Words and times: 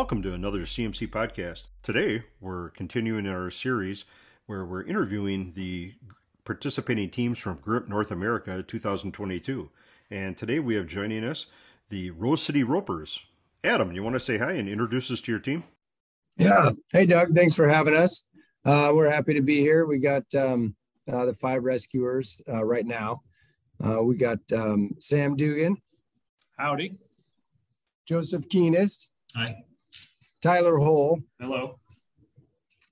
Welcome 0.00 0.22
to 0.22 0.32
another 0.32 0.60
CMC 0.60 1.10
podcast. 1.10 1.64
Today, 1.82 2.24
we're 2.40 2.70
continuing 2.70 3.26
our 3.26 3.50
series 3.50 4.06
where 4.46 4.64
we're 4.64 4.82
interviewing 4.82 5.52
the 5.54 5.92
participating 6.42 7.10
teams 7.10 7.38
from 7.38 7.58
GRIMP 7.60 7.86
North 7.86 8.10
America 8.10 8.62
2022. 8.62 9.68
And 10.10 10.38
today 10.38 10.58
we 10.58 10.74
have 10.76 10.86
joining 10.86 11.22
us 11.22 11.48
the 11.90 12.12
Rose 12.12 12.42
City 12.42 12.64
Ropers. 12.64 13.20
Adam, 13.62 13.92
you 13.92 14.02
want 14.02 14.14
to 14.14 14.20
say 14.20 14.38
hi 14.38 14.52
and 14.52 14.70
introduce 14.70 15.10
us 15.10 15.20
to 15.20 15.32
your 15.32 15.38
team? 15.38 15.64
Yeah. 16.38 16.70
Hey, 16.90 17.04
Doug. 17.04 17.34
Thanks 17.34 17.54
for 17.54 17.68
having 17.68 17.94
us. 17.94 18.26
Uh, 18.64 18.92
we're 18.94 19.10
happy 19.10 19.34
to 19.34 19.42
be 19.42 19.60
here. 19.60 19.84
We 19.84 19.98
got 19.98 20.24
um, 20.34 20.74
uh, 21.12 21.26
the 21.26 21.34
five 21.34 21.62
rescuers 21.62 22.40
uh, 22.48 22.64
right 22.64 22.86
now. 22.86 23.20
Uh, 23.84 24.02
we 24.02 24.16
got 24.16 24.38
um, 24.56 24.92
Sam 24.98 25.36
Dugan. 25.36 25.76
Howdy. 26.56 26.96
Joseph 28.06 28.48
Keenest. 28.48 29.08
Hi. 29.36 29.64
Tyler 30.42 30.76
Hole. 30.76 31.20
Hello. 31.38 31.78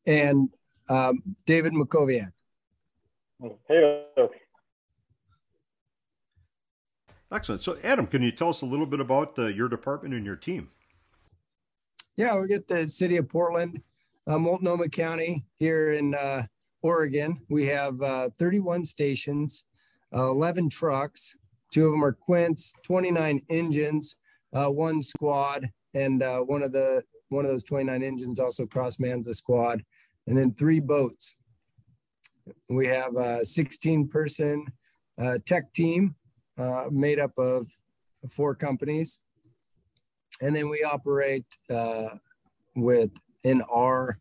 And 0.06 0.48
um, 0.88 1.22
David 1.46 1.72
Makoviak. 1.72 2.32
Hey. 3.68 4.04
Excellent. 7.30 7.62
So, 7.62 7.76
Adam, 7.84 8.06
can 8.06 8.22
you 8.22 8.32
tell 8.32 8.48
us 8.48 8.62
a 8.62 8.66
little 8.66 8.86
bit 8.86 9.00
about 9.00 9.38
uh, 9.38 9.46
your 9.46 9.68
department 9.68 10.14
and 10.14 10.24
your 10.24 10.36
team? 10.36 10.70
Yeah, 12.16 12.40
we 12.40 12.48
get 12.48 12.66
the 12.66 12.88
city 12.88 13.18
of 13.18 13.28
Portland, 13.28 13.82
uh, 14.26 14.38
Multnomah 14.38 14.88
County 14.88 15.44
here 15.58 15.92
in 15.92 16.14
uh, 16.14 16.44
Oregon. 16.82 17.40
We 17.50 17.66
have 17.66 18.00
uh, 18.00 18.30
31 18.38 18.84
stations, 18.84 19.66
uh, 20.16 20.30
11 20.30 20.70
trucks. 20.70 21.36
Two 21.70 21.86
of 21.86 21.92
them 21.92 22.02
are 22.02 22.12
Quints, 22.12 22.74
29 22.82 23.42
engines, 23.50 24.16
uh, 24.54 24.70
one 24.70 25.02
squad, 25.02 25.70
and 25.94 26.22
uh, 26.22 26.40
one 26.40 26.62
of 26.62 26.72
the 26.72 27.02
one 27.28 27.44
of 27.44 27.50
those 27.50 27.64
29 27.64 28.02
engines 28.02 28.40
also 28.40 28.66
cross 28.66 28.98
mans 28.98 29.26
the 29.26 29.34
squad, 29.34 29.84
and 30.26 30.36
then 30.36 30.52
three 30.52 30.80
boats. 30.80 31.36
We 32.68 32.86
have 32.86 33.16
a 33.16 33.44
16 33.44 34.08
person 34.08 34.66
uh, 35.20 35.38
tech 35.44 35.72
team 35.72 36.14
uh, 36.56 36.86
made 36.90 37.18
up 37.18 37.36
of 37.38 37.66
four 38.30 38.54
companies. 38.54 39.20
And 40.40 40.54
then 40.54 40.68
we 40.68 40.82
operate 40.84 41.46
uh, 41.68 42.10
with, 42.76 43.10
in 43.42 43.62
our 43.62 44.18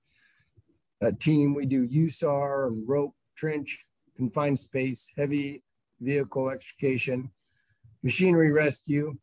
uh, 1.03 1.11
team, 1.19 1.53
we 1.53 1.65
do 1.65 1.87
USAR 1.87 2.67
and 2.67 2.87
rope, 2.87 3.13
trench, 3.35 3.85
confined 4.15 4.57
space, 4.57 5.11
heavy 5.15 5.63
vehicle 6.01 6.49
extrication, 6.49 7.31
machinery 8.03 8.51
rescue, 8.51 9.15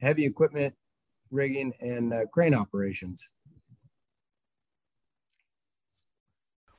heavy 0.00 0.24
equipment 0.24 0.74
rigging, 1.30 1.72
and 1.80 2.12
uh, 2.12 2.26
crane 2.32 2.54
operations. 2.54 3.28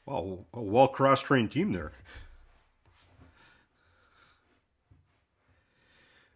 Wow, 0.05 0.45
a 0.53 0.61
well 0.61 0.88
cross 0.88 1.21
trained 1.21 1.52
team 1.52 1.71
there. 1.71 1.93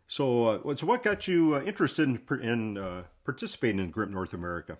So, 0.07 0.45
uh, 0.45 0.75
so 0.75 0.85
what 0.85 1.03
got 1.03 1.27
you 1.27 1.55
uh, 1.55 1.61
interested 1.63 2.07
in, 2.07 2.39
in 2.41 2.77
uh, 2.77 3.03
participating 3.25 3.79
in 3.79 3.91
GRIMP 3.91 4.11
North 4.11 4.33
America? 4.33 4.77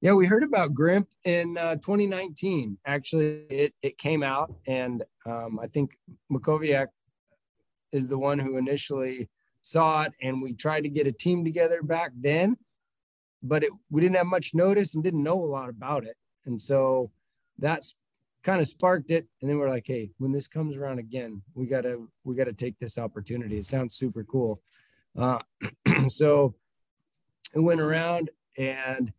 Yeah, 0.00 0.12
we 0.12 0.26
heard 0.26 0.44
about 0.44 0.74
GRIMP 0.74 1.08
in 1.24 1.56
uh, 1.56 1.76
2019. 1.76 2.76
Actually, 2.84 3.46
it, 3.48 3.72
it 3.80 3.96
came 3.96 4.22
out, 4.22 4.52
and 4.66 5.02
um, 5.24 5.58
I 5.58 5.66
think 5.68 5.96
Makoviak 6.30 6.88
is 7.92 8.08
the 8.08 8.18
one 8.18 8.38
who 8.38 8.58
initially 8.58 9.30
saw 9.64 10.02
it, 10.02 10.12
and 10.22 10.40
we 10.40 10.52
tried 10.52 10.82
to 10.82 10.88
get 10.88 11.06
a 11.06 11.12
team 11.12 11.44
together 11.44 11.82
back 11.82 12.12
then, 12.14 12.56
but 13.42 13.64
it, 13.64 13.70
we 13.90 14.00
didn't 14.00 14.16
have 14.16 14.26
much 14.26 14.54
notice 14.54 14.94
and 14.94 15.02
didn't 15.02 15.22
know 15.22 15.42
a 15.42 15.46
lot 15.46 15.68
about 15.68 16.04
it. 16.04 16.16
And 16.46 16.60
so 16.60 17.10
that's 17.58 17.96
kind 18.42 18.60
of 18.60 18.68
sparked 18.68 19.10
it. 19.10 19.26
And 19.40 19.50
then 19.50 19.58
we're 19.58 19.70
like 19.70 19.86
hey 19.86 20.10
when 20.18 20.32
this 20.32 20.46
comes 20.46 20.76
around 20.76 20.98
again 20.98 21.42
we 21.54 21.66
gotta 21.66 22.06
we 22.22 22.36
gotta 22.36 22.52
take 22.52 22.78
this 22.78 22.98
opportunity. 22.98 23.58
It 23.58 23.64
sounds 23.64 23.96
super 23.96 24.22
cool. 24.22 24.60
Uh, 25.16 25.40
so 26.08 26.54
it 27.54 27.60
went 27.60 27.80
around 27.80 28.30
and 28.58 29.12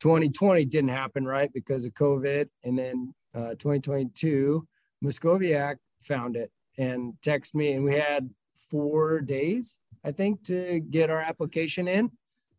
2020 0.00 0.64
didn't 0.66 0.90
happen 0.90 1.24
right 1.24 1.52
because 1.52 1.84
of 1.84 1.94
covid. 1.94 2.48
And 2.62 2.78
then 2.78 3.14
uh, 3.34 3.50
2022 3.50 4.66
Muscoviac 5.02 5.76
found 6.02 6.36
it 6.36 6.50
and 6.78 7.14
texted 7.24 7.54
me 7.54 7.72
and 7.72 7.84
we 7.84 7.94
had 7.94 8.28
four 8.70 9.20
days 9.20 9.78
i 10.04 10.10
think 10.10 10.42
to 10.44 10.80
get 10.80 11.10
our 11.10 11.20
application 11.20 11.88
in 11.88 12.10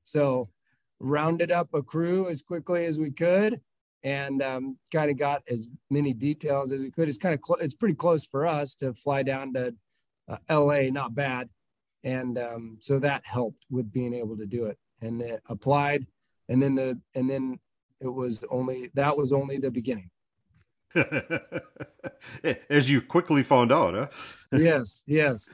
so 0.04 0.50
rounded 1.00 1.52
up 1.52 1.74
a 1.74 1.82
crew 1.82 2.28
as 2.28 2.42
quickly 2.42 2.86
as 2.86 3.00
we 3.00 3.12
could 3.12 3.62
and 4.04 4.42
um, 4.42 4.78
kind 4.92 5.12
of 5.12 5.18
got 5.18 5.44
as 5.50 5.68
many 5.90 6.14
details 6.14 6.72
as 6.72 6.80
we 6.80 6.92
could. 6.92 7.10
It's 7.10 7.18
kind 7.18 7.36
of 7.36 7.42
cl- 7.46 7.60
it's 7.60 7.76
pretty 7.76 7.96
close 7.96 8.26
for 8.26 8.46
us 8.46 8.76
to 8.76 8.94
fly 8.94 9.24
down 9.24 9.54
to 9.54 9.76
uh, 10.30 10.38
L.A. 10.50 10.92
Not 10.92 11.14
bad, 11.14 11.50
and 12.04 12.38
um, 12.38 12.78
so 12.80 13.00
that 13.00 13.24
helped 13.26 13.66
with 13.70 13.92
being 13.92 14.14
able 14.14 14.38
to 14.38 14.46
do 14.46 14.66
it. 14.66 14.78
And 15.02 15.22
then 15.22 15.40
applied, 15.50 16.08
and 16.50 16.62
then 16.62 16.76
the 16.76 17.00
and 17.16 17.30
then 17.30 17.60
it 18.00 18.08
was 18.08 18.44
only 18.50 18.90
that 18.94 19.18
was 19.18 19.34
only 19.34 19.58
the 19.58 19.72
beginning. 19.72 20.10
As 22.70 22.90
you 22.90 23.02
quickly 23.02 23.44
found 23.44 23.72
out, 23.72 23.94
huh? 23.94 24.08
yes, 24.58 25.04
yes. 25.06 25.50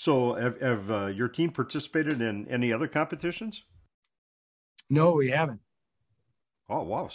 So, 0.00 0.32
have, 0.32 0.58
have 0.62 0.90
uh, 0.90 1.06
your 1.08 1.28
team 1.28 1.50
participated 1.50 2.22
in 2.22 2.48
any 2.48 2.72
other 2.72 2.88
competitions? 2.88 3.64
No, 4.88 5.12
we 5.12 5.28
haven't. 5.28 5.60
Oh 6.70 6.84
wow! 6.84 7.10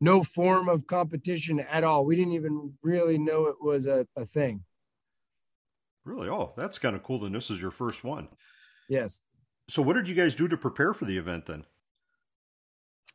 no 0.00 0.24
form 0.24 0.68
of 0.68 0.88
competition 0.88 1.60
at 1.60 1.84
all. 1.84 2.04
We 2.04 2.16
didn't 2.16 2.32
even 2.32 2.72
really 2.82 3.18
know 3.18 3.46
it 3.46 3.62
was 3.62 3.86
a, 3.86 4.08
a 4.16 4.26
thing. 4.26 4.64
Really? 6.04 6.28
Oh, 6.28 6.54
that's 6.56 6.80
kind 6.80 6.96
of 6.96 7.04
cool. 7.04 7.20
Then 7.20 7.30
this 7.30 7.52
is 7.52 7.60
your 7.60 7.70
first 7.70 8.02
one. 8.02 8.26
Yes. 8.88 9.22
So, 9.68 9.80
what 9.80 9.92
did 9.92 10.08
you 10.08 10.16
guys 10.16 10.34
do 10.34 10.48
to 10.48 10.56
prepare 10.56 10.94
for 10.94 11.04
the 11.04 11.18
event 11.18 11.46
then? 11.46 11.66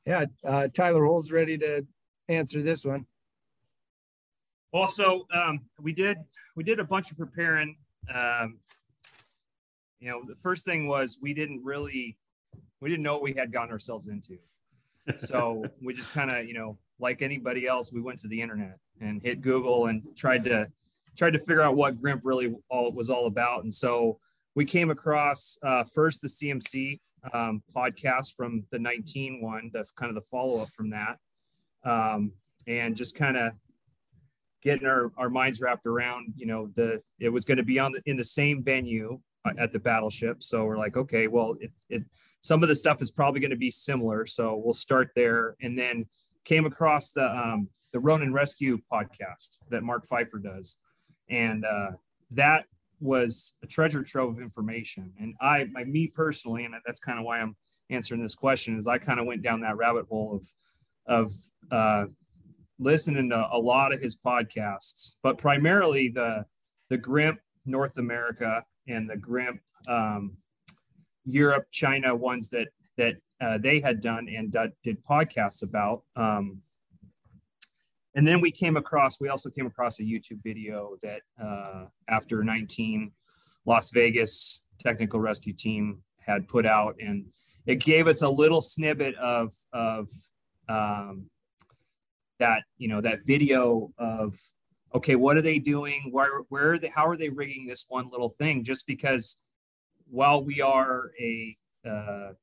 Yeah, 0.06 0.28
uh, 0.46 0.70
Tyler 0.74 1.04
Hole's 1.04 1.30
ready 1.30 1.58
to 1.58 1.86
answer 2.30 2.62
this 2.62 2.86
one. 2.86 3.06
Also, 4.72 5.26
um, 5.36 5.60
we 5.78 5.92
did 5.92 6.20
we 6.56 6.64
did 6.64 6.80
a 6.80 6.86
bunch 6.86 7.12
of 7.12 7.18
preparing. 7.18 7.76
Um, 8.10 8.60
you 10.04 10.10
know, 10.10 10.22
the 10.28 10.36
first 10.36 10.66
thing 10.66 10.86
was 10.86 11.20
we 11.22 11.34
didn't 11.34 11.62
really 11.64 12.18
we 12.82 12.90
didn't 12.90 13.04
know 13.04 13.14
what 13.14 13.24
we 13.24 13.34
had 13.34 13.54
gotten 13.54 13.72
ourselves 13.72 14.10
into. 14.10 14.38
So 15.18 15.66
we 15.82 15.94
just 15.94 16.14
kind 16.14 16.32
of 16.32 16.46
you 16.46 16.54
know 16.54 16.78
like 16.98 17.22
anybody 17.22 17.68
else 17.68 17.92
we 17.92 18.02
went 18.02 18.20
to 18.20 18.30
the 18.30 18.42
internet 18.42 18.78
and 19.02 19.22
hit 19.22 19.42
google 19.42 19.88
and 19.88 20.02
tried 20.16 20.46
to 20.46 20.68
tried 21.18 21.34
to 21.34 21.40
figure 21.40 21.62
out 21.62 21.76
what 21.76 22.00
grimp 22.02 22.22
really 22.24 22.56
all 22.70 22.92
was 22.94 23.10
all 23.10 23.28
about. 23.28 23.64
And 23.64 23.74
so 23.74 24.20
we 24.56 24.64
came 24.64 24.90
across 24.92 25.58
uh, 25.62 25.84
first 25.94 26.22
the 26.22 26.30
cmc 26.30 27.00
um, 27.34 27.64
podcast 27.76 28.36
from 28.38 28.64
the 28.72 28.80
19 28.80 29.42
one 29.42 29.72
the 29.74 29.86
kind 29.98 30.10
of 30.10 30.16
the 30.16 30.28
follow-up 30.30 30.70
from 30.70 30.92
that. 30.92 31.18
Um, 31.84 32.32
and 32.66 32.96
just 32.96 33.18
kind 33.18 33.36
of 33.36 33.52
getting 34.62 34.88
our, 34.88 35.12
our 35.18 35.30
minds 35.30 35.60
wrapped 35.62 35.86
around 35.86 36.34
you 36.38 36.46
know 36.46 36.70
the 36.76 37.02
it 37.20 37.28
was 37.28 37.44
going 37.44 37.58
to 37.58 37.64
be 37.64 37.78
on 37.78 37.92
the, 37.92 38.02
in 38.06 38.16
the 38.16 38.24
same 38.24 38.64
venue 38.64 39.20
at 39.58 39.72
the 39.72 39.80
battleship 39.80 40.42
so 40.42 40.66
we're 40.66 40.78
like 40.78 40.96
okay 40.96 41.28
well 41.28 41.56
it, 41.60 41.72
it 41.90 42.04
some 42.44 42.62
of 42.62 42.68
the 42.68 42.76
stuff 42.76 43.02
is 43.02 43.10
probably 43.10 43.40
going 43.40 43.52
to 43.52 43.58
be 43.58 43.72
similar. 43.72 44.26
So 44.26 44.62
we'll 44.64 44.74
start 44.74 45.12
there. 45.16 45.56
And 45.62 45.80
then 45.80 46.06
came 46.44 46.66
across 46.66 47.12
the 47.12 47.26
um, 47.26 47.70
the 47.94 48.00
Ronin 48.00 48.34
Rescue 48.34 48.80
podcast 48.92 49.60
that 49.70 49.82
Mark 49.82 50.06
Pfeiffer 50.06 50.40
does, 50.40 50.78
and 51.30 51.64
uh, 51.64 51.92
that 52.32 52.66
was 53.00 53.56
a 53.64 53.68
treasure 53.68 54.04
trove 54.04 54.38
of 54.38 54.42
information. 54.42 55.14
And 55.20 55.36
I, 55.40 55.66
my 55.72 55.84
me 55.84 56.08
personally, 56.08 56.66
and 56.66 56.74
that's 56.86 57.00
kind 57.00 57.20
of 57.20 57.26
why 57.26 57.40
I'm 57.40 57.56
answering 57.90 58.22
this 58.22 58.36
question, 58.36 58.78
is 58.78 58.88
I 58.88 58.98
kind 58.98 59.20
of 59.20 59.26
went 59.26 59.42
down 59.42 59.62
that 59.62 59.78
rabbit 59.78 60.06
hole 60.10 60.36
of 60.36 60.48
of 61.06 61.32
uh, 61.72 62.06
listening 62.78 63.30
to 63.30 63.48
a 63.52 63.58
lot 63.58 63.94
of 63.94 64.02
his 64.02 64.18
podcasts, 64.18 65.14
but 65.24 65.38
primarily 65.38 66.10
the 66.10 66.46
the 66.90 66.98
GRIMP 66.98 67.40
North 67.66 67.98
America 67.98 68.66
and 68.88 69.10
the 69.10 69.18
GRIMP 69.18 69.62
um, 69.88 70.38
Europe, 71.26 71.68
China 71.72 72.16
ones 72.16 72.50
that 72.50 72.68
that 72.98 73.16
uh, 73.42 73.58
they 73.58 73.80
had 73.80 74.02
done 74.02 74.28
and 74.30 74.56
did 74.84 75.04
podcasts 75.04 75.64
about. 75.64 76.04
Um, 76.16 76.62
and 78.16 78.28
then 78.28 78.40
we 78.40 78.52
came 78.52 78.78
across, 78.78 79.20
we 79.20 79.30
also 79.30 79.50
came 79.50 79.66
across 79.66 80.00
a 80.00 80.04
YouTube 80.04 80.44
video 80.44 80.98
that 81.02 81.22
uh, 81.44 81.86
after 82.08 82.44
19 82.44 83.12
Las 83.66 83.90
Vegas 83.92 84.68
technical 84.80 85.20
rescue 85.20 85.54
team 85.54 86.04
had 86.20 86.48
put 86.48 86.66
out, 86.66 86.96
and 87.00 87.26
it 87.66 87.76
gave 87.76 88.08
us 88.08 88.22
a 88.22 88.30
little 88.30 88.62
snippet 88.62 89.16
of 89.16 89.54
of 89.72 90.10
um, 90.70 91.30
that 92.40 92.64
you 92.78 92.88
know 92.88 93.02
that 93.02 93.20
video 93.26 93.92
of 93.98 94.36
okay, 94.94 95.16
what 95.16 95.38
are 95.38 95.42
they 95.42 95.60
doing? 95.60 96.10
Where 96.12 96.42
where 96.50 96.74
are 96.74 96.80
they? 96.80 96.90
How 96.90 97.08
are 97.08 97.18
they 97.18 97.30
rigging 97.30 97.66
this 97.68 97.86
one 97.90 98.10
little 98.10 98.30
thing? 98.30 98.64
Just 98.64 98.88
because 98.88 99.38
while 100.10 100.44
we 100.44 100.62
are 100.62 101.12
a 101.20 101.58
uh, 101.88 102.34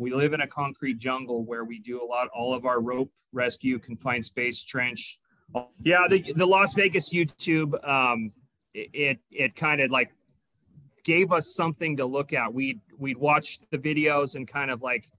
we 0.00 0.12
live 0.14 0.32
in 0.32 0.40
a 0.40 0.46
concrete 0.46 0.98
jungle 0.98 1.44
where 1.44 1.64
we 1.64 1.78
do 1.78 2.02
a 2.02 2.06
lot, 2.06 2.28
all 2.28 2.54
of 2.54 2.64
our 2.64 2.80
rope 2.80 3.12
rescue, 3.32 3.78
confined 3.78 4.24
space, 4.24 4.64
trench. 4.64 5.18
Yeah, 5.82 6.06
the, 6.08 6.32
the 6.34 6.46
Las 6.46 6.72
Vegas 6.74 7.12
YouTube, 7.12 7.86
um, 7.86 8.32
it, 8.72 9.18
it 9.30 9.54
kind 9.56 9.80
of 9.80 9.90
like 9.90 10.12
gave 11.04 11.32
us 11.32 11.54
something 11.54 11.98
to 11.98 12.06
look 12.06 12.32
at. 12.32 12.54
We'd, 12.54 12.80
we'd 12.98 13.18
watch 13.18 13.58
the 13.70 13.78
videos 13.78 14.36
and 14.36 14.48
kind 14.48 14.70
of 14.70 14.80
like 14.80 15.10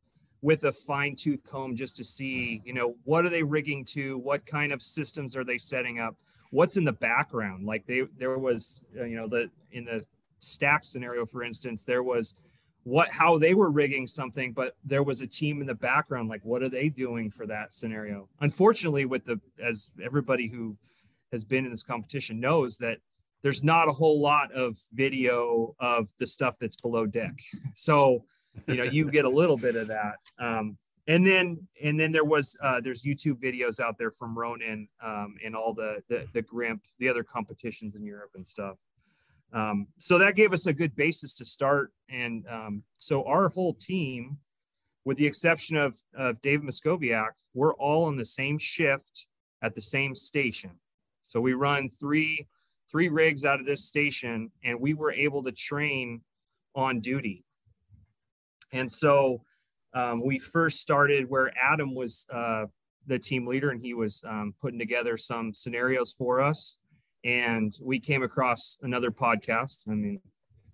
with 0.42 0.64
a 0.64 0.72
fine 0.72 1.16
tooth 1.16 1.44
comb 1.44 1.76
just 1.76 1.98
to 1.98 2.04
see, 2.04 2.62
you 2.66 2.74
know, 2.74 2.96
what 3.04 3.26
are 3.26 3.30
they 3.30 3.44
rigging 3.44 3.86
to? 3.86 4.18
What 4.18 4.46
kind 4.46 4.72
of 4.72 4.82
systems 4.82 5.36
are 5.36 5.44
they 5.44 5.60
setting 5.60 6.00
up? 6.00 6.16
What's 6.52 6.78
in 6.78 6.86
the 6.86 6.94
background? 6.94 7.66
Like 7.66 7.86
they, 7.88 8.04
there 8.18 8.38
was, 8.38 8.86
uh, 9.00 9.04
you 9.04 9.16
know, 9.16 9.28
the, 9.28 9.50
in 9.72 9.86
the 9.86 10.06
stack 10.40 10.84
scenario, 10.84 11.26
for 11.26 11.44
instance, 11.44 11.84
there 11.84 12.04
was 12.04 12.36
what 12.84 13.10
how 13.12 13.38
they 13.38 13.54
were 13.54 13.70
rigging 13.70 14.08
something 14.08 14.54
but 14.54 14.76
there 14.84 15.04
was 15.04 15.22
a 15.22 15.28
team 15.28 15.62
in 15.62 15.68
the 15.68 15.76
background. 15.76 16.30
Like 16.30 16.44
what 16.44 16.64
are 16.64 16.70
they 16.70 16.90
doing 16.90 17.30
for 17.30 17.46
that 17.48 17.74
scenario? 17.74 18.28
Unfortunately 18.40 19.06
with 19.06 19.26
the 19.26 19.40
as 19.64 19.92
everybody 20.04 20.48
who 20.48 20.76
has 21.32 21.46
been 21.46 21.66
in 21.66 21.72
this 21.72 21.84
competition 21.84 22.40
knows 22.40 22.78
that 22.80 22.98
there's 23.44 23.64
not 23.64 23.88
a 23.88 23.92
whole 23.92 24.20
lot 24.20 24.52
of 24.52 24.78
video 24.94 25.76
of 25.80 26.10
the 26.18 26.28
stuff 26.28 26.58
that's 26.60 26.80
below 26.80 27.06
deck. 27.06 27.34
So 27.76 28.26
you 28.68 28.76
know 28.76 28.84
you 28.84 29.10
get 29.10 29.26
a 29.26 29.30
little 29.30 29.58
bit 29.58 29.76
of 29.76 29.88
that. 29.88 30.16
Um, 30.40 30.78
and 31.12 31.26
then 31.26 31.68
and 31.84 32.00
then 32.00 32.12
there 32.12 32.26
was 32.26 32.58
uh, 32.62 32.80
there's 32.82 33.04
youtube 33.04 33.42
videos 33.42 33.80
out 33.80 33.98
there 33.98 34.12
from 34.12 34.38
ronin 34.38 34.88
um, 35.04 35.36
and 35.44 35.56
all 35.56 35.74
the, 35.74 36.02
the 36.10 36.26
the 36.34 36.42
grimp 36.42 36.82
the 37.00 37.10
other 37.10 37.24
competitions 37.24 37.96
in 37.96 38.04
europe 38.04 38.32
and 38.36 38.46
stuff 38.46 38.78
um, 39.54 39.88
so 39.98 40.18
that 40.18 40.36
gave 40.36 40.54
us 40.54 40.66
a 40.66 40.74
good 40.74 40.96
basis 40.96 41.34
to 41.36 41.46
start. 41.46 41.92
And 42.10 42.46
um, 42.48 42.84
so 42.98 43.24
our 43.26 43.50
whole 43.50 43.74
team, 43.74 44.38
with 45.04 45.18
the 45.18 45.26
exception 45.26 45.78
of, 45.78 45.98
of 46.18 46.42
Dave 46.42 46.62
Moscoviak, 46.62 47.32
we're 47.54 47.74
all 47.74 48.06
on 48.06 48.16
the 48.16 48.26
same 48.26 48.58
shift 48.58 49.28
at 49.62 49.76
the 49.76 49.82
same 49.82 50.16
station. 50.16 50.72
So 51.24 51.42
we 51.42 51.54
run 51.54 51.90
three 51.90 52.48
three 52.90 53.08
rigs 53.08 53.46
out 53.46 53.62
of 53.62 53.66
this 53.66 53.86
station, 53.86 54.52
and 54.66 54.78
we 54.80 54.94
were 54.94 55.14
able 55.14 55.42
to 55.44 55.52
train 55.54 56.20
on 56.76 57.00
duty. 57.00 57.46
And 58.74 58.92
so 58.92 59.44
um, 59.94 60.24
we 60.26 60.40
first 60.40 60.80
started 60.80 61.30
where 61.30 61.52
Adam 61.62 61.94
was 61.94 62.26
uh, 62.34 62.66
the 63.08 63.20
team 63.20 63.48
leader, 63.48 63.72
and 63.72 63.82
he 63.82 63.94
was 63.94 64.24
um, 64.28 64.54
putting 64.62 64.80
together 64.80 65.18
some 65.18 65.54
scenarios 65.54 66.12
for 66.12 66.42
us 66.42 66.80
and 67.24 67.74
we 67.82 68.00
came 68.00 68.24
across 68.24 68.80
another 68.82 69.12
podcast. 69.12 69.88
I 69.88 69.94
mean, 69.94 70.20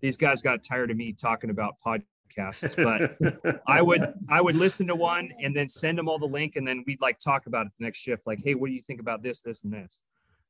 these 0.01 0.17
guys 0.17 0.41
got 0.41 0.63
tired 0.63 0.91
of 0.91 0.97
me 0.97 1.13
talking 1.13 1.49
about 1.49 1.75
podcasts, 1.85 2.75
but 2.81 3.61
I 3.67 3.81
would 3.81 4.13
I 4.29 4.41
would 4.41 4.55
listen 4.55 4.87
to 4.87 4.95
one 4.95 5.31
and 5.41 5.55
then 5.55 5.67
send 5.67 5.97
them 5.97 6.07
all 6.07 6.19
the 6.19 6.27
link, 6.27 6.55
and 6.55 6.67
then 6.67 6.83
we'd 6.87 7.01
like 7.01 7.19
talk 7.19 7.47
about 7.47 7.65
it 7.65 7.71
the 7.79 7.85
next 7.85 7.99
shift. 7.99 8.25
Like, 8.25 8.39
hey, 8.43 8.55
what 8.55 8.67
do 8.67 8.73
you 8.73 8.81
think 8.81 9.01
about 9.01 9.23
this, 9.23 9.41
this, 9.41 9.63
and 9.63 9.73
this? 9.73 9.99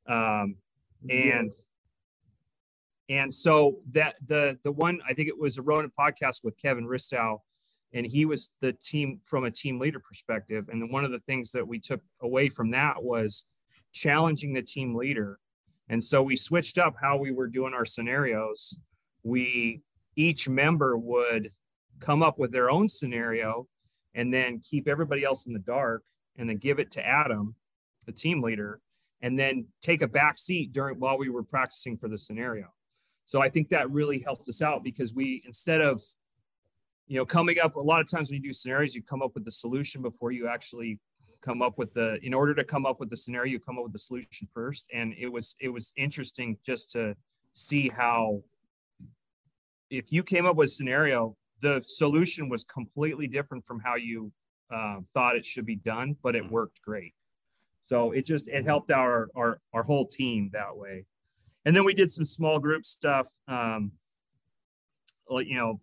Um, 0.07 0.55
and 1.09 1.53
and 3.09 3.33
so 3.33 3.79
that 3.91 4.15
the 4.25 4.57
the 4.63 4.71
one 4.71 4.99
I 5.07 5.13
think 5.13 5.29
it 5.29 5.37
was 5.37 5.57
a 5.57 5.61
Ronin 5.61 5.91
podcast 5.97 6.43
with 6.43 6.57
Kevin 6.61 6.85
Ristow, 6.85 7.41
and 7.93 8.05
he 8.05 8.25
was 8.25 8.53
the 8.61 8.73
team 8.73 9.19
from 9.23 9.45
a 9.45 9.51
team 9.51 9.79
leader 9.79 9.99
perspective. 9.99 10.69
And 10.69 10.91
one 10.91 11.05
of 11.05 11.11
the 11.11 11.21
things 11.21 11.51
that 11.51 11.67
we 11.67 11.79
took 11.79 12.01
away 12.21 12.49
from 12.49 12.71
that 12.71 13.01
was 13.01 13.45
challenging 13.93 14.53
the 14.53 14.61
team 14.61 14.95
leader 14.95 15.39
and 15.89 16.03
so 16.03 16.21
we 16.21 16.35
switched 16.35 16.77
up 16.77 16.95
how 16.99 17.17
we 17.17 17.31
were 17.31 17.47
doing 17.47 17.73
our 17.73 17.85
scenarios. 17.85 18.77
We 19.23 19.81
each 20.15 20.49
member 20.49 20.97
would 20.97 21.51
come 21.99 22.21
up 22.21 22.37
with 22.37 22.51
their 22.51 22.69
own 22.69 22.87
scenario 22.89 23.67
and 24.13 24.33
then 24.33 24.59
keep 24.59 24.87
everybody 24.87 25.23
else 25.23 25.47
in 25.47 25.53
the 25.53 25.59
dark 25.59 26.03
and 26.37 26.49
then 26.49 26.57
give 26.57 26.79
it 26.79 26.91
to 26.91 27.05
Adam, 27.05 27.55
the 28.05 28.11
team 28.11 28.41
leader, 28.41 28.81
and 29.21 29.39
then 29.39 29.67
take 29.81 30.01
a 30.01 30.07
back 30.07 30.37
seat 30.37 30.73
during 30.73 30.99
while 30.99 31.17
we 31.17 31.29
were 31.29 31.43
practicing 31.43 31.97
for 31.97 32.07
the 32.07 32.17
scenario. 32.17 32.67
So 33.25 33.41
I 33.41 33.49
think 33.49 33.69
that 33.69 33.89
really 33.91 34.19
helped 34.19 34.47
us 34.49 34.61
out 34.61 34.83
because 34.83 35.13
we 35.13 35.41
instead 35.45 35.81
of 35.81 36.01
you 37.07 37.17
know 37.17 37.25
coming 37.25 37.59
up 37.59 37.75
a 37.75 37.79
lot 37.79 38.01
of 38.01 38.09
times 38.09 38.29
when 38.29 38.41
you 38.41 38.49
do 38.49 38.53
scenarios 38.53 38.95
you 38.95 39.01
come 39.01 39.21
up 39.21 39.31
with 39.33 39.45
the 39.45 39.51
solution 39.51 40.01
before 40.01 40.31
you 40.31 40.47
actually 40.47 40.99
come 41.41 41.61
up 41.61 41.77
with 41.77 41.93
the 41.93 42.19
in 42.23 42.33
order 42.33 42.53
to 42.53 42.63
come 42.63 42.85
up 42.85 42.99
with 42.99 43.09
the 43.09 43.17
scenario 43.17 43.51
you 43.53 43.59
come 43.59 43.77
up 43.77 43.83
with 43.83 43.93
the 43.93 43.99
solution 43.99 44.47
first. 44.53 44.87
And 44.93 45.13
it 45.17 45.27
was 45.27 45.55
it 45.59 45.69
was 45.69 45.93
interesting 45.95 46.57
just 46.65 46.91
to 46.91 47.15
see 47.53 47.89
how 47.89 48.43
if 49.89 50.11
you 50.11 50.23
came 50.23 50.45
up 50.45 50.55
with 50.55 50.67
a 50.67 50.71
scenario 50.71 51.35
the 51.61 51.81
solution 51.85 52.49
was 52.49 52.63
completely 52.63 53.27
different 53.27 53.65
from 53.65 53.79
how 53.79 53.95
you 53.95 54.31
uh, 54.71 54.97
thought 55.13 55.35
it 55.35 55.45
should 55.45 55.65
be 55.65 55.77
done 55.77 56.15
but 56.21 56.35
it 56.35 56.49
worked 56.49 56.81
great. 56.81 57.13
So 57.83 58.11
it 58.11 58.25
just 58.25 58.47
it 58.47 58.65
helped 58.65 58.91
our 58.91 59.29
our, 59.35 59.59
our 59.73 59.83
whole 59.83 60.07
team 60.07 60.49
that 60.53 60.75
way. 60.75 61.05
And 61.65 61.75
then 61.75 61.83
we 61.83 61.93
did 61.93 62.11
some 62.11 62.25
small 62.25 62.59
group 62.59 62.85
stuff 62.85 63.29
um, 63.47 63.91
you 65.29 65.55
know 65.55 65.81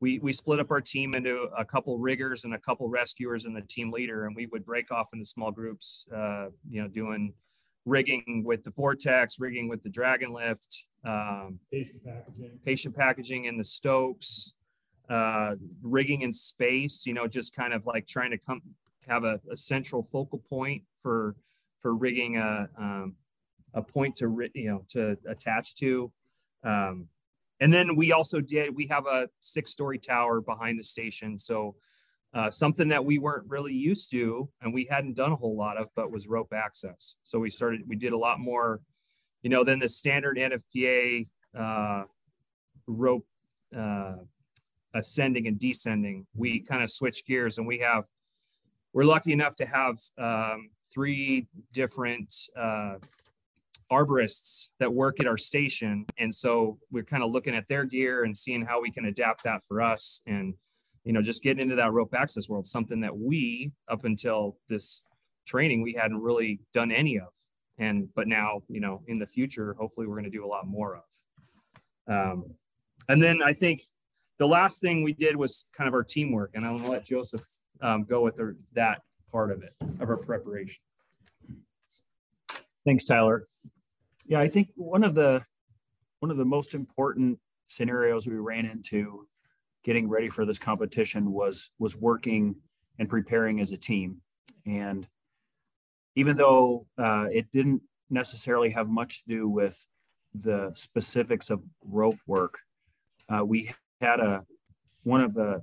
we 0.00 0.18
we 0.18 0.32
split 0.32 0.60
up 0.60 0.70
our 0.70 0.80
team 0.80 1.14
into 1.14 1.48
a 1.56 1.64
couple 1.64 1.98
riggers 1.98 2.44
and 2.44 2.54
a 2.54 2.58
couple 2.58 2.88
rescuers 2.88 3.46
and 3.46 3.56
the 3.56 3.62
team 3.62 3.90
leader, 3.90 4.26
and 4.26 4.36
we 4.36 4.46
would 4.46 4.64
break 4.64 4.90
off 4.90 5.08
into 5.12 5.24
small 5.24 5.50
groups. 5.50 6.06
Uh, 6.14 6.46
you 6.68 6.82
know, 6.82 6.88
doing 6.88 7.32
rigging 7.86 8.42
with 8.44 8.64
the 8.64 8.70
Vortex, 8.70 9.40
rigging 9.40 9.68
with 9.68 9.82
the 9.82 9.88
Dragon 9.88 10.32
Lift, 10.32 10.86
um, 11.04 11.58
patient 11.72 12.04
packaging, 12.04 12.58
patient 12.64 12.96
packaging 12.96 13.44
in 13.46 13.56
the 13.56 13.64
Stokes, 13.64 14.56
uh, 15.08 15.54
rigging 15.82 16.22
in 16.22 16.32
space. 16.32 17.06
You 17.06 17.14
know, 17.14 17.26
just 17.26 17.56
kind 17.56 17.72
of 17.72 17.86
like 17.86 18.06
trying 18.06 18.32
to 18.32 18.38
come 18.38 18.60
have 19.08 19.24
a, 19.24 19.40
a 19.50 19.56
central 19.56 20.02
focal 20.02 20.38
point 20.38 20.82
for 21.00 21.36
for 21.80 21.94
rigging 21.94 22.36
a 22.36 22.68
um, 22.78 23.14
a 23.72 23.82
point 23.82 24.16
to 24.16 24.50
you 24.54 24.68
know 24.68 24.84
to 24.88 25.16
attach 25.26 25.76
to. 25.76 26.12
Um, 26.64 27.08
and 27.60 27.72
then 27.72 27.96
we 27.96 28.12
also 28.12 28.40
did, 28.40 28.74
we 28.74 28.86
have 28.88 29.06
a 29.06 29.28
six 29.40 29.72
story 29.72 29.98
tower 29.98 30.40
behind 30.40 30.78
the 30.78 30.84
station. 30.84 31.38
So 31.38 31.76
uh, 32.34 32.50
something 32.50 32.88
that 32.88 33.04
we 33.04 33.18
weren't 33.18 33.48
really 33.48 33.72
used 33.72 34.10
to 34.10 34.48
and 34.60 34.74
we 34.74 34.86
hadn't 34.90 35.14
done 35.14 35.32
a 35.32 35.36
whole 35.36 35.56
lot 35.56 35.78
of, 35.78 35.88
but 35.96 36.10
was 36.10 36.26
rope 36.26 36.52
access. 36.52 37.16
So 37.22 37.38
we 37.38 37.50
started, 37.50 37.82
we 37.86 37.96
did 37.96 38.12
a 38.12 38.18
lot 38.18 38.40
more, 38.40 38.80
you 39.42 39.48
know, 39.48 39.64
than 39.64 39.78
the 39.78 39.88
standard 39.88 40.36
NFPA 40.36 41.28
uh, 41.58 42.04
rope 42.86 43.26
uh, 43.76 44.16
ascending 44.94 45.46
and 45.46 45.58
descending. 45.58 46.26
We 46.34 46.60
kind 46.60 46.82
of 46.82 46.90
switch 46.90 47.26
gears 47.26 47.56
and 47.56 47.66
we 47.66 47.78
have, 47.78 48.04
we're 48.92 49.04
lucky 49.04 49.32
enough 49.32 49.56
to 49.56 49.66
have 49.66 49.98
um, 50.18 50.70
three 50.92 51.46
different 51.72 52.34
uh, 52.58 52.96
arborists 53.90 54.70
that 54.80 54.92
work 54.92 55.20
at 55.20 55.26
our 55.26 55.38
station. 55.38 56.06
And 56.18 56.34
so 56.34 56.78
we're 56.90 57.04
kind 57.04 57.22
of 57.22 57.30
looking 57.30 57.54
at 57.54 57.68
their 57.68 57.84
gear 57.84 58.24
and 58.24 58.36
seeing 58.36 58.64
how 58.64 58.80
we 58.80 58.90
can 58.90 59.06
adapt 59.06 59.44
that 59.44 59.62
for 59.62 59.80
us 59.80 60.22
and, 60.26 60.54
you 61.04 61.12
know, 61.12 61.22
just 61.22 61.42
getting 61.42 61.62
into 61.62 61.76
that 61.76 61.92
rope 61.92 62.14
access 62.14 62.48
world, 62.48 62.66
something 62.66 63.00
that 63.00 63.16
we, 63.16 63.72
up 63.88 64.04
until 64.04 64.56
this 64.68 65.04
training, 65.46 65.82
we 65.82 65.92
hadn't 65.92 66.20
really 66.20 66.60
done 66.74 66.90
any 66.90 67.18
of. 67.18 67.28
And, 67.78 68.08
but 68.14 68.26
now, 68.26 68.62
you 68.68 68.80
know, 68.80 69.02
in 69.06 69.18
the 69.18 69.26
future, 69.26 69.76
hopefully 69.78 70.06
we're 70.06 70.14
going 70.14 70.24
to 70.24 70.30
do 70.30 70.44
a 70.44 70.48
lot 70.48 70.66
more 70.66 70.96
of. 70.96 72.12
Um, 72.12 72.44
and 73.08 73.22
then 73.22 73.40
I 73.42 73.52
think 73.52 73.82
the 74.38 74.48
last 74.48 74.80
thing 74.80 75.02
we 75.02 75.12
did 75.12 75.36
was 75.36 75.68
kind 75.76 75.86
of 75.86 75.94
our 75.94 76.02
teamwork. 76.02 76.52
And 76.54 76.64
I'm 76.64 76.72
going 76.72 76.84
to 76.84 76.90
let 76.90 77.04
Joseph 77.04 77.44
um, 77.80 78.04
go 78.04 78.22
with 78.22 78.36
the, 78.36 78.56
that 78.74 79.02
part 79.30 79.50
of 79.52 79.62
it, 79.62 79.74
of 80.00 80.08
our 80.08 80.16
preparation. 80.16 80.82
Thanks, 82.84 83.04
Tyler. 83.04 83.46
Yeah, 84.28 84.40
I 84.40 84.48
think 84.48 84.70
one 84.74 85.04
of 85.04 85.14
the 85.14 85.44
one 86.20 86.30
of 86.30 86.36
the 86.36 86.44
most 86.44 86.74
important 86.74 87.38
scenarios 87.68 88.26
we 88.26 88.36
ran 88.36 88.66
into 88.66 89.28
getting 89.84 90.08
ready 90.08 90.28
for 90.28 90.44
this 90.44 90.58
competition 90.58 91.32
was 91.32 91.70
was 91.78 91.96
working 91.96 92.56
and 92.98 93.08
preparing 93.08 93.60
as 93.60 93.72
a 93.72 93.76
team. 93.76 94.22
And 94.64 95.06
even 96.16 96.36
though 96.36 96.86
uh, 96.98 97.26
it 97.30 97.52
didn't 97.52 97.82
necessarily 98.10 98.70
have 98.70 98.88
much 98.88 99.22
to 99.22 99.28
do 99.28 99.48
with 99.48 99.86
the 100.34 100.72
specifics 100.74 101.50
of 101.50 101.62
rope 101.84 102.18
work, 102.26 102.58
uh, 103.28 103.44
we 103.44 103.70
had 104.00 104.18
a 104.18 104.44
one 105.04 105.20
of 105.20 105.34
the 105.34 105.62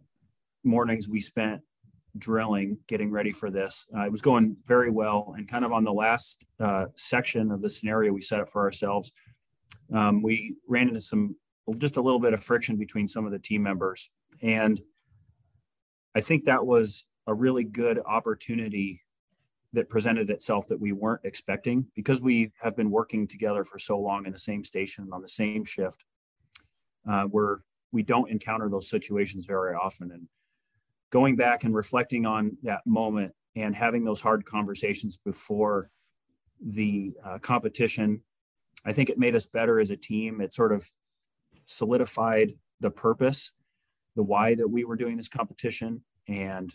mornings 0.63 1.09
we 1.09 1.19
spent 1.19 1.63
drilling, 2.17 2.77
getting 2.87 3.11
ready 3.11 3.31
for 3.31 3.49
this. 3.49 3.89
Uh, 3.95 4.01
it 4.01 4.11
was 4.11 4.21
going 4.21 4.55
very 4.65 4.91
well. 4.91 5.33
And 5.37 5.47
kind 5.47 5.65
of 5.65 5.71
on 5.71 5.83
the 5.83 5.93
last 5.93 6.45
uh, 6.59 6.85
section 6.95 7.51
of 7.51 7.61
the 7.61 7.69
scenario 7.69 8.11
we 8.13 8.21
set 8.21 8.39
up 8.39 8.49
for 8.49 8.61
ourselves, 8.61 9.11
um, 9.93 10.21
we 10.21 10.55
ran 10.67 10.87
into 10.87 11.01
some, 11.01 11.35
just 11.77 11.97
a 11.97 12.01
little 12.01 12.19
bit 12.19 12.33
of 12.33 12.43
friction 12.43 12.77
between 12.77 13.07
some 13.07 13.25
of 13.25 13.31
the 13.31 13.39
team 13.39 13.63
members. 13.63 14.09
And 14.41 14.79
I 16.15 16.21
think 16.21 16.45
that 16.45 16.65
was 16.65 17.07
a 17.25 17.33
really 17.33 17.63
good 17.63 17.99
opportunity 18.05 19.01
that 19.73 19.89
presented 19.89 20.29
itself 20.29 20.67
that 20.67 20.79
we 20.79 20.91
weren't 20.91 21.21
expecting 21.23 21.87
because 21.95 22.21
we 22.21 22.51
have 22.61 22.75
been 22.75 22.91
working 22.91 23.27
together 23.27 23.63
for 23.63 23.79
so 23.79 23.99
long 23.99 24.25
in 24.25 24.31
the 24.31 24.37
same 24.37 24.63
station 24.63 25.09
on 25.11 25.21
the 25.21 25.27
same 25.27 25.65
shift. 25.65 26.05
Uh, 27.09 27.27
we're 27.29 27.59
we 27.91 28.03
don't 28.03 28.29
encounter 28.29 28.69
those 28.69 28.89
situations 28.89 29.45
very 29.45 29.75
often, 29.75 30.11
and 30.11 30.27
going 31.13 31.35
back 31.35 31.63
and 31.63 31.75
reflecting 31.75 32.25
on 32.25 32.57
that 32.63 32.81
moment 32.87 33.31
and 33.55 33.75
having 33.75 34.03
those 34.03 34.19
hard 34.19 34.43
conversations 34.47 35.19
before 35.23 35.91
the 36.59 37.13
uh, 37.23 37.37
competition, 37.37 38.19
I 38.83 38.93
think 38.93 39.11
it 39.11 39.19
made 39.19 39.35
us 39.35 39.45
better 39.45 39.79
as 39.79 39.91
a 39.91 39.95
team. 39.95 40.41
It 40.41 40.55
sort 40.55 40.71
of 40.71 40.89
solidified 41.67 42.53
the 42.79 42.89
purpose, 42.89 43.53
the 44.15 44.23
why 44.23 44.55
that 44.55 44.67
we 44.67 44.85
were 44.85 44.95
doing 44.95 45.15
this 45.15 45.27
competition, 45.27 46.03
and 46.27 46.73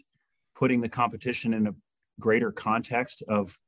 putting 0.55 0.83
the 0.83 0.89
competition 0.89 1.53
in 1.53 1.67
a 1.67 1.75
greater 2.21 2.53
context 2.53 3.25
of 3.29 3.59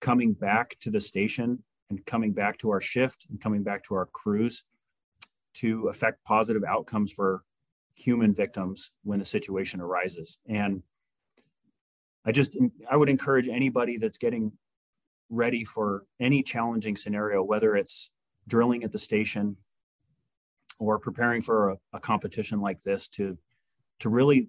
coming 0.00 0.32
back 0.32 0.76
to 0.80 0.90
the 0.90 1.00
station 1.00 1.62
and 1.88 2.04
coming 2.04 2.32
back 2.32 2.58
to 2.58 2.70
our 2.70 2.80
shift 2.80 3.26
and 3.30 3.40
coming 3.40 3.62
back 3.62 3.84
to 3.84 3.94
our 3.94 4.06
crews 4.06 4.64
to 5.54 5.86
affect 5.86 6.24
positive 6.24 6.64
outcomes 6.64 7.12
for 7.12 7.44
human 7.94 8.34
victims 8.34 8.92
when 9.02 9.20
a 9.20 9.24
situation 9.24 9.80
arises. 9.80 10.38
And 10.46 10.82
I 12.24 12.32
just 12.32 12.56
I 12.90 12.96
would 12.96 13.08
encourage 13.08 13.48
anybody 13.48 13.98
that's 13.98 14.18
getting 14.18 14.52
ready 15.30 15.64
for 15.64 16.04
any 16.20 16.42
challenging 16.42 16.96
scenario, 16.96 17.42
whether 17.42 17.76
it's 17.76 18.12
drilling 18.46 18.84
at 18.84 18.92
the 18.92 18.98
station 18.98 19.56
or 20.78 20.98
preparing 20.98 21.40
for 21.40 21.70
a, 21.70 21.76
a 21.92 22.00
competition 22.00 22.60
like 22.60 22.82
this, 22.82 23.08
to 23.08 23.38
to 24.00 24.08
really 24.08 24.48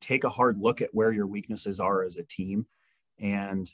take 0.00 0.24
a 0.24 0.28
hard 0.28 0.56
look 0.58 0.82
at 0.82 0.90
where 0.92 1.12
your 1.12 1.26
weaknesses 1.26 1.78
are 1.78 2.02
as 2.02 2.16
a 2.16 2.24
team 2.24 2.66
and 3.20 3.70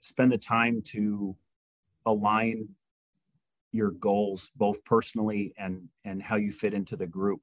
spend 0.00 0.32
the 0.32 0.38
time 0.38 0.82
to 0.82 1.36
align 2.04 2.68
your 3.74 3.90
goals 3.90 4.52
both 4.56 4.84
personally 4.84 5.52
and 5.58 5.88
and 6.04 6.22
how 6.22 6.36
you 6.36 6.52
fit 6.52 6.72
into 6.72 6.96
the 6.96 7.08
group. 7.08 7.40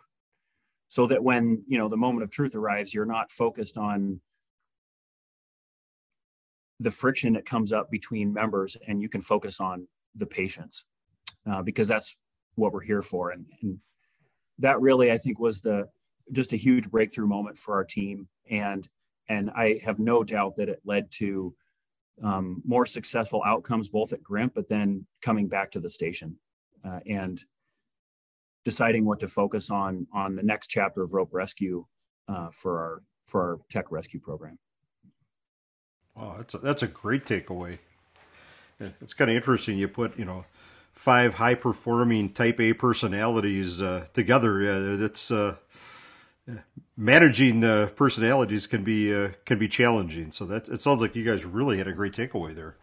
So 0.88 1.06
that 1.08 1.24
when 1.24 1.64
you 1.68 1.78
know 1.78 1.90
the 1.90 1.98
moment 1.98 2.24
of 2.24 2.32
truth 2.32 2.56
arrives 2.56 2.94
you're 2.94 3.06
not 3.06 3.32
focused 3.32 3.78
on 3.78 4.22
the 6.80 6.90
friction 6.92 7.34
that 7.34 7.46
comes 7.46 7.74
up 7.74 7.92
between 7.92 8.34
members 8.34 8.76
and 8.88 9.02
you 9.02 9.10
can 9.10 9.22
focus 9.22 9.60
on 9.60 9.88
the 10.16 10.26
patients 10.26 10.86
uh, 11.46 11.62
because 11.62 11.88
that's 11.88 12.18
what 12.56 12.74
we're 12.74 12.82
here 12.82 13.04
for. 13.04 13.30
And, 13.30 13.46
and 13.62 13.80
that 14.58 14.80
really 14.80 15.12
i 15.12 15.18
think 15.18 15.40
was 15.40 15.62
the 15.62 15.88
just 16.32 16.54
a 16.54 16.58
huge 16.58 16.90
breakthrough 16.90 17.28
moment 17.28 17.58
for 17.58 17.76
our 17.76 17.84
team. 17.84 18.30
And 18.50 18.88
and 19.28 19.52
i 19.52 19.82
have 19.84 20.00
no 20.00 20.24
doubt 20.24 20.56
that 20.58 20.70
it 20.70 20.80
led 20.86 21.12
to 21.20 21.54
um, 22.24 22.62
more 22.66 22.86
successful 22.86 23.42
outcomes 23.46 23.90
both 23.90 24.14
at 24.14 24.24
grimp 24.24 24.54
but 24.54 24.68
then 24.68 25.06
coming 25.22 25.48
back 25.48 25.72
to 25.72 25.80
the 25.80 25.90
station 25.90 26.38
uh, 26.86 27.00
and 27.08 27.44
deciding 28.64 29.06
what 29.06 29.20
to 29.20 29.28
focus 29.28 29.70
on 29.70 30.08
on 30.14 30.36
the 30.36 30.44
next 30.44 30.68
chapter 30.68 31.04
of 31.04 31.14
rope 31.14 31.30
rescue 31.32 31.86
uh, 32.28 32.50
for 32.52 32.80
our 32.80 33.04
for 33.26 33.42
our 33.42 33.60
tech 33.70 33.92
rescue 33.92 34.20
program 34.20 34.58
Wow, 36.16 36.36
that's 36.38 36.54
a, 36.54 36.58
that's 36.58 36.84
a 36.84 36.88
great 36.88 37.26
takeaway. 37.26 37.80
It's 39.00 39.14
kind 39.14 39.30
of 39.30 39.38
interesting. 39.38 39.78
You 39.78 39.88
put 39.88 40.18
you 40.18 40.26
know 40.26 40.46
five 40.92 41.36
high 41.36 41.56
performing 41.56 42.34
Type 42.34 42.60
A 42.60 42.74
personalities 42.74 43.82
uh, 43.82 44.08
together. 44.14 44.62
Yeah, 44.62 45.06
it's 45.06 45.32
uh, 45.32 45.58
managing 46.98 47.64
uh, 47.64 47.88
personalities 47.96 48.68
can 48.68 48.84
be 48.84 49.14
uh, 49.14 49.30
can 49.46 49.60
be 49.60 49.68
challenging. 49.68 50.32
So 50.32 50.46
that 50.46 50.70
it 50.70 50.82
sounds 50.82 51.02
like 51.02 51.16
you 51.16 51.24
guys 51.24 51.46
really 51.46 51.78
had 51.78 51.88
a 51.88 51.94
great 51.94 52.14
takeaway 52.14 52.56
there. 52.56 52.78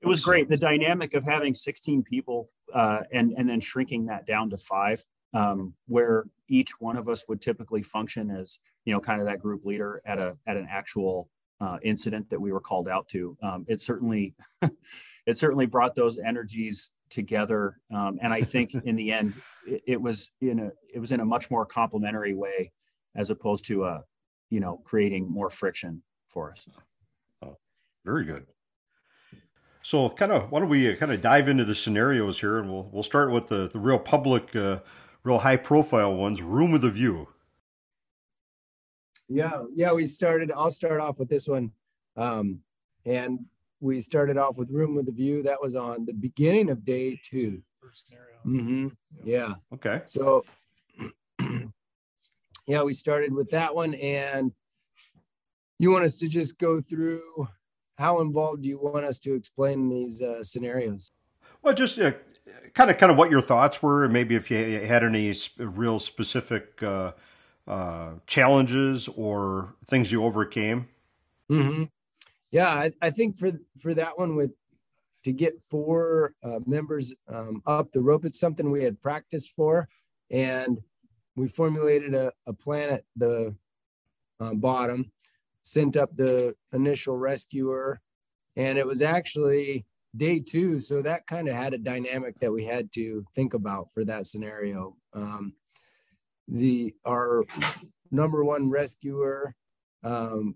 It 0.00 0.08
was 0.08 0.24
great. 0.24 0.48
The 0.48 0.56
dynamic 0.56 1.14
of 1.14 1.24
having 1.24 1.54
16 1.54 2.02
people 2.02 2.50
uh, 2.74 3.00
and 3.12 3.32
and 3.36 3.48
then 3.48 3.60
shrinking 3.60 4.06
that 4.06 4.26
down 4.26 4.50
to 4.50 4.56
five, 4.56 5.04
um, 5.34 5.74
where 5.86 6.24
each 6.48 6.80
one 6.80 6.96
of 6.96 7.08
us 7.08 7.28
would 7.28 7.40
typically 7.40 7.82
function 7.82 8.30
as 8.30 8.58
you 8.84 8.92
know 8.92 9.00
kind 9.00 9.20
of 9.20 9.26
that 9.26 9.40
group 9.40 9.64
leader 9.64 10.02
at 10.04 10.18
a 10.18 10.36
at 10.46 10.56
an 10.56 10.66
actual 10.70 11.28
uh, 11.60 11.78
incident 11.82 12.30
that 12.30 12.40
we 12.40 12.52
were 12.52 12.60
called 12.60 12.88
out 12.88 13.08
to. 13.08 13.36
Um, 13.42 13.64
it 13.68 13.80
certainly 13.80 14.34
it 15.26 15.38
certainly 15.38 15.66
brought 15.66 15.94
those 15.94 16.18
energies 16.18 16.92
together, 17.12 17.78
um, 17.94 18.18
and 18.22 18.32
I 18.32 18.42
think 18.42 18.74
in 18.84 18.96
the 18.96 19.12
end 19.12 19.36
it, 19.66 19.82
it, 19.86 20.00
was 20.00 20.32
in 20.40 20.58
a 20.58 20.70
it 20.92 20.98
was 20.98 21.12
in 21.12 21.20
a 21.20 21.24
much 21.24 21.50
more 21.50 21.66
complementary 21.66 22.34
way 22.34 22.72
as 23.14 23.30
opposed 23.30 23.66
to 23.66 23.84
uh, 23.84 24.00
you 24.50 24.60
know 24.60 24.80
creating 24.84 25.30
more 25.30 25.50
friction 25.50 26.02
for 26.26 26.52
us. 26.52 26.68
Oh, 27.42 27.58
very 28.04 28.24
good. 28.24 28.46
So, 29.82 30.08
kind 30.10 30.30
of, 30.30 30.50
why 30.50 30.60
don't 30.60 30.68
we 30.68 30.92
uh, 30.92 30.96
kind 30.96 31.10
of 31.12 31.20
dive 31.20 31.48
into 31.48 31.64
the 31.64 31.74
scenarios 31.74 32.40
here, 32.40 32.58
and 32.58 32.70
we'll 32.70 32.88
we'll 32.92 33.02
start 33.02 33.32
with 33.32 33.48
the 33.48 33.68
the 33.68 33.78
real 33.78 33.98
public, 33.98 34.54
uh, 34.54 34.78
real 35.24 35.38
high 35.38 35.56
profile 35.56 36.14
ones. 36.14 36.40
Room 36.40 36.70
with 36.70 36.84
a 36.84 36.90
view. 36.90 37.28
Yeah, 39.28 39.64
yeah, 39.74 39.92
we 39.92 40.04
started. 40.04 40.52
I'll 40.54 40.70
start 40.70 41.00
off 41.00 41.18
with 41.18 41.28
this 41.28 41.48
one, 41.48 41.72
um, 42.16 42.60
and 43.04 43.40
we 43.82 44.00
started 44.00 44.38
off 44.38 44.56
with 44.56 44.70
room 44.70 44.94
with 44.94 45.08
a 45.08 45.12
view. 45.12 45.42
That 45.42 45.60
was 45.60 45.74
on 45.74 46.06
the 46.06 46.12
beginning 46.12 46.70
of 46.70 46.84
day 46.84 47.20
two. 47.22 47.60
First 47.80 48.06
scenario. 48.06 48.36
Mm-hmm. 48.46 48.88
Yeah. 49.24 49.54
Okay. 49.74 50.02
So, 50.06 50.44
yeah, 52.66 52.82
we 52.82 52.94
started 52.94 53.34
with 53.34 53.50
that 53.50 53.74
one, 53.74 53.94
and 53.94 54.52
you 55.78 55.90
want 55.90 56.04
us 56.04 56.16
to 56.18 56.28
just 56.28 56.58
go 56.58 56.80
through 56.80 57.48
how 57.98 58.20
involved 58.20 58.62
do 58.62 58.68
you 58.68 58.78
want 58.78 59.04
us 59.04 59.18
to 59.20 59.34
explain 59.34 59.88
these 59.88 60.22
uh, 60.22 60.44
scenarios? 60.44 61.10
Well, 61.60 61.74
just 61.74 61.98
uh, 61.98 62.12
kind 62.74 62.90
of, 62.90 62.98
kind 62.98 63.10
of 63.10 63.18
what 63.18 63.30
your 63.30 63.42
thoughts 63.42 63.82
were, 63.82 64.04
and 64.04 64.12
maybe 64.12 64.36
if 64.36 64.50
you 64.50 64.80
had 64.86 65.02
any 65.02 65.34
real 65.58 65.98
specific. 65.98 66.82
Uh, 66.82 67.12
uh, 67.64 68.14
challenges 68.26 69.06
or 69.06 69.74
things 69.86 70.10
you 70.10 70.24
overcame? 70.24 70.88
Mm-hmm. 71.48 71.84
Yeah, 72.52 72.68
I, 72.68 72.92
I, 73.00 73.10
think 73.10 73.38
for 73.38 73.52
for 73.78 73.94
that 73.94 74.18
one 74.18 74.36
with 74.36 74.52
to 75.24 75.32
get 75.32 75.62
four 75.62 76.34
uh, 76.44 76.60
members 76.66 77.14
um, 77.26 77.62
up 77.66 77.90
the 77.90 78.02
rope, 78.02 78.26
it's 78.26 78.38
something 78.38 78.70
we 78.70 78.84
had 78.84 79.00
practiced 79.00 79.54
for, 79.56 79.88
and 80.30 80.82
we 81.34 81.48
formulated 81.48 82.14
a, 82.14 82.30
a 82.46 82.52
plan 82.52 82.90
at 82.90 83.04
the 83.16 83.54
uh, 84.38 84.52
bottom, 84.52 85.12
sent 85.62 85.96
up 85.96 86.14
the 86.14 86.54
initial 86.74 87.16
rescuer, 87.16 88.02
and 88.54 88.76
it 88.76 88.86
was 88.86 89.00
actually 89.00 89.86
day 90.14 90.38
two, 90.38 90.78
so 90.78 91.00
that 91.00 91.26
kind 91.26 91.48
of 91.48 91.56
had 91.56 91.72
a 91.72 91.78
dynamic 91.78 92.38
that 92.40 92.52
we 92.52 92.66
had 92.66 92.92
to 92.92 93.24
think 93.34 93.54
about 93.54 93.90
for 93.94 94.04
that 94.04 94.26
scenario. 94.26 94.94
Um, 95.14 95.54
the 96.48 96.94
our 97.06 97.44
number 98.10 98.44
one 98.44 98.68
rescuer 98.68 99.54
um, 100.04 100.54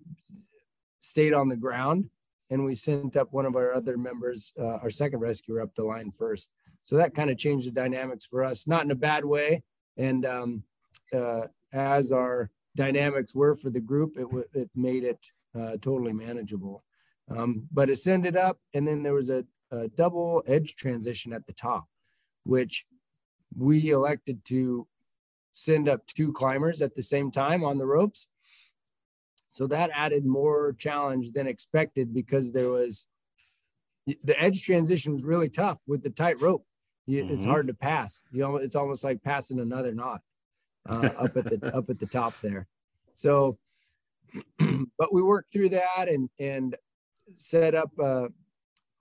stayed 1.06 1.32
on 1.32 1.48
the 1.48 1.56
ground 1.56 2.10
and 2.50 2.64
we 2.64 2.75
sent 2.75 3.16
up 3.16 3.32
one 3.32 3.46
of 3.46 3.56
our 3.56 3.75
other 3.75 3.96
members 3.96 4.52
uh, 4.58 4.78
our 4.82 4.90
second 4.90 5.20
rescuer 5.20 5.60
up 5.60 5.75
the 5.75 5.84
line 5.84 6.10
first 6.10 6.50
so 6.84 6.96
that 6.96 7.14
kind 7.14 7.30
of 7.30 7.38
changed 7.38 7.66
the 7.66 7.72
dynamics 7.72 8.25
for 8.25 8.44
us 8.44 8.66
not 8.66 8.84
in 8.84 8.90
a 8.90 8.96
bad 8.96 9.25
way 9.25 9.62
and 9.96 10.26
um, 10.26 10.62
uh, 11.14 11.42
as 11.72 12.12
our 12.12 12.50
dynamics 12.75 13.34
were 13.34 13.54
for 13.54 13.70
the 13.70 13.80
group 13.80 14.16
it, 14.16 14.26
it 14.54 14.70
made 14.75 15.04
it 15.04 15.26
uh, 15.58 15.76
totally 15.80 16.12
manageable 16.12 16.84
um, 17.34 17.66
but 17.72 17.90
it 17.90 18.06
ended 18.06 18.36
up 18.36 18.58
and 18.75 18.86
then 18.86 19.02
there 19.02 19.14
was 19.14 19.30
a, 19.30 19.44
a 19.70 19.88
double 19.88 20.42
edge 20.46 20.76
transition 20.76 21.32
at 21.32 21.46
the 21.46 21.52
top 21.52 21.86
which 22.44 22.86
we 23.56 23.90
elected 23.90 24.44
to 24.44 24.86
send 25.52 25.88
up 25.88 26.06
two 26.06 26.32
climbers 26.32 26.82
at 26.82 26.94
the 26.94 27.02
same 27.02 27.30
time 27.30 27.64
on 27.64 27.78
the 27.78 27.86
ropes. 27.86 28.28
So 29.56 29.66
that 29.68 29.88
added 29.94 30.26
more 30.26 30.75
challenge 30.78 31.32
than 31.32 31.46
expected 31.46 32.12
because 32.12 32.52
there 32.52 32.68
was 32.68 33.06
the 34.22 34.38
edge 34.38 34.62
transition 34.62 35.14
was 35.14 35.25
really 35.25 35.48
tough 35.48 35.80
with 35.86 36.02
the 36.02 36.10
tight 36.10 36.38
rope. 36.42 36.66
You, 37.06 37.25
mm-hmm. 37.25 37.32
It's 37.32 37.46
hard 37.46 37.68
to 37.68 37.72
pass. 37.72 38.20
You 38.30 38.40
know, 38.40 38.56
it's 38.56 38.76
almost 38.76 39.02
like 39.02 39.22
passing 39.22 39.58
another 39.58 39.94
knot 39.94 40.20
uh, 40.86 41.08
up 41.16 41.38
at 41.38 41.44
the 41.44 41.75
up 41.75 41.88
at 41.88 41.98
the 41.98 42.04
top 42.04 42.38
there. 42.42 42.66
So, 43.14 43.56
but 44.58 45.14
we 45.14 45.22
worked 45.22 45.50
through 45.50 45.70
that 45.70 46.06
and 46.06 46.28
and 46.38 46.76
set 47.36 47.75
up 47.75 47.92
uh, 47.98 48.28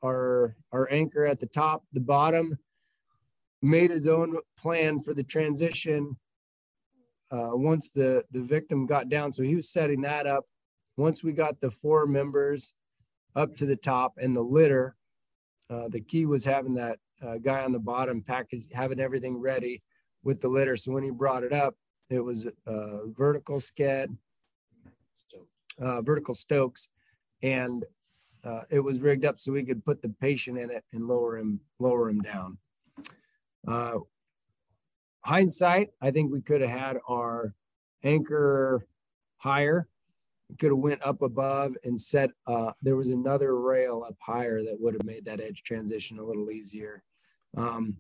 our 0.01 0.55
our 0.71 0.89
anchor 0.89 1.25
at 1.25 1.41
the 1.41 1.47
top, 1.47 1.83
the 1.91 1.99
bottom, 1.99 2.59
made 3.61 3.89
his 3.91 4.07
own 4.07 4.37
plan 4.57 5.01
for 5.01 5.13
the 5.13 5.23
transition 5.23 6.15
uh, 7.35 7.49
once 7.53 7.89
the 7.89 8.23
the 8.31 8.41
victim 8.41 8.85
got 8.85 9.09
down. 9.09 9.31
So 9.31 9.43
he 9.43 9.55
was 9.55 9.69
setting 9.69 10.01
that 10.01 10.25
up. 10.25 10.45
Once 10.97 11.23
we 11.23 11.33
got 11.33 11.59
the 11.59 11.71
four 11.71 12.05
members 12.05 12.73
up 13.35 13.55
to 13.57 13.65
the 13.65 13.75
top 13.75 14.13
and 14.17 14.35
the 14.35 14.41
litter, 14.41 14.95
uh, 15.69 15.89
the 15.89 15.99
key 15.99 16.25
was 16.25 16.45
having 16.45 16.75
that 16.75 16.99
uh, 17.25 17.37
guy 17.37 17.63
on 17.63 17.73
the 17.73 17.79
bottom 17.79 18.21
package, 18.21 18.65
having 18.73 18.99
everything 18.99 19.37
ready 19.37 19.81
with 20.23 20.39
the 20.39 20.47
litter. 20.47 20.77
So 20.77 20.93
when 20.93 21.03
he 21.03 21.11
brought 21.11 21.43
it 21.43 21.51
up, 21.51 21.75
it 22.09 22.21
was 22.21 22.47
uh, 22.65 23.07
vertical 23.07 23.57
sked, 23.57 24.15
uh, 25.81 26.01
vertical 26.01 26.35
stokes, 26.35 26.89
and 27.41 27.83
uh, 28.43 28.61
it 28.69 28.79
was 28.79 29.01
rigged 29.01 29.25
up 29.25 29.39
so 29.39 29.51
we 29.51 29.65
could 29.65 29.83
put 29.83 30.01
the 30.01 30.09
patient 30.09 30.57
in 30.57 30.69
it 30.69 30.85
and 30.93 31.07
lower 31.07 31.37
him 31.37 31.59
lower 31.79 32.09
him 32.09 32.21
down. 32.21 32.57
Hindsight, 35.25 35.89
I 35.99 36.11
think 36.11 36.31
we 36.31 36.41
could 36.41 36.61
have 36.61 36.69
had 36.69 36.97
our 37.09 37.55
anchor 38.03 38.85
higher. 39.37 39.87
We 40.49 40.55
could 40.57 40.69
have 40.69 40.77
went 40.77 41.01
up 41.03 41.23
above 41.23 41.75
and 41.83 41.99
set. 41.99 42.29
Uh, 42.45 42.73
there 42.83 42.95
was 42.95 43.09
another 43.09 43.59
rail 43.59 44.05
up 44.07 44.17
higher 44.21 44.61
that 44.63 44.79
would 44.79 44.93
have 44.93 45.03
made 45.03 45.25
that 45.25 45.41
edge 45.41 45.63
transition 45.63 46.19
a 46.19 46.23
little 46.23 46.51
easier. 46.51 47.01
Um, 47.57 47.97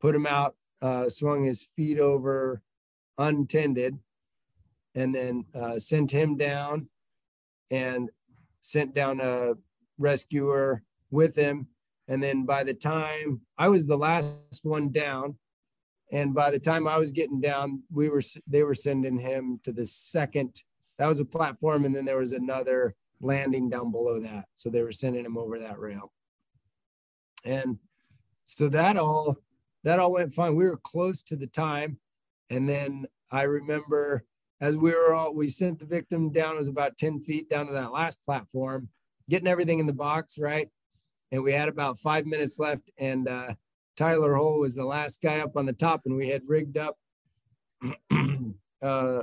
put 0.00 0.14
him 0.14 0.26
out, 0.26 0.56
uh, 0.80 1.10
swung 1.10 1.44
his 1.44 1.62
feet 1.62 1.98
over 1.98 2.62
untended, 3.18 3.98
and 4.94 5.14
then 5.14 5.44
uh, 5.54 5.78
sent 5.78 6.10
him 6.10 6.38
down 6.38 6.88
and 7.70 8.08
sent 8.62 8.94
down 8.94 9.20
a 9.20 9.54
rescuer 9.98 10.82
with 11.10 11.36
him. 11.36 11.66
And 12.08 12.22
then 12.22 12.46
by 12.46 12.64
the 12.64 12.72
time 12.72 13.42
I 13.58 13.68
was 13.68 13.86
the 13.86 13.98
last 13.98 14.60
one 14.62 14.90
down, 14.90 15.36
and 16.12 16.34
by 16.34 16.50
the 16.50 16.58
time 16.58 16.86
I 16.86 16.98
was 16.98 17.12
getting 17.12 17.40
down, 17.40 17.82
we 17.90 18.08
were 18.08 18.22
they 18.46 18.62
were 18.62 18.74
sending 18.74 19.18
him 19.18 19.58
to 19.64 19.72
the 19.72 19.86
second. 19.86 20.62
That 20.98 21.08
was 21.08 21.20
a 21.20 21.24
platform, 21.24 21.84
and 21.84 21.94
then 21.94 22.04
there 22.04 22.18
was 22.18 22.32
another 22.32 22.94
landing 23.20 23.68
down 23.68 23.90
below 23.90 24.20
that. 24.20 24.46
So 24.54 24.70
they 24.70 24.82
were 24.82 24.92
sending 24.92 25.24
him 25.24 25.36
over 25.36 25.58
that 25.58 25.78
rail. 25.78 26.12
And 27.44 27.78
so 28.44 28.68
that 28.68 28.96
all 28.96 29.36
that 29.84 29.98
all 29.98 30.12
went 30.12 30.32
fine. 30.32 30.56
We 30.56 30.64
were 30.64 30.76
close 30.76 31.22
to 31.24 31.36
the 31.36 31.46
time. 31.46 31.98
And 32.50 32.68
then 32.68 33.06
I 33.30 33.42
remember 33.42 34.24
as 34.60 34.76
we 34.76 34.92
were 34.92 35.14
all 35.14 35.34
we 35.34 35.48
sent 35.48 35.80
the 35.80 35.86
victim 35.86 36.30
down, 36.32 36.54
it 36.54 36.58
was 36.58 36.68
about 36.68 36.98
10 36.98 37.20
feet 37.20 37.50
down 37.50 37.66
to 37.66 37.72
that 37.72 37.92
last 37.92 38.22
platform, 38.24 38.88
getting 39.28 39.48
everything 39.48 39.80
in 39.80 39.86
the 39.86 39.92
box, 39.92 40.38
right? 40.38 40.68
And 41.32 41.42
we 41.42 41.52
had 41.52 41.68
about 41.68 41.98
five 41.98 42.26
minutes 42.26 42.58
left. 42.60 42.90
And 42.96 43.28
uh 43.28 43.54
Tyler 43.96 44.34
Hole 44.34 44.60
was 44.60 44.74
the 44.74 44.84
last 44.84 45.22
guy 45.22 45.40
up 45.40 45.56
on 45.56 45.66
the 45.66 45.72
top, 45.72 46.02
and 46.04 46.16
we 46.16 46.28
had 46.28 46.42
rigged 46.46 46.76
up 46.76 46.98
uh, 48.82 49.22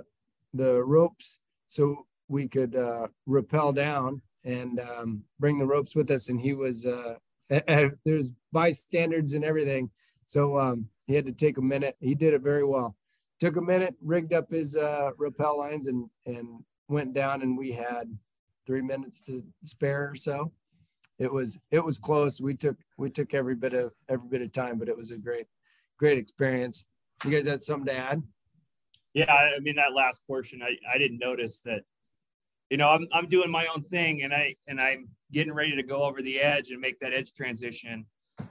the 0.53 0.83
ropes 0.83 1.39
so 1.67 2.07
we 2.27 2.47
could 2.47 2.75
uh, 2.75 3.07
rappel 3.25 3.71
down 3.71 4.21
and 4.43 4.79
um, 4.79 5.23
bring 5.39 5.59
the 5.59 5.65
ropes 5.65 5.95
with 5.95 6.09
us. 6.11 6.29
And 6.29 6.41
he 6.41 6.53
was 6.53 6.85
uh, 6.85 7.15
there's 7.49 8.31
bystanders 8.51 9.33
and 9.33 9.45
everything, 9.45 9.91
so 10.25 10.59
um, 10.59 10.89
he 11.05 11.13
had 11.13 11.27
to 11.27 11.33
take 11.33 11.57
a 11.57 11.61
minute. 11.61 11.95
He 11.99 12.15
did 12.15 12.33
it 12.33 12.41
very 12.41 12.65
well. 12.65 12.95
Took 13.39 13.57
a 13.57 13.61
minute, 13.61 13.95
rigged 14.01 14.33
up 14.33 14.51
his 14.51 14.75
uh, 14.75 15.11
rappel 15.17 15.59
lines, 15.59 15.87
and 15.87 16.09
and 16.25 16.63
went 16.87 17.13
down. 17.13 17.43
And 17.43 17.57
we 17.57 17.71
had 17.73 18.17
three 18.65 18.81
minutes 18.81 19.21
to 19.21 19.43
spare 19.65 20.09
or 20.11 20.15
so 20.15 20.51
it 21.19 21.31
was 21.31 21.59
it 21.71 21.83
was 21.83 21.97
close. 21.97 22.41
We 22.41 22.55
took 22.55 22.77
we 22.97 23.09
took 23.09 23.33
every 23.33 23.55
bit 23.55 23.73
of 23.73 23.93
every 24.09 24.27
bit 24.27 24.41
of 24.41 24.51
time, 24.51 24.77
but 24.79 24.89
it 24.89 24.97
was 24.97 25.11
a 25.11 25.17
great 25.17 25.47
great 25.97 26.17
experience. 26.17 26.87
You 27.23 27.31
guys 27.31 27.45
had 27.45 27.61
something 27.61 27.87
to 27.87 27.97
add? 27.97 28.23
Yeah, 29.13 29.31
I 29.31 29.59
mean 29.59 29.75
that 29.75 29.93
last 29.93 30.25
portion, 30.25 30.61
I, 30.63 30.75
I 30.93 30.97
didn't 30.97 31.19
notice 31.19 31.59
that. 31.61 31.81
You 32.69 32.77
know, 32.77 32.89
I'm 32.89 33.07
I'm 33.13 33.27
doing 33.27 33.51
my 33.51 33.67
own 33.67 33.83
thing, 33.83 34.23
and 34.23 34.33
I 34.33 34.55
and 34.67 34.81
I'm 34.81 35.09
getting 35.31 35.53
ready 35.53 35.75
to 35.75 35.83
go 35.83 36.03
over 36.03 36.21
the 36.21 36.39
edge 36.39 36.71
and 36.71 36.79
make 36.79 36.99
that 36.99 37.13
edge 37.13 37.33
transition 37.33 38.05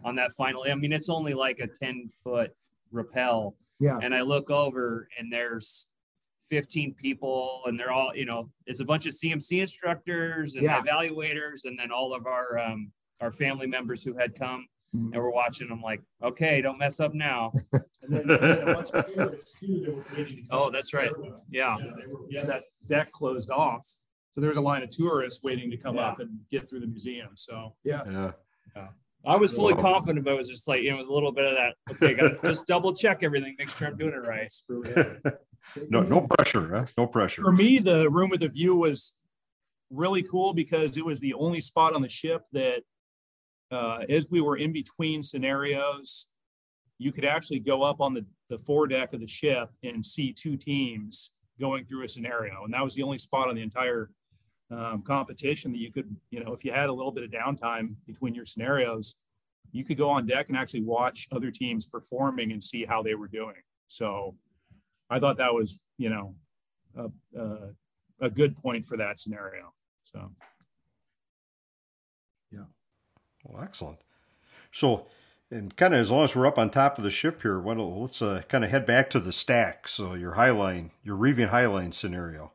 on 0.05 0.17
that 0.17 0.33
final. 0.33 0.65
I 0.69 0.75
mean, 0.75 0.93
it's 0.93 1.09
only 1.09 1.35
like 1.35 1.59
a 1.59 1.67
10 1.67 2.11
foot 2.23 2.53
rappel. 2.91 3.57
Yeah. 3.81 3.99
And 4.01 4.15
I 4.15 4.23
look 4.23 4.51
over, 4.51 5.09
and 5.19 5.33
there's 5.33 5.91
15 6.53 6.93
people 6.93 7.63
and 7.65 7.81
they're 7.81 7.91
all 7.91 8.15
you 8.15 8.27
know 8.27 8.51
it's 8.67 8.81
a 8.81 8.85
bunch 8.85 9.07
of 9.07 9.15
cmc 9.15 9.59
instructors 9.59 10.55
and 10.55 10.65
yeah. 10.65 10.83
evaluators 10.83 11.65
and 11.65 11.79
then 11.79 11.91
all 11.91 12.13
of 12.13 12.27
our 12.27 12.59
um, 12.59 12.93
our 13.23 13.33
family 13.33 13.67
members 13.67 14.03
who 14.03 14.13
had 14.19 14.39
come 14.39 14.67
mm-hmm. 14.95 15.15
and 15.15 15.23
we're 15.23 15.31
watching 15.31 15.67
them 15.67 15.81
like 15.81 16.03
okay 16.23 16.61
don't 16.61 16.77
mess 16.77 17.01
up 17.01 17.15
now 17.15 17.51
then, 18.07 18.29
too, 19.59 20.05
oh 20.51 20.69
that's 20.71 20.93
right 20.93 21.11
yeah, 21.51 21.75
yeah, 21.79 21.87
were, 22.07 22.21
yeah 22.29 22.45
that 22.45 22.65
deck 22.87 23.11
closed 23.13 23.51
off 23.51 23.91
so 24.35 24.43
there's 24.43 24.59
a 24.59 24.61
line 24.61 24.83
of 24.83 24.91
tourists 24.91 25.43
waiting 25.43 25.71
to 25.71 25.79
come 25.79 25.97
yeah. 25.97 26.09
up 26.09 26.21
and 26.21 26.39
get 26.51 26.69
through 26.69 26.81
the 26.81 26.87
museum 26.87 27.31
so 27.35 27.75
yeah 27.83 28.03
yeah, 28.11 28.33
yeah. 28.77 28.89
I 29.25 29.37
was 29.37 29.55
fully 29.55 29.75
confident, 29.75 30.25
but 30.25 30.35
it 30.35 30.39
was 30.39 30.49
just 30.49 30.67
like 30.67 30.83
it 30.83 30.93
was 30.95 31.09
a 31.09 31.13
little 31.13 31.33
bit 31.33 31.45
of 31.45 31.57
that. 31.57 31.75
Okay, 31.93 32.15
gotta 32.15 32.39
just 32.45 32.67
double 32.67 32.93
check 32.93 33.23
everything, 33.23 33.55
make 33.59 33.71
sure 33.71 33.89
I'm 33.89 33.97
doing 33.97 34.13
it 34.13 34.27
right. 34.27 34.53
no, 35.89 36.03
no 36.03 36.23
pressure. 36.23 36.69
Huh? 36.75 36.87
No 36.99 37.07
pressure. 37.07 37.43
For 37.43 37.53
me, 37.53 37.79
the 37.79 38.11
room 38.11 38.31
with 38.31 38.41
the 38.41 38.49
view 38.49 38.77
was 38.77 39.19
really 39.91 40.23
cool 40.23 40.55
because 40.55 40.97
it 40.97 41.05
was 41.05 41.21
the 41.21 41.35
only 41.35 41.61
spot 41.61 41.95
on 41.95 42.03
the 42.03 42.09
ship 42.09 42.43
that, 42.53 42.83
uh, 43.71 44.01
as 44.09 44.29
we 44.31 44.41
were 44.41 44.57
in 44.57 44.73
between 44.73 45.23
scenarios, 45.23 46.31
you 46.99 47.13
could 47.13 47.25
actually 47.25 47.61
go 47.61 47.83
up 47.83 48.01
on 48.01 48.15
the, 48.15 48.25
the 48.49 48.59
foredeck 48.59 49.13
of 49.13 49.21
the 49.21 49.27
ship 49.27 49.71
and 49.83 50.05
see 50.05 50.33
two 50.33 50.57
teams 50.57 51.37
going 51.61 51.85
through 51.85 52.05
a 52.05 52.09
scenario. 52.09 52.65
And 52.65 52.75
that 52.75 52.83
was 52.83 52.95
the 52.95 53.03
only 53.03 53.19
spot 53.19 53.49
on 53.49 53.55
the 53.55 53.63
entire 53.63 54.11
um, 54.73 55.03
competition 55.03 55.73
that 55.73 55.79
you 55.79 55.93
could, 55.93 56.15
you 56.31 56.43
know, 56.43 56.53
if 56.53 56.65
you 56.65 56.73
had 56.73 56.89
a 56.89 56.93
little 56.93 57.13
bit 57.13 57.25
of 57.25 57.31
downtime 57.31 57.95
between 58.07 58.35
your 58.35 58.47
scenarios, 58.47 59.21
you 59.71 59.85
could 59.85 59.99
go 59.99 60.09
on 60.09 60.27
deck 60.27 60.49
and 60.49 60.57
actually 60.57 60.83
watch 60.83 61.29
other 61.33 61.51
teams 61.51 61.87
performing 61.87 62.53
and 62.53 62.63
see 62.63 62.85
how 62.85 63.03
they 63.03 63.15
were 63.15 63.29
doing. 63.29 63.57
So 63.89 64.37
I 65.11 65.19
thought 65.19 65.39
that 65.39 65.55
was, 65.55 65.81
you 65.99 66.11
know, 66.11 66.35
a, 66.97 67.11
a, 67.39 67.57
a 68.21 68.31
good 68.31 68.57
point 68.57 68.87
for 68.87 68.97
that 68.97 69.21
scenario. 69.21 69.73
So, 70.05 70.31
yeah. 72.51 72.65
Well, 73.45 73.63
excellent. 73.63 73.99
So, 74.71 75.07
and 75.51 75.77
kind 75.77 75.93
of 75.93 76.01
as 76.01 76.11
long 76.11 76.25
as 76.25 76.35
we're 76.35 76.47
up 76.47 76.59
on 76.59 76.71
top 76.71 76.97
of 76.97 77.05
the 77.05 77.11
ship 77.11 77.43
here, 77.43 77.61
well, 77.61 78.01
let's 78.01 78.23
uh, 78.23 78.43
kind 78.49 78.65
of 78.65 78.71
head 78.71 78.87
back 78.87 79.11
to 79.11 79.21
the 79.21 79.33
stack. 79.33 79.87
So 79.87 80.15
your 80.15 80.33
highline, 80.33 80.91
your 81.03 81.17
Rivian 81.17 81.51
highline 81.51 81.93
scenario. 81.93 82.53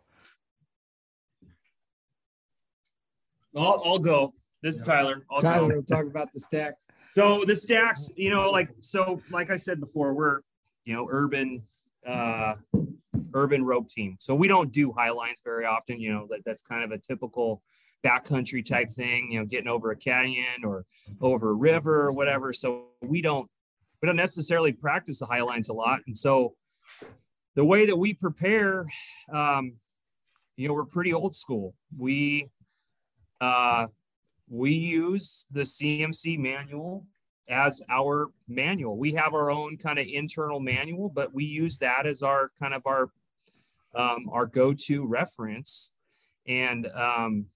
I'll, 3.58 3.82
I'll 3.86 4.00
go. 4.00 4.34
This 4.62 4.76
is 4.76 4.86
Tyler. 4.86 5.24
I'll 5.30 5.40
Tyler 5.40 5.76
will 5.76 5.84
talk 5.84 6.06
about 6.06 6.32
the 6.32 6.40
stacks. 6.40 6.88
So 7.10 7.44
the 7.46 7.56
stacks, 7.56 8.12
you 8.16 8.30
know, 8.30 8.50
like 8.50 8.70
so, 8.82 9.22
like 9.32 9.50
I 9.50 9.56
said 9.56 9.80
before, 9.80 10.14
we're 10.14 10.42
you 10.86 10.94
know 10.94 11.08
urban 11.10 11.64
uh, 12.06 12.56
urban 13.34 13.64
rope 13.64 13.90
team. 13.90 14.18
So 14.20 14.36
we 14.36 14.48
don't 14.48 14.72
do 14.72 14.92
high 14.92 15.12
lines 15.12 15.40
very 15.44 15.66
often. 15.66 16.00
You 16.00 16.14
know, 16.14 16.28
that, 16.30 16.42
that's 16.46 16.62
kind 16.62 16.84
of 16.84 16.92
a 16.92 16.98
typical 16.98 17.62
backcountry 18.06 18.66
type 18.66 18.90
thing, 18.90 19.32
you 19.32 19.40
know, 19.40 19.46
getting 19.46 19.68
over 19.68 19.92
a 19.92 19.96
canyon 19.96 20.64
or 20.64 20.86
over 21.22 21.52
a 21.52 21.54
river 21.54 22.06
or 22.08 22.14
whatever. 22.14 22.54
So 22.54 22.88
we 23.02 23.22
don't 23.22 23.50
we 24.02 24.06
don't 24.06 24.16
necessarily 24.16 24.72
practice 24.72 25.20
the 25.20 25.26
high 25.26 25.42
lines 25.42 25.70
a 25.70 25.74
lot. 25.74 26.02
And 26.08 26.18
so 26.18 26.56
the 27.56 27.66
way 27.66 27.88
that 27.88 27.98
we 27.98 28.14
prepare, 28.14 28.88
um, 29.34 29.74
you 30.56 30.68
know, 30.68 30.74
we're 30.74 30.86
pretty 30.86 31.14
old 31.14 31.36
school. 31.36 31.74
We 31.98 32.50
uh, 33.42 33.88
we 34.50 34.74
use 34.74 35.46
the 35.52 35.62
CMC 35.62 36.40
manual 36.40 37.06
as 37.50 37.82
our 37.90 38.30
manual. 38.48 38.98
We 38.98 39.14
have 39.14 39.34
our 39.34 39.52
own 39.52 39.78
kind 39.78 40.00
of 40.00 40.08
internal 40.08 40.60
manual, 40.60 41.10
but 41.10 41.34
we 41.34 41.46
use 41.46 41.78
that 41.80 42.06
as 42.06 42.24
our 42.24 42.50
kind 42.60 42.74
of 42.74 42.84
our 42.86 43.10
um, 43.96 44.30
our 44.32 44.46
go-to 44.46 45.08
reference. 45.08 45.94
And 46.48 46.88
um, 46.88 47.48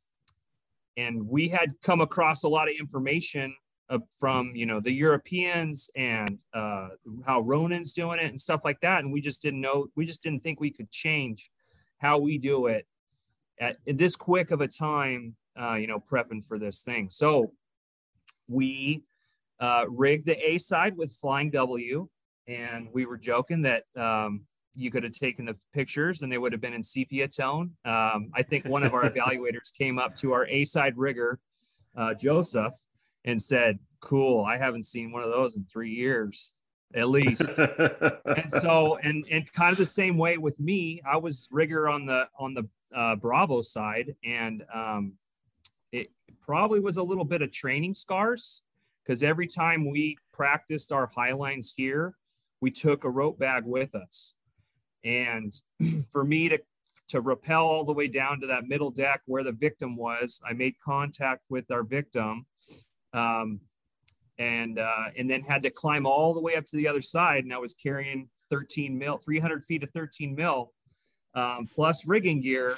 and 0.98 1.28
we 1.28 1.50
had 1.50 1.74
come 1.82 2.02
across 2.02 2.44
a 2.44 2.50
lot 2.50 2.68
of 2.68 2.76
information 2.80 3.56
uh, 3.90 4.00
from 4.18 4.54
you 4.56 4.66
know 4.66 4.80
the 4.80 4.92
Europeans 4.92 5.90
and 5.96 6.40
uh, 6.54 6.90
how 7.26 7.42
Ronin's 7.42 7.94
doing 7.94 8.20
it 8.20 8.30
and 8.30 8.40
stuff 8.40 8.62
like 8.64 8.80
that, 8.82 9.04
and 9.04 9.12
we 9.12 9.22
just 9.22 9.42
didn't 9.42 9.62
know. 9.62 9.88
We 9.96 10.06
just 10.06 10.24
didn't 10.24 10.44
think 10.44 10.60
we 10.60 10.72
could 10.72 10.92
change 10.92 11.52
how 11.98 12.20
we 12.20 12.38
do 12.38 12.68
it 12.68 12.88
at 13.60 13.78
this 13.86 14.16
quick 14.16 14.52
of 14.52 14.62
a 14.62 14.68
time. 14.68 15.36
Uh, 15.60 15.76
you 15.76 15.88
know, 15.88 16.00
prepping 16.00 16.46
for 16.46 16.58
this 16.58 16.82
thing. 16.82 17.10
So 17.12 17.52
we 18.48 19.04
uh, 19.60 19.86
rigged 19.90 20.26
the 20.26 20.50
A 20.50 20.58
side 20.58 20.98
with 20.98 21.16
Flying 21.22 21.52
W, 21.52 22.08
and 22.48 22.88
we 22.94 23.06
were 23.06 23.18
joking 23.18 23.62
that 23.64 23.84
um, 23.96 24.42
you 24.76 24.90
could 24.90 25.04
have 25.04 25.14
taken 25.14 25.46
the 25.46 25.56
pictures 25.74 26.22
and 26.22 26.32
they 26.32 26.38
would 26.38 26.52
have 26.52 26.62
been 26.62 26.74
in 26.74 26.84
sepia 26.84 27.28
tone. 27.28 27.72
Um, 27.86 28.32
I 28.34 28.44
think 28.44 28.66
one 28.66 28.84
of 28.84 28.94
our 28.94 29.04
evaluators 29.10 29.74
came 29.78 30.00
up 30.00 30.16
to 30.18 30.34
our 30.34 30.48
A 30.48 30.66
side 30.66 30.98
rigger, 30.98 31.40
uh, 31.96 32.14
Joseph, 32.14 32.74
and 33.26 33.42
said, 33.42 33.80
"Cool, 34.00 34.44
I 34.44 34.58
haven't 34.58 34.86
seen 34.86 35.12
one 35.12 35.24
of 35.24 35.32
those 35.32 35.56
in 35.56 35.66
three 35.66 35.92
years." 35.92 36.54
At 36.94 37.08
least, 37.08 37.50
and 37.58 38.52
so, 38.52 38.98
and 38.98 39.26
and 39.32 39.50
kind 39.54 39.72
of 39.72 39.78
the 39.78 39.86
same 39.86 40.18
way 40.18 40.38
with 40.38 40.60
me, 40.60 41.02
I 41.10 41.18
was 41.18 41.48
rigger 41.50 41.88
on 41.88 42.06
the 42.06 42.28
on 42.38 42.54
the 42.54 42.68
uh, 42.94 43.16
Bravo 43.16 43.62
side, 43.62 44.14
and 44.26 44.66
um, 44.74 45.14
it 45.92 46.12
probably 46.42 46.80
was 46.80 46.98
a 46.98 47.04
little 47.04 47.26
bit 47.26 47.42
of 47.42 47.52
training 47.52 47.94
scars 47.96 48.64
because 49.04 49.24
every 49.24 49.48
time 49.48 49.90
we 49.90 50.18
practiced 50.34 50.92
our 50.92 51.08
high 51.08 51.34
lines 51.34 51.74
here, 51.76 52.16
we 52.62 52.72
took 52.72 53.04
a 53.04 53.10
rope 53.10 53.40
bag 53.40 53.64
with 53.66 53.96
us. 53.96 54.36
And 55.04 55.54
for 56.12 56.24
me 56.24 56.50
to 56.50 56.60
to 57.10 57.20
rappel 57.22 57.66
all 57.66 57.84
the 57.84 57.92
way 57.94 58.08
down 58.08 58.40
to 58.40 58.48
that 58.48 58.68
middle 58.68 58.92
deck 58.92 59.22
where 59.26 59.44
the 59.44 59.52
victim 59.52 59.98
was, 59.98 60.42
I 60.48 60.54
made 60.54 60.76
contact 60.84 61.42
with 61.50 61.70
our 61.72 61.84
victim, 61.84 62.46
um, 63.14 63.60
and 64.38 64.80
uh, 64.80 65.08
and 65.18 65.30
then 65.30 65.42
had 65.42 65.64
to 65.64 65.70
climb 65.70 66.06
all 66.06 66.34
the 66.34 66.42
way 66.42 66.56
up 66.56 66.66
to 66.68 66.78
the 66.78 66.88
other 66.88 67.02
side. 67.02 67.44
And 67.44 67.54
I 67.54 67.58
was 67.58 67.74
carrying 67.74 68.30
13 68.50 68.98
mil, 68.98 69.18
300 69.18 69.64
feet 69.64 69.84
of 69.84 69.92
13 69.92 70.36
mil. 70.36 70.72
um, 71.34 71.68
plus 71.74 72.08
rigging 72.08 72.42
gear. 72.42 72.78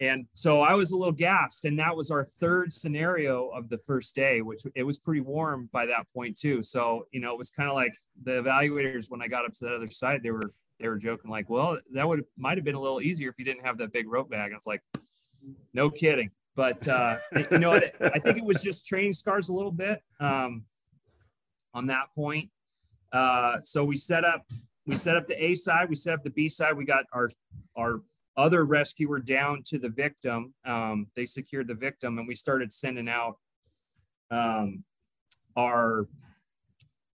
And 0.00 0.26
so 0.34 0.60
I 0.60 0.74
was 0.74 0.90
a 0.90 0.96
little 0.96 1.12
gassed, 1.12 1.64
and 1.64 1.78
that 1.78 1.96
was 1.96 2.10
our 2.10 2.22
third 2.22 2.70
scenario 2.72 3.48
of 3.48 3.70
the 3.70 3.78
first 3.78 4.14
day, 4.14 4.42
which 4.42 4.60
it 4.74 4.82
was 4.82 4.98
pretty 4.98 5.22
warm 5.22 5.70
by 5.72 5.86
that 5.86 6.06
point 6.12 6.36
too. 6.36 6.62
So 6.62 7.06
you 7.12 7.20
know, 7.20 7.32
it 7.32 7.38
was 7.38 7.50
kind 7.50 7.68
of 7.68 7.74
like 7.74 7.94
the 8.22 8.42
evaluators 8.42 9.06
when 9.10 9.22
I 9.22 9.28
got 9.28 9.46
up 9.46 9.54
to 9.54 9.64
the 9.64 9.74
other 9.74 9.88
side, 9.88 10.22
they 10.22 10.30
were 10.30 10.52
they 10.78 10.88
were 10.88 10.98
joking 10.98 11.30
like, 11.30 11.48
"Well, 11.48 11.78
that 11.92 12.06
would 12.06 12.24
might 12.36 12.58
have 12.58 12.64
been 12.64 12.74
a 12.74 12.80
little 12.80 13.00
easier 13.00 13.30
if 13.30 13.38
you 13.38 13.44
didn't 13.44 13.64
have 13.64 13.78
that 13.78 13.92
big 13.92 14.06
rope 14.06 14.28
bag." 14.28 14.52
I 14.52 14.54
was 14.54 14.66
like, 14.66 14.82
"No 15.72 15.88
kidding." 15.88 16.30
But 16.54 16.86
uh, 16.88 17.16
you 17.50 17.58
know, 17.58 17.72
I 17.72 18.18
think 18.18 18.36
it 18.36 18.44
was 18.44 18.62
just 18.62 18.86
training 18.86 19.14
scars 19.14 19.48
a 19.48 19.54
little 19.54 19.72
bit 19.72 20.02
um, 20.20 20.64
on 21.72 21.86
that 21.86 22.08
point. 22.14 22.50
Uh, 23.12 23.58
so 23.62 23.84
we 23.84 23.96
set 23.96 24.24
up 24.24 24.44
we 24.86 24.96
set 24.96 25.16
up 25.16 25.26
the 25.26 25.42
A 25.42 25.54
side, 25.54 25.88
we 25.88 25.96
set 25.96 26.14
up 26.14 26.22
the 26.22 26.30
B 26.30 26.48
side. 26.48 26.76
We 26.76 26.84
got 26.84 27.04
our 27.12 27.30
our 27.76 28.00
other 28.36 28.64
rescuer 28.64 29.18
down 29.18 29.62
to 29.66 29.78
the 29.78 29.88
victim. 29.88 30.54
Um, 30.64 31.06
they 31.16 31.26
secured 31.26 31.68
the 31.68 31.74
victim, 31.74 32.18
and 32.18 32.28
we 32.28 32.34
started 32.34 32.72
sending 32.72 33.08
out 33.08 33.38
um, 34.30 34.84
our 35.56 36.06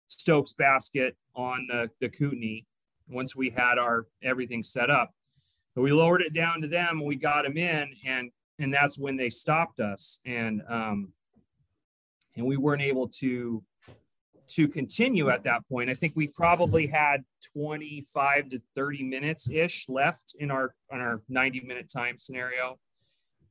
Stokes 0.07 0.53
basket 0.53 1.17
on 1.35 1.67
the, 1.69 1.91
the 2.01 2.09
Kootenay 2.09 2.65
once 3.09 3.37
we 3.37 3.51
had 3.51 3.79
our 3.79 4.07
everything 4.23 4.63
set 4.63 4.91
up. 4.91 5.13
But 5.75 5.83
we 5.83 5.93
lowered 5.93 6.23
it 6.23 6.33
down 6.33 6.61
to 6.63 6.69
them, 6.69 7.05
we 7.05 7.17
got 7.17 7.45
them 7.45 7.57
in, 7.57 7.95
and 8.05 8.31
and 8.59 8.73
that's 8.73 8.99
when 8.99 9.17
they 9.17 9.29
stopped 9.29 9.81
us, 9.81 10.21
and 10.25 10.63
um, 10.69 11.13
and 12.37 12.47
we 12.47 12.57
weren't 12.57 12.83
able 12.83 13.09
to 13.09 13.63
to 14.49 14.69
continue 14.69 15.31
at 15.31 15.45
that 15.45 15.67
point. 15.69 15.91
I 15.91 15.95
think 15.95 16.15
we 16.17 16.29
probably 16.29 16.87
had 16.87 17.25
25 17.53 18.51
to 18.51 18.63
30 18.75 19.03
minutes 19.05 19.51
ish 19.51 19.89
left 19.89 20.35
in 20.39 20.51
our 20.51 20.75
on 20.93 21.01
our 21.01 21.23
90 21.29 21.61
minute 21.61 21.89
time 21.89 22.19
scenario. 22.19 22.79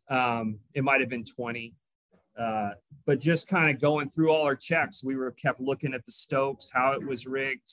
Um, 0.10 0.60
it 0.74 0.84
might 0.84 1.02
have 1.02 1.10
been 1.10 1.26
20. 1.26 1.74
Uh, 2.38 2.72
but 3.06 3.20
just 3.20 3.48
kind 3.48 3.70
of 3.70 3.80
going 3.80 4.10
through 4.10 4.30
all 4.30 4.44
our 4.44 4.56
checks, 4.56 5.04
we 5.04 5.16
were 5.16 5.32
kept 5.32 5.62
looking 5.62 5.94
at 5.94 6.06
the 6.06 6.12
Stokes, 6.12 6.70
how 6.74 6.92
it 6.92 7.06
was 7.06 7.26
rigged. 7.26 7.72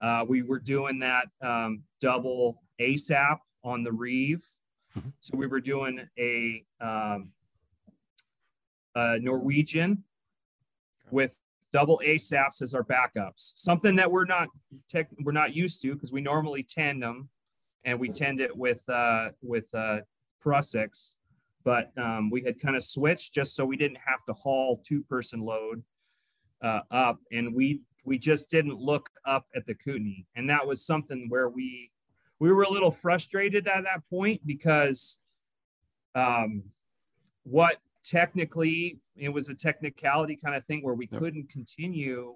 Uh, 0.00 0.24
we 0.26 0.42
were 0.42 0.58
doing 0.58 1.00
that 1.00 1.26
um, 1.42 1.82
double 2.00 2.62
ASAP 2.80 3.38
on 3.64 3.82
the 3.82 3.92
Reeve. 3.92 4.44
Mm-hmm. 4.96 5.08
So 5.20 5.36
we 5.36 5.46
were 5.46 5.60
doing 5.60 6.06
a, 6.18 6.64
um, 6.80 7.30
a 8.94 9.18
Norwegian 9.18 10.04
with 11.10 11.36
double 11.74 12.00
ASAPs 12.06 12.62
as 12.62 12.72
our 12.72 12.84
backups. 12.84 13.52
Something 13.56 13.96
that 13.96 14.08
we're 14.08 14.26
not 14.26 14.46
tech, 14.88 15.08
we're 15.24 15.32
not 15.32 15.56
used 15.56 15.82
to 15.82 15.92
because 15.92 16.12
we 16.12 16.20
normally 16.20 16.62
tend 16.62 17.02
them, 17.02 17.28
and 17.84 17.98
we 17.98 18.10
tend 18.10 18.40
it 18.40 18.56
with 18.56 18.88
uh, 18.88 19.30
with 19.42 19.74
uh, 19.74 19.98
Prusiks, 20.42 21.14
but 21.64 21.90
um, 21.98 22.30
we 22.30 22.42
had 22.42 22.60
kind 22.60 22.76
of 22.76 22.84
switched 22.84 23.34
just 23.34 23.56
so 23.56 23.64
we 23.64 23.76
didn't 23.76 23.98
have 24.06 24.24
to 24.26 24.32
haul 24.34 24.80
two 24.86 25.02
person 25.02 25.40
load 25.40 25.82
uh, 26.62 26.82
up, 26.92 27.18
and 27.32 27.52
we 27.52 27.80
we 28.04 28.18
just 28.18 28.50
didn't 28.50 28.78
look 28.78 29.10
up 29.26 29.46
at 29.56 29.66
the 29.66 29.74
Kootenay, 29.74 30.26
and 30.36 30.48
that 30.48 30.64
was 30.64 30.86
something 30.86 31.26
where 31.28 31.48
we 31.48 31.90
we 32.38 32.52
were 32.52 32.62
a 32.62 32.70
little 32.70 32.92
frustrated 32.92 33.66
at 33.66 33.82
that 33.82 34.08
point 34.08 34.40
because 34.46 35.20
um, 36.14 36.62
what 37.42 37.78
technically 38.04 38.98
it 39.16 39.30
was 39.30 39.48
a 39.48 39.54
technicality 39.54 40.36
kind 40.36 40.54
of 40.54 40.64
thing 40.64 40.82
where 40.82 40.94
we 40.94 41.08
yep. 41.10 41.20
couldn't 41.20 41.48
continue 41.48 42.34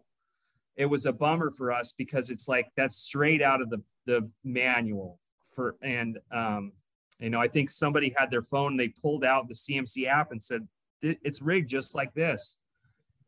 it 0.76 0.87
was 0.87 1.07
a 1.07 1.12
bummer 1.12 1.50
for 1.50 1.72
us 1.72 1.92
because 1.92 2.31
it's 2.31 2.48
like 2.48 2.68
that's 2.76 2.96
straight 2.96 3.42
out 3.42 3.61
of 3.61 3.68
the 3.68 3.83
the 4.07 4.28
manual 4.44 5.20
for 5.54 5.76
and 5.83 6.18
um 6.33 6.72
you 7.18 7.28
know 7.31 7.40
i 7.40 7.48
think 7.48 7.68
somebody 7.68 8.14
had 8.16 8.31
their 8.31 8.42
phone 8.42 8.76
they 8.76 8.88
pulled 8.88 9.24
out 9.24 9.48
the 9.48 9.54
cmc 9.54 10.07
app 10.07 10.33
and 10.33 10.42
said 10.42 10.66
it's 11.02 11.42
rigged 11.42 11.68
just 11.68 11.94
like 11.94 12.12
this 12.14 12.59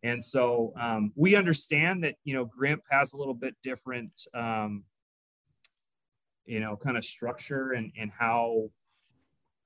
and 0.03 0.23
so 0.23 0.73
um, 0.81 1.13
we 1.15 1.37
understand 1.37 2.05
that 2.05 2.15
you 2.25 2.35
know 2.35 2.45
grimp 2.45 2.83
has 2.91 3.13
a 3.13 3.17
little 3.17 3.35
bit 3.35 3.55
different 3.63 4.11
um, 4.35 4.85
you 6.47 6.61
know 6.61 6.77
kind 6.77 6.97
of 6.97 7.05
structure 7.05 7.73
and 7.73 7.93
and 7.99 8.11
how 8.19 8.71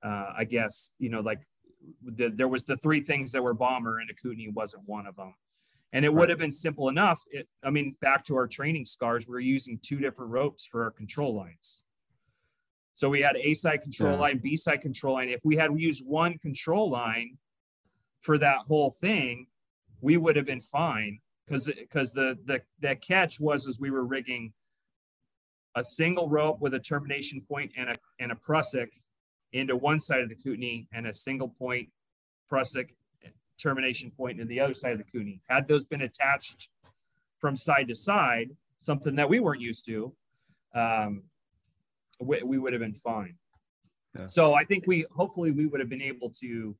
uh, 0.03 0.33
i 0.37 0.43
guess 0.43 0.93
you 0.99 1.09
know 1.09 1.21
like 1.21 1.39
the, 2.03 2.29
there 2.29 2.47
was 2.47 2.65
the 2.65 2.77
three 2.77 3.01
things 3.01 3.31
that 3.31 3.43
were 3.43 3.53
bomber 3.53 3.99
and 3.99 4.09
a 4.09 4.13
Kootenay 4.13 4.49
wasn't 4.53 4.87
one 4.87 5.07
of 5.07 5.15
them. 5.15 5.33
And 5.93 6.03
it 6.03 6.09
right. 6.09 6.17
would 6.17 6.29
have 6.29 6.39
been 6.39 6.51
simple 6.51 6.89
enough. 6.89 7.21
It, 7.31 7.47
I 7.63 7.69
mean, 7.69 7.95
back 8.01 8.25
to 8.25 8.35
our 8.35 8.47
training 8.47 8.85
scars, 8.85 9.27
we 9.27 9.35
are 9.35 9.39
using 9.39 9.79
two 9.81 9.99
different 9.99 10.31
ropes 10.31 10.65
for 10.65 10.83
our 10.83 10.91
control 10.91 11.35
lines. 11.35 11.83
So 12.93 13.09
we 13.09 13.21
had 13.21 13.35
A 13.37 13.53
side 13.53 13.81
control 13.81 14.13
yeah. 14.13 14.19
line, 14.19 14.37
B 14.39 14.55
side 14.55 14.81
control 14.81 15.15
line. 15.15 15.29
If 15.29 15.41
we 15.43 15.57
had 15.57 15.69
used 15.77 16.05
one 16.07 16.37
control 16.37 16.89
line 16.89 17.37
for 18.21 18.37
that 18.37 18.59
whole 18.67 18.89
thing, 18.89 19.47
we 20.01 20.17
would 20.17 20.35
have 20.35 20.45
been 20.45 20.61
fine 20.61 21.19
because 21.45 21.67
because 21.67 22.13
the 22.13 22.37
the 22.45 22.61
the 22.79 22.95
catch 22.95 23.39
was 23.39 23.67
as 23.67 23.79
we 23.79 23.91
were 23.91 24.05
rigging 24.05 24.53
a 25.75 25.83
single 25.83 26.29
rope 26.29 26.61
with 26.61 26.73
a 26.73 26.79
termination 26.79 27.41
point 27.41 27.71
and 27.77 27.89
a 27.89 27.95
and 28.19 28.31
a 28.31 28.35
prusik 28.35 28.89
into 29.55 29.75
one 29.75 29.99
side 29.99 30.21
of 30.21 30.29
the 30.29 30.35
Kootenay 30.35 30.87
and 30.93 31.07
a 31.07 31.13
single 31.13 31.47
point 31.47 31.89
Prusik 32.51 32.89
termination 33.57 34.11
point 34.11 34.39
in 34.39 34.47
the 34.47 34.59
other 34.59 34.73
side 34.73 34.91
of 34.91 34.97
the 34.97 35.05
Kootenay. 35.05 35.39
Had 35.49 35.67
those 35.67 35.85
been 35.85 36.01
attached 36.01 36.69
from 37.39 37.55
side 37.55 37.87
to 37.87 37.95
side, 37.95 38.49
something 38.79 39.15
that 39.15 39.29
we 39.29 39.39
weren't 39.39 39.61
used 39.61 39.85
to, 39.85 40.13
um, 40.73 41.23
we, 42.19 42.43
we 42.43 42.57
would 42.57 42.73
have 42.73 42.81
been 42.81 42.93
fine. 42.93 43.35
Yeah. 44.17 44.27
So 44.27 44.53
I 44.53 44.63
think 44.63 44.85
we 44.87 45.05
hopefully 45.11 45.51
we 45.51 45.65
would 45.65 45.79
have 45.79 45.89
been 45.89 46.01
able 46.01 46.29
to 46.41 46.75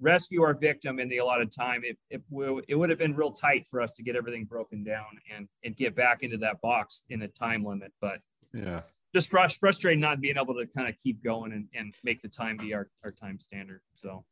rescue 0.00 0.42
our 0.42 0.54
victim 0.54 1.00
in 1.00 1.08
the 1.08 1.18
allotted 1.18 1.50
time. 1.50 1.82
It, 1.84 1.98
it, 2.10 2.22
it 2.68 2.74
would 2.74 2.90
have 2.90 2.98
been 2.98 3.16
real 3.16 3.32
tight 3.32 3.66
for 3.66 3.80
us 3.80 3.94
to 3.94 4.02
get 4.02 4.14
everything 4.14 4.44
broken 4.44 4.84
down 4.84 5.06
and, 5.34 5.48
and 5.64 5.76
get 5.76 5.94
back 5.94 6.22
into 6.22 6.36
that 6.38 6.60
box 6.60 7.04
in 7.08 7.22
a 7.22 7.28
time 7.28 7.64
limit. 7.64 7.92
But 8.00 8.20
yeah, 8.54 8.82
just 9.14 9.30
frust- 9.30 9.58
frustrating 9.58 10.00
not 10.00 10.20
being 10.20 10.36
able 10.36 10.54
to 10.54 10.66
kind 10.66 10.88
of 10.88 10.96
keep 10.98 11.22
going 11.22 11.52
and, 11.52 11.68
and 11.74 11.94
make 12.04 12.22
the 12.22 12.28
time 12.28 12.56
be 12.56 12.74
our, 12.74 12.88
our 13.04 13.10
time 13.10 13.40
standard. 13.40 13.80
So, 13.94 14.24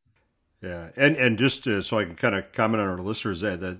yeah. 0.63 0.89
And, 0.97 1.17
and 1.17 1.39
just 1.39 1.67
uh, 1.67 1.81
so 1.81 1.99
I 1.99 2.05
can 2.05 2.17
kind 2.17 2.35
of 2.35 2.53
comment 2.53 2.81
on 2.81 2.89
our 2.89 2.99
listeners 2.99 3.41
that, 3.41 3.61
that 3.61 3.79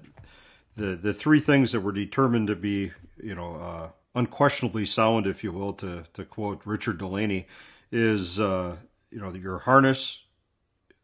the, 0.77 0.97
the 0.97 1.15
three 1.15 1.41
things 1.41 1.73
that 1.73 1.81
were 1.81 1.93
determined 1.93 2.49
to 2.49 2.57
be, 2.57 2.93
you 3.23 3.35
know, 3.35 3.57
uh, 3.57 3.89
unquestionably 4.15 4.87
sound, 4.87 5.27
if 5.27 5.45
you 5.45 5.53
will, 5.53 5.73
to, 5.75 6.05
to 6.15 6.25
quote 6.25 6.63
Richard 6.65 6.99
Delaney 6.99 7.47
is, 7.93 8.41
uh, 8.41 8.77
you 9.11 9.21
know, 9.21 9.33
your 9.35 9.59
harness, 9.59 10.23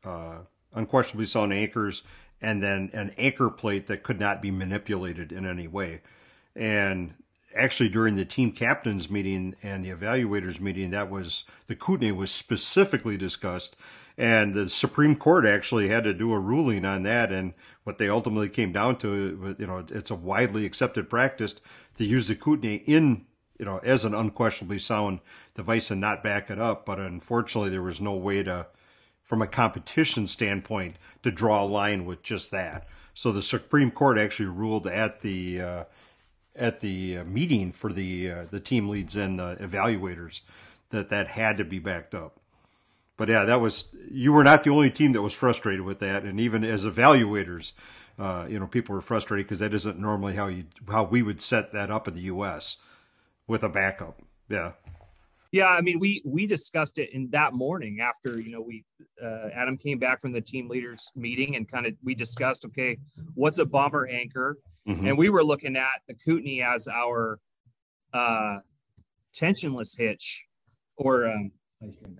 uh, 0.05 0.39
unquestionably 0.75 1.27
sound 1.27 1.53
anchors, 1.53 2.03
and 2.41 2.63
then 2.63 2.91
an 2.93 3.15
anchor 3.17 3.51
plate 3.51 3.87
that 3.87 4.03
could 4.03 4.19
not 4.19 4.43
be 4.43 4.51
manipulated 4.51 5.31
in 5.31 5.47
any 5.47 5.69
way. 5.69 6.01
And 6.57 7.15
actually 7.57 7.89
during 7.89 8.15
the 8.15 8.25
team 8.25 8.53
captains 8.53 9.11
meeting 9.11 9.55
and 9.63 9.85
the 9.85 9.91
evaluators 9.91 10.61
meeting, 10.61 10.91
that 10.91 11.11
was 11.11 11.45
the 11.67 11.77
Kootenay 11.77 12.13
was 12.13 12.31
specifically 12.31 13.17
discussed, 13.17 13.77
and 14.17 14.55
the 14.55 14.69
Supreme 14.69 15.17
Court 15.17 15.47
actually 15.47 15.89
had 15.89 16.05
to 16.05 16.15
do 16.15 16.33
a 16.33 16.39
ruling 16.39 16.85
on 16.85 17.03
that. 17.05 17.33
And 17.33 17.55
what 17.85 17.99
they 17.99 18.09
ultimately 18.09 18.49
came 18.49 18.73
down 18.73 18.99
to, 18.99 19.57
you 19.59 19.67
know, 19.67 19.85
it's 19.89 20.11
a 20.11 20.15
widely 20.15 20.67
accepted 20.67 21.09
practice 21.09 21.57
to 21.99 22.05
use 22.05 22.29
the 22.29 22.35
Kootenay 22.35 22.77
in, 22.87 23.27
you 23.59 23.65
know, 23.65 23.79
as 23.79 24.05
an 24.05 24.15
unquestionably 24.15 24.79
sound 24.79 25.21
device 25.55 25.91
and 25.91 26.01
not 26.01 26.23
back 26.23 26.51
it 26.51 26.59
up. 26.59 26.85
But 26.85 27.01
unfortunately, 27.01 27.71
there 27.71 27.83
was 27.83 28.01
no 28.01 28.15
way 28.15 28.43
to, 28.43 28.67
from 29.23 29.43
a 29.43 29.47
competition 29.47 30.27
standpoint, 30.27 30.97
to 31.23 31.31
draw 31.31 31.65
a 31.65 31.67
line 31.67 32.05
with 32.05 32.23
just 32.23 32.51
that. 32.51 32.87
So 33.15 33.33
the 33.33 33.43
Supreme 33.43 33.91
Court 33.91 34.19
actually 34.19 34.47
ruled 34.47 34.87
at 34.87 35.21
the 35.21 35.61
uh, 35.61 35.85
at 36.55 36.81
the 36.81 37.19
uh, 37.19 37.25
meeting 37.25 37.73
for 37.73 37.93
the 37.93 38.31
uh, 38.31 38.45
the 38.51 38.61
team 38.61 38.89
leads 38.89 39.17
and 39.17 39.39
the 39.39 39.57
evaluators 39.57 40.43
that 40.91 41.09
that 41.09 41.29
had 41.29 41.57
to 41.59 41.65
be 41.65 41.79
backed 41.79 42.15
up. 42.15 42.39
But 43.17 43.29
yeah, 43.29 43.45
that 43.45 43.61
was 43.61 43.89
you 44.11 44.33
were 44.33 44.45
not 44.45 44.63
the 44.65 44.71
only 44.71 44.91
team 44.91 45.13
that 45.13 45.23
was 45.23 45.33
frustrated 45.33 45.83
with 45.83 45.99
that, 46.01 46.25
and 46.25 46.41
even 46.41 46.65
as 46.65 46.85
evaluators, 46.85 47.73
uh, 48.19 48.47
you 48.49 48.59
know, 48.59 48.67
people 48.67 48.95
were 48.95 49.01
frustrated 49.01 49.47
because 49.47 49.61
that 49.61 49.75
isn't 49.75 49.99
normally 49.99 50.35
how 50.35 50.49
you 50.49 50.65
how 50.89 51.05
we 51.05 51.23
would 51.23 51.41
set 51.41 51.73
that 51.73 51.91
up 51.91 52.09
in 52.09 52.15
the 52.15 52.23
U.S. 52.23 52.79
with 53.47 53.63
a 53.63 53.69
backup. 53.69 54.21
Yeah. 54.49 54.73
Yeah, 55.53 55.67
I 55.67 55.83
mean, 55.83 55.99
we 55.99 56.23
we 56.25 56.47
discussed 56.47 56.99
it 56.99 57.11
in 57.13 57.29
that 57.31 57.53
morning 57.53 58.01
after 58.01 58.41
you 58.41 58.51
know 58.51 58.63
we 58.63 58.85
uh, 59.23 59.49
Adam 59.55 59.77
came 59.77 59.99
back 59.99 60.21
from 60.21 60.33
the 60.33 60.41
team 60.41 60.67
leaders 60.67 61.11
meeting 61.15 61.57
and 61.57 61.69
kind 61.69 61.85
of 61.85 61.95
we 62.03 62.15
discussed 62.15 62.65
okay, 62.65 62.97
what's 63.35 63.59
a 63.59 63.67
bomber 63.67 64.07
anchor, 64.07 64.57
Mm-hmm. 64.89 65.07
And 65.07 65.19
we 65.19 65.29
were 65.29 65.45
looking 65.45 65.77
at 65.77 66.01
the 66.09 66.15
Kootenay 66.15 66.61
as 66.61 66.89
our 66.89 67.39
uh, 68.13 68.59
tensionless 69.35 69.97
hitch 69.97 70.45
or 70.97 71.27
um, 71.27 71.53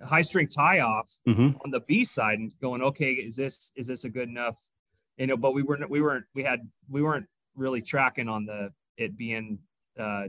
high 0.03 0.21
string 0.21 0.47
tie 0.47 0.79
off 0.79 1.09
mm-hmm. 1.27 1.57
on 1.63 1.71
the 1.71 1.81
B 1.81 2.03
side 2.03 2.39
and 2.39 2.51
going, 2.61 2.81
okay, 2.81 3.11
is 3.11 3.35
this 3.35 3.71
is 3.75 3.87
this 3.87 4.05
a 4.05 4.09
good 4.09 4.29
enough? 4.29 4.59
You 5.17 5.27
know, 5.27 5.37
but 5.37 5.53
we 5.53 5.61
weren't 5.61 5.89
we 5.89 6.01
weren't 6.01 6.25
we 6.35 6.43
had 6.43 6.61
we 6.89 7.01
weren't 7.01 7.27
really 7.55 7.81
tracking 7.81 8.27
on 8.27 8.45
the 8.45 8.71
it 8.97 9.17
being 9.17 9.59
uh, 9.99 10.23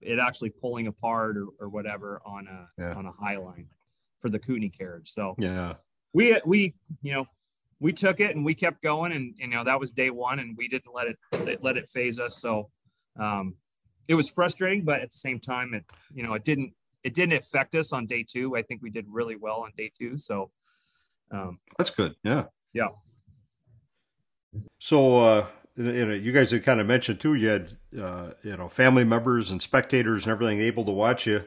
it 0.00 0.18
actually 0.18 0.50
pulling 0.50 0.86
apart 0.86 1.36
or, 1.36 1.46
or 1.58 1.68
whatever 1.68 2.20
on 2.24 2.46
a 2.46 2.68
Yeah. 2.80 2.94
on 2.94 3.06
a 3.06 3.12
high 3.12 3.38
line 3.38 3.68
for 4.20 4.28
the 4.28 4.38
Kootenay 4.38 4.70
carriage. 4.70 5.10
So 5.10 5.34
Yeah. 5.38 5.74
we 6.12 6.40
we 6.44 6.74
you 7.02 7.12
know 7.12 7.26
we 7.80 7.92
took 7.92 8.20
it 8.20 8.34
and 8.34 8.44
we 8.44 8.54
kept 8.54 8.82
going 8.82 9.12
and 9.12 9.34
you 9.36 9.48
know 9.48 9.64
that 9.64 9.78
was 9.80 9.92
day 9.92 10.10
one 10.10 10.38
and 10.38 10.56
we 10.56 10.68
didn't 10.68 10.94
let 10.94 11.08
it 11.08 11.62
let 11.62 11.76
it 11.76 11.88
phase 11.88 12.18
us. 12.18 12.36
So 12.38 12.70
um, 13.18 13.54
it 14.08 14.14
was 14.14 14.28
frustrating, 14.28 14.84
but 14.84 15.00
at 15.00 15.10
the 15.10 15.18
same 15.18 15.40
time, 15.40 15.74
it 15.74 15.84
you 16.14 16.22
know 16.22 16.34
it 16.34 16.44
didn't 16.44 16.72
it 17.02 17.14
didn't 17.14 17.36
affect 17.36 17.74
us 17.74 17.92
on 17.92 18.06
day 18.06 18.24
two. 18.26 18.56
I 18.56 18.62
think 18.62 18.82
we 18.82 18.90
did 18.90 19.06
really 19.08 19.36
well 19.36 19.60
on 19.60 19.72
day 19.76 19.90
two. 19.98 20.18
So 20.18 20.50
um, 21.30 21.58
That's 21.78 21.90
good. 21.90 22.14
Yeah. 22.22 22.44
Yeah. 22.72 22.88
So, 24.78 25.18
uh, 25.18 25.46
you 25.76 26.06
know, 26.06 26.14
you 26.14 26.32
guys 26.32 26.52
had 26.52 26.62
kind 26.62 26.80
of 26.80 26.86
mentioned 26.86 27.20
too, 27.20 27.34
you 27.34 27.48
had, 27.48 27.76
uh, 28.00 28.30
you 28.42 28.56
know, 28.56 28.68
family 28.68 29.04
members 29.04 29.50
and 29.50 29.60
spectators 29.60 30.24
and 30.24 30.32
everything 30.32 30.60
able 30.60 30.84
to 30.84 30.92
watch 30.92 31.26
you 31.26 31.44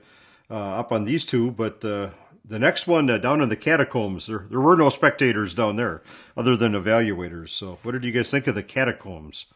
uh, 0.49 0.53
up 0.53 0.91
on 0.91 1.05
these 1.05 1.25
two, 1.25 1.51
but 1.51 1.83
uh, 1.85 2.09
the 2.47 2.59
next 2.59 2.87
one 2.87 3.09
uh, 3.09 3.17
down 3.17 3.41
in 3.41 3.49
the 3.49 3.55
catacombs, 3.55 4.27
there, 4.27 4.45
there 4.49 4.61
were 4.61 4.77
no 4.77 4.89
spectators 4.89 5.53
down 5.53 5.75
there 5.75 6.01
other 6.35 6.55
than 6.55 6.73
evaluators. 6.73 7.49
So, 7.49 7.79
what 7.83 7.91
did 7.91 8.05
you 8.05 8.11
guys 8.11 8.31
think 8.31 8.47
of 8.47 8.55
the 8.55 8.63
catacombs? 8.63 9.47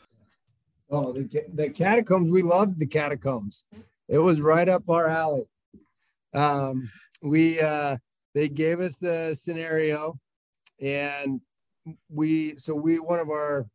Oh, 0.89 1.13
the, 1.13 1.43
the 1.53 1.69
catacombs. 1.69 2.29
We 2.29 2.41
loved 2.41 2.79
the 2.79 2.85
catacombs. 2.85 3.63
It 4.09 4.17
was 4.17 4.41
right 4.41 4.67
up 4.67 4.89
our 4.89 5.07
alley. 5.07 5.45
Um, 6.33 6.91
we 7.21 7.61
uh, 7.61 7.97
they 8.33 8.49
gave 8.49 8.81
us 8.81 8.97
the 8.97 9.33
scenario, 9.35 10.19
and 10.81 11.39
we 12.09 12.57
so 12.57 12.75
we 12.75 12.99
one 12.99 13.19
of 13.19 13.29
our 13.29 13.67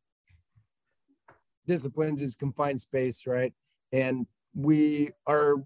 disciplines 1.66 2.20
is 2.20 2.37
confined 2.37 2.81
space, 2.81 3.26
right? 3.26 3.52
And 3.92 4.26
we 4.55 5.11
are 5.26 5.57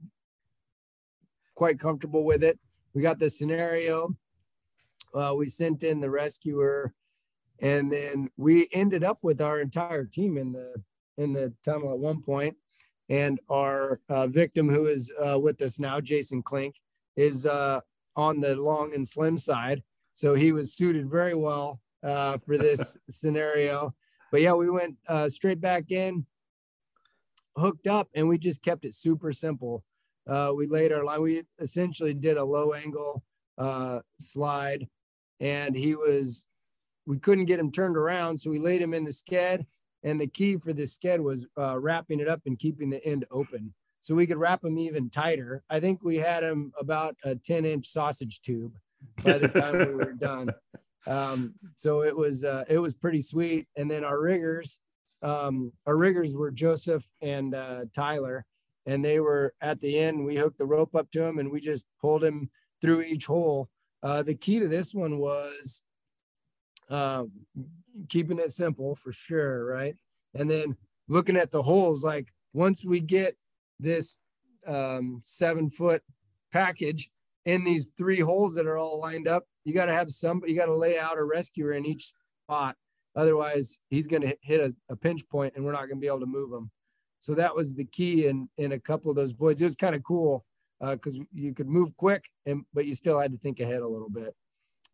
quite 1.55 1.79
comfortable 1.79 2.25
with 2.25 2.43
it. 2.45 2.59
We 2.95 3.03
got 3.03 3.19
the 3.19 3.31
scenario. 3.31 4.17
Uh, 5.15 5.35
we 5.37 5.49
sent 5.49 5.83
in 5.85 6.01
the 6.01 6.11
rescuer, 6.11 6.93
and 7.61 7.93
then 7.93 8.31
we 8.37 8.69
ended 8.73 9.05
up 9.05 9.19
with 9.23 9.41
our 9.41 9.61
entire 9.61 10.05
team 10.05 10.37
in 10.37 10.53
the 10.53 10.83
in 11.17 11.33
the 11.33 11.53
tunnel 11.65 11.93
at 11.93 11.99
one 11.99 12.23
point. 12.23 12.57
and 13.09 13.41
our 13.49 14.01
uh, 14.09 14.29
victim, 14.29 14.71
who 14.71 14.87
is 14.87 15.13
uh, 15.27 15.39
with 15.39 15.61
us 15.63 15.81
now, 15.81 16.01
Jason 16.01 16.43
Klink, 16.43 16.77
is 17.17 17.45
uh, 17.45 17.81
on 18.15 18.41
the 18.41 18.55
long 18.55 18.95
and 18.95 19.07
slim 19.07 19.37
side. 19.37 19.83
So 20.13 20.35
he 20.35 20.53
was 20.53 20.73
suited 20.75 21.11
very 21.11 21.35
well 21.35 21.81
uh, 22.05 22.39
for 22.39 22.57
this 22.57 22.97
scenario. 23.11 23.95
But 24.31 24.43
yeah, 24.43 24.55
we 24.55 24.71
went 24.71 24.97
uh, 25.09 25.29
straight 25.29 25.61
back 25.61 25.91
in, 25.91 26.25
hooked 27.57 27.89
up, 27.89 28.09
and 28.15 28.29
we 28.29 28.39
just 28.39 28.63
kept 28.63 28.85
it 28.85 28.95
super 28.95 29.33
simple. 29.33 29.83
Uh, 30.29 30.53
we 30.55 30.67
laid 30.67 30.93
our 30.93 31.05
line. 31.05 31.23
We 31.23 31.43
essentially 31.59 32.15
did 32.15 32.37
a 32.37 32.45
low 32.45 32.73
angle 32.73 33.23
uh, 33.59 34.01
slide, 34.19 34.89
and 35.41 35.77
he 35.77 35.95
was. 35.95 36.47
We 37.07 37.19
couldn't 37.19 37.47
get 37.47 37.59
him 37.59 37.73
turned 37.73 37.97
around, 37.97 38.39
so 38.39 38.51
we 38.51 38.59
laid 38.59 38.81
him 38.81 38.95
in 38.95 39.05
the 39.05 39.11
sked 39.11 39.65
and 40.03 40.21
the 40.21 40.27
key 40.27 40.57
for 40.57 40.73
this 40.73 40.97
sked 40.97 41.21
was 41.21 41.47
uh, 41.59 41.79
wrapping 41.79 42.21
it 42.21 42.29
up 42.29 42.41
and 42.47 42.59
keeping 42.59 42.91
the 42.91 43.05
end 43.05 43.25
open 43.31 43.73
so 44.01 44.15
we 44.15 44.27
could 44.27 44.39
wrap 44.39 44.65
him 44.65 44.79
even 44.79 45.11
tighter 45.11 45.63
i 45.71 45.79
think 45.81 46.03
we 46.03 46.17
had 46.17 46.43
him 46.43 46.73
about 46.79 47.17
a 47.25 47.35
10 47.35 47.65
inch 47.65 47.89
sausage 47.89 48.41
tube 48.41 48.73
by 49.25 49.39
the 49.39 49.49
time 49.49 49.79
we 49.79 49.95
were 49.95 50.13
done 50.19 50.51
um, 51.07 51.55
so 51.77 52.03
it 52.03 52.17
was 52.17 52.45
uh, 52.45 52.65
it 52.69 52.79
was 52.79 52.95
pretty 52.95 53.21
sweet 53.21 53.67
and 53.77 53.91
then 53.91 54.05
our 54.05 54.21
riggers 54.21 54.81
um, 55.23 55.73
our 55.87 55.97
riggers 55.97 56.35
were 56.35 56.51
joseph 56.51 57.07
and 57.23 57.55
uh, 57.55 57.85
tyler 57.95 58.45
and 58.91 59.05
they 59.05 59.21
were 59.21 59.55
at 59.61 59.81
the 59.81 59.99
end 59.99 60.25
we 60.25 60.37
hooked 60.37 60.59
the 60.59 60.67
rope 60.67 60.95
up 60.95 61.11
to 61.11 61.23
him 61.23 61.39
and 61.39 61.51
we 61.51 61.61
just 61.61 61.87
pulled 62.01 62.25
him 62.25 62.51
through 62.81 63.03
each 63.03 63.27
hole 63.27 63.69
uh, 64.03 64.23
the 64.23 64.35
key 64.35 64.59
to 64.59 64.69
this 64.69 64.95
one 64.95 65.19
was 65.19 65.83
uh, 66.89 67.25
keeping 68.09 68.39
it 68.39 68.53
simple 68.53 68.97
for 68.97 69.13
sure, 69.13 69.65
right? 69.65 69.97
And 70.35 70.51
then 70.51 70.77
looking 71.09 71.37
at 71.37 71.51
the 71.51 71.63
holes, 71.63 72.05
like 72.05 72.29
once 72.53 72.85
we 72.85 73.01
get 73.01 73.37
this 73.79 74.19
um, 74.67 75.21
seven 75.23 75.71
foot 75.71 76.03
package 76.53 77.11
in 77.45 77.65
these 77.65 77.91
three 77.97 78.21
holes 78.21 78.55
that 78.55 78.67
are 78.67 78.79
all 78.79 79.01
lined 79.01 79.29
up, 79.29 79.45
you 79.65 79.75
got 79.75 79.87
to 79.87 79.95
have 79.95 80.11
some, 80.11 80.43
you 80.47 80.57
got 80.57 80.67
to 80.67 80.77
lay 80.77 80.99
out 80.99 81.19
a 81.19 81.25
rescuer 81.25 81.73
in 81.73 81.87
each 81.87 82.13
spot. 82.45 82.77
Otherwise, 83.17 83.81
he's 83.91 84.07
going 84.07 84.23
to 84.23 84.37
hit 84.41 84.61
a, 84.61 84.75
a 84.89 84.97
pinch 84.97 85.29
point 85.29 85.55
and 85.57 85.65
we're 85.65 85.73
not 85.73 85.87
going 85.87 85.97
to 85.97 86.01
be 86.01 86.07
able 86.07 86.21
to 86.21 86.27
move 86.27 86.53
him. 86.53 86.71
So 87.21 87.35
that 87.35 87.55
was 87.55 87.75
the 87.75 87.85
key 87.85 88.27
in 88.27 88.49
in 88.59 88.73
a 88.73 88.81
couple 88.81 89.11
of 89.11 89.17
those 89.17 89.33
voids. 89.33 89.61
It 89.63 89.67
was 89.67 89.77
kind 89.77 89.95
of 89.95 90.03
cool 90.03 90.45
because 90.81 91.21
uh, 91.21 91.25
you 91.33 91.55
could 91.55 91.69
move 91.69 91.97
quick, 91.97 92.25
and 92.47 92.65
but 92.75 92.87
you 92.87 92.95
still 92.95 93.21
had 93.21 93.33
to 93.33 93.39
think 93.39 93.61
ahead 93.61 93.83
a 93.83 93.89
little 93.89 94.11
bit. 94.11 94.35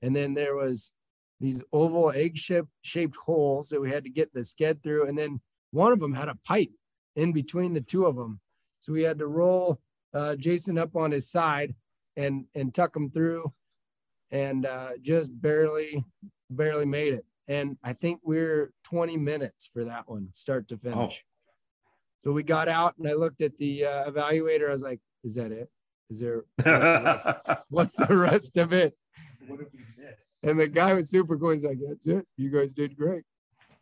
And 0.03 0.15
then 0.15 0.35
there 0.35 0.55
was 0.55 0.93
these 1.41 1.63
oval 1.73 2.11
egg 2.11 2.37
shaped 2.37 2.69
shaped 2.83 3.17
holes 3.17 3.69
that 3.69 3.81
we 3.81 3.91
had 3.91 4.05
to 4.05 4.11
get 4.11 4.35
the 4.35 4.41
sked 4.41 4.83
through. 4.83 5.07
And 5.07 5.17
then 5.17 5.41
one 5.71 5.93
of 5.93 6.01
them 6.01 6.15
had 6.15 6.29
a 6.29 6.39
pipe 6.45 6.73
in 7.15 7.33
between 7.33 7.75
the 7.75 7.81
two 7.81 8.05
of 8.05 8.17
them. 8.17 8.41
So 8.81 8.93
we 8.93 9.03
had 9.03 9.19
to 9.21 9.27
roll 9.27 9.81
uh, 10.13 10.37
Jason 10.37 10.79
up 10.79 10.97
on 10.97 11.13
his 11.13 11.31
side 11.31 11.75
and 12.17 12.47
and 12.55 12.75
tuck 12.75 12.97
him 12.97 13.11
through 13.11 13.53
and 14.31 14.67
uh, 14.67 14.93
just 15.01 15.31
barely 15.41 16.05
barely 16.51 16.87
made 16.87 17.15
it. 17.15 17.25
And 17.49 17.77
I 17.85 17.93
think 17.93 18.21
we're 18.25 18.73
20 18.85 19.17
minutes 19.17 19.69
for 19.73 19.85
that 19.85 20.09
one, 20.09 20.31
start 20.33 20.67
to 20.69 20.77
finish. 20.77 21.25
Oh. 21.25 21.36
So 22.19 22.33
we 22.33 22.43
got 22.43 22.69
out 22.69 22.95
and 22.99 23.09
I 23.09 23.13
looked 23.13 23.43
at 23.43 23.57
the 23.59 23.85
uh, 23.85 24.11
evaluator. 24.11 24.69
I 24.69 24.73
was 24.73 24.83
like, 24.83 25.01
is 25.23 25.35
that 25.35 25.53
it? 25.53 25.71
Is 26.11 26.21
there 26.21 26.45
what's 26.57 26.65
the 26.65 27.03
rest, 27.05 27.27
what's 27.69 27.95
the 27.95 28.17
rest 28.17 28.57
of 28.57 28.73
it? 28.73 28.95
what 29.47 29.59
did 29.59 29.69
we 29.73 29.81
miss? 29.99 30.39
And 30.43 30.59
the 30.59 30.69
guy 30.69 30.93
was 30.93 31.09
super 31.09 31.37
cool. 31.39 31.51
He's 31.51 31.65
like, 31.65 31.79
"That's 31.87 32.07
it. 32.07 32.27
You 32.37 32.51
guys 32.51 32.71
did 32.71 32.97
great." 32.97 33.25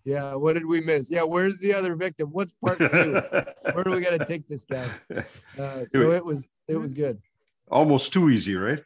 Yeah. 0.05 0.35
What 0.35 0.55
did 0.55 0.67
we 0.67 0.81
miss? 0.81 1.11
Yeah. 1.11 1.23
Where's 1.23 1.59
the 1.59 1.75
other 1.75 1.97
victim? 1.97 2.29
What's 2.31 2.53
part 2.65 2.79
two? 2.79 3.21
Where 3.73 3.85
do 3.85 3.93
we 3.93 4.01
got 4.01 4.19
to 4.19 4.25
take 4.25 4.49
this 4.49 4.65
guy? 4.65 4.87
Uh, 5.57 5.85
so 5.89 6.11
it 6.11 6.25
was 6.25 6.49
it 6.67 6.77
was 6.77 6.93
good. 6.93 7.17
Almost 7.71 8.13
too 8.13 8.29
easy, 8.29 8.57
right? 8.57 8.83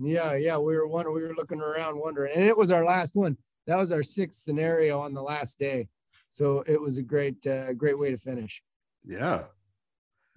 Yeah. 0.00 0.34
Yeah. 0.34 0.58
We 0.58 0.74
were 0.74 0.88
one. 0.88 1.06
We 1.12 1.22
were 1.22 1.34
looking 1.34 1.60
around, 1.60 1.96
wondering, 2.00 2.32
and 2.34 2.44
it 2.44 2.58
was 2.58 2.72
our 2.72 2.84
last 2.84 3.14
one. 3.14 3.36
That 3.68 3.76
was 3.76 3.92
our 3.92 4.02
sixth 4.02 4.40
scenario 4.40 4.98
on 4.98 5.14
the 5.14 5.22
last 5.22 5.60
day. 5.60 5.88
So 6.30 6.64
it 6.66 6.80
was 6.80 6.98
a 6.98 7.02
great, 7.02 7.46
uh, 7.46 7.72
great 7.74 7.98
way 7.98 8.10
to 8.10 8.18
finish. 8.18 8.62
Yeah. 9.04 9.44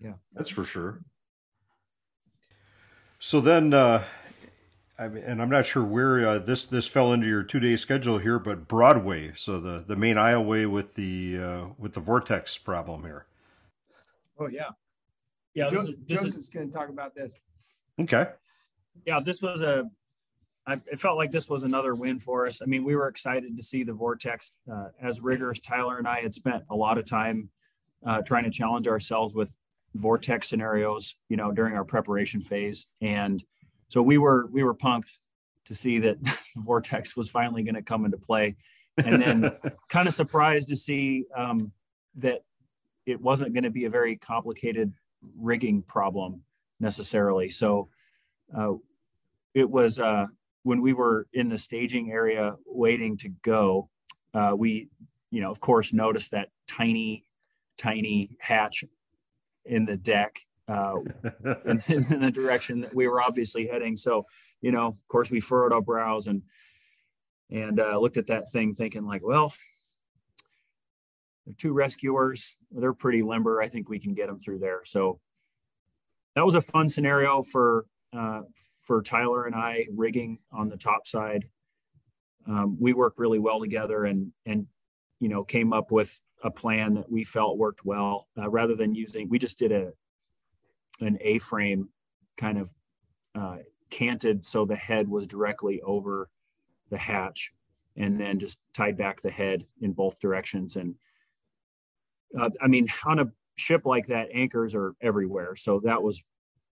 Yeah. 0.01 0.13
That's 0.33 0.49
for 0.49 0.63
sure. 0.63 1.01
So 3.19 3.39
then, 3.39 3.73
uh, 3.73 4.03
I 4.97 5.07
mean, 5.07 5.23
and 5.23 5.41
I'm 5.41 5.49
not 5.49 5.65
sure 5.65 5.83
where 5.83 6.27
uh, 6.27 6.39
this 6.39 6.65
this 6.65 6.87
fell 6.87 7.13
into 7.13 7.27
your 7.27 7.43
two 7.43 7.59
day 7.59 7.75
schedule 7.75 8.17
here, 8.17 8.39
but 8.39 8.67
Broadway, 8.67 9.31
so 9.35 9.59
the 9.59 9.83
the 9.85 9.95
main 9.95 10.15
aisleway 10.15 10.69
with 10.69 10.95
the 10.95 11.39
uh, 11.39 11.65
with 11.77 11.93
the 11.93 11.99
vortex 11.99 12.57
problem 12.57 13.03
here. 13.03 13.25
Oh 14.39 14.47
yeah, 14.47 14.69
yeah. 15.53 15.67
Jo- 15.67 15.81
is, 15.81 15.95
Joseph's 16.07 16.49
going 16.49 16.67
to 16.67 16.73
talk 16.73 16.89
about 16.89 17.15
this. 17.15 17.37
Okay. 17.99 18.27
Yeah, 19.05 19.19
this 19.23 19.41
was 19.41 19.61
a. 19.61 19.85
I, 20.67 20.73
it 20.91 20.99
felt 20.99 21.17
like 21.17 21.31
this 21.31 21.49
was 21.49 21.63
another 21.63 21.95
win 21.95 22.19
for 22.19 22.45
us. 22.45 22.61
I 22.61 22.65
mean, 22.65 22.83
we 22.83 22.95
were 22.95 23.07
excited 23.07 23.57
to 23.57 23.63
see 23.63 23.83
the 23.83 23.93
vortex. 23.93 24.51
Uh, 24.71 24.89
as 25.01 25.19
riggers, 25.19 25.59
Tyler 25.59 25.97
and 25.97 26.07
I 26.07 26.21
had 26.21 26.33
spent 26.33 26.63
a 26.69 26.75
lot 26.75 26.99
of 26.99 27.09
time 27.09 27.49
uh, 28.05 28.21
trying 28.21 28.43
to 28.43 28.49
challenge 28.49 28.87
ourselves 28.87 29.33
with 29.33 29.55
vortex 29.95 30.47
scenarios, 30.47 31.15
you 31.29 31.37
know, 31.37 31.51
during 31.51 31.75
our 31.75 31.83
preparation 31.83 32.41
phase, 32.41 32.87
and 33.01 33.43
so 33.89 34.01
we 34.01 34.17
were 34.17 34.47
we 34.51 34.63
were 34.63 34.73
pumped 34.73 35.19
to 35.65 35.75
see 35.75 35.99
that 35.99 36.23
the 36.23 36.37
vortex 36.55 37.15
was 37.15 37.29
finally 37.29 37.63
going 37.63 37.75
to 37.75 37.81
come 37.81 38.05
into 38.05 38.17
play. 38.17 38.55
And 38.97 39.21
then 39.21 39.51
kind 39.89 40.07
of 40.07 40.13
surprised 40.13 40.67
to 40.69 40.75
see 40.75 41.25
um, 41.35 41.71
that 42.15 42.41
it 43.05 43.21
wasn't 43.21 43.53
going 43.53 43.63
to 43.63 43.69
be 43.69 43.85
a 43.85 43.89
very 43.89 44.17
complicated 44.17 44.93
rigging 45.37 45.81
problem 45.81 46.43
necessarily. 46.79 47.49
So 47.49 47.89
uh, 48.55 48.73
it 49.53 49.69
was 49.69 49.99
uh, 49.99 50.27
when 50.63 50.81
we 50.81 50.93
were 50.93 51.27
in 51.33 51.49
the 51.49 51.57
staging 51.57 52.11
area 52.11 52.55
waiting 52.65 53.17
to 53.17 53.29
go 53.43 53.89
uh, 54.33 54.53
we 54.57 54.89
you 55.29 55.41
know 55.41 55.51
of 55.51 55.59
course 55.59 55.93
noticed 55.93 56.31
that 56.31 56.49
tiny 56.67 57.25
tiny 57.81 58.37
hatch 58.39 58.83
in 59.65 59.85
the 59.85 59.97
deck 59.97 60.39
uh, 60.67 60.95
in, 61.65 61.81
in, 61.87 62.21
the 62.21 62.31
direction 62.33 62.81
that 62.81 62.93
we 62.93 63.07
were 63.07 63.21
obviously 63.21 63.67
heading. 63.67 63.97
So, 63.97 64.25
you 64.61 64.71
know, 64.71 64.87
of 64.87 65.07
course, 65.07 65.31
we 65.31 65.39
furrowed 65.39 65.73
our 65.73 65.81
brows 65.81 66.27
and 66.27 66.43
and 67.49 67.81
uh, 67.81 67.99
looked 67.99 68.15
at 68.15 68.27
that 68.27 68.49
thing, 68.49 68.73
thinking 68.73 69.05
like, 69.05 69.21
well, 69.21 69.53
they're 71.45 71.55
two 71.57 71.73
rescuers. 71.73 72.57
They're 72.71 72.93
pretty 72.93 73.23
limber. 73.23 73.61
I 73.61 73.67
think 73.67 73.89
we 73.89 73.99
can 73.99 74.13
get 74.13 74.27
them 74.27 74.39
through 74.39 74.59
there. 74.59 74.81
So 74.85 75.19
that 76.35 76.45
was 76.45 76.55
a 76.55 76.61
fun 76.61 76.87
scenario 76.87 77.43
for 77.43 77.85
uh, 78.13 78.41
for 78.85 79.01
Tyler 79.01 79.45
and 79.45 79.55
I 79.55 79.87
rigging 79.93 80.39
on 80.51 80.69
the 80.69 80.77
top 80.77 81.07
side. 81.07 81.45
Um, 82.47 82.77
we 82.79 82.93
worked 82.93 83.19
really 83.19 83.39
well 83.39 83.59
together 83.59 84.05
and 84.05 84.31
and 84.45 84.67
you 85.19 85.27
know 85.27 85.43
came 85.43 85.73
up 85.73 85.91
with 85.91 86.21
a 86.43 86.51
plan 86.51 86.95
that 86.95 87.11
we 87.11 87.23
felt 87.23 87.57
worked 87.57 87.85
well 87.85 88.27
uh, 88.37 88.49
rather 88.49 88.75
than 88.75 88.95
using 88.95 89.29
we 89.29 89.39
just 89.39 89.59
did 89.59 89.71
a 89.71 89.91
an 90.99 91.17
A-frame 91.21 91.89
kind 92.37 92.57
of 92.57 92.73
uh, 93.35 93.57
canted 93.89 94.43
so 94.45 94.65
the 94.65 94.75
head 94.75 95.07
was 95.07 95.27
directly 95.27 95.81
over 95.81 96.29
the 96.89 96.97
hatch, 96.97 97.53
and 97.95 98.19
then 98.19 98.39
just 98.39 98.61
tied 98.73 98.97
back 98.97 99.21
the 99.21 99.31
head 99.31 99.65
in 99.81 99.93
both 99.93 100.19
directions. 100.19 100.75
And 100.75 100.95
uh, 102.37 102.49
I 102.61 102.67
mean, 102.67 102.87
on 103.05 103.19
a 103.19 103.31
ship 103.57 103.85
like 103.85 104.07
that, 104.07 104.29
anchors 104.33 104.75
are 104.75 104.93
everywhere, 105.01 105.55
so 105.55 105.79
that 105.83 106.01
was 106.01 106.23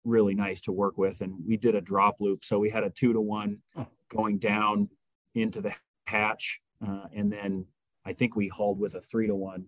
really 0.06 0.34
nice 0.34 0.62
to 0.62 0.72
work 0.72 0.98
with. 0.98 1.22
And 1.22 1.36
we 1.48 1.58
did 1.58 1.76
a 1.76 1.82
drop 1.82 2.18
loop, 2.20 2.44
so 2.44 2.60
we 2.60 2.70
had 2.70 2.84
a 2.84 2.90
two 2.90 3.14
to 3.14 3.22
one 3.22 3.60
going 4.10 4.40
down 4.40 4.90
into 5.36 5.62
the 5.62 5.76
hatch, 6.08 6.62
uh, 6.86 7.06
and 7.14 7.32
then 7.32 7.66
I 8.06 8.14
think 8.14 8.36
we 8.36 8.48
hauled 8.48 8.80
with 8.80 8.96
a 8.96 9.02
three 9.02 9.28
to 9.28 9.36
one 9.36 9.66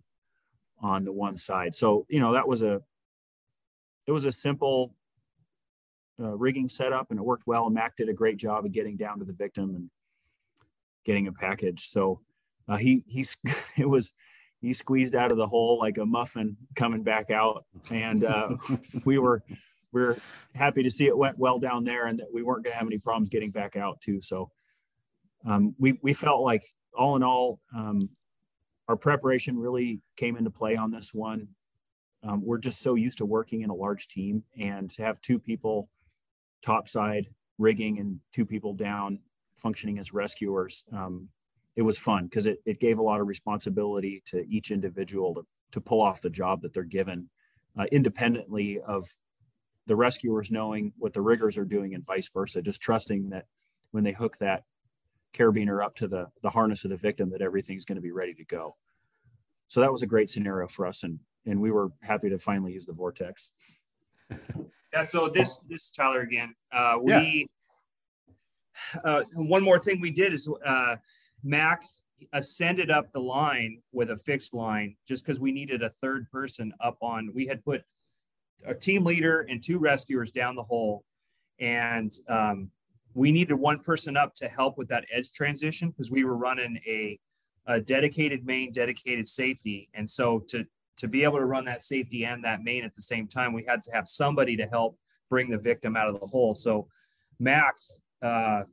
on 0.81 1.05
the 1.05 1.13
one 1.13 1.37
side. 1.37 1.75
So 1.75 2.05
you 2.09 2.19
know 2.19 2.33
that 2.33 2.47
was 2.47 2.61
a 2.61 2.81
it 4.07 4.11
was 4.11 4.25
a 4.25 4.31
simple 4.31 4.95
uh, 6.19 6.35
rigging 6.35 6.69
setup, 6.69 7.07
and 7.09 7.19
it 7.19 7.23
worked 7.23 7.47
well. 7.47 7.65
And 7.65 7.75
Mac 7.75 7.95
did 7.95 8.09
a 8.09 8.13
great 8.13 8.37
job 8.37 8.65
of 8.65 8.71
getting 8.71 8.97
down 8.97 9.19
to 9.19 9.25
the 9.25 9.33
victim 9.33 9.75
and 9.75 9.89
getting 11.05 11.27
a 11.27 11.31
package. 11.31 11.87
So 11.87 12.21
uh, 12.67 12.77
he 12.77 13.03
he's 13.07 13.37
it 13.77 13.89
was 13.89 14.13
he 14.61 14.73
squeezed 14.73 15.15
out 15.15 15.31
of 15.31 15.37
the 15.37 15.47
hole 15.47 15.79
like 15.79 15.97
a 15.97 16.05
muffin 16.05 16.57
coming 16.75 17.03
back 17.03 17.31
out, 17.31 17.65
and 17.89 18.23
uh, 18.23 18.57
we 19.05 19.17
were 19.17 19.43
we 19.91 20.01
are 20.01 20.17
happy 20.55 20.83
to 20.83 20.91
see 20.91 21.07
it 21.07 21.17
went 21.17 21.37
well 21.37 21.59
down 21.59 21.83
there, 21.83 22.07
and 22.07 22.19
that 22.19 22.27
we 22.33 22.43
weren't 22.43 22.63
going 22.63 22.73
to 22.73 22.77
have 22.77 22.87
any 22.87 22.99
problems 22.99 23.29
getting 23.29 23.51
back 23.51 23.75
out 23.75 24.01
too. 24.01 24.21
So 24.21 24.51
um, 25.45 25.75
we 25.79 25.99
we 26.01 26.13
felt 26.13 26.41
like 26.43 26.63
all 26.97 27.15
in 27.15 27.23
all, 27.23 27.59
um, 27.75 28.09
our 28.91 28.97
preparation 28.97 29.57
really 29.57 30.01
came 30.17 30.35
into 30.35 30.49
play 30.49 30.75
on 30.75 30.89
this 30.89 31.13
one. 31.13 31.47
Um, 32.23 32.45
we're 32.45 32.57
just 32.57 32.81
so 32.81 32.95
used 32.95 33.19
to 33.19 33.25
working 33.25 33.61
in 33.61 33.69
a 33.69 33.73
large 33.73 34.09
team, 34.09 34.43
and 34.59 34.89
to 34.91 35.03
have 35.03 35.21
two 35.21 35.39
people 35.39 35.87
topside 36.61 37.27
rigging 37.57 37.99
and 37.99 38.19
two 38.33 38.45
people 38.45 38.73
down 38.73 39.19
functioning 39.55 39.97
as 39.97 40.13
rescuers, 40.13 40.83
um, 40.91 41.29
it 41.77 41.83
was 41.83 41.97
fun 41.97 42.25
because 42.25 42.47
it, 42.47 42.61
it 42.65 42.81
gave 42.81 42.99
a 42.99 43.01
lot 43.01 43.21
of 43.21 43.27
responsibility 43.27 44.21
to 44.25 44.45
each 44.49 44.71
individual 44.71 45.35
to, 45.35 45.45
to 45.71 45.79
pull 45.79 46.01
off 46.01 46.21
the 46.21 46.29
job 46.29 46.61
that 46.61 46.73
they're 46.73 46.83
given 46.83 47.29
uh, 47.79 47.85
independently 47.93 48.81
of 48.81 49.05
the 49.87 49.95
rescuers 49.95 50.51
knowing 50.51 50.91
what 50.97 51.13
the 51.13 51.21
riggers 51.21 51.57
are 51.57 51.63
doing 51.63 51.93
and 51.93 52.05
vice 52.05 52.27
versa, 52.27 52.61
just 52.61 52.81
trusting 52.81 53.29
that 53.29 53.45
when 53.91 54.03
they 54.03 54.11
hook 54.11 54.37
that 54.39 54.65
carabiner 55.33 55.81
up 55.83 55.95
to 55.95 56.09
the, 56.09 56.27
the 56.41 56.49
harness 56.49 56.83
of 56.83 56.91
the 56.91 56.97
victim, 56.97 57.29
that 57.29 57.41
everything's 57.41 57.85
going 57.85 57.95
to 57.95 58.01
be 58.01 58.11
ready 58.11 58.33
to 58.33 58.43
go. 58.43 58.75
So 59.71 59.79
that 59.79 59.89
was 59.89 60.01
a 60.01 60.05
great 60.05 60.29
scenario 60.29 60.67
for 60.67 60.85
us. 60.85 61.03
And, 61.03 61.17
and 61.45 61.61
we 61.61 61.71
were 61.71 61.93
happy 62.01 62.29
to 62.29 62.37
finally 62.37 62.73
use 62.73 62.85
the 62.85 62.93
Vortex. 62.93 63.53
Yeah. 64.93 65.03
So 65.03 65.29
this, 65.29 65.59
this 65.69 65.85
is 65.85 65.91
Tyler 65.91 66.19
again. 66.19 66.53
Uh, 66.69 66.97
we, 67.01 67.47
yeah. 68.93 68.99
uh, 69.05 69.23
one 69.35 69.63
more 69.63 69.79
thing 69.79 70.01
we 70.01 70.11
did 70.11 70.33
is, 70.33 70.51
uh, 70.65 70.97
Mac 71.45 71.83
ascended 72.33 72.91
up 72.91 73.09
the 73.13 73.19
line 73.21 73.81
with 73.93 74.11
a 74.11 74.17
fixed 74.17 74.53
line 74.53 74.97
just 75.07 75.25
because 75.25 75.39
we 75.39 75.53
needed 75.53 75.81
a 75.81 75.89
third 75.89 76.29
person 76.29 76.73
up 76.83 76.97
on. 77.01 77.31
We 77.33 77.45
had 77.47 77.63
put 77.63 77.83
a 78.65 78.73
team 78.73 79.05
leader 79.05 79.45
and 79.49 79.63
two 79.63 79.79
rescuers 79.79 80.29
down 80.29 80.57
the 80.57 80.63
hole, 80.63 81.05
and 81.61 82.11
um, 82.27 82.69
we 83.13 83.31
needed 83.31 83.53
one 83.53 83.79
person 83.79 84.17
up 84.17 84.35
to 84.35 84.49
help 84.49 84.77
with 84.77 84.89
that 84.89 85.05
edge 85.09 85.31
transition 85.31 85.89
because 85.89 86.11
we 86.11 86.25
were 86.25 86.35
running 86.35 86.81
a, 86.85 87.17
a 87.71 87.79
dedicated 87.81 88.45
main, 88.45 88.71
dedicated 88.71 89.27
safety, 89.27 89.89
and 89.93 90.09
so 90.09 90.39
to 90.49 90.65
to 90.97 91.07
be 91.07 91.23
able 91.23 91.37
to 91.37 91.45
run 91.45 91.65
that 91.65 91.81
safety 91.81 92.25
and 92.25 92.43
that 92.43 92.63
main 92.63 92.83
at 92.83 92.93
the 92.93 93.01
same 93.01 93.27
time, 93.27 93.53
we 93.53 93.65
had 93.67 93.81
to 93.81 93.91
have 93.91 94.07
somebody 94.07 94.55
to 94.55 94.67
help 94.67 94.99
bring 95.29 95.49
the 95.49 95.57
victim 95.57 95.95
out 95.95 96.07
of 96.07 96.19
the 96.19 96.27
hole. 96.27 96.53
So, 96.53 96.87
Mac, 97.39 97.75
uh, 98.21 98.63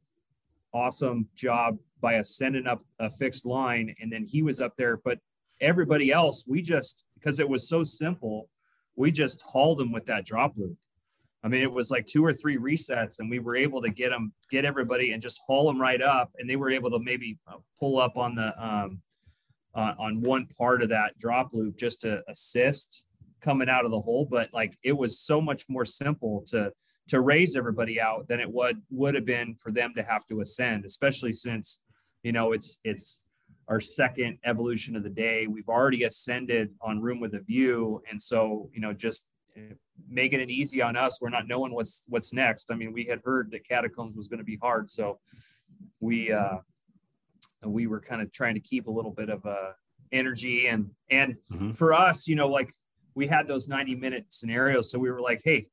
awesome 0.75 1.29
job 1.35 1.79
by 2.01 2.15
ascending 2.15 2.67
up 2.67 2.85
a 2.99 3.09
fixed 3.09 3.47
line, 3.47 3.95
and 4.01 4.13
then 4.13 4.25
he 4.25 4.43
was 4.43 4.61
up 4.61 4.77
there. 4.77 4.99
But 4.99 5.21
everybody 5.61 6.13
else, 6.13 6.45
we 6.47 6.61
just 6.61 7.07
because 7.15 7.41
it 7.41 7.49
was 7.49 7.69
so 7.69 7.85
simple, 7.85 8.51
we 8.97 9.11
just 9.11 9.43
hauled 9.43 9.79
them 9.79 9.93
with 9.93 10.07
that 10.07 10.27
drop 10.27 10.55
loop. 10.57 10.77
I 11.44 11.48
mean, 11.48 11.62
it 11.62 11.70
was 11.70 11.90
like 11.90 12.07
two 12.07 12.24
or 12.24 12.33
three 12.33 12.59
resets, 12.59 13.20
and 13.20 13.31
we 13.31 13.38
were 13.38 13.55
able 13.55 13.81
to 13.83 13.90
get 13.90 14.11
them, 14.11 14.33
get 14.51 14.64
everybody, 14.64 15.12
and 15.12 15.22
just 15.22 15.40
haul 15.46 15.66
them 15.66 15.81
right 15.81 16.03
up. 16.03 16.33
And 16.38 16.51
they 16.51 16.57
were 16.57 16.70
able 16.70 16.90
to 16.90 16.98
maybe 16.98 17.38
uh, 17.46 17.59
pull 17.79 18.01
up 18.01 18.16
on 18.16 18.35
the 18.35 18.53
um, 18.62 19.01
uh, 19.74 19.94
on 19.98 20.20
one 20.20 20.46
part 20.59 20.83
of 20.83 20.88
that 20.88 21.16
drop 21.18 21.51
loop 21.53 21.79
just 21.79 22.01
to 22.01 22.22
assist 22.29 23.05
coming 23.40 23.68
out 23.68 23.85
of 23.85 23.92
the 23.92 24.01
hole. 24.01 24.27
But 24.29 24.53
like, 24.53 24.77
it 24.83 24.96
was 24.96 25.20
so 25.20 25.40
much 25.40 25.64
more 25.68 25.85
simple 25.85 26.44
to 26.48 26.72
to 27.09 27.20
raise 27.20 27.57
everybody 27.57 28.01
out 28.01 28.29
than 28.29 28.40
it 28.40 28.51
would 28.51 28.83
would 28.90 29.14
have 29.14 29.24
been 29.24 29.55
for 29.55 29.70
them 29.70 29.92
to 29.96 30.03
have 30.03 30.27
to 30.27 30.40
ascend, 30.40 30.85
especially 30.85 31.33
since 31.33 31.85
you 32.22 32.33
know 32.33 32.53
it's 32.53 32.79
it's 32.85 33.22
our 33.68 33.81
second 33.81 34.38
evolution 34.44 34.96
of 34.96 35.03
the 35.03 35.11
day. 35.11 35.46
We've 35.46 35.68
already 35.68 36.05
ascended 36.05 36.70
on 36.81 37.01
Room 37.01 37.20
with 37.20 37.35
a 37.35 37.40
View, 37.40 38.03
and 38.11 38.20
so 38.20 38.70
you 38.74 38.81
know 38.81 38.92
just 38.92 39.29
eh, 39.57 39.74
making 40.09 40.41
it 40.41 40.51
easy 40.51 40.83
on 40.83 40.97
us. 40.97 41.21
We're 41.21 41.31
not 41.31 41.49
knowing 41.49 41.73
what's 41.73 42.05
what's 42.09 42.33
next. 42.33 42.71
I 42.71 42.75
mean, 42.75 42.93
we 42.93 43.05
had 43.05 43.21
heard 43.25 43.51
that 43.53 43.67
Catacombs 43.67 44.17
was 44.17 44.29
going 44.29 44.39
to 44.39 44.45
be 44.45 44.57
hard, 44.57 44.91
so 44.91 45.19
we 46.01 46.33
uh, 46.33 46.59
we 47.65 47.87
were 47.87 48.01
kind 48.01 48.23
of 48.23 48.33
trying 48.33 48.55
to 48.55 48.61
keep 48.61 48.87
a 48.87 48.91
little 48.91 49.13
bit 49.13 49.29
of 49.29 49.45
uh, 49.45 49.73
energy 50.13 50.67
and 50.67 50.91
and 51.11 51.37
mm-hmm. 51.53 51.73
for 51.73 51.93
us, 51.93 52.29
you 52.29 52.37
know, 52.37 52.49
like 52.49 52.73
we 53.15 53.27
had 53.27 53.49
those 53.49 53.69
90 53.69 53.97
minute 53.97 54.27
scenarios, 54.29 54.91
so 54.91 54.99
we 54.99 55.11
were 55.11 55.21
like, 55.21 55.41
hey, 55.45 55.69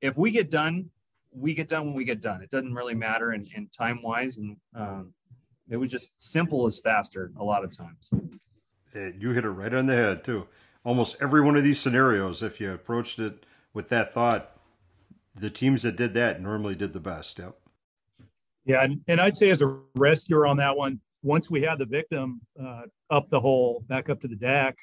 if 0.00 0.16
we 0.16 0.30
get 0.30 0.50
done, 0.50 0.90
we 1.32 1.54
get 1.54 1.68
done 1.68 1.86
when 1.86 1.94
we 1.94 2.04
get 2.04 2.20
done. 2.20 2.42
It 2.42 2.50
doesn't 2.50 2.74
really 2.74 2.94
matter 2.94 3.32
in, 3.32 3.44
in 3.54 3.68
time 3.68 4.02
wise, 4.02 4.38
and 4.38 4.56
um, 4.74 5.14
it 5.70 5.76
was 5.76 5.90
just 5.90 6.20
simple 6.20 6.66
as 6.66 6.78
faster 6.78 7.32
a 7.38 7.44
lot 7.44 7.64
of 7.64 7.76
times. 7.76 8.12
You 8.94 9.32
hit 9.32 9.44
it 9.44 9.50
right 9.50 9.74
on 9.74 9.86
the 9.86 9.94
head 9.94 10.24
too. 10.24 10.46
Almost 10.86 11.16
every 11.20 11.40
one 11.40 11.56
of 11.56 11.64
these 11.64 11.80
scenarios, 11.80 12.44
if 12.44 12.60
you 12.60 12.72
approached 12.72 13.18
it 13.18 13.44
with 13.74 13.88
that 13.88 14.14
thought, 14.14 14.56
the 15.34 15.50
teams 15.50 15.82
that 15.82 15.96
did 15.96 16.14
that 16.14 16.40
normally 16.40 16.76
did 16.76 16.92
the 16.92 17.00
best. 17.00 17.40
Yep. 17.40 17.56
Yeah, 18.64 18.84
and, 18.84 19.00
and 19.08 19.20
I'd 19.20 19.36
say 19.36 19.50
as 19.50 19.62
a 19.62 19.80
rescuer 19.96 20.46
on 20.46 20.58
that 20.58 20.76
one, 20.76 21.00
once 21.22 21.50
we 21.50 21.62
had 21.62 21.80
the 21.80 21.86
victim 21.86 22.40
uh, 22.60 22.82
up 23.10 23.28
the 23.28 23.40
hole, 23.40 23.84
back 23.88 24.08
up 24.08 24.20
to 24.20 24.28
the 24.28 24.36
deck, 24.36 24.76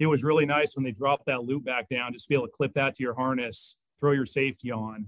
it 0.00 0.06
was 0.06 0.24
really 0.24 0.44
nice 0.44 0.74
when 0.74 0.82
they 0.82 0.90
dropped 0.90 1.26
that 1.26 1.44
loop 1.44 1.64
back 1.64 1.88
down, 1.88 2.12
just 2.12 2.28
be 2.28 2.34
able 2.34 2.48
to 2.48 2.52
clip 2.52 2.72
that 2.72 2.96
to 2.96 3.02
your 3.04 3.14
harness, 3.14 3.78
throw 4.00 4.10
your 4.10 4.26
safety 4.26 4.72
on, 4.72 5.06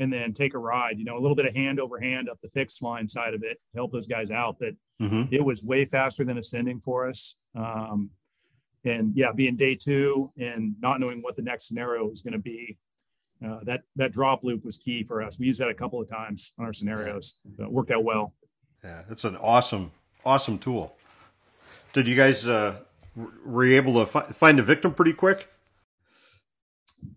and 0.00 0.12
then 0.12 0.32
take 0.32 0.54
a 0.54 0.58
ride. 0.58 0.98
You 0.98 1.04
know, 1.04 1.16
a 1.16 1.20
little 1.20 1.36
bit 1.36 1.46
of 1.46 1.54
hand 1.54 1.78
over 1.78 2.00
hand 2.00 2.28
up 2.28 2.40
the 2.42 2.48
fixed 2.48 2.82
line 2.82 3.06
side 3.06 3.32
of 3.32 3.44
it 3.44 3.60
to 3.70 3.76
help 3.76 3.92
those 3.92 4.08
guys 4.08 4.32
out. 4.32 4.56
But 4.58 4.74
mm-hmm. 5.00 5.32
it 5.32 5.44
was 5.44 5.62
way 5.62 5.84
faster 5.84 6.24
than 6.24 6.38
ascending 6.38 6.80
for 6.80 7.08
us. 7.08 7.36
Um, 7.54 8.10
and 8.84 9.12
yeah, 9.16 9.32
being 9.32 9.56
day 9.56 9.74
two 9.74 10.30
and 10.38 10.74
not 10.80 11.00
knowing 11.00 11.22
what 11.22 11.36
the 11.36 11.42
next 11.42 11.68
scenario 11.68 12.04
was 12.04 12.22
going 12.22 12.32
to 12.32 12.38
be, 12.38 12.78
uh, 13.44 13.60
that 13.64 13.82
that 13.96 14.12
drop 14.12 14.44
loop 14.44 14.64
was 14.64 14.76
key 14.76 15.04
for 15.04 15.22
us. 15.22 15.38
We 15.38 15.46
used 15.46 15.60
that 15.60 15.68
a 15.68 15.74
couple 15.74 16.00
of 16.00 16.08
times 16.08 16.52
on 16.58 16.64
our 16.64 16.72
scenarios. 16.72 17.38
So 17.56 17.64
it 17.64 17.72
worked 17.72 17.90
out 17.90 18.04
well. 18.04 18.34
Yeah, 18.84 19.02
it's 19.10 19.24
an 19.24 19.36
awesome, 19.36 19.92
awesome 20.24 20.58
tool. 20.58 20.96
Did 21.92 22.08
you 22.08 22.16
guys 22.16 22.48
uh, 22.48 22.76
were 23.44 23.64
you 23.64 23.76
able 23.76 23.94
to 23.94 24.06
fi- 24.06 24.32
find 24.32 24.58
the 24.58 24.62
victim 24.62 24.94
pretty 24.94 25.12
quick? 25.12 25.48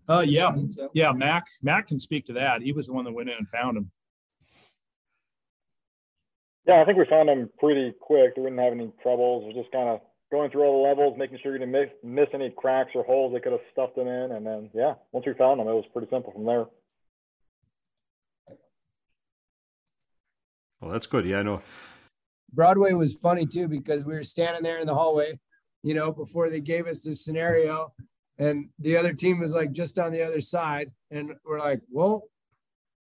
Uh, 0.08 0.24
yeah, 0.26 0.54
so. 0.68 0.90
yeah. 0.94 1.12
Mac 1.12 1.46
Mac 1.62 1.88
can 1.88 2.00
speak 2.00 2.24
to 2.26 2.32
that. 2.34 2.62
He 2.62 2.72
was 2.72 2.86
the 2.86 2.92
one 2.92 3.04
that 3.04 3.12
went 3.12 3.28
in 3.28 3.36
and 3.38 3.48
found 3.48 3.76
him. 3.76 3.90
Yeah, 6.66 6.82
I 6.82 6.84
think 6.84 6.98
we 6.98 7.04
found 7.04 7.28
him 7.28 7.48
pretty 7.58 7.94
quick. 8.00 8.32
We 8.36 8.42
didn't 8.44 8.58
have 8.58 8.72
any 8.72 8.90
troubles. 9.00 9.44
It 9.44 9.46
was 9.54 9.56
just 9.56 9.72
kind 9.72 9.88
of 9.88 10.00
going 10.30 10.50
through 10.50 10.64
all 10.64 10.82
the 10.82 10.88
levels, 10.88 11.16
making 11.18 11.38
sure 11.42 11.52
you 11.52 11.58
didn't 11.58 11.72
miss, 11.72 11.88
miss 12.02 12.28
any 12.34 12.50
cracks 12.50 12.90
or 12.94 13.04
holes 13.04 13.32
they 13.32 13.40
could 13.40 13.52
have 13.52 13.60
stuffed 13.72 13.96
them 13.96 14.08
in. 14.08 14.32
And 14.32 14.46
then, 14.46 14.70
yeah, 14.74 14.94
once 15.12 15.26
we 15.26 15.34
found 15.34 15.60
them, 15.60 15.68
it 15.68 15.72
was 15.72 15.84
pretty 15.92 16.08
simple 16.10 16.32
from 16.32 16.44
there. 16.44 16.66
Well, 20.80 20.90
that's 20.90 21.06
good. 21.06 21.26
Yeah, 21.26 21.40
I 21.40 21.42
know. 21.42 21.62
Broadway 22.52 22.92
was 22.92 23.16
funny 23.16 23.46
too 23.46 23.68
because 23.68 24.04
we 24.04 24.14
were 24.14 24.22
standing 24.22 24.62
there 24.62 24.78
in 24.78 24.86
the 24.86 24.94
hallway, 24.94 25.38
you 25.82 25.94
know, 25.94 26.12
before 26.12 26.48
they 26.48 26.60
gave 26.60 26.86
us 26.86 27.00
this 27.00 27.24
scenario, 27.24 27.92
and 28.38 28.68
the 28.78 28.96
other 28.96 29.12
team 29.12 29.40
was 29.40 29.52
like 29.52 29.72
just 29.72 29.98
on 29.98 30.12
the 30.12 30.22
other 30.22 30.40
side 30.40 30.90
and 31.10 31.32
we're 31.44 31.58
like 31.58 31.80
well 31.90 32.24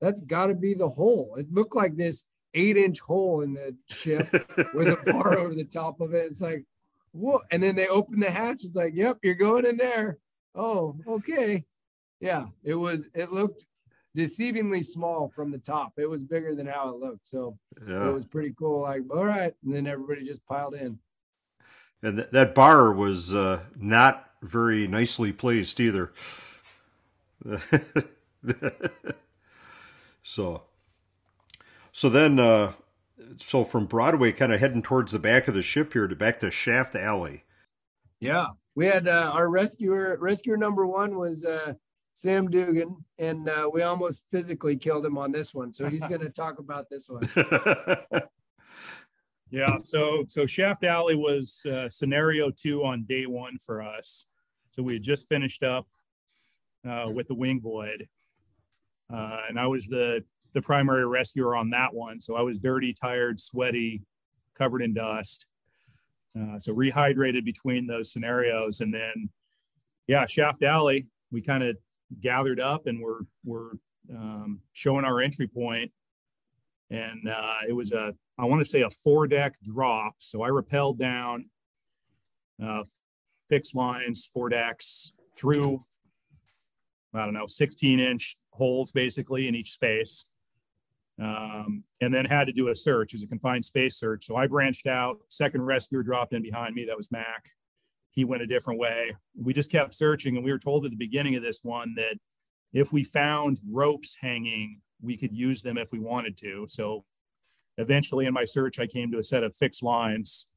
that's 0.02 0.22
got 0.22 0.48
to 0.48 0.54
be 0.54 0.74
the 0.74 0.90
hole 0.90 1.36
it 1.38 1.52
looked 1.52 1.76
like 1.76 1.96
this 1.96 2.28
eight 2.54 2.78
inch 2.78 3.00
hole 3.00 3.42
in 3.42 3.54
the 3.54 3.76
ship 3.90 4.28
with 4.74 4.88
a 4.88 4.98
bar 5.12 5.38
over 5.38 5.56
the 5.56 5.64
top 5.64 6.02
of 6.02 6.14
it 6.14 6.26
it's 6.26 6.42
like 6.42 6.64
what 7.14 7.44
and 7.52 7.64
then 7.64 7.76
they 7.76 7.88
open 7.88 8.20
the 8.20 8.30
hatch. 8.30 8.64
It's 8.64 8.76
like 8.76 8.94
yep 8.96 9.18
you're 9.24 9.36
going 9.36 9.66
in 9.66 9.78
there. 9.78 10.18
Oh 10.56 10.98
okay. 11.08 11.66
Yeah 12.20 12.48
it 12.64 12.76
was 12.76 13.08
it 13.14 13.32
looked 13.32 13.66
deceivingly 14.16 14.86
small 14.86 15.32
from 15.36 15.52
the 15.52 15.58
top. 15.58 15.94
It 15.98 16.10
was 16.10 16.24
bigger 16.24 16.54
than 16.54 16.68
how 16.68 16.90
it 16.90 17.00
looked. 17.00 17.28
So 17.28 17.58
yeah. 17.88 18.08
it 18.08 18.14
was 18.14 18.26
pretty 18.26 18.54
cool. 18.58 18.82
Like 18.82 19.04
all 19.10 19.26
right. 19.26 19.54
And 19.64 19.74
then 19.74 19.88
everybody 19.88 20.26
just 20.26 20.46
piled 20.46 20.76
in. 20.76 21.00
And 22.04 22.18
th- 22.18 22.30
that 22.32 22.54
bar 22.54 22.92
was 22.92 23.34
uh, 23.34 23.62
not 23.78 24.30
very 24.42 24.88
nicely 24.88 25.32
placed 25.32 25.80
either. 25.80 26.12
so, 30.24 30.64
so 31.92 32.10
then, 32.10 32.40
uh, 32.40 32.74
so 33.38 33.64
from 33.64 33.86
Broadway, 33.86 34.32
kind 34.32 34.54
of 34.54 34.60
heading 34.60 34.82
towards 34.82 35.12
the 35.12 35.20
back 35.20 35.48
of 35.48 35.54
the 35.54 35.62
ship 35.62 35.94
here 35.94 36.08
to 36.08 36.16
back 36.16 36.40
to 36.40 36.52
Shaft 36.52 36.96
Alley. 36.96 37.44
Yeah, 38.20 38.48
we 38.76 38.86
had 38.88 39.08
uh, 39.08 39.32
our 39.34 39.50
rescuer. 39.50 40.18
Rescuer 40.20 40.58
number 40.58 40.88
one 40.88 41.18
was 41.18 41.46
uh, 41.46 41.74
Sam 42.14 42.50
Dugan, 42.50 42.96
and 43.20 43.50
uh, 43.50 43.70
we 43.72 43.82
almost 43.82 44.26
physically 44.32 44.76
killed 44.76 45.06
him 45.06 45.18
on 45.18 45.32
this 45.32 45.54
one. 45.54 45.74
So 45.74 45.90
he's 45.90 46.08
going 46.08 46.22
to 46.22 46.30
talk 46.30 46.60
about 46.60 46.90
this 46.90 47.10
one. 47.10 47.30
yeah. 49.52 49.78
So 49.84 50.26
so 50.28 50.46
Shaft 50.46 50.84
Alley 50.84 51.16
was 51.16 51.66
uh, 51.66 51.90
scenario 51.90 52.50
two 52.50 52.84
on 52.84 53.04
day 53.04 53.26
one 53.26 53.58
for 53.58 53.82
us. 53.82 54.28
So 54.70 54.82
we 54.82 54.94
had 54.94 55.04
just 55.04 55.30
finished 55.30 55.64
up 55.64 55.88
uh, 56.88 57.10
with 57.14 57.28
the 57.28 57.36
wing 57.36 57.62
void, 57.62 58.08
uh, 59.14 59.42
and 59.48 59.60
I 59.60 59.68
was 59.68 59.88
the 59.88 60.24
the 60.54 60.62
primary 60.62 61.06
rescuer 61.06 61.56
on 61.56 61.70
that 61.72 61.94
one. 61.94 62.22
So 62.22 62.36
I 62.36 62.42
was 62.42 62.60
dirty, 62.60 62.94
tired, 62.94 63.40
sweaty, 63.40 64.02
covered 64.58 64.82
in 64.82 64.94
dust. 64.94 65.48
Uh, 66.40 66.58
so 66.58 66.74
rehydrated 66.74 67.46
between 67.46 67.86
those 67.86 68.12
scenarios, 68.12 68.82
and 68.82 68.94
then 68.94 69.30
yeah, 70.08 70.26
Shaft 70.26 70.64
Alley. 70.64 71.08
We 71.32 71.42
kind 71.42 71.64
of 71.64 71.78
gathered 72.22 72.60
up 72.60 72.88
and 72.88 73.02
we're 73.02 73.22
we're 73.44 73.72
um, 74.12 74.60
showing 74.74 75.06
our 75.06 75.22
entry 75.22 75.48
point, 75.48 75.92
and 76.90 77.28
uh, 77.28 77.58
it 77.68 77.74
was 77.74 77.92
a 77.92 78.16
I 78.38 78.46
want 78.46 78.62
to 78.62 78.70
say 78.70 78.82
a 78.82 78.90
four 78.90 79.28
deck 79.28 79.56
drop. 79.64 80.16
So 80.18 80.42
I 80.42 80.50
rappelled 80.50 80.98
down, 80.98 81.46
uh, 82.64 82.84
fixed 83.50 83.76
lines, 83.76 84.26
four 84.26 84.50
decks 84.50 85.14
through 85.38 85.84
I 87.14 87.26
don't 87.26 87.34
know, 87.34 87.48
16 87.48 88.00
inch 88.00 88.38
holes 88.52 88.92
basically 88.92 89.48
in 89.48 89.56
each 89.56 89.72
space. 89.72 90.32
Um, 91.22 91.84
and 92.02 92.14
then 92.14 92.26
had 92.26 92.48
to 92.48 92.54
do 92.54 92.70
a 92.70 92.76
search 92.76 93.14
as 93.14 93.22
a 93.22 93.28
confined 93.28 93.64
space 93.64 93.98
search. 93.98 94.26
So 94.26 94.36
I 94.36 94.48
branched 94.48 94.88
out, 94.88 95.20
second 95.30 95.62
rescuer 95.62 96.02
dropped 96.02 96.34
in 96.34 96.42
behind 96.42 96.74
me. 96.74 96.86
That 96.86 96.98
was 96.98 97.12
Mac. 97.12 97.46
He 98.10 98.26
went 98.26 98.42
a 98.42 98.48
different 98.48 98.80
way. 98.80 99.16
We 99.40 99.54
just 99.54 99.72
kept 99.72 99.94
searching. 99.94 100.36
And 100.36 100.44
we 100.44 100.52
were 100.52 100.60
told 100.60 100.86
at 100.86 100.92
the 100.92 100.98
beginning 100.98 101.36
of 101.36 101.44
this 101.44 101.60
one 101.64 101.94
that 101.96 102.16
if 102.74 102.92
we 102.92 103.04
found 103.04 103.60
ropes 103.72 104.18
hanging, 104.20 104.82
we 105.02 105.16
could 105.18 105.34
use 105.34 105.62
them 105.62 105.78
if 105.78 105.92
we 105.92 106.00
wanted 106.00 106.36
to. 106.38 106.66
So 106.70 107.06
eventually 107.78 108.26
in 108.26 108.34
my 108.34 108.46
search, 108.46 108.80
I 108.80 108.88
came 108.88 109.12
to 109.12 109.20
a 109.20 109.24
set 109.24 109.44
of 109.44 109.56
fixed 109.56 109.84
lines 109.84 110.50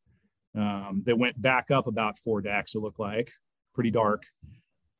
um, 0.54 1.02
that 1.04 1.18
went 1.18 1.40
back 1.40 1.70
up 1.70 1.86
about 1.86 2.18
four 2.18 2.40
decks, 2.40 2.74
it 2.74 2.80
looked 2.80 2.98
like, 2.98 3.30
pretty 3.74 3.90
dark. 3.90 4.24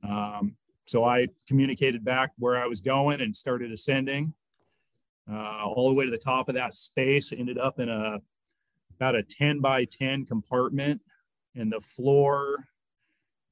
Um, 0.06 0.56
so 0.84 1.04
I 1.04 1.28
communicated 1.48 2.04
back 2.04 2.32
where 2.38 2.56
I 2.56 2.66
was 2.66 2.80
going 2.80 3.20
and 3.22 3.34
started 3.34 3.72
ascending 3.72 4.34
uh, 5.30 5.64
all 5.64 5.88
the 5.88 5.94
way 5.94 6.04
to 6.04 6.10
the 6.10 6.18
top 6.18 6.48
of 6.48 6.54
that 6.54 6.74
space. 6.74 7.32
Ended 7.32 7.58
up 7.58 7.78
in 7.78 7.88
a 7.88 8.20
about 8.96 9.14
a 9.14 9.22
10 9.22 9.60
by 9.60 9.84
10 9.84 10.24
compartment, 10.26 11.00
and 11.54 11.70
the 11.70 11.80
floor 11.80 12.64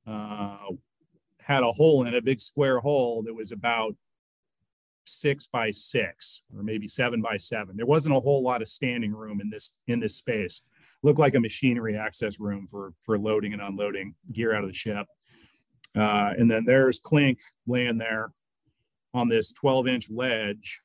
uh, 0.06 0.56
had 1.40 1.62
a 1.62 1.72
hole 1.72 2.02
in 2.02 2.08
it, 2.08 2.16
a 2.16 2.22
big 2.22 2.40
square 2.40 2.80
hole 2.80 3.22
that 3.22 3.34
was 3.34 3.52
about 3.52 3.94
six 5.06 5.46
by 5.46 5.70
six 5.70 6.44
or 6.56 6.62
maybe 6.62 6.88
seven 6.88 7.20
by 7.20 7.36
seven. 7.36 7.76
There 7.76 7.86
wasn't 7.86 8.16
a 8.16 8.20
whole 8.20 8.42
lot 8.42 8.62
of 8.62 8.68
standing 8.68 9.12
room 9.12 9.40
in 9.40 9.50
this 9.50 9.80
in 9.86 10.00
this 10.00 10.16
space. 10.16 10.62
Looked 11.02 11.18
like 11.18 11.34
a 11.34 11.40
machinery 11.40 11.96
access 11.96 12.40
room 12.40 12.66
for 12.66 12.94
for 13.00 13.18
loading 13.18 13.52
and 13.52 13.62
unloading 13.62 14.14
gear 14.32 14.54
out 14.54 14.64
of 14.64 14.70
the 14.70 14.74
ship. 14.74 15.06
Uh, 15.94 16.32
and 16.36 16.50
then 16.50 16.64
there's 16.64 16.98
Klink 16.98 17.38
laying 17.66 17.98
there 17.98 18.32
on 19.12 19.28
this 19.28 19.52
12 19.52 19.86
inch 19.86 20.10
ledge, 20.10 20.80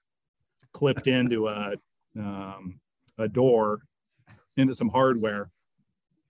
clipped 0.74 1.08
into 1.08 1.48
a, 1.48 1.74
um, 2.18 2.80
a 3.18 3.28
door 3.28 3.82
into 4.58 4.74
some 4.74 4.90
hardware 4.90 5.50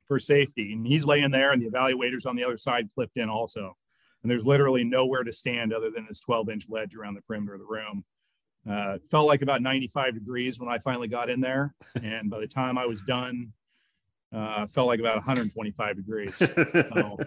for 0.08 0.20
safety. 0.20 0.74
And 0.74 0.86
he's 0.86 1.06
laying 1.06 1.32
there, 1.32 1.52
and 1.52 1.62
the 1.62 1.70
evaluator's 1.70 2.26
on 2.26 2.36
the 2.36 2.44
other 2.44 2.58
side, 2.58 2.90
clipped 2.94 3.18
in 3.18 3.30
also. 3.30 3.76
And 4.22 4.30
there's 4.30 4.46
literally 4.46 4.84
nowhere 4.84 5.24
to 5.24 5.32
stand 5.32 5.74
other 5.74 5.90
than 5.92 6.06
this 6.08 6.20
12 6.20 6.50
inch 6.50 6.66
ledge 6.70 6.96
around 6.96 7.14
the 7.14 7.22
perimeter 7.22 7.54
of 7.54 7.62
the 7.62 7.66
room. 7.66 8.04
Uh, 8.70 8.98
felt 9.10 9.28
like 9.28 9.42
about 9.42 9.62
95 9.62 10.16
degrees 10.16 10.60
when 10.60 10.70
I 10.70 10.80
finally 10.80 11.08
got 11.08 11.30
in 11.30 11.40
there. 11.40 11.74
And 12.02 12.30
by 12.30 12.40
the 12.40 12.48
time 12.48 12.78
I 12.78 12.86
was 12.86 13.02
done, 13.02 13.54
uh, 14.34 14.68
felt 14.68 14.88
like 14.88 15.00
about 15.00 15.16
125 15.16 15.96
degrees. 15.96 16.36
So, 16.36 16.52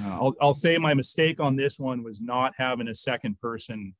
uh, 0.00 0.08
I'll, 0.08 0.34
I'll 0.40 0.54
say 0.54 0.76
my 0.76 0.92
mistake 0.92 1.40
on 1.40 1.56
this 1.56 1.78
one 1.78 2.02
was 2.02 2.20
not 2.20 2.52
having 2.58 2.88
a 2.88 2.94
second 2.94 3.40
person 3.40 3.94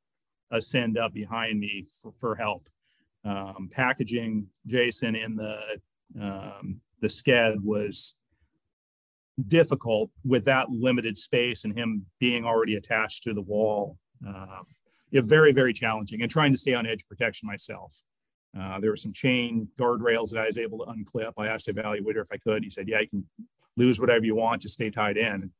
ascend 0.51 0.99
up 0.99 1.12
behind 1.12 1.61
me 1.61 1.86
for, 2.01 2.12
for 2.12 2.34
help. 2.34 2.68
Um, 3.24 3.68
packaging 3.70 4.46
Jason 4.66 5.14
in 5.14 5.36
the 5.36 5.61
um, 6.20 6.80
the 7.01 7.09
sked 7.09 7.57
was 7.62 8.20
difficult 9.46 10.11
with 10.24 10.44
that 10.46 10.70
limited 10.70 11.16
space 11.18 11.64
and 11.64 11.76
him 11.76 12.07
being 12.18 12.44
already 12.44 12.76
attached 12.76 13.22
to 13.24 13.34
the 13.34 13.42
wall. 13.42 13.99
Uh, 14.26 14.62
yeah, 15.11 15.20
very 15.24 15.53
very 15.53 15.72
challenging 15.72 16.22
and 16.22 16.30
trying 16.30 16.53
to 16.53 16.59
stay 16.59 16.74
on 16.74 16.86
edge 16.86 17.07
protection 17.09 17.46
myself. 17.46 18.03
Uh, 18.59 18.80
there 18.80 18.90
were 18.90 18.96
some 18.96 19.12
chain 19.12 19.68
guardrails 19.78 20.30
that 20.30 20.40
I 20.40 20.46
was 20.46 20.59
able 20.59 20.78
to 20.78 20.86
unclip. 20.86 21.32
I 21.36 21.49
asked 21.49 21.66
the 21.66 21.72
evaluator 21.72 22.22
if 22.22 22.28
I 22.32 22.38
could. 22.38 22.64
He 22.64 22.70
said, 22.70 22.88
"Yeah, 22.88 23.01
you 23.01 23.09
can 23.09 23.26
lose 23.76 24.01
whatever 24.01 24.24
you 24.24 24.36
want, 24.36 24.62
just 24.62 24.74
stay 24.74 24.90
tied 24.90 25.16
in." 25.16 25.51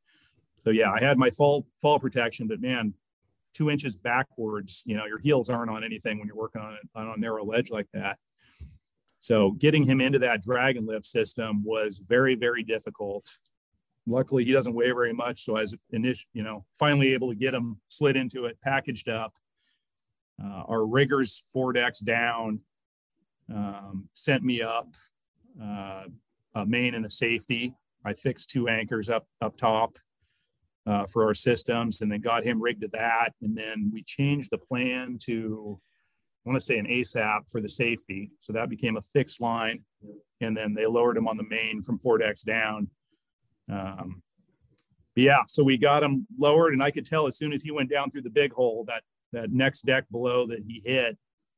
So 0.59 0.71
yeah, 0.71 0.91
I 0.91 0.99
had 0.99 1.17
my 1.17 1.29
fall 1.29 1.67
fall 1.81 1.99
protection, 1.99 2.47
but 2.47 2.61
man, 2.61 2.93
two 3.59 3.69
inches 3.69 3.97
backwards, 3.97 4.83
you 4.85 4.95
know, 4.95 5.05
your 5.05 5.19
heels 5.19 5.49
aren't 5.49 5.69
on 5.69 5.83
anything 5.83 6.17
when 6.17 6.27
you're 6.27 6.37
working 6.37 6.61
on, 6.61 6.77
on 6.95 7.07
a 7.07 7.19
narrow 7.19 7.43
ledge 7.43 7.71
like 7.71 7.87
that. 7.93 8.17
So 9.19 9.51
getting 9.51 9.83
him 9.83 9.99
into 9.99 10.17
that 10.19 10.41
dragon 10.41 10.85
lift 10.85 11.05
system 11.05 11.61
was 11.65 12.01
very, 12.07 12.35
very 12.35 12.63
difficult. 12.63 13.29
Luckily, 14.07 14.45
he 14.45 14.53
doesn't 14.53 14.73
weigh 14.73 14.91
very 14.91 15.11
much, 15.11 15.41
so 15.41 15.57
I 15.57 15.63
was 15.63 15.77
initial, 15.91 16.29
you 16.31 16.41
know, 16.41 16.63
finally 16.79 17.13
able 17.13 17.27
to 17.27 17.35
get 17.35 17.53
him 17.53 17.81
slid 17.89 18.15
into 18.15 18.45
it, 18.45 18.57
packaged 18.63 19.09
up. 19.09 19.33
Uh, 20.41 20.63
our 20.69 20.87
riggers 20.87 21.45
four 21.51 21.73
decks 21.73 21.99
down 21.99 22.61
um, 23.53 24.07
sent 24.13 24.41
me 24.41 24.61
up 24.61 24.87
uh, 25.61 26.03
a 26.55 26.65
main 26.65 26.95
and 26.95 27.05
a 27.05 27.09
safety. 27.09 27.75
I 28.05 28.13
fixed 28.13 28.51
two 28.51 28.69
anchors 28.69 29.09
up 29.09 29.27
up 29.41 29.57
top 29.57 29.97
uh, 30.89 31.05
for 31.05 31.25
our 31.25 31.35
systems 31.35 32.01
and 32.01 32.11
then 32.11 32.19
got 32.19 32.43
him 32.43 32.61
rigged 32.61 32.81
to 32.81 32.89
that. 32.93 33.33
And 33.41 33.55
then 33.55 33.91
we 33.93 34.01
changed 34.01 34.49
the 34.51 34.57
plan 34.57 35.17
to, 35.25 35.79
I 36.45 36.49
want 36.49 36.59
to 36.59 36.65
say 36.65 36.79
an 36.79 36.87
ASAP 36.87 37.51
for 37.51 37.61
the 37.61 37.69
safety. 37.69 38.31
So 38.39 38.53
that 38.53 38.69
became 38.69 38.97
a 38.97 39.01
fixed 39.01 39.39
line. 39.39 39.83
And 40.41 40.57
then 40.57 40.73
they 40.73 40.87
lowered 40.87 41.17
him 41.17 41.27
on 41.27 41.37
the 41.37 41.43
main 41.43 41.83
from 41.83 41.99
four 41.99 42.17
decks 42.17 42.41
down. 42.41 42.87
Um, 43.71 44.23
yeah, 45.15 45.41
so 45.47 45.63
we 45.63 45.77
got 45.77 46.01
him 46.01 46.25
lowered, 46.37 46.73
and 46.73 46.81
I 46.81 46.91
could 46.91 47.05
tell 47.05 47.27
as 47.27 47.37
soon 47.37 47.51
as 47.51 47.61
he 47.61 47.71
went 47.71 47.89
down 47.89 48.09
through 48.09 48.21
the 48.21 48.29
big 48.29 48.53
hole 48.53 48.85
that 48.87 49.03
that 49.33 49.51
next 49.51 49.81
deck 49.81 50.05
below 50.09 50.47
that 50.47 50.63
he 50.65 50.81
hit, 50.83 51.17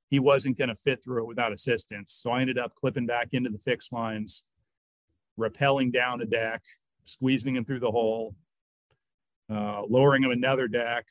he 0.10 0.20
wasn't 0.20 0.58
going 0.58 0.70
to 0.70 0.76
fit 0.76 1.04
through 1.04 1.24
it 1.24 1.28
without 1.28 1.54
assistance. 1.54 2.12
So 2.12 2.32
I 2.32 2.42
ended 2.42 2.58
up 2.58 2.74
clipping 2.76 3.06
back 3.06 3.30
into 3.34 3.52
the 3.52 3.60
fixed 3.60 3.94
lines, 3.94 4.46
rappelling 5.40 5.94
down 5.94 6.22
a 6.22 6.26
deck, 6.26 6.64
squeezing 7.06 7.56
him 7.56 7.64
through 7.64 7.80
the 7.80 7.92
hole, 7.92 8.36
uh, 9.52 9.84
lowering 9.90 10.24
him 10.24 10.32
another 10.32 10.68
deck, 10.68 11.06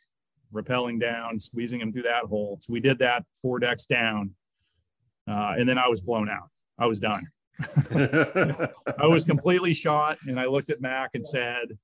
rappelling 0.53 0.99
down, 0.99 1.39
squeezing 1.39 1.81
him 1.81 1.93
through 1.93 2.03
that 2.03 2.25
hole. 2.25 2.59
So 2.61 2.73
we 2.73 2.81
did 2.81 2.99
that 3.01 3.25
four 3.41 3.59
decks 3.59 3.85
down. 3.85 4.35
Uh, 5.29 5.55
and 5.59 5.69
then 5.69 5.79
I 5.79 5.89
was 5.89 6.01
blown 6.01 6.31
out. 6.31 6.49
I 6.79 6.87
was 6.87 6.99
done. 6.99 7.29
I 7.91 9.07
was 9.07 9.25
completely 9.25 9.75
shot. 9.75 10.19
And 10.27 10.41
I 10.41 10.47
looked 10.47 10.71
at 10.71 10.81
Mac 10.81 11.11
and 11.15 11.27
said, 11.27 11.79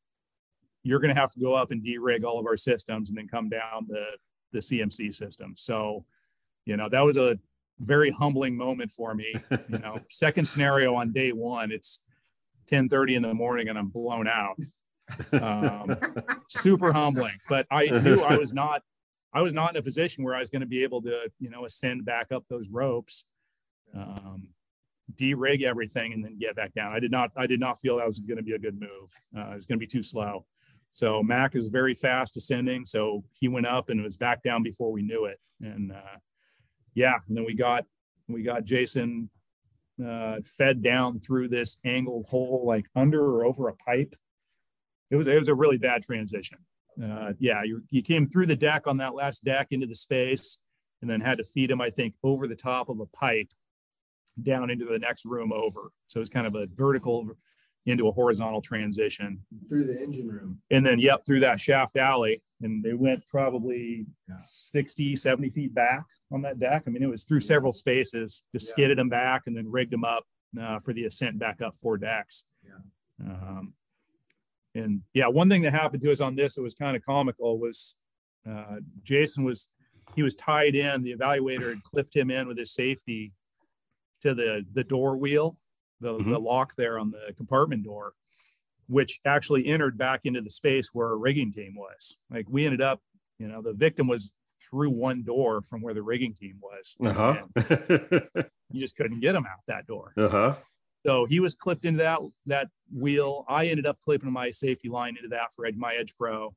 You're 0.82 1.00
going 1.00 1.14
to 1.14 1.20
have 1.20 1.32
to 1.32 1.40
go 1.40 1.54
up 1.54 1.70
and 1.70 1.84
de-rig 1.84 2.24
all 2.24 2.38
of 2.38 2.46
our 2.46 2.56
systems 2.56 3.10
and 3.10 3.18
then 3.18 3.28
come 3.28 3.48
down 3.48 3.86
the, 3.88 4.06
the 4.52 4.60
CMC 4.60 5.14
system. 5.14 5.52
So, 5.56 6.06
you 6.64 6.76
know, 6.76 6.88
that 6.88 7.04
was 7.04 7.18
a 7.18 7.38
very 7.80 8.10
humbling 8.10 8.56
moment 8.56 8.90
for 8.90 9.14
me. 9.14 9.34
You 9.68 9.78
know, 9.78 10.00
second 10.10 10.46
scenario 10.46 10.94
on 10.94 11.12
day 11.12 11.32
one, 11.32 11.70
it's 11.70 12.04
10 12.68 12.88
30 12.88 13.16
in 13.16 13.22
the 13.22 13.34
morning 13.34 13.68
and 13.68 13.78
I'm 13.78 13.88
blown 13.88 14.26
out 14.26 14.58
um, 15.32 15.96
super 16.48 16.92
humbling. 16.92 17.34
But 17.48 17.66
I 17.70 17.86
knew 17.86 18.20
I 18.20 18.36
was 18.36 18.52
not, 18.54 18.82
I 19.32 19.42
was 19.42 19.52
not 19.52 19.70
in 19.70 19.76
a 19.76 19.82
position 19.82 20.24
where 20.24 20.34
I 20.34 20.40
was 20.40 20.50
going 20.50 20.60
to 20.60 20.66
be 20.66 20.82
able 20.82 21.02
to, 21.02 21.30
you 21.38 21.50
know, 21.50 21.64
ascend 21.64 22.04
back 22.04 22.32
up 22.32 22.44
those 22.48 22.68
ropes, 22.68 23.26
um, 23.94 24.48
de-rig 25.14 25.62
everything, 25.62 26.12
and 26.12 26.24
then 26.24 26.38
get 26.38 26.56
back 26.56 26.74
down. 26.74 26.92
I 26.92 27.00
did 27.00 27.10
not, 27.10 27.30
I 27.36 27.46
did 27.46 27.60
not 27.60 27.78
feel 27.78 27.96
that 27.98 28.06
was 28.06 28.18
going 28.18 28.38
to 28.38 28.42
be 28.42 28.52
a 28.52 28.58
good 28.58 28.80
move. 28.80 29.10
Uh, 29.36 29.52
it 29.52 29.56
was 29.56 29.66
going 29.66 29.78
to 29.78 29.82
be 29.82 29.86
too 29.86 30.02
slow. 30.02 30.46
So 30.92 31.22
Mac 31.22 31.54
is 31.54 31.68
very 31.68 31.94
fast 31.94 32.38
ascending. 32.38 32.86
So 32.86 33.22
he 33.34 33.48
went 33.48 33.66
up 33.66 33.90
and 33.90 34.02
was 34.02 34.16
back 34.16 34.42
down 34.42 34.62
before 34.62 34.90
we 34.90 35.02
knew 35.02 35.26
it. 35.26 35.38
And 35.60 35.92
uh, 35.92 36.18
yeah, 36.94 37.16
and 37.28 37.36
then 37.36 37.44
we 37.44 37.54
got 37.54 37.84
we 38.28 38.42
got 38.42 38.64
Jason 38.64 39.28
uh, 40.04 40.36
fed 40.44 40.82
down 40.82 41.20
through 41.20 41.48
this 41.48 41.78
angled 41.84 42.26
hole, 42.26 42.64
like 42.66 42.86
under 42.96 43.22
or 43.22 43.44
over 43.44 43.68
a 43.68 43.74
pipe 43.74 44.14
it 45.10 45.16
was 45.16 45.26
it 45.26 45.38
was 45.38 45.48
a 45.48 45.54
really 45.54 45.78
bad 45.78 46.02
transition. 46.02 46.58
uh, 47.02 47.32
yeah, 47.38 47.62
you, 47.62 47.82
you 47.90 48.02
came 48.02 48.28
through 48.28 48.46
the 48.46 48.56
deck 48.56 48.86
on 48.86 48.96
that 48.96 49.14
last 49.14 49.44
deck 49.44 49.68
into 49.70 49.86
the 49.86 49.94
space 49.94 50.62
and 51.02 51.10
then 51.10 51.20
had 51.20 51.38
to 51.38 51.44
feed 51.44 51.70
them, 51.70 51.80
I 51.80 51.90
think, 51.90 52.14
over 52.22 52.48
the 52.48 52.56
top 52.56 52.88
of 52.88 53.00
a 53.00 53.06
pipe 53.06 53.50
down 54.42 54.70
into 54.70 54.84
the 54.84 54.98
next 54.98 55.24
room 55.24 55.52
over. 55.52 55.90
So 56.06 56.20
it's 56.20 56.30
kind 56.30 56.46
of 56.46 56.54
a 56.54 56.66
vertical 56.74 57.28
into 57.86 58.08
a 58.08 58.12
horizontal 58.12 58.60
transition 58.60 59.40
through 59.68 59.84
the 59.84 59.98
engine 59.98 60.28
room. 60.28 60.60
And 60.70 60.84
then, 60.84 60.98
yep, 60.98 61.22
through 61.24 61.40
that 61.40 61.60
shaft 61.60 61.96
alley. 61.96 62.42
And 62.60 62.82
they 62.82 62.94
went 62.94 63.24
probably 63.28 64.06
yeah. 64.28 64.36
60, 64.38 65.14
70 65.14 65.50
feet 65.50 65.74
back 65.74 66.04
on 66.32 66.42
that 66.42 66.58
deck. 66.58 66.82
I 66.86 66.90
mean, 66.90 67.02
it 67.02 67.08
was 67.08 67.24
through 67.24 67.40
several 67.40 67.72
spaces, 67.72 68.44
just 68.52 68.68
yeah. 68.68 68.72
skidded 68.72 68.98
them 68.98 69.08
back 69.08 69.42
and 69.46 69.56
then 69.56 69.70
rigged 69.70 69.92
them 69.92 70.04
up 70.04 70.24
uh, 70.60 70.80
for 70.80 70.92
the 70.92 71.04
ascent 71.04 71.38
back 71.38 71.62
up 71.62 71.76
four 71.76 71.96
decks. 71.96 72.46
Yeah. 72.64 73.32
Um, 73.32 73.74
and 74.76 75.00
yeah, 75.14 75.26
one 75.26 75.48
thing 75.48 75.62
that 75.62 75.72
happened 75.72 76.02
to 76.02 76.12
us 76.12 76.20
on 76.20 76.36
this 76.36 76.54
that 76.54 76.62
was 76.62 76.74
kind 76.74 76.96
of 76.96 77.04
comical 77.04 77.58
was 77.58 77.96
uh, 78.48 78.76
Jason 79.02 79.44
was 79.44 79.68
he 80.14 80.22
was 80.22 80.36
tied 80.36 80.74
in. 80.74 81.02
The 81.02 81.14
evaluator 81.14 81.70
had 81.70 81.82
clipped 81.82 82.14
him 82.14 82.30
in 82.30 82.46
with 82.46 82.58
his 82.58 82.72
safety 82.72 83.32
to 84.22 84.34
the 84.34 84.64
the 84.72 84.84
door 84.84 85.16
wheel, 85.16 85.56
the, 86.00 86.12
mm-hmm. 86.12 86.30
the 86.30 86.38
lock 86.38 86.74
there 86.76 86.98
on 86.98 87.10
the 87.10 87.32
compartment 87.36 87.84
door, 87.84 88.12
which 88.88 89.20
actually 89.24 89.66
entered 89.66 89.96
back 89.96 90.20
into 90.24 90.40
the 90.40 90.50
space 90.50 90.90
where 90.92 91.08
our 91.08 91.18
rigging 91.18 91.52
team 91.52 91.74
was. 91.76 92.18
Like 92.30 92.46
we 92.48 92.64
ended 92.66 92.82
up, 92.82 93.00
you 93.38 93.48
know, 93.48 93.62
the 93.62 93.72
victim 93.72 94.06
was 94.06 94.32
through 94.70 94.90
one 94.90 95.22
door 95.22 95.62
from 95.62 95.80
where 95.80 95.94
the 95.94 96.02
rigging 96.02 96.34
team 96.34 96.60
was. 96.60 96.96
Uh-huh. 97.04 97.42
you 98.70 98.80
just 98.80 98.96
couldn't 98.96 99.20
get 99.20 99.34
him 99.34 99.46
out 99.46 99.60
that 99.68 99.86
door. 99.86 100.12
Uh-huh. 100.16 100.56
So 101.06 101.24
he 101.24 101.38
was 101.38 101.54
clipped 101.54 101.84
into 101.84 101.98
that 101.98 102.20
that 102.46 102.68
wheel. 102.92 103.44
I 103.48 103.66
ended 103.66 103.86
up 103.86 104.00
clipping 104.00 104.32
my 104.32 104.50
safety 104.50 104.88
line 104.88 105.16
into 105.16 105.28
that 105.28 105.54
for 105.54 105.68
my 105.76 105.94
Edge 105.94 106.16
Pro. 106.18 106.54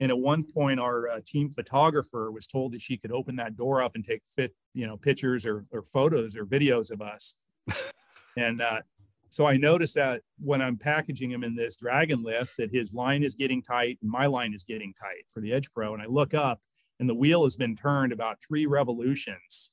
And 0.00 0.10
at 0.10 0.18
one 0.18 0.44
point, 0.44 0.80
our 0.80 1.08
uh, 1.08 1.20
team 1.24 1.50
photographer 1.50 2.32
was 2.32 2.46
told 2.46 2.72
that 2.72 2.80
she 2.80 2.96
could 2.96 3.12
open 3.12 3.36
that 3.36 3.56
door 3.56 3.82
up 3.82 3.94
and 3.94 4.04
take 4.04 4.22
fit, 4.24 4.54
you 4.72 4.86
know, 4.86 4.96
pictures 4.96 5.46
or, 5.46 5.66
or 5.70 5.82
photos 5.82 6.34
or 6.34 6.46
videos 6.46 6.90
of 6.90 7.02
us. 7.02 7.36
and 8.36 8.62
uh, 8.62 8.80
so 9.28 9.46
I 9.46 9.58
noticed 9.58 9.94
that 9.94 10.22
when 10.40 10.62
I'm 10.62 10.78
packaging 10.78 11.30
him 11.30 11.44
in 11.44 11.54
this 11.54 11.76
dragon 11.76 12.22
lift, 12.22 12.56
that 12.56 12.70
his 12.72 12.94
line 12.94 13.22
is 13.22 13.34
getting 13.34 13.62
tight 13.62 13.98
and 14.00 14.10
my 14.10 14.26
line 14.26 14.54
is 14.54 14.64
getting 14.64 14.94
tight 14.94 15.26
for 15.28 15.40
the 15.40 15.52
Edge 15.52 15.70
Pro. 15.72 15.92
And 15.92 16.02
I 16.02 16.06
look 16.06 16.34
up 16.34 16.60
and 16.98 17.08
the 17.08 17.14
wheel 17.14 17.44
has 17.44 17.56
been 17.56 17.76
turned 17.76 18.12
about 18.12 18.38
three 18.40 18.64
revolutions. 18.66 19.72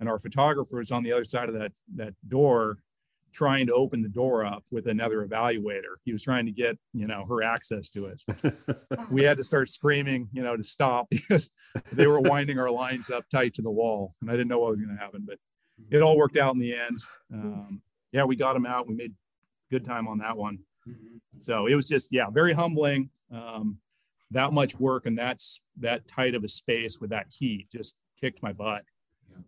And 0.00 0.08
our 0.08 0.18
photographer 0.18 0.80
is 0.80 0.90
on 0.90 1.02
the 1.02 1.12
other 1.12 1.24
side 1.24 1.48
of 1.48 1.54
that, 1.54 1.72
that 1.96 2.14
door 2.26 2.78
trying 3.38 3.68
to 3.68 3.72
open 3.72 4.02
the 4.02 4.08
door 4.08 4.44
up 4.44 4.64
with 4.72 4.88
another 4.88 5.24
evaluator. 5.24 5.94
He 6.04 6.12
was 6.12 6.24
trying 6.24 6.44
to 6.46 6.50
get, 6.50 6.76
you 6.92 7.06
know, 7.06 7.24
her 7.28 7.40
access 7.40 7.88
to 7.90 8.06
it. 8.06 8.24
we 9.12 9.22
had 9.22 9.36
to 9.36 9.44
start 9.44 9.68
screaming, 9.68 10.28
you 10.32 10.42
know, 10.42 10.56
to 10.56 10.64
stop 10.64 11.08
because 11.10 11.50
they 11.92 12.08
were 12.08 12.18
winding 12.18 12.58
our 12.58 12.68
lines 12.68 13.10
up 13.10 13.28
tight 13.30 13.54
to 13.54 13.62
the 13.62 13.70
wall. 13.70 14.16
And 14.20 14.28
I 14.28 14.32
didn't 14.32 14.48
know 14.48 14.58
what 14.58 14.70
was 14.70 14.80
going 14.80 14.96
to 14.96 15.00
happen, 15.00 15.22
but 15.24 15.38
it 15.88 16.02
all 16.02 16.16
worked 16.16 16.36
out 16.36 16.54
in 16.54 16.58
the 16.58 16.74
end. 16.74 16.98
Um, 17.32 17.80
yeah, 18.10 18.24
we 18.24 18.34
got 18.34 18.56
him 18.56 18.66
out. 18.66 18.88
We 18.88 18.96
made 18.96 19.14
good 19.70 19.84
time 19.84 20.08
on 20.08 20.18
that 20.18 20.36
one. 20.36 20.58
So 21.38 21.66
it 21.66 21.76
was 21.76 21.88
just, 21.88 22.12
yeah, 22.12 22.30
very 22.30 22.54
humbling. 22.54 23.10
Um, 23.32 23.78
that 24.32 24.52
much 24.52 24.80
work 24.80 25.06
and 25.06 25.16
that's 25.16 25.62
that 25.78 26.08
tight 26.08 26.34
of 26.34 26.42
a 26.42 26.48
space 26.48 26.98
with 27.00 27.10
that 27.10 27.26
heat 27.30 27.68
just 27.70 27.98
kicked 28.20 28.42
my 28.42 28.52
butt. 28.52 28.82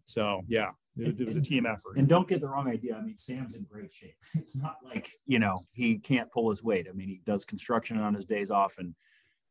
So 0.04 0.42
yeah, 0.46 0.70
it, 1.00 1.20
it 1.20 1.26
was 1.26 1.36
a 1.36 1.40
team 1.40 1.66
effort. 1.66 1.96
And 1.96 2.08
don't 2.08 2.28
get 2.28 2.40
the 2.40 2.48
wrong 2.48 2.68
idea. 2.68 2.96
I 2.96 3.02
mean, 3.02 3.16
Sam's 3.16 3.54
in 3.54 3.64
great 3.64 3.90
shape. 3.90 4.16
It's 4.34 4.56
not 4.56 4.76
like, 4.84 5.10
you 5.26 5.38
know, 5.38 5.58
he 5.72 5.98
can't 5.98 6.30
pull 6.30 6.50
his 6.50 6.62
weight. 6.62 6.86
I 6.88 6.92
mean, 6.92 7.08
he 7.08 7.20
does 7.24 7.44
construction 7.44 7.98
on 7.98 8.14
his 8.14 8.24
days 8.24 8.50
off 8.50 8.76
and 8.78 8.94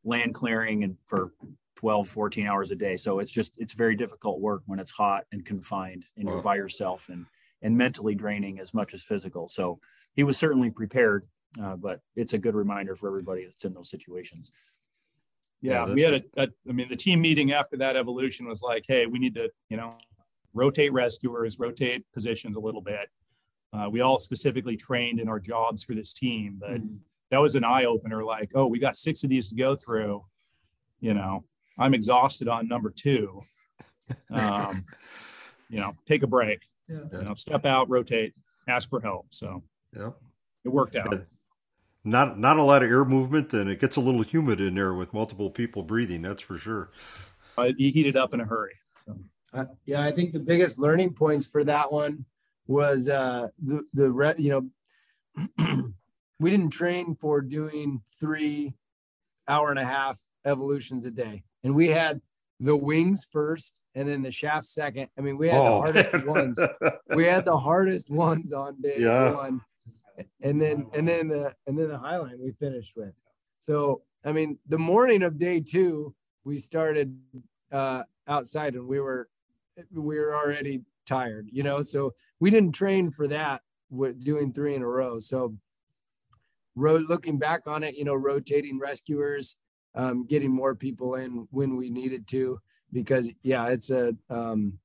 land 0.04 0.34
clearing 0.34 0.84
and 0.84 0.96
for 1.06 1.32
12, 1.76 2.08
14 2.08 2.46
hours 2.46 2.70
a 2.70 2.76
day. 2.76 2.96
So 2.96 3.18
it's 3.18 3.30
just, 3.30 3.58
it's 3.58 3.72
very 3.72 3.96
difficult 3.96 4.40
work 4.40 4.62
when 4.66 4.78
it's 4.78 4.90
hot 4.90 5.24
and 5.32 5.44
confined 5.44 6.04
and 6.16 6.28
you're 6.28 6.42
by 6.42 6.56
yourself 6.56 7.08
and, 7.08 7.26
and 7.62 7.76
mentally 7.76 8.14
draining 8.14 8.60
as 8.60 8.74
much 8.74 8.94
as 8.94 9.02
physical. 9.02 9.48
So 9.48 9.80
he 10.14 10.24
was 10.24 10.36
certainly 10.36 10.70
prepared, 10.70 11.26
uh, 11.62 11.76
but 11.76 12.00
it's 12.16 12.32
a 12.32 12.38
good 12.38 12.54
reminder 12.54 12.96
for 12.96 13.08
everybody 13.08 13.46
that's 13.46 13.64
in 13.64 13.74
those 13.74 13.90
situations. 13.90 14.52
Yeah, 15.62 15.86
yeah 15.86 15.94
we 15.94 16.02
had 16.02 16.14
a, 16.14 16.42
a, 16.42 16.48
I 16.68 16.72
mean, 16.72 16.88
the 16.88 16.96
team 16.96 17.20
meeting 17.20 17.52
after 17.52 17.76
that 17.78 17.96
evolution 17.96 18.46
was 18.46 18.62
like, 18.62 18.84
hey, 18.88 19.06
we 19.06 19.18
need 19.18 19.34
to, 19.34 19.50
you 19.68 19.76
know, 19.76 19.96
rotate 20.52 20.92
rescuers, 20.92 21.58
rotate 21.58 22.04
positions 22.12 22.56
a 22.56 22.60
little 22.60 22.80
bit. 22.80 23.08
Uh, 23.72 23.88
we 23.90 24.00
all 24.00 24.18
specifically 24.18 24.76
trained 24.76 25.20
in 25.20 25.28
our 25.28 25.38
jobs 25.38 25.84
for 25.84 25.94
this 25.94 26.12
team, 26.12 26.56
but 26.60 26.72
mm-hmm. 26.72 26.96
that 27.30 27.38
was 27.38 27.54
an 27.54 27.64
eye 27.64 27.84
opener. 27.84 28.24
Like, 28.24 28.50
oh, 28.54 28.66
we 28.66 28.78
got 28.78 28.96
six 28.96 29.22
of 29.22 29.30
these 29.30 29.48
to 29.48 29.54
go 29.54 29.76
through. 29.76 30.24
You 31.00 31.14
know, 31.14 31.44
I'm 31.78 31.94
exhausted 31.94 32.48
on 32.48 32.68
number 32.68 32.90
two. 32.90 33.40
Um, 34.30 34.84
you 35.70 35.78
know, 35.78 35.94
take 36.06 36.22
a 36.22 36.26
break. 36.26 36.60
Yeah. 36.88 36.98
You 37.12 37.22
know, 37.22 37.34
step 37.34 37.64
out, 37.64 37.88
rotate, 37.88 38.34
ask 38.66 38.90
for 38.90 39.00
help. 39.00 39.26
So, 39.30 39.62
yeah, 39.96 40.10
it 40.64 40.68
worked 40.68 40.96
out. 40.96 41.26
Not 42.02 42.38
not 42.38 42.56
a 42.56 42.62
lot 42.62 42.82
of 42.82 42.90
air 42.90 43.04
movement, 43.04 43.52
and 43.52 43.70
it 43.70 43.78
gets 43.78 43.96
a 43.96 44.00
little 44.00 44.22
humid 44.22 44.60
in 44.60 44.74
there 44.74 44.94
with 44.94 45.12
multiple 45.12 45.50
people 45.50 45.82
breathing. 45.82 46.22
That's 46.22 46.42
for 46.42 46.58
sure. 46.58 46.90
Uh, 47.56 47.72
you 47.76 47.92
heated 47.92 48.16
up 48.16 48.34
in 48.34 48.40
a 48.40 48.44
hurry. 48.44 48.74
So. 49.06 49.16
Uh, 49.52 49.64
yeah, 49.84 50.04
I 50.04 50.12
think 50.12 50.32
the 50.32 50.40
biggest 50.40 50.78
learning 50.78 51.14
points 51.14 51.46
for 51.46 51.64
that 51.64 51.92
one 51.92 52.24
was 52.66 53.08
uh, 53.08 53.48
the 53.62 53.82
the 53.92 54.10
re- 54.10 54.34
you 54.38 54.70
know 55.58 55.92
we 56.38 56.50
didn't 56.50 56.70
train 56.70 57.16
for 57.16 57.40
doing 57.40 58.02
three 58.18 58.74
hour 59.48 59.70
and 59.70 59.78
a 59.78 59.84
half 59.84 60.20
evolutions 60.44 61.04
a 61.04 61.10
day, 61.10 61.42
and 61.64 61.74
we 61.74 61.88
had 61.88 62.20
the 62.60 62.76
wings 62.76 63.26
first 63.28 63.80
and 63.94 64.08
then 64.08 64.22
the 64.22 64.30
shaft 64.30 64.66
second. 64.66 65.08
I 65.18 65.20
mean, 65.20 65.36
we 65.36 65.48
had 65.48 65.60
oh. 65.60 65.64
the 65.64 65.80
hardest 65.80 66.26
ones. 66.26 66.60
We 67.14 67.24
had 67.24 67.44
the 67.44 67.56
hardest 67.56 68.10
ones 68.10 68.52
on 68.52 68.80
day 68.80 68.96
yeah. 68.98 69.32
one, 69.32 69.62
and 70.40 70.62
then 70.62 70.86
and 70.94 71.08
then 71.08 71.28
the 71.28 71.54
and 71.66 71.76
then 71.76 71.88
the 71.88 71.98
highline 71.98 72.38
we 72.38 72.52
finished 72.52 72.92
with. 72.96 73.12
So 73.62 74.02
I 74.24 74.32
mean, 74.32 74.58
the 74.68 74.78
morning 74.78 75.24
of 75.24 75.38
day 75.38 75.60
two, 75.60 76.14
we 76.44 76.56
started 76.58 77.18
uh, 77.72 78.04
outside, 78.28 78.74
and 78.74 78.86
we 78.86 79.00
were 79.00 79.28
we 79.92 80.18
were 80.18 80.34
already 80.34 80.82
tired, 81.06 81.48
you 81.50 81.62
know. 81.62 81.82
So 81.82 82.14
we 82.38 82.50
didn't 82.50 82.72
train 82.72 83.10
for 83.10 83.26
that 83.28 83.62
with 83.90 84.24
doing 84.24 84.52
three 84.52 84.74
in 84.74 84.82
a 84.82 84.86
row. 84.86 85.18
So 85.18 85.56
ro- 86.74 87.04
looking 87.08 87.38
back 87.38 87.66
on 87.66 87.82
it, 87.82 87.96
you 87.96 88.04
know, 88.04 88.14
rotating 88.14 88.78
rescuers, 88.78 89.56
um, 89.94 90.26
getting 90.26 90.52
more 90.52 90.74
people 90.74 91.16
in 91.16 91.48
when 91.50 91.76
we 91.76 91.90
needed 91.90 92.26
to, 92.28 92.60
because 92.92 93.32
yeah, 93.42 93.68
it's 93.68 93.90
a 93.90 94.14
um, 94.28 94.78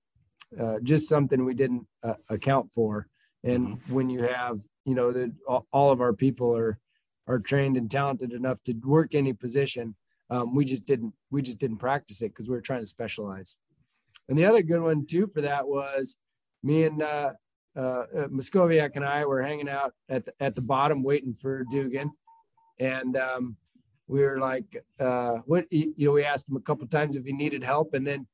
uh, 0.60 0.80
just 0.84 1.10
something 1.10 1.44
we 1.44 1.54
didn't 1.54 1.86
uh, 2.04 2.16
account 2.30 2.72
for. 2.72 3.08
And 3.44 3.68
mm-hmm. 3.68 3.94
when 3.94 4.10
you 4.10 4.24
have, 4.24 4.60
you 4.86 4.96
know, 4.96 5.12
that 5.12 5.32
all 5.72 5.92
of 5.92 6.02
our 6.02 6.14
people 6.14 6.56
are 6.56 6.80
are 7.28 7.40
trained 7.40 7.76
and 7.76 7.90
talented 7.90 8.34
enough 8.34 8.64
to 8.64 8.74
work 8.84 9.16
any 9.16 9.34
position, 9.34 9.96
um, 10.30 10.54
we 10.56 10.66
just 10.66 10.86
didn't 10.86 11.14
we 11.32 11.42
just 11.42 11.60
didn't 11.60 11.78
practice 11.78 12.22
it 12.22 12.30
because 12.30 12.50
we 12.50 12.56
are 12.56 12.62
trying 12.62 12.82
to 12.82 12.88
specialize. 12.88 13.58
And 14.28 14.38
the 14.38 14.46
other 14.46 14.64
good 14.64 14.82
one 14.82 15.06
too 15.06 15.28
for 15.28 15.42
that 15.42 15.68
was 15.68 16.18
me 16.64 16.84
and 16.84 17.02
uh, 17.02 17.34
uh, 17.76 18.06
uh, 18.18 18.28
and 18.96 19.06
I 19.06 19.26
were 19.26 19.42
hanging 19.42 19.70
out 19.70 19.94
at 20.10 20.26
the, 20.26 20.34
at 20.40 20.56
the 20.56 20.62
bottom 20.62 21.04
waiting 21.04 21.34
for 21.34 21.66
Dugan, 21.70 22.12
and 22.80 23.18
um, 23.18 23.58
we 24.08 24.22
were 24.22 24.40
like, 24.40 24.84
uh, 25.00 25.40
"What?" 25.46 25.66
You 25.72 25.94
know, 25.98 26.12
we 26.14 26.24
asked 26.24 26.50
him 26.50 26.56
a 26.56 26.62
couple 26.62 26.88
times 26.88 27.16
if 27.16 27.26
he 27.26 27.34
needed 27.34 27.64
help, 27.64 27.94
and 27.94 28.08
then 28.08 28.28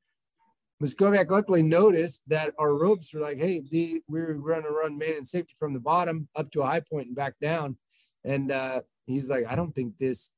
Moscoviak 0.82 1.32
luckily 1.32 1.64
noticed 1.64 2.22
that 2.28 2.54
our 2.60 2.76
ropes 2.76 3.14
were 3.14 3.22
like, 3.22 3.39
"Hey, 3.39 3.62
the, 3.62 4.02
we 4.08 4.22
were 4.22 4.36
going 4.36 4.64
to 4.64 4.70
run 4.70 4.98
main 4.98 5.16
and 5.16 5.28
safety 5.28 5.56
from 5.58 5.74
the 5.74 5.80
bottom 5.80 6.28
up 6.36 6.52
to 6.52 6.62
a 6.62 6.66
high 6.68 6.82
point 6.82 7.08
and 7.08 7.16
back 7.16 7.34
down," 7.42 7.78
and 8.24 8.52
uh, 8.52 8.82
he's 9.08 9.30
like, 9.30 9.46
"I 9.48 9.56
don't 9.56 9.74
think 9.74 9.98
this 9.98 10.32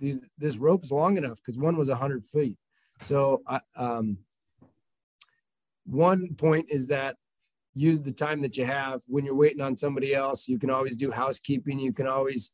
these 0.00 0.28
this 0.38 0.58
rope's 0.58 0.90
long 0.90 1.16
enough 1.16 1.38
because 1.38 1.58
one 1.58 1.76
was 1.76 1.88
hundred 1.88 2.24
feet." 2.24 2.56
So 3.00 3.42
I 3.46 3.60
um, 3.76 4.18
one 5.90 6.34
point 6.36 6.66
is 6.68 6.88
that 6.88 7.16
use 7.74 8.00
the 8.02 8.12
time 8.12 8.42
that 8.42 8.56
you 8.56 8.64
have 8.64 9.00
when 9.06 9.24
you're 9.24 9.34
waiting 9.34 9.60
on 9.60 9.76
somebody 9.76 10.14
else. 10.14 10.48
You 10.48 10.58
can 10.58 10.70
always 10.70 10.96
do 10.96 11.10
housekeeping. 11.10 11.78
You 11.78 11.92
can 11.92 12.06
always 12.06 12.52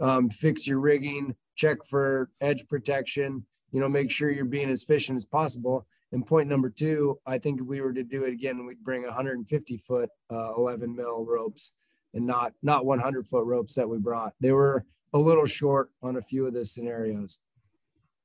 um, 0.00 0.30
fix 0.30 0.66
your 0.66 0.80
rigging, 0.80 1.34
check 1.54 1.78
for 1.88 2.30
edge 2.40 2.66
protection, 2.68 3.44
you 3.70 3.80
know, 3.80 3.88
make 3.88 4.10
sure 4.10 4.30
you're 4.30 4.44
being 4.44 4.70
as 4.70 4.82
efficient 4.82 5.16
as 5.16 5.24
possible. 5.24 5.86
And 6.12 6.26
point 6.26 6.48
number 6.48 6.68
two, 6.68 7.18
I 7.24 7.38
think 7.38 7.60
if 7.60 7.66
we 7.66 7.80
were 7.80 7.92
to 7.92 8.02
do 8.02 8.24
it 8.24 8.32
again, 8.32 8.66
we'd 8.66 8.84
bring 8.84 9.02
150 9.02 9.78
foot 9.78 10.10
uh, 10.30 10.52
11 10.56 10.94
mil 10.94 11.24
ropes 11.24 11.72
and 12.14 12.26
not 12.26 12.52
not 12.62 12.84
100 12.84 13.26
foot 13.26 13.46
ropes 13.46 13.74
that 13.74 13.88
we 13.88 13.98
brought. 13.98 14.34
They 14.40 14.52
were 14.52 14.84
a 15.14 15.18
little 15.18 15.46
short 15.46 15.90
on 16.02 16.16
a 16.16 16.22
few 16.22 16.46
of 16.46 16.52
the 16.52 16.66
scenarios. 16.66 17.38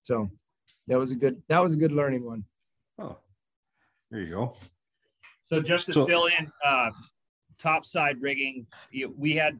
So 0.03 0.31
that 0.87 0.99
was 0.99 1.11
a 1.11 1.15
good 1.15 1.41
that 1.47 1.63
was 1.63 1.75
a 1.75 1.77
good 1.77 1.93
learning 1.93 2.25
one. 2.25 2.43
Oh, 2.99 3.19
there 4.11 4.21
you 4.21 4.33
go. 4.33 4.55
So 5.49 5.61
just 5.61 5.87
to 5.87 5.93
so, 5.93 6.05
fill 6.05 6.25
in, 6.25 6.51
uh, 6.65 6.91
top 7.57 7.85
side 7.85 8.21
rigging, 8.21 8.67
we 9.15 9.35
had 9.35 9.59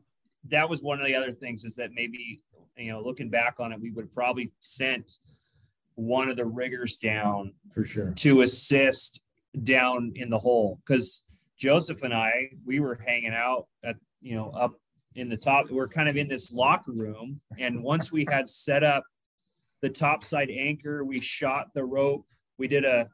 that 0.49 0.69
was 0.69 0.81
one 0.81 0.99
of 0.99 1.05
the 1.05 1.15
other 1.15 1.31
things 1.31 1.65
is 1.65 1.75
that 1.75 1.91
maybe 1.93 2.41
you 2.77 2.91
know 2.91 3.01
looking 3.01 3.29
back 3.29 3.55
on 3.59 3.71
it, 3.71 3.79
we 3.79 3.91
would 3.91 4.05
have 4.05 4.13
probably 4.13 4.51
sent 4.59 5.17
one 5.95 6.29
of 6.29 6.37
the 6.37 6.45
riggers 6.45 6.97
down 6.97 7.53
for 7.73 7.83
sure. 7.83 8.13
to 8.15 8.41
assist 8.41 9.23
down 9.63 10.13
in 10.15 10.29
the 10.29 10.37
hole. 10.37 10.79
Because 10.85 11.25
Joseph 11.57 12.03
and 12.03 12.13
I 12.13 12.49
we 12.65 12.79
were 12.79 12.99
hanging 13.05 13.33
out 13.33 13.67
at 13.83 13.95
you 14.21 14.35
know 14.35 14.51
up 14.51 14.73
in 15.15 15.29
the 15.29 15.37
top 15.37 15.71
we're 15.71 15.87
kind 15.87 16.07
of 16.07 16.17
in 16.17 16.27
this 16.27 16.53
locker 16.53 16.91
room. 16.91 17.41
And 17.57 17.83
once 17.83 18.11
we 18.11 18.25
had 18.29 18.47
set 18.47 18.83
up 18.83 19.03
the 19.81 19.89
top 19.89 20.23
side 20.23 20.49
anchor 20.49 21.03
we 21.03 21.19
shot 21.19 21.67
the 21.73 21.83
rope. 21.83 22.25
We 22.57 22.67
did 22.67 22.85
a 22.85 23.09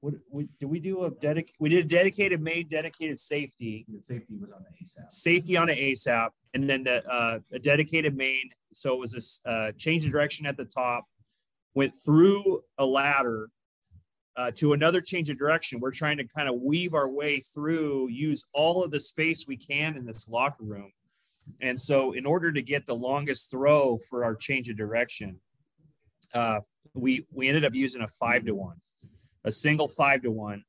what 0.00 0.14
we, 0.30 0.48
did 0.60 0.66
we 0.66 0.78
do 0.78 1.04
a 1.04 1.10
dedic 1.10 1.48
we 1.58 1.68
did 1.68 1.84
a 1.84 1.88
dedicated 1.88 2.40
main 2.40 2.68
dedicated 2.68 3.18
safety 3.18 3.86
The 3.88 4.02
safety 4.02 4.36
was 4.40 4.50
on 4.50 4.62
the 4.62 4.84
ASAP. 4.84 5.12
safety 5.12 5.56
on 5.56 5.68
an 5.70 5.76
ASAP, 5.76 6.30
and 6.54 6.68
then 6.68 6.84
the 6.84 7.06
uh, 7.08 7.38
a 7.52 7.58
dedicated 7.58 8.16
main. 8.16 8.50
So 8.72 8.92
it 8.94 8.98
was 9.00 9.12
this 9.12 9.40
uh, 9.46 9.72
change 9.78 10.04
of 10.04 10.12
direction 10.12 10.46
at 10.46 10.56
the 10.56 10.66
top, 10.66 11.04
went 11.74 11.94
through 11.94 12.62
a 12.78 12.84
ladder 12.84 13.48
uh, 14.36 14.50
to 14.56 14.74
another 14.74 15.00
change 15.00 15.30
of 15.30 15.38
direction. 15.38 15.80
We're 15.80 15.92
trying 15.92 16.18
to 16.18 16.24
kind 16.24 16.48
of 16.48 16.60
weave 16.60 16.92
our 16.94 17.10
way 17.10 17.40
through, 17.40 18.08
use 18.10 18.46
all 18.52 18.84
of 18.84 18.90
the 18.90 19.00
space 19.00 19.46
we 19.48 19.56
can 19.56 19.96
in 19.96 20.04
this 20.04 20.28
locker 20.28 20.64
room. 20.64 20.92
And 21.60 21.78
so, 21.78 22.12
in 22.12 22.26
order 22.26 22.52
to 22.52 22.60
get 22.60 22.86
the 22.86 22.94
longest 22.94 23.50
throw 23.50 23.98
for 24.10 24.24
our 24.24 24.34
change 24.34 24.68
of 24.68 24.76
direction, 24.76 25.40
uh, 26.34 26.60
we 26.92 27.26
we 27.32 27.48
ended 27.48 27.64
up 27.64 27.74
using 27.74 28.02
a 28.02 28.08
five 28.08 28.44
to 28.46 28.54
one, 28.54 28.76
a 29.46 29.52
single 29.52 29.88
five 29.88 30.22
to 30.22 30.30
one, 30.30 30.64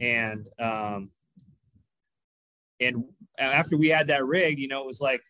and 0.00 0.46
um, 0.58 1.10
and 2.80 3.04
after 3.38 3.76
we 3.76 3.88
had 3.88 4.06
that 4.06 4.24
rig, 4.24 4.58
you 4.58 4.68
know, 4.68 4.80
it 4.82 4.86
was 4.86 5.00
like 5.00 5.22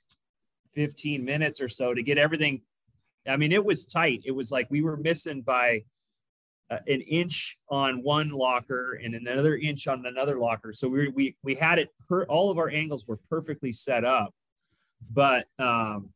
15 0.75 1.25
minutes 1.25 1.61
or 1.61 1.69
so 1.69 1.95
to 1.95 2.03
get 2.03 2.19
everything. 2.19 2.63
I 3.27 3.37
mean, 3.37 3.51
it 3.51 3.65
was 3.65 3.87
tight. 3.87 4.23
It 4.25 4.33
was 4.33 4.53
like 4.53 4.69
we 4.71 4.83
were 4.83 4.97
missing 4.97 5.43
by 5.43 5.83
uh, 6.71 6.79
an 6.87 7.01
inch 7.01 7.59
on 7.71 8.03
one 8.03 8.31
locker 8.31 8.95
and 9.03 9.15
another 9.15 9.57
inch 9.57 9.87
on 9.89 10.05
another 10.07 10.39
locker. 10.39 10.73
So 10.73 10.89
we 10.89 11.09
we 11.09 11.37
we 11.43 11.55
had 11.55 11.79
it 11.79 11.91
per 12.09 12.25
all 12.25 12.51
of 12.51 12.59
our 12.59 12.69
angles 12.69 13.07
were 13.07 13.19
perfectly 13.31 13.73
set 13.73 14.05
up, 14.05 14.33
but 15.11 15.47
um, 15.59 16.11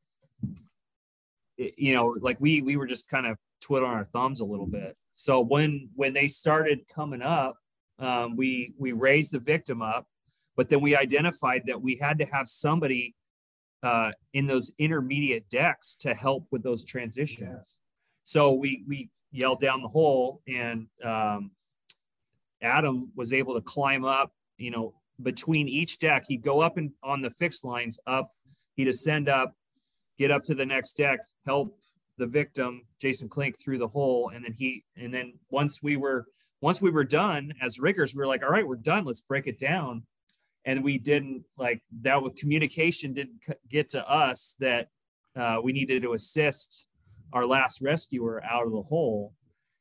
it- 1.57 1.75
you 1.79 1.95
know, 1.95 2.17
like 2.21 2.41
we 2.41 2.63
we 2.63 2.77
were 2.77 2.87
just 2.87 3.09
kind 3.09 3.27
of 3.27 3.37
twiddling 3.61 3.93
our 3.93 4.05
thumbs 4.05 4.41
a 4.41 4.45
little 4.45 4.67
bit. 4.67 4.97
So 5.21 5.41
when 5.41 5.91
when 5.95 6.13
they 6.13 6.29
started 6.29 6.89
coming 6.89 7.23
up, 7.23 7.57
um, 7.99 8.37
we 8.37 8.75
we 8.79 8.93
raised 8.93 9.33
the 9.33 9.41
victim 9.41 9.83
up 9.83 10.07
but 10.61 10.69
then 10.69 10.83
we 10.83 10.95
identified 10.95 11.63
that 11.69 11.81
we 11.81 11.97
had 11.97 12.19
to 12.19 12.27
have 12.27 12.47
somebody 12.47 13.15
uh, 13.83 14.11
in 14.35 14.47
those 14.47 14.71
intermediate 14.79 15.49
decks 15.49 15.95
to 15.95 16.13
help 16.13 16.47
with 16.51 16.63
those 16.63 16.85
transitions. 16.85 17.79
So 18.25 18.53
we 18.53 18.85
we 18.87 19.09
yelled 19.33 19.61
down 19.61 19.81
the 19.81 19.89
hole, 19.89 20.43
and 20.47 20.87
um, 21.03 21.53
Adam 22.61 23.11
was 23.17 23.33
able 23.33 23.55
to 23.55 23.63
climb 23.63 24.05
up. 24.05 24.35
You 24.59 24.71
know, 24.71 24.95
between 25.23 25.67
each 25.67 25.99
deck, 25.99 26.25
he'd 26.29 26.43
go 26.43 26.61
up 26.61 26.77
and 26.77 26.91
on 27.03 27.23
the 27.23 27.31
fixed 27.31 27.65
lines 27.65 27.99
up. 28.07 28.31
He'd 28.77 28.89
ascend 28.89 29.31
up, 29.31 29.55
get 30.19 30.31
up 30.31 30.45
to 30.45 30.55
the 30.55 30.67
next 30.67 30.99
deck, 30.99 31.21
help 31.47 31.75
the 32.21 32.27
victim, 32.27 32.83
Jason 33.01 33.29
Klink, 33.29 33.59
through 33.59 33.79
the 33.79 33.89
hole, 33.89 34.31
and 34.33 34.45
then 34.45 34.53
he 34.53 34.85
and 34.97 35.13
then 35.13 35.33
once 35.51 35.83
we 35.83 35.97
were 35.97 36.27
once 36.61 36.81
we 36.81 36.91
were 36.91 37.05
done 37.05 37.53
as 37.61 37.81
riggers, 37.81 38.15
we 38.15 38.19
were 38.19 38.27
like, 38.27 38.43
all 38.43 38.51
right, 38.51 38.67
we're 38.67 38.77
done. 38.77 39.05
Let's 39.05 39.23
break 39.23 39.47
it 39.47 39.59
down. 39.59 40.05
And 40.67 40.85
we 40.85 40.99
didn't 40.99 41.45
like 41.57 41.83
that 42.03 42.23
with 42.23 42.37
communication 42.37 43.15
didn't 43.15 43.43
get 43.69 43.89
to 43.91 44.09
us 44.09 44.57
that 44.61 44.89
uh, 45.35 45.59
we 45.63 45.73
needed 45.73 46.03
to 46.03 46.13
assist 46.13 46.87
our 47.33 47.47
last 47.47 47.81
rescuer 47.81 48.45
out 48.45 48.67
of 48.67 48.73
the 48.73 48.83
hole. 48.83 49.33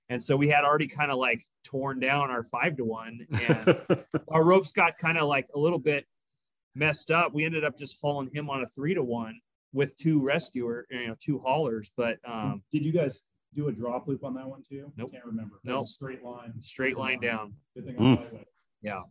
And 0.07 0.23
so 0.23 0.37
we 0.37 0.47
had 0.47 0.63
already 0.63 0.87
kind 0.87 1.11
of 1.11 1.17
like 1.17 1.45
torn 1.65 1.99
down 1.99 2.31
our 2.31 2.43
five 2.43 2.77
to 2.77 2.85
one 2.85 3.27
and 3.29 4.05
our 4.29 4.43
ropes 4.43 4.71
got 4.71 4.97
kind 4.97 5.17
of 5.17 5.27
like 5.27 5.47
a 5.53 5.59
little 5.59 5.79
bit 5.79 6.05
messed 6.75 7.11
up. 7.11 7.33
We 7.33 7.43
ended 7.43 7.65
up 7.65 7.77
just 7.77 7.99
hauling 8.01 8.29
him 8.33 8.49
on 8.49 8.63
a 8.63 8.67
three 8.67 8.93
to 8.93 9.03
one 9.03 9.41
with 9.73 9.95
two 9.97 10.21
rescuer 10.21 10.85
you 10.89 11.07
know 11.07 11.15
two 11.19 11.39
haulers 11.39 11.91
but 11.95 12.17
um 12.25 12.61
Did 12.73 12.85
you 12.85 12.91
guys 12.91 13.23
do 13.53 13.67
a 13.67 13.71
drop 13.71 14.07
loop 14.07 14.23
on 14.23 14.33
that 14.35 14.47
one 14.47 14.61
too? 14.67 14.91
Nope. 14.97 15.11
Can't 15.11 15.25
remember. 15.25 15.59
That 15.63 15.71
Nope. 15.71 15.87
straight 15.87 16.23
line. 16.23 16.53
straight 16.61 16.97
line 16.97 17.19
down 17.19 17.53
Good 17.75 17.85
thing 17.85 17.95
Mm. 17.95 17.99
I'm 17.99 18.15
lightweight. 18.21 18.47
yeah 18.81 19.01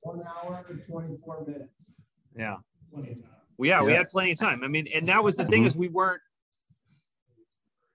one 0.00 0.22
hour 0.26 0.64
and 0.68 0.82
24 0.82 1.44
minutes 1.46 1.90
yeah 2.36 2.56
Plenty 2.92 3.12
of 3.12 3.22
time. 3.22 3.30
Well, 3.58 3.68
yeah, 3.68 3.82
we 3.82 3.92
had 3.92 4.08
plenty 4.08 4.30
of 4.30 4.38
time. 4.38 4.62
I 4.64 4.68
mean, 4.68 4.86
and 4.94 5.04
that 5.06 5.22
was 5.24 5.34
the 5.36 5.44
thing 5.44 5.64
is 5.64 5.76
we 5.76 5.88
weren't 5.88 6.22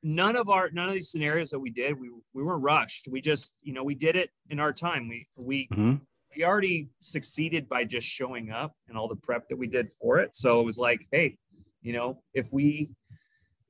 none 0.03 0.35
of 0.35 0.49
our 0.49 0.69
none 0.71 0.87
of 0.87 0.93
these 0.93 1.09
scenarios 1.09 1.49
that 1.51 1.59
we 1.59 1.69
did, 1.69 1.99
we 1.99 2.09
we 2.33 2.43
weren't 2.43 2.61
rushed. 2.61 3.07
We 3.09 3.21
just, 3.21 3.57
you 3.63 3.73
know, 3.73 3.83
we 3.83 3.95
did 3.95 4.15
it 4.15 4.29
in 4.49 4.59
our 4.59 4.73
time. 4.73 5.07
We 5.07 5.27
we 5.37 5.67
Mhm. 5.69 6.01
We 6.35 6.45
already 6.45 6.89
succeeded 7.01 7.67
by 7.69 7.83
just 7.83 8.07
showing 8.07 8.51
up 8.51 8.75
and 8.87 8.97
all 8.97 9.07
the 9.07 9.15
prep 9.15 9.49
that 9.49 9.57
we 9.57 9.67
did 9.67 9.91
for 9.99 10.19
it. 10.19 10.35
So 10.35 10.59
it 10.59 10.65
was 10.65 10.77
like, 10.77 11.07
hey, 11.11 11.37
you 11.81 11.93
know, 11.93 12.21
if 12.33 12.51
we 12.51 12.89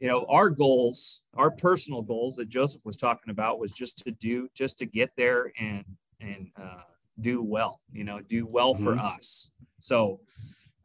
you 0.04 0.10
know, 0.10 0.26
our 0.28 0.50
goals, 0.50 1.22
our 1.38 1.50
personal 1.50 2.02
goals 2.02 2.36
that 2.36 2.50
Joseph 2.50 2.86
was 2.86 2.98
talking 2.98 3.32
about 3.32 3.58
was 3.58 3.72
just 3.72 4.00
to 4.00 4.12
do 4.12 4.50
just 4.54 4.78
to 4.80 4.86
get 4.86 5.12
there 5.16 5.54
and 5.58 5.86
and 6.20 6.50
uh 6.62 6.82
do 7.22 7.42
well, 7.42 7.80
you 7.90 8.04
know, 8.04 8.20
do 8.20 8.46
well 8.46 8.74
for 8.74 8.98
us. 9.00 9.54
So 9.80 10.20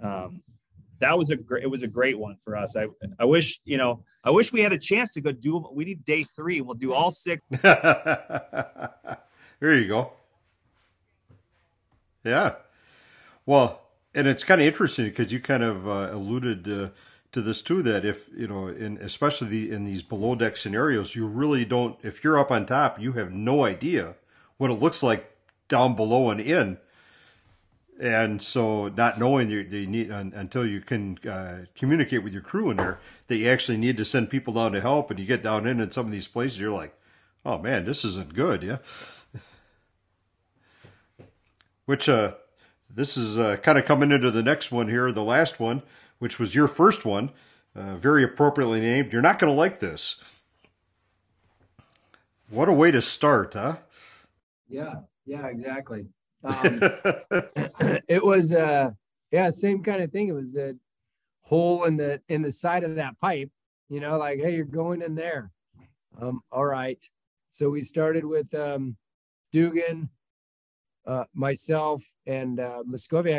um 0.00 0.42
that 1.00 1.18
was 1.18 1.30
a 1.30 1.36
great 1.36 1.64
it 1.64 1.66
was 1.66 1.82
a 1.82 1.88
great 1.88 2.16
one 2.16 2.36
for 2.44 2.56
us. 2.56 2.76
I 2.76 2.86
I 3.18 3.24
wish, 3.24 3.60
you 3.64 3.76
know, 3.76 4.04
I 4.22 4.30
wish 4.30 4.52
we 4.52 4.60
had 4.60 4.72
a 4.72 4.78
chance 4.78 5.12
to 5.14 5.20
go 5.20 5.32
do 5.32 5.66
we 5.72 5.84
need 5.84 6.04
day 6.04 6.22
three. 6.22 6.60
We'll 6.60 6.74
do 6.74 6.92
all 6.92 7.10
six 7.10 7.42
there 7.50 9.18
you 9.60 9.88
go. 9.88 10.12
Yeah. 12.24 12.56
Well, 13.46 13.82
and 14.14 14.26
it's 14.26 14.44
kind 14.44 14.60
of 14.60 14.66
interesting 14.66 15.06
because 15.06 15.32
you 15.32 15.40
kind 15.40 15.62
of 15.62 15.86
uh, 15.86 16.10
alluded 16.12 16.64
to 16.64 16.92
this 17.40 17.62
too. 17.62 17.82
That 17.82 18.04
if 18.04 18.28
you 18.36 18.48
know, 18.48 18.68
in 18.68 18.98
especially 18.98 19.48
the, 19.48 19.70
in 19.70 19.84
these 19.84 20.02
below 20.02 20.34
deck 20.34 20.56
scenarios, 20.56 21.14
you 21.14 21.26
really 21.26 21.64
don't. 21.64 21.98
If 22.02 22.24
you're 22.24 22.38
up 22.38 22.50
on 22.50 22.66
top, 22.66 23.00
you 23.00 23.12
have 23.12 23.32
no 23.32 23.64
idea 23.64 24.14
what 24.56 24.70
it 24.70 24.80
looks 24.80 25.02
like 25.02 25.30
down 25.68 25.94
below 25.94 26.30
and 26.30 26.40
in. 26.40 26.78
And 28.00 28.40
so, 28.40 28.88
not 28.88 29.18
knowing 29.18 29.50
you, 29.50 29.64
they 29.64 29.84
need 29.84 30.12
un, 30.12 30.32
until 30.36 30.64
you 30.64 30.80
can 30.80 31.18
uh, 31.28 31.64
communicate 31.74 32.22
with 32.22 32.32
your 32.32 32.42
crew 32.42 32.70
in 32.70 32.76
there, 32.76 33.00
that 33.26 33.36
you 33.36 33.48
actually 33.48 33.76
need 33.76 33.96
to 33.96 34.04
send 34.04 34.30
people 34.30 34.54
down 34.54 34.70
to 34.72 34.80
help, 34.80 35.10
and 35.10 35.18
you 35.18 35.26
get 35.26 35.42
down 35.42 35.66
in 35.66 35.80
in 35.80 35.90
some 35.90 36.06
of 36.06 36.12
these 36.12 36.28
places, 36.28 36.60
you're 36.60 36.70
like, 36.70 36.96
oh 37.44 37.58
man, 37.58 37.84
this 37.86 38.04
isn't 38.04 38.34
good, 38.34 38.62
yeah. 38.62 38.78
Which 41.88 42.06
uh, 42.06 42.34
this 42.94 43.16
is 43.16 43.38
uh, 43.38 43.56
kind 43.56 43.78
of 43.78 43.86
coming 43.86 44.12
into 44.12 44.30
the 44.30 44.42
next 44.42 44.70
one 44.70 44.88
here, 44.88 45.10
the 45.10 45.24
last 45.24 45.58
one, 45.58 45.82
which 46.18 46.38
was 46.38 46.54
your 46.54 46.68
first 46.68 47.06
one, 47.06 47.30
uh, 47.74 47.96
very 47.96 48.22
appropriately 48.22 48.80
named. 48.80 49.10
You're 49.10 49.22
not 49.22 49.38
going 49.38 49.50
to 49.50 49.56
like 49.56 49.80
this. 49.80 50.20
What 52.50 52.68
a 52.68 52.74
way 52.74 52.90
to 52.90 53.00
start, 53.00 53.54
huh? 53.54 53.76
yeah 54.68 54.96
yeah 55.26 55.46
exactly 55.46 56.06
um, 56.44 56.80
it 58.08 58.24
was 58.24 58.52
uh 58.52 58.90
yeah 59.32 59.50
same 59.50 59.82
kind 59.82 60.02
of 60.02 60.12
thing 60.12 60.28
it 60.28 60.32
was 60.32 60.52
the 60.52 60.78
hole 61.40 61.84
in 61.84 61.96
the 61.96 62.20
in 62.28 62.42
the 62.42 62.52
side 62.52 62.84
of 62.84 62.96
that 62.96 63.18
pipe 63.20 63.50
you 63.88 64.00
know 64.00 64.18
like 64.18 64.38
hey 64.38 64.54
you're 64.54 64.64
going 64.64 65.02
in 65.02 65.14
there 65.14 65.50
um 66.20 66.40
all 66.52 66.64
right 66.64 67.02
so 67.50 67.70
we 67.70 67.80
started 67.80 68.24
with 68.24 68.54
um 68.54 68.96
dugan 69.52 70.08
uh 71.08 71.24
myself 71.34 72.04
and 72.26 72.60
uh 72.60 72.82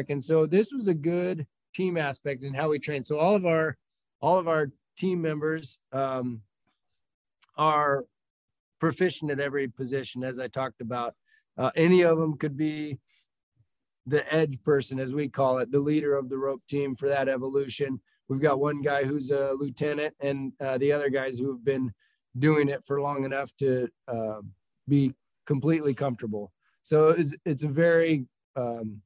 and 0.10 0.24
so 0.24 0.46
this 0.46 0.74
was 0.74 0.88
a 0.88 0.94
good 0.94 1.48
team 1.74 1.96
aspect 1.96 2.44
in 2.44 2.54
how 2.54 2.70
we 2.70 2.80
train 2.80 3.04
so 3.04 3.18
all 3.18 3.36
of 3.36 3.46
our 3.46 3.78
all 4.22 4.38
of 4.38 4.48
our 4.48 4.72
team 4.98 5.22
members 5.22 5.80
um 5.94 6.42
are 7.58 8.04
proficient 8.80 9.32
at 9.32 9.40
every 9.40 9.68
position 9.68 10.24
as 10.24 10.40
i 10.40 10.48
talked 10.48 10.82
about 10.82 11.16
uh, 11.58 11.72
any 11.76 12.02
of 12.02 12.18
them 12.18 12.38
could 12.38 12.56
be 12.56 12.98
the 14.10 14.34
edge 14.34 14.62
person, 14.64 15.00
as 15.00 15.14
we 15.14 15.28
call 15.30 15.60
it, 15.60 15.72
the 15.72 15.80
leader 15.80 16.16
of 16.16 16.30
the 16.30 16.38
rope 16.38 16.62
team 16.68 16.96
for 16.96 17.08
that 17.08 17.30
evolution. 17.30 18.02
We've 18.28 18.42
got 18.42 18.60
one 18.60 18.82
guy 18.82 19.04
who's 19.04 19.30
a 19.30 19.54
lieutenant, 19.54 20.16
and 20.20 20.54
uh, 20.60 20.78
the 20.78 20.92
other 20.92 21.10
guys 21.10 21.38
who 21.38 21.52
have 21.52 21.64
been 21.64 21.92
doing 22.38 22.70
it 22.70 22.86
for 22.86 23.02
long 23.02 23.24
enough 23.24 23.52
to 23.58 23.88
uh, 24.08 24.42
be 24.88 25.14
completely 25.46 25.94
comfortable. 25.94 26.52
So 26.82 27.10
it's, 27.10 27.36
it's 27.46 27.64
a 27.64 27.68
very 27.68 28.26
um, 28.56 29.02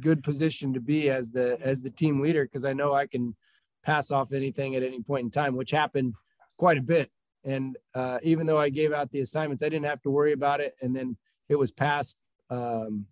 good 0.00 0.22
position 0.22 0.74
to 0.74 0.80
be 0.80 1.10
as 1.10 1.30
the 1.30 1.58
as 1.62 1.80
the 1.82 1.90
team 1.90 2.20
leader 2.20 2.44
because 2.44 2.64
I 2.64 2.72
know 2.72 2.94
I 2.94 3.06
can 3.06 3.36
pass 3.84 4.10
off 4.10 4.32
anything 4.32 4.74
at 4.74 4.82
any 4.82 5.00
point 5.00 5.24
in 5.24 5.30
time, 5.30 5.56
which 5.56 5.70
happened 5.70 6.14
quite 6.56 6.78
a 6.78 6.82
bit. 6.82 7.10
And 7.44 7.76
uh, 7.94 8.18
even 8.22 8.46
though 8.46 8.58
I 8.58 8.68
gave 8.68 8.92
out 8.92 9.10
the 9.10 9.20
assignments, 9.20 9.62
I 9.62 9.68
didn't 9.68 9.86
have 9.86 10.02
to 10.02 10.10
worry 10.10 10.32
about 10.32 10.60
it. 10.60 10.74
And 10.82 10.94
then 10.94 11.16
it 11.48 11.56
was 11.56 11.70
passed 11.70 12.20
um, 12.50 13.06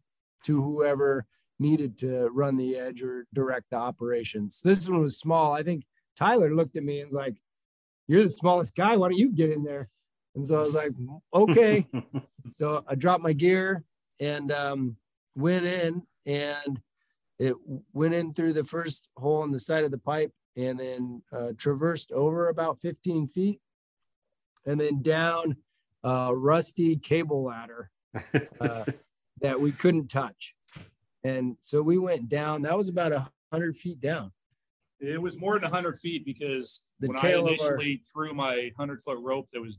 to 0.44 0.60
whoever 0.60 1.26
needed 1.58 1.96
to 1.98 2.28
run 2.28 2.56
the 2.56 2.76
edge 2.76 3.02
or 3.02 3.26
direct 3.32 3.70
the 3.70 3.76
operations. 3.76 4.60
This 4.62 4.88
one 4.88 5.00
was 5.00 5.18
small. 5.18 5.52
I 5.52 5.62
think 5.62 5.84
Tyler 6.16 6.54
looked 6.54 6.76
at 6.76 6.82
me 6.82 7.00
and 7.00 7.08
was 7.08 7.14
like, 7.14 7.36
you're 8.08 8.22
the 8.22 8.28
smallest 8.28 8.74
guy. 8.76 8.96
Why 8.96 9.08
don't 9.08 9.18
you 9.18 9.32
get 9.32 9.50
in 9.50 9.64
there? 9.64 9.88
And 10.36 10.46
so 10.46 10.60
I 10.60 10.62
was 10.62 10.74
like, 10.74 10.92
okay. 11.34 11.84
so 12.48 12.84
I 12.86 12.94
dropped 12.94 13.22
my 13.24 13.32
gear 13.32 13.84
and 14.20 14.52
um, 14.52 14.96
went 15.34 15.64
in 15.64 16.02
and 16.26 16.80
it 17.38 17.54
went 17.92 18.14
in 18.14 18.34
through 18.34 18.52
the 18.52 18.64
first 18.64 19.08
hole 19.16 19.42
on 19.42 19.50
the 19.50 19.58
side 19.58 19.84
of 19.84 19.90
the 19.90 19.98
pipe 19.98 20.32
and 20.56 20.78
then 20.78 21.22
uh, 21.36 21.52
traversed 21.56 22.12
over 22.12 22.48
about 22.48 22.80
15 22.80 23.28
feet 23.28 23.60
and 24.66 24.78
then 24.80 25.02
down 25.02 25.56
a 26.04 26.34
rusty 26.34 26.96
cable 26.96 27.44
ladder 27.44 27.90
uh, 28.60 28.84
that 29.40 29.58
we 29.58 29.72
couldn't 29.72 30.08
touch. 30.08 30.54
And 31.24 31.56
so 31.62 31.82
we 31.82 31.98
went 31.98 32.28
down, 32.28 32.62
that 32.62 32.76
was 32.76 32.88
about 32.88 33.12
a 33.12 33.28
hundred 33.50 33.76
feet 33.76 34.00
down. 34.00 34.32
It 35.00 35.20
was 35.20 35.38
more 35.38 35.58
than 35.58 35.70
hundred 35.70 35.98
feet 35.98 36.24
because 36.24 36.86
The 37.00 37.08
when 37.08 37.18
I 37.18 37.20
tail 37.20 37.40
of 37.40 37.60
our- 37.60 37.74
initially 37.74 38.02
threw 38.12 38.32
my 38.32 38.70
hundred 38.78 39.02
foot 39.02 39.18
rope, 39.20 39.48
that 39.52 39.60
was, 39.60 39.78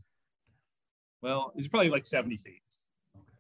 well, 1.22 1.52
it 1.56 1.58
was 1.58 1.68
probably 1.68 1.90
like 1.90 2.06
70 2.06 2.38
feet. 2.38 2.62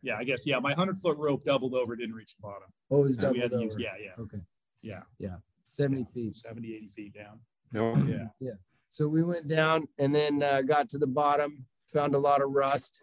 Yeah, 0.01 0.15
I 0.17 0.23
guess, 0.23 0.45
yeah, 0.45 0.59
my 0.59 0.73
hundred 0.73 0.99
foot 0.99 1.17
rope 1.17 1.43
doubled 1.45 1.73
over, 1.73 1.95
didn't 1.95 2.15
reach 2.15 2.35
the 2.35 2.41
bottom. 2.41 2.69
Oh, 2.91 2.99
it 2.99 3.07
was 3.07 3.15
So 3.15 3.31
we 3.31 3.39
doubled 3.39 3.41
had 3.41 3.51
to 3.51 3.55
over. 3.57 3.65
use, 3.65 3.77
yeah, 3.79 3.93
yeah, 4.01 4.23
Okay. 4.23 4.41
Yeah. 4.81 5.01
Yeah. 5.19 5.37
70 5.69 6.05
feet. 6.13 6.37
70, 6.37 6.73
80 6.75 6.89
feet 6.95 7.13
down. 7.13 7.39
No. 7.73 7.95
Yeah. 8.05 8.27
Yeah. 8.39 8.51
So 8.89 9.07
we 9.09 9.23
went 9.23 9.47
down 9.47 9.87
and 9.97 10.13
then 10.15 10.41
uh, 10.43 10.61
got 10.61 10.87
to 10.89 10.97
the 10.97 11.07
bottom, 11.07 11.65
found 11.87 12.15
a 12.15 12.19
lot 12.19 12.41
of 12.41 12.51
rust, 12.51 13.01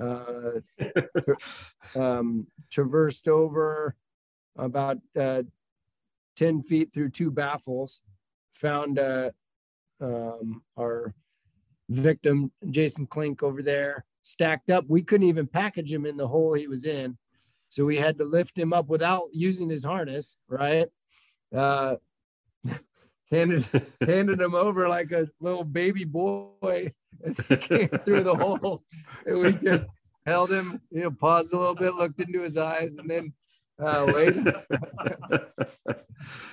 uh, 0.00 0.60
um, 1.96 2.46
traversed 2.70 3.28
over 3.28 3.96
about 4.56 4.98
uh, 5.18 5.42
10 6.36 6.62
feet 6.62 6.92
through 6.92 7.10
two 7.10 7.30
baffles, 7.30 8.02
found 8.52 8.98
uh, 8.98 9.30
um, 10.00 10.62
our 10.78 11.14
victim, 11.88 12.52
Jason 12.70 13.06
Klink, 13.06 13.42
over 13.42 13.62
there, 13.62 14.04
stacked 14.22 14.70
up. 14.70 14.84
We 14.88 15.02
couldn't 15.02 15.28
even 15.28 15.46
package 15.46 15.92
him 15.92 16.06
in 16.06 16.16
the 16.16 16.26
hole 16.26 16.54
he 16.54 16.66
was 16.66 16.84
in. 16.84 17.16
So 17.68 17.84
we 17.84 17.96
had 17.96 18.18
to 18.18 18.24
lift 18.24 18.58
him 18.58 18.72
up 18.72 18.88
without 18.88 19.28
using 19.32 19.68
his 19.68 19.84
harness, 19.84 20.38
right? 20.48 20.88
Uh, 21.54 21.96
handed 23.30 23.66
handed 24.00 24.40
him 24.40 24.54
over 24.54 24.88
like 24.88 25.12
a 25.12 25.28
little 25.40 25.64
baby 25.64 26.04
boy 26.04 26.92
as 27.24 27.38
he 27.38 27.56
came 27.56 27.88
through 27.88 28.22
the 28.22 28.34
hole. 28.34 28.82
And 29.26 29.40
we 29.40 29.52
just 29.52 29.90
held 30.26 30.52
him, 30.52 30.80
you 30.90 31.02
know, 31.02 31.10
paused 31.10 31.52
a 31.52 31.58
little 31.58 31.74
bit, 31.74 31.94
looked 31.94 32.20
into 32.20 32.42
his 32.42 32.56
eyes, 32.56 32.96
and 32.96 33.10
then 33.10 33.32
uh, 33.82 34.04
laid, 34.04 34.36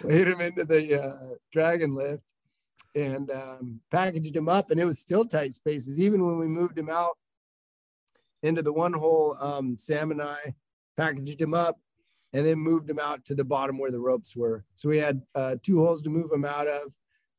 laid 0.03 0.27
him 0.27 0.41
into 0.41 0.65
the 0.65 1.03
uh, 1.03 1.35
dragon 1.51 1.95
lift 1.95 2.23
and 2.95 3.31
um, 3.31 3.79
packaged 3.89 4.35
him 4.35 4.49
up. 4.49 4.71
And 4.71 4.79
it 4.79 4.85
was 4.85 4.99
still 4.99 5.25
tight 5.25 5.53
spaces, 5.53 5.99
even 5.99 6.25
when 6.25 6.37
we 6.37 6.47
moved 6.47 6.77
him 6.77 6.89
out 6.89 7.17
into 8.43 8.61
the 8.61 8.73
one 8.73 8.93
hole. 8.93 9.37
Um, 9.39 9.77
Sam 9.77 10.11
and 10.11 10.21
I 10.21 10.55
packaged 10.97 11.41
him 11.41 11.53
up 11.53 11.79
and 12.33 12.45
then 12.45 12.59
moved 12.59 12.89
him 12.89 12.99
out 12.99 13.25
to 13.25 13.35
the 13.35 13.43
bottom 13.43 13.77
where 13.77 13.91
the 13.91 13.99
ropes 13.99 14.35
were. 14.35 14.63
So 14.75 14.89
we 14.89 14.97
had 14.97 15.21
uh, 15.35 15.55
two 15.61 15.83
holes 15.83 16.01
to 16.03 16.09
move 16.09 16.31
him 16.31 16.45
out 16.45 16.67
of. 16.67 16.93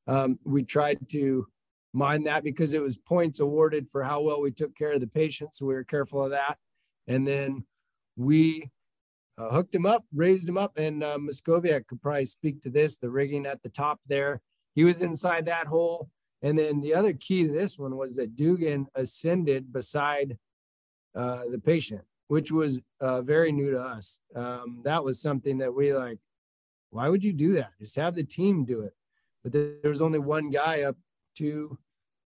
Um, 0.07 0.39
we 0.45 0.65
tried 0.65 1.09
to 1.11 1.47
mind 1.93 2.27
that 2.27 2.45
because 2.45 2.75
it 2.75 2.83
was 2.83 2.97
points 2.97 3.41
awarded 3.41 3.89
for 3.89 4.03
how 4.03 4.21
well 4.21 4.41
we 4.41 4.51
took 4.51 4.75
care 4.75 4.93
of 4.93 5.01
the 5.01 5.07
patient. 5.07 5.55
So 5.55 5.67
we 5.67 5.75
were 5.75 5.85
careful 5.85 6.25
of 6.25 6.31
that. 6.31 6.59
And 7.07 7.27
then 7.27 7.65
we 8.17 8.71
uh, 9.39 9.49
hooked 9.51 9.75
him 9.75 9.87
up, 9.87 10.05
raised 10.15 10.49
him 10.49 10.59
up, 10.59 10.77
and 10.77 11.03
uh, 11.03 11.19
could 11.19 12.03
probably 12.03 12.27
speak 12.27 12.63
to 12.63 12.71
this 12.71 12.97
the 12.97 13.11
rigging 13.11 13.47
at 13.47 13.63
the 13.63 13.69
top 13.69 14.01
there. 14.07 14.41
He 14.75 14.85
was 14.85 15.03
inside 15.03 15.47
that 15.47 15.67
hole. 15.67 16.09
And 16.43 16.59
then 16.59 16.81
the 16.81 16.95
other 16.95 17.13
key 17.13 17.47
to 17.47 17.53
this 17.53 17.79
one 17.79 17.97
was 17.97 18.17
that 18.17 18.35
Dugan 18.37 18.89
ascended 18.95 19.73
beside 19.73 20.39
uh, 21.15 21.43
the 21.51 21.59
patient 21.59 22.03
which 22.33 22.51
was 22.51 22.81
uh, 22.99 23.21
very 23.21 23.53
new 23.53 23.71
to 23.73 23.79
us. 23.79 24.19
Um, 24.35 24.81
that 24.85 25.05
was 25.05 25.21
something 25.21 25.59
that 25.59 25.75
we 25.75 25.93
like. 25.93 26.19
Why 26.89 27.11
would 27.11 27.23
you 27.23 27.35
do 27.35 27.53
that? 27.57 27.73
Just 27.79 27.97
have 27.97 28.15
the 28.15 28.25
team 28.25 28.65
do 28.65 28.81
it. 28.81 28.95
But 29.43 29.53
there 29.53 29.75
was 29.85 30.01
only 30.01 30.19
one 30.19 30.49
guy 30.49 30.81
up 30.81 30.97
to 31.37 31.77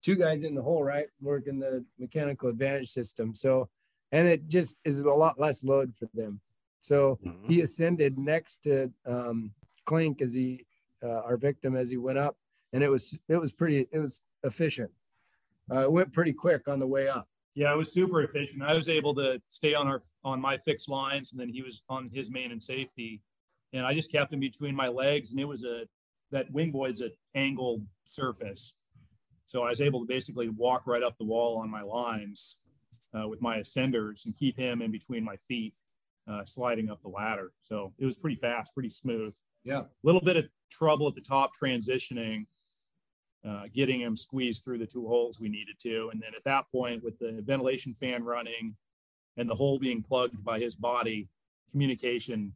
two 0.03 0.15
guys 0.15 0.43
in 0.43 0.55
the 0.55 0.61
hole, 0.61 0.85
right? 0.85 1.07
Working 1.23 1.59
the 1.59 1.87
mechanical 1.99 2.51
advantage 2.51 2.91
system. 2.91 3.35
So, 3.35 3.71
and 4.13 4.29
it 4.29 4.47
just 4.47 4.77
is 4.85 4.99
a 5.01 5.09
lot 5.09 5.41
less 5.41 5.65
load 5.65 5.95
for 5.95 6.07
them. 6.13 6.43
So 6.81 7.19
Mhm. 7.25 7.49
he 7.49 7.63
ascended 7.63 8.19
next 8.19 8.59
to 8.65 8.93
um, 9.07 9.55
Klink 9.87 10.21
as 10.21 10.35
he, 10.35 10.64
uh, 11.05 11.23
our 11.25 11.37
victim, 11.37 11.77
as 11.77 11.91
he 11.91 11.97
went 11.97 12.19
up, 12.19 12.37
and 12.73 12.83
it 12.83 12.89
was 12.89 13.19
it 13.29 13.37
was 13.37 13.53
pretty 13.53 13.87
it 13.93 13.99
was 13.99 14.21
efficient. 14.43 14.91
Uh, 15.71 15.81
it 15.81 15.93
went 15.93 16.13
pretty 16.13 16.33
quick 16.33 16.69
on 16.69 16.79
the 16.79 16.87
way 16.87 17.09
up. 17.09 17.29
Yeah, 17.55 17.73
it 17.73 17.77
was 17.77 17.93
super 17.93 18.23
efficient. 18.23 18.63
I 18.63 18.75
was 18.75 18.89
able 18.89 19.15
to 19.15 19.41
stay 19.49 19.75
on 19.75 19.87
our 19.87 20.03
on 20.25 20.41
my 20.41 20.59
fixed 20.59 20.89
lines, 20.89 21.33
and 21.33 21.41
then 21.41 21.49
he 21.49 21.63
was 21.63 21.83
on 21.89 22.11
his 22.13 22.31
main 22.31 22.51
and 22.53 22.63
safety, 22.63 23.23
and 23.73 23.87
I 23.87 23.95
just 23.95 24.11
kept 24.11 24.33
him 24.33 24.41
between 24.41 24.75
my 24.75 24.89
legs, 24.89 25.31
and 25.31 25.41
it 25.41 25.47
was 25.47 25.65
a 25.65 25.87
that 26.31 26.51
wing 26.51 26.73
void's 26.73 27.01
an 27.01 27.13
angled 27.35 27.87
surface, 28.05 28.77
so 29.45 29.63
I 29.63 29.71
was 29.71 29.81
able 29.81 30.01
to 30.01 30.07
basically 30.07 30.49
walk 30.49 30.87
right 30.87 31.03
up 31.03 31.17
the 31.19 31.25
wall 31.25 31.59
on 31.59 31.71
my 31.71 31.83
lines 31.83 32.63
uh, 33.17 33.29
with 33.29 33.41
my 33.41 33.59
ascenders 33.59 34.25
and 34.25 34.37
keep 34.37 34.59
him 34.59 34.83
in 34.83 34.91
between 34.91 35.23
my 35.23 35.37
feet, 35.37 35.75
uh, 36.29 36.45
sliding 36.45 36.91
up 36.91 37.01
the 37.03 37.09
ladder. 37.09 37.53
So 37.63 37.93
it 37.99 38.05
was 38.05 38.17
pretty 38.17 38.37
fast, 38.37 38.75
pretty 38.75 38.91
smooth. 38.91 39.35
Yeah. 39.65 39.81
A 39.81 39.87
little 40.03 40.21
bit 40.21 40.37
of 40.37 40.45
trouble 40.71 41.09
at 41.09 41.15
the 41.15 41.21
top 41.21 41.53
transitioning, 41.61 42.47
uh, 43.47 43.65
getting 43.75 44.01
him 44.01 44.17
squeezed 44.17 44.65
through 44.65 44.79
the 44.79 44.87
two 44.87 45.07
holes 45.07 45.41
we 45.41 45.49
needed 45.49 45.79
to. 45.81 46.11
And 46.13 46.21
then 46.21 46.33
at 46.37 46.45
that 46.45 46.71
point, 46.71 47.03
with 47.03 47.19
the 47.19 47.43
ventilation 47.45 47.95
fan 47.95 48.25
running 48.25 48.77
and 49.37 49.49
the 49.49 49.55
hole 49.55 49.79
being 49.79 50.03
plugged 50.03 50.43
by 50.45 50.59
his 50.59 50.77
body, 50.77 51.29
communication 51.71 52.53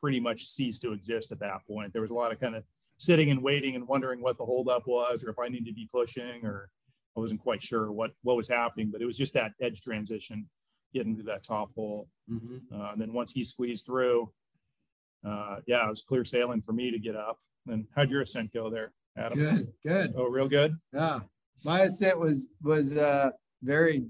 pretty 0.00 0.18
much 0.18 0.44
ceased 0.44 0.82
to 0.82 0.92
exist 0.92 1.30
at 1.30 1.38
that 1.40 1.66
point. 1.66 1.92
There 1.92 2.02
was 2.02 2.10
a 2.10 2.14
lot 2.14 2.32
of 2.32 2.40
kind 2.40 2.56
of 2.56 2.64
sitting 2.98 3.30
and 3.30 3.42
waiting 3.42 3.76
and 3.76 3.86
wondering 3.86 4.20
what 4.20 4.38
the 4.38 4.44
holdup 4.44 4.86
was 4.86 5.24
or 5.24 5.30
if 5.30 5.38
I 5.38 5.48
needed 5.48 5.66
to 5.66 5.74
be 5.74 5.88
pushing 5.92 6.44
or 6.44 6.70
I 7.16 7.20
wasn't 7.20 7.40
quite 7.40 7.62
sure 7.62 7.92
what, 7.92 8.12
what 8.22 8.36
was 8.36 8.48
happening, 8.48 8.90
but 8.90 9.02
it 9.02 9.06
was 9.06 9.18
just 9.18 9.34
that 9.34 9.52
edge 9.60 9.80
transition 9.80 10.48
getting 10.94 11.16
to 11.16 11.22
that 11.24 11.42
top 11.44 11.70
hole. 11.74 12.08
Uh, 12.74 12.92
and 12.92 13.00
then 13.00 13.12
once 13.12 13.32
he 13.32 13.44
squeezed 13.44 13.84
through, 13.84 14.32
uh, 15.26 15.56
yeah, 15.66 15.86
it 15.86 15.90
was 15.90 16.02
clear 16.02 16.24
sailing 16.24 16.60
for 16.60 16.72
me 16.72 16.90
to 16.90 16.98
get 16.98 17.16
up. 17.16 17.38
And 17.68 17.86
how'd 17.94 18.10
your 18.10 18.22
ascent 18.22 18.52
go 18.52 18.70
there, 18.70 18.92
Adam? 19.16 19.38
Good, 19.38 19.72
good. 19.86 20.14
Oh, 20.16 20.24
real 20.24 20.48
good. 20.48 20.76
Yeah, 20.92 21.20
my 21.64 21.82
ascent 21.82 22.18
was 22.18 22.50
was 22.62 22.96
uh, 22.96 23.30
very 23.62 24.04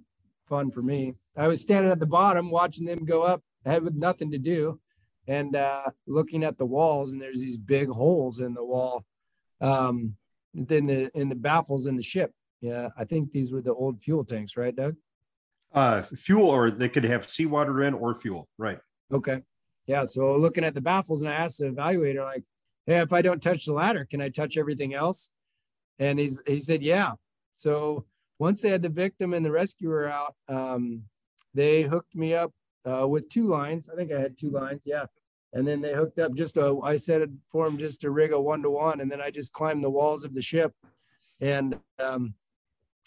fun 0.47 0.71
for 0.71 0.83
me. 0.83 1.15
I 1.37 1.49
was 1.49 1.61
standing 1.61 1.93
at 1.93 2.01
the 2.01 2.07
bottom 2.07 2.51
watching 2.51 2.87
them 2.87 3.05
go 3.05 3.23
up, 3.23 3.43
I 3.67 3.73
had 3.73 3.85
with 3.85 3.95
nothing 3.95 4.31
to 4.33 4.39
do, 4.39 4.81
and 5.27 5.55
uh, 5.55 5.91
looking 6.07 6.45
at 6.45 6.59
the 6.59 6.67
walls. 6.67 7.13
And 7.13 7.21
there's 7.21 7.41
these 7.41 7.57
big 7.57 7.89
holes 7.89 8.41
in 8.41 8.55
the 8.55 8.65
wall, 8.65 9.05
um, 9.61 10.17
in 10.55 10.87
the 10.87 11.11
in 11.15 11.29
the 11.29 11.35
baffles 11.35 11.87
in 11.87 11.97
the 11.97 12.03
ship. 12.03 12.33
Yeah, 12.61 12.89
I 12.97 13.05
think 13.05 13.33
these 13.33 13.53
were 13.53 13.61
the 13.61 13.75
old 13.75 14.01
fuel 14.01 14.25
tanks, 14.25 14.57
right, 14.57 14.75
Doug? 14.75 14.95
Uh, 15.75 16.03
fuel, 16.03 16.49
or 16.49 16.71
they 16.71 16.89
could 16.89 17.05
have 17.05 17.29
seawater 17.29 17.83
in 17.83 17.95
or 17.95 18.15
fuel, 18.15 18.49
right? 18.57 18.79
Okay. 19.13 19.41
Yeah. 19.87 20.05
So 20.05 20.37
looking 20.37 20.65
at 20.65 20.75
the 20.75 20.81
baffles, 20.81 21.23
and 21.23 21.33
I 21.33 21.37
asked 21.37 21.59
the 21.59 21.71
evaluator, 21.71 22.25
like, 22.25 22.45
"Hey, 22.87 22.99
if 23.01 23.13
I 23.13 23.23
don't 23.23 23.43
touch 23.43 23.67
the 23.67 23.73
ladder, 23.73 24.05
can 24.05 24.21
I 24.21 24.29
touch 24.29 24.57
everything 24.57 24.95
else?" 24.95 25.33
And 25.99 26.19
he's 26.19 26.43
he 26.47 26.59
said, 26.59 26.83
"Yeah." 26.83 27.13
So 27.55 28.07
once 28.39 28.63
they 28.63 28.71
had 28.71 28.83
the 28.83 28.89
victim 28.89 29.35
and 29.35 29.45
the 29.45 29.53
rescuer 29.53 30.09
out, 30.09 30.35
um, 30.49 31.05
they 31.55 31.83
hooked 31.83 32.15
me 32.15 32.35
up 32.35 32.53
uh, 32.89 33.07
with 33.07 33.29
two 33.29 33.47
lines. 33.47 33.89
I 33.89 33.97
think 33.97 34.13
I 34.13 34.21
had 34.21 34.37
two 34.37 34.51
lines. 34.51 34.83
Yeah. 34.85 35.07
And 35.53 35.67
then 35.67 35.81
they 35.81 35.93
hooked 35.93 36.19
up 36.19 36.35
just 36.35 36.57
a. 36.57 36.79
I 36.83 36.95
it 36.95 37.31
for 37.51 37.69
them 37.69 37.77
just 37.77 38.01
to 38.01 38.11
rig 38.11 38.33
a 38.33 38.41
one 38.41 38.63
to 38.63 38.71
one, 38.71 39.01
and 39.01 39.11
then 39.11 39.21
I 39.21 39.31
just 39.31 39.53
climbed 39.53 39.85
the 39.85 39.91
walls 39.91 40.25
of 40.25 40.33
the 40.33 40.41
ship, 40.41 40.73
and 41.41 41.79
um, 42.03 42.35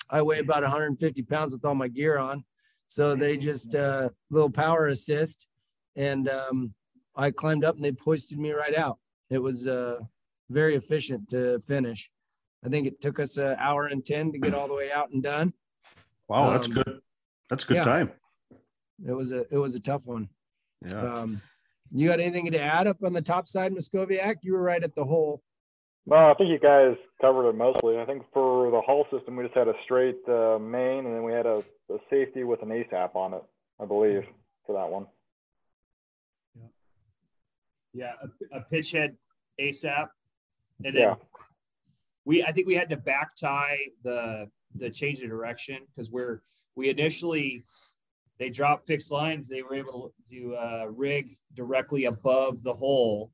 I 0.09 0.21
weigh 0.21 0.39
about 0.39 0.61
150 0.61 1.23
pounds 1.23 1.53
with 1.53 1.65
all 1.65 1.73
my 1.73 1.87
gear 1.87 2.19
on. 2.19 2.43
So 2.87 3.15
they 3.15 3.35
just 3.35 3.73
uh, 3.73 4.09
little 4.29 4.51
power 4.51 4.87
assist 4.87 5.47
and 5.95 6.29
um, 6.29 6.73
I 7.15 7.31
climbed 7.31 7.63
up 7.63 7.75
and 7.75 7.83
they 7.85 7.93
hoisted 8.03 8.37
me 8.37 8.51
right 8.51 8.75
out. 8.75 8.97
It 9.29 9.39
was 9.39 9.67
uh, 9.67 9.99
very 10.49 10.75
efficient 10.75 11.29
to 11.29 11.59
finish. 11.59 12.09
I 12.63 12.69
think 12.69 12.87
it 12.87 13.01
took 13.01 13.19
us 13.19 13.37
an 13.37 13.55
hour 13.59 13.87
and 13.87 14.05
10 14.05 14.31
to 14.33 14.39
get 14.39 14.53
all 14.53 14.67
the 14.67 14.73
way 14.73 14.91
out 14.91 15.11
and 15.11 15.21
done. 15.23 15.53
Wow, 16.27 16.51
that's 16.51 16.67
Um, 16.67 16.73
good. 16.73 16.99
That's 17.49 17.63
a 17.63 17.67
good 17.67 17.77
yeah. 17.77 17.83
time. 17.83 18.11
It 19.07 19.13
was 19.13 19.31
a, 19.31 19.45
it 19.51 19.57
was 19.57 19.75
a 19.75 19.79
tough 19.79 20.07
one. 20.07 20.29
Yeah. 20.85 21.13
Um, 21.13 21.41
you 21.91 22.09
got 22.09 22.19
anything 22.19 22.51
to 22.51 22.59
add 22.59 22.87
up 22.87 22.97
on 23.03 23.13
the 23.13 23.21
top 23.21 23.47
side, 23.47 23.71
Muscoviak? 23.71 24.37
You 24.41 24.53
were 24.53 24.61
right 24.61 24.83
at 24.83 24.95
the 24.95 25.03
hole. 25.03 25.43
No, 26.07 26.15
I 26.15 26.33
think 26.35 26.49
you 26.49 26.59
guys 26.59 26.95
covered 27.21 27.49
it 27.49 27.55
mostly. 27.55 27.97
I 27.99 28.05
think 28.05 28.23
for 28.33 28.69
the 28.71 28.81
hull 28.81 29.05
system, 29.11 29.35
we 29.35 29.43
just 29.43 29.55
had 29.55 29.67
a 29.67 29.73
straight 29.83 30.17
uh, 30.27 30.57
main, 30.59 31.05
and 31.05 31.15
then 31.15 31.23
we 31.23 31.33
had 31.33 31.45
a, 31.45 31.63
a 31.91 31.97
safety 32.09 32.43
with 32.43 32.61
an 32.61 32.69
ASAP 32.69 33.15
on 33.15 33.33
it, 33.33 33.43
I 33.79 33.85
believe, 33.85 34.23
for 34.65 34.73
that 34.73 34.89
one. 34.89 35.07
Yeah, 37.95 38.11
a, 38.21 38.57
a 38.57 38.61
pitch 38.61 38.91
head 38.91 39.15
ASAP. 39.59 40.07
And 40.83 40.93
then 40.95 41.01
Yeah. 41.01 41.15
we 42.25 42.43
I 42.43 42.51
think 42.51 42.67
we 42.67 42.75
had 42.75 42.89
to 42.89 42.97
back 42.97 43.35
tie 43.35 43.79
the 44.03 44.49
the 44.75 44.89
change 44.89 45.23
of 45.23 45.29
direction 45.29 45.79
because 45.87 46.11
we're 46.11 46.41
we 46.75 46.89
initially 46.89 47.63
they 48.37 48.49
dropped 48.49 48.85
fixed 48.85 49.11
lines. 49.11 49.47
They 49.47 49.63
were 49.63 49.75
able 49.75 50.13
to 50.29 50.55
uh, 50.55 50.85
rig 50.89 51.37
directly 51.53 52.03
above 52.05 52.63
the 52.63 52.73
hole 52.73 53.31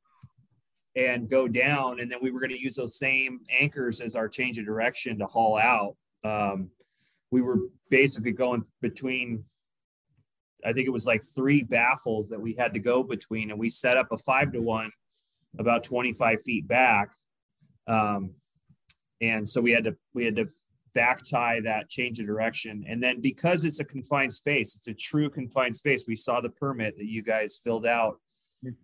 and 0.95 1.28
go 1.28 1.47
down, 1.47 1.99
and 1.99 2.12
then 2.12 2.20
we 2.22 2.30
were 2.30 2.39
going 2.39 2.51
to 2.51 2.62
use 2.62 2.76
those 2.76 2.99
same 2.99 3.39
anchors 3.59 3.99
as 3.99 4.16
our 4.16 4.30
change 4.30 4.59
of 4.59 4.66
direction 4.66 5.18
to 5.18 5.26
haul 5.26 5.57
out. 5.57 5.95
Um, 6.24 6.70
we 7.32 7.41
were 7.41 7.57
basically 7.89 8.34
going 8.34 8.64
between 8.82 9.43
I 10.66 10.74
think 10.74 10.88
it 10.88 10.91
was 10.91 11.05
like 11.05 11.22
three 11.24 11.64
baffles 11.64 12.30
that 12.30 12.41
we 12.41 12.53
had 12.53 12.74
to 12.74 12.80
go 12.80 13.03
between, 13.03 13.51
and 13.51 13.59
we 13.59 13.70
set 13.70 13.97
up 13.97 14.07
a 14.12 14.18
five 14.18 14.51
to 14.53 14.62
one 14.62 14.91
about 15.59 15.84
25 15.84 16.41
feet 16.41 16.68
back. 16.68 17.09
Um, 17.88 18.36
and 19.20 19.47
so 19.47 19.62
we 19.62 19.72
had 19.72 19.84
to 19.86 19.95
we 20.14 20.26
had 20.26 20.36
to 20.38 20.49
back 20.93 21.22
tie 21.24 21.59
that 21.62 21.89
change 21.89 22.20
of 22.20 22.26
direction. 22.26 22.84
And 22.88 23.01
then 23.01 23.22
because 23.22 23.64
it's 23.66 23.80
a 23.80 23.86
confined 23.86 24.34
space, 24.34 24.76
it's 24.76 24.88
a 24.88 24.93
true 24.93 25.30
confined 25.30 25.76
space. 25.76 26.05
We 26.07 26.16
saw 26.16 26.41
the 26.41 26.49
permit 26.49 26.97
that 26.97 27.05
you 27.05 27.22
guys 27.22 27.59
filled 27.64 27.86
out 27.86 28.20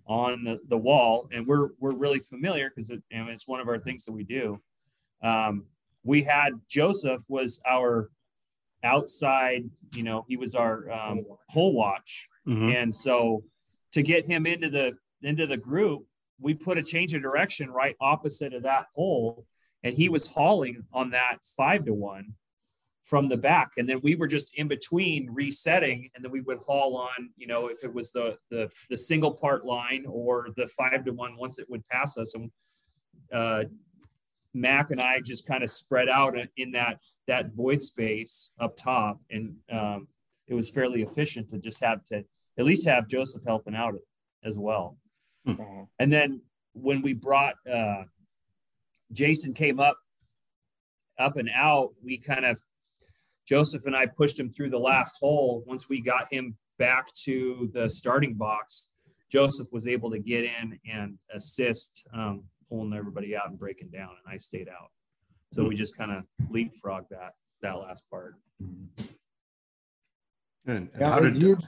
on 0.07 0.43
the, 0.43 0.59
the 0.67 0.77
wall, 0.77 1.27
and 1.31 1.45
we're 1.45 1.69
we're 1.79 1.95
really 1.95 2.19
familiar 2.19 2.71
because 2.73 2.89
it, 2.89 3.01
it's 3.09 3.47
one 3.47 3.59
of 3.59 3.67
our 3.67 3.79
things 3.79 4.05
that 4.05 4.11
we 4.11 4.23
do. 4.23 4.59
Um, 5.21 5.65
we 6.03 6.23
had 6.23 6.53
Joseph 6.69 7.23
was 7.29 7.61
our 7.67 8.09
outside, 8.83 9.69
you 9.95 10.03
know, 10.03 10.25
he 10.27 10.37
was 10.37 10.55
our 10.55 10.89
um, 10.91 11.25
hole 11.49 11.73
watch, 11.73 12.29
Mhm. 12.47 12.73
and 12.73 12.95
so 12.95 13.43
to 13.91 14.01
get 14.03 14.25
him 14.25 14.45
into 14.45 14.69
the 14.69 14.97
into 15.23 15.47
the 15.47 15.57
group, 15.57 16.05
we 16.39 16.53
put 16.53 16.77
a 16.77 16.83
change 16.83 17.13
of 17.13 17.21
direction 17.21 17.71
right 17.71 17.95
opposite 17.99 18.53
of 18.53 18.63
that 18.63 18.85
hole, 18.93 19.47
and 19.83 19.95
he 19.95 20.09
was 20.09 20.27
hauling 20.27 20.83
on 20.93 21.09
that 21.11 21.39
five 21.57 21.85
to 21.85 21.93
one 21.93 22.35
from 23.03 23.27
the 23.29 23.37
back, 23.37 23.71
and 23.77 23.87
then 23.89 23.99
we 24.03 24.15
were 24.15 24.27
just 24.27 24.53
in 24.55 24.67
between 24.67 25.29
resetting, 25.31 26.09
and 26.13 26.23
then 26.23 26.31
we 26.31 26.41
would 26.41 26.59
haul 26.59 26.97
on, 26.97 27.29
you 27.37 27.47
know, 27.47 27.67
if 27.67 27.83
it 27.83 27.93
was 27.93 28.11
the 28.11 28.37
the 28.49 28.69
the 28.89 28.97
single 28.97 29.31
part 29.33 29.65
line 29.65 30.05
or 30.07 30.49
the 30.55 30.67
five 30.67 31.03
to 31.05 31.11
one 31.11 31.35
once 31.37 31.57
it 31.57 31.69
would 31.69 31.85
pass 31.87 32.17
us, 32.17 32.35
and 32.35 32.51
uh, 33.33 33.63
Mac 34.53 34.91
and 34.91 35.01
I 35.01 35.19
just 35.21 35.47
kind 35.47 35.63
of 35.63 35.71
spread 35.71 36.09
out 36.09 36.35
in 36.57 36.71
that 36.71 36.99
that 37.27 37.53
void 37.53 37.81
space 37.83 38.53
up 38.59 38.77
top, 38.77 39.19
and 39.29 39.55
um, 39.71 40.07
it 40.47 40.53
was 40.53 40.69
fairly 40.69 41.01
efficient 41.01 41.49
to 41.49 41.57
just 41.57 41.83
have 41.83 42.03
to 42.05 42.23
at 42.57 42.65
least 42.65 42.87
have 42.87 43.07
Joseph 43.07 43.43
helping 43.45 43.75
out 43.75 43.93
as 44.43 44.57
well. 44.57 44.97
Mhm. 45.45 45.87
And 45.99 46.11
then 46.11 46.41
when 46.73 47.01
we 47.01 47.13
brought 47.13 47.55
uh, 47.69 48.03
Jason 49.11 49.53
came 49.53 49.79
up, 49.79 49.97
up 51.19 51.37
and 51.37 51.49
out, 51.53 51.93
we 52.03 52.17
kind 52.17 52.45
of 52.45 52.61
Joseph 53.47 53.85
and 53.85 53.95
I 53.95 54.07
pushed 54.07 54.39
him 54.39 54.49
through 54.49 54.69
the 54.69 54.79
last 54.79 55.17
hole. 55.19 55.63
Once 55.65 55.89
we 55.89 56.01
got 56.01 56.31
him 56.31 56.57
back 56.77 57.13
to 57.23 57.69
the 57.73 57.89
starting 57.89 58.35
box, 58.35 58.89
Joseph 59.31 59.67
was 59.71 59.87
able 59.87 60.11
to 60.11 60.19
get 60.19 60.43
in 60.43 60.79
and 60.89 61.17
assist 61.33 62.05
um, 62.13 62.43
pulling 62.69 62.93
everybody 62.93 63.35
out 63.35 63.49
and 63.49 63.57
breaking 63.57 63.89
down, 63.89 64.09
and 64.09 64.33
I 64.33 64.37
stayed 64.37 64.69
out. 64.69 64.91
So 65.53 65.63
we 65.63 65.75
just 65.75 65.97
kind 65.97 66.11
of 66.11 66.23
leapfrog 66.49 67.05
that 67.09 67.33
that 67.61 67.73
last 67.73 68.03
part. 68.09 68.35
And, 68.59 69.07
and 70.65 70.91
Yeah, 70.99 71.09
how 71.09 71.17
it 71.17 71.23
was 71.23 71.37
did 71.37 71.43
huge. 71.43 71.63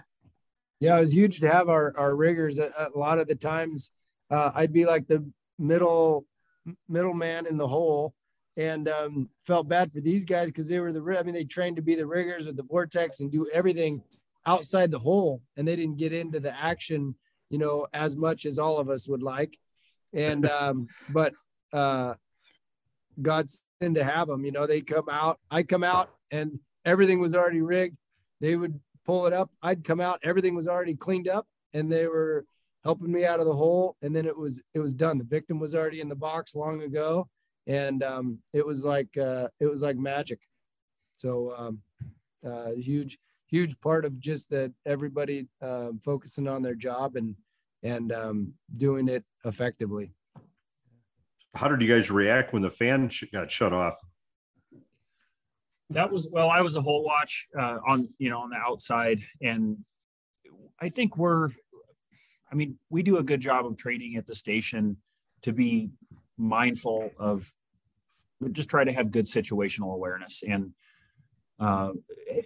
Yeah, 0.79 0.97
it 0.97 1.01
was 1.01 1.13
huge 1.13 1.39
to 1.41 1.49
have 1.49 1.67
our, 1.67 1.93
our 1.97 2.15
riggers. 2.15 2.57
A, 2.57 2.89
a 2.93 2.97
lot 2.97 3.19
of 3.19 3.27
the 3.27 3.35
times, 3.35 3.91
uh, 4.29 4.51
I'd 4.55 4.71
be 4.71 4.85
like 4.85 5.07
the 5.07 5.29
middle 5.57 6.25
middleman 6.87 7.47
in 7.47 7.57
the 7.57 7.67
hole, 7.67 8.13
and 8.55 8.87
um, 8.87 9.29
felt 9.45 9.67
bad 9.67 9.91
for 9.91 10.01
these 10.01 10.23
guys 10.25 10.47
because 10.47 10.69
they 10.69 10.79
were 10.79 10.93
the. 10.93 11.17
I 11.19 11.23
mean, 11.23 11.33
they 11.33 11.43
trained 11.43 11.77
to 11.77 11.81
be 11.81 11.95
the 11.95 12.07
riggers 12.07 12.45
with 12.45 12.55
the 12.55 12.63
vortex 12.63 13.19
and 13.19 13.31
do 13.31 13.49
everything 13.53 14.03
outside 14.45 14.91
the 14.91 14.99
hole, 14.99 15.41
and 15.57 15.67
they 15.67 15.75
didn't 15.75 15.97
get 15.97 16.13
into 16.13 16.39
the 16.39 16.57
action, 16.57 17.15
you 17.49 17.57
know, 17.57 17.87
as 17.93 18.15
much 18.15 18.45
as 18.45 18.59
all 18.59 18.77
of 18.77 18.89
us 18.89 19.07
would 19.07 19.23
like. 19.23 19.57
And 20.13 20.45
um, 20.49 20.87
but 21.09 21.33
uh, 21.73 22.13
God's 23.21 23.61
in 23.61 23.68
to 23.81 24.03
have 24.03 24.27
them. 24.27 24.45
You 24.45 24.51
know, 24.51 24.67
they 24.67 24.81
come 24.81 25.07
out. 25.09 25.39
I 25.49 25.63
come 25.63 25.83
out, 25.83 26.11
and 26.31 26.59
everything 26.85 27.19
was 27.19 27.35
already 27.35 27.61
rigged. 27.61 27.97
They 28.41 28.55
would 28.55 28.79
pull 29.05 29.25
it 29.25 29.33
up. 29.33 29.49
I'd 29.61 29.83
come 29.83 30.01
out, 30.01 30.19
everything 30.23 30.55
was 30.55 30.67
already 30.67 30.95
cleaned 30.95 31.27
up, 31.27 31.47
and 31.73 31.91
they 31.91 32.07
were 32.07 32.45
helping 32.83 33.11
me 33.11 33.25
out 33.25 33.39
of 33.39 33.45
the 33.45 33.53
hole. 33.53 33.95
And 34.01 34.15
then 34.15 34.25
it 34.25 34.37
was 34.37 34.61
it 34.73 34.79
was 34.79 34.93
done. 34.93 35.17
The 35.17 35.23
victim 35.23 35.59
was 35.59 35.75
already 35.75 36.01
in 36.01 36.09
the 36.09 36.15
box 36.15 36.55
long 36.55 36.81
ago, 36.81 37.27
and 37.67 38.03
um, 38.03 38.39
it 38.53 38.65
was 38.65 38.83
like 38.83 39.17
uh, 39.17 39.47
it 39.59 39.65
was 39.65 39.81
like 39.81 39.97
magic. 39.97 40.39
So 41.15 41.53
um, 41.57 41.81
uh, 42.45 42.71
huge 42.71 43.17
huge 43.47 43.79
part 43.79 44.05
of 44.05 44.19
just 44.19 44.49
that 44.51 44.71
everybody 44.85 45.47
um, 45.61 45.99
focusing 46.03 46.47
on 46.47 46.61
their 46.61 46.75
job 46.75 47.15
and 47.15 47.35
and 47.81 48.11
um, 48.11 48.53
doing 48.77 49.07
it 49.07 49.23
effectively. 49.45 50.11
How 51.55 51.67
did 51.67 51.81
you 51.81 51.87
guys 51.87 52.11
react 52.11 52.53
when 52.53 52.61
the 52.61 52.69
fan 52.69 53.09
sh- 53.09 53.25
got 53.33 53.49
shut 53.49 53.73
off? 53.73 53.95
That 55.89 56.11
was 56.11 56.27
well, 56.31 56.49
I 56.49 56.61
was 56.61 56.75
a 56.75 56.81
hole 56.81 57.03
watch 57.03 57.47
uh, 57.57 57.79
on 57.87 58.09
you 58.19 58.29
know 58.29 58.39
on 58.39 58.51
the 58.51 58.57
outside, 58.57 59.23
and 59.41 59.77
I 60.81 60.89
think 60.89 61.17
we're, 61.17 61.49
I 62.51 62.55
mean, 62.55 62.77
we 62.89 63.03
do 63.03 63.17
a 63.17 63.23
good 63.23 63.41
job 63.41 63.65
of 63.65 63.77
training 63.77 64.15
at 64.15 64.25
the 64.25 64.35
station 64.35 64.97
to 65.41 65.53
be 65.53 65.89
mindful 66.37 67.11
of, 67.17 67.51
just 68.51 68.69
try 68.69 68.85
to 68.85 68.93
have 68.93 69.11
good 69.11 69.25
situational 69.25 69.93
awareness 69.93 70.43
and 70.47 70.71
uh, 71.59 71.91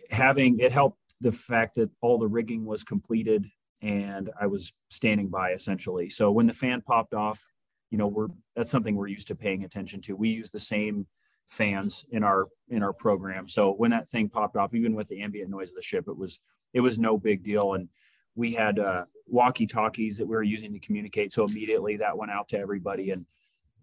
having 0.10 0.60
it 0.60 0.72
helped 0.72 0.98
the 1.22 1.32
fact 1.32 1.76
that 1.76 1.92
all 2.02 2.18
the 2.18 2.28
rigging 2.28 2.66
was 2.66 2.84
completed 2.84 3.46
and 3.84 4.32
I 4.42 4.48
was 4.48 4.74
standing 4.90 5.28
by 5.28 5.52
essentially. 5.52 6.10
So 6.10 6.32
when 6.32 6.48
the 6.48 6.54
fan 6.54 6.82
popped 6.82 7.14
off, 7.14 7.54
you 7.94 8.00
know, 8.00 8.08
we're 8.08 8.30
that's 8.56 8.72
something 8.72 8.96
we're 8.96 9.06
used 9.06 9.28
to 9.28 9.36
paying 9.36 9.64
attention 9.64 10.02
to. 10.02 10.16
We 10.16 10.30
use 10.30 10.50
the 10.50 10.60
same 10.60 11.06
fans 11.48 12.08
in 12.10 12.24
our 12.24 12.48
in 12.68 12.82
our 12.82 12.92
program. 12.92 13.48
So 13.48 13.72
when 13.72 13.92
that 13.92 14.10
thing 14.10 14.30
popped 14.30 14.56
off, 14.56 14.74
even 14.74 14.96
with 14.96 15.10
the 15.10 15.22
ambient 15.22 15.52
noise 15.52 15.70
of 15.70 15.76
the 15.76 15.84
ship, 15.84 16.06
it 16.08 16.18
was 16.18 16.40
it 16.74 16.80
was 16.80 16.98
no 16.98 17.20
big 17.20 17.44
deal. 17.44 17.76
And 17.76 17.90
we 18.34 18.54
had 18.54 18.80
uh, 18.80 19.04
walkie 19.28 19.68
talkies 19.68 20.18
that 20.18 20.26
we 20.26 20.36
were 20.36 20.42
using 20.42 20.74
to 20.74 20.80
communicate. 20.80 21.34
So 21.34 21.46
immediately 21.46 21.98
that 21.98 22.18
went 22.18 22.32
out 22.32 22.48
to 22.48 22.58
everybody. 22.58 23.12
And 23.12 23.28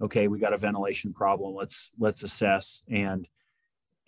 okay, 0.02 0.26
we 0.26 0.40
got 0.40 0.54
a 0.54 0.58
ventilation 0.58 1.12
problem. 1.12 1.54
Let's 1.54 1.92
let's 1.96 2.24
assess. 2.24 2.82
And 2.90 3.28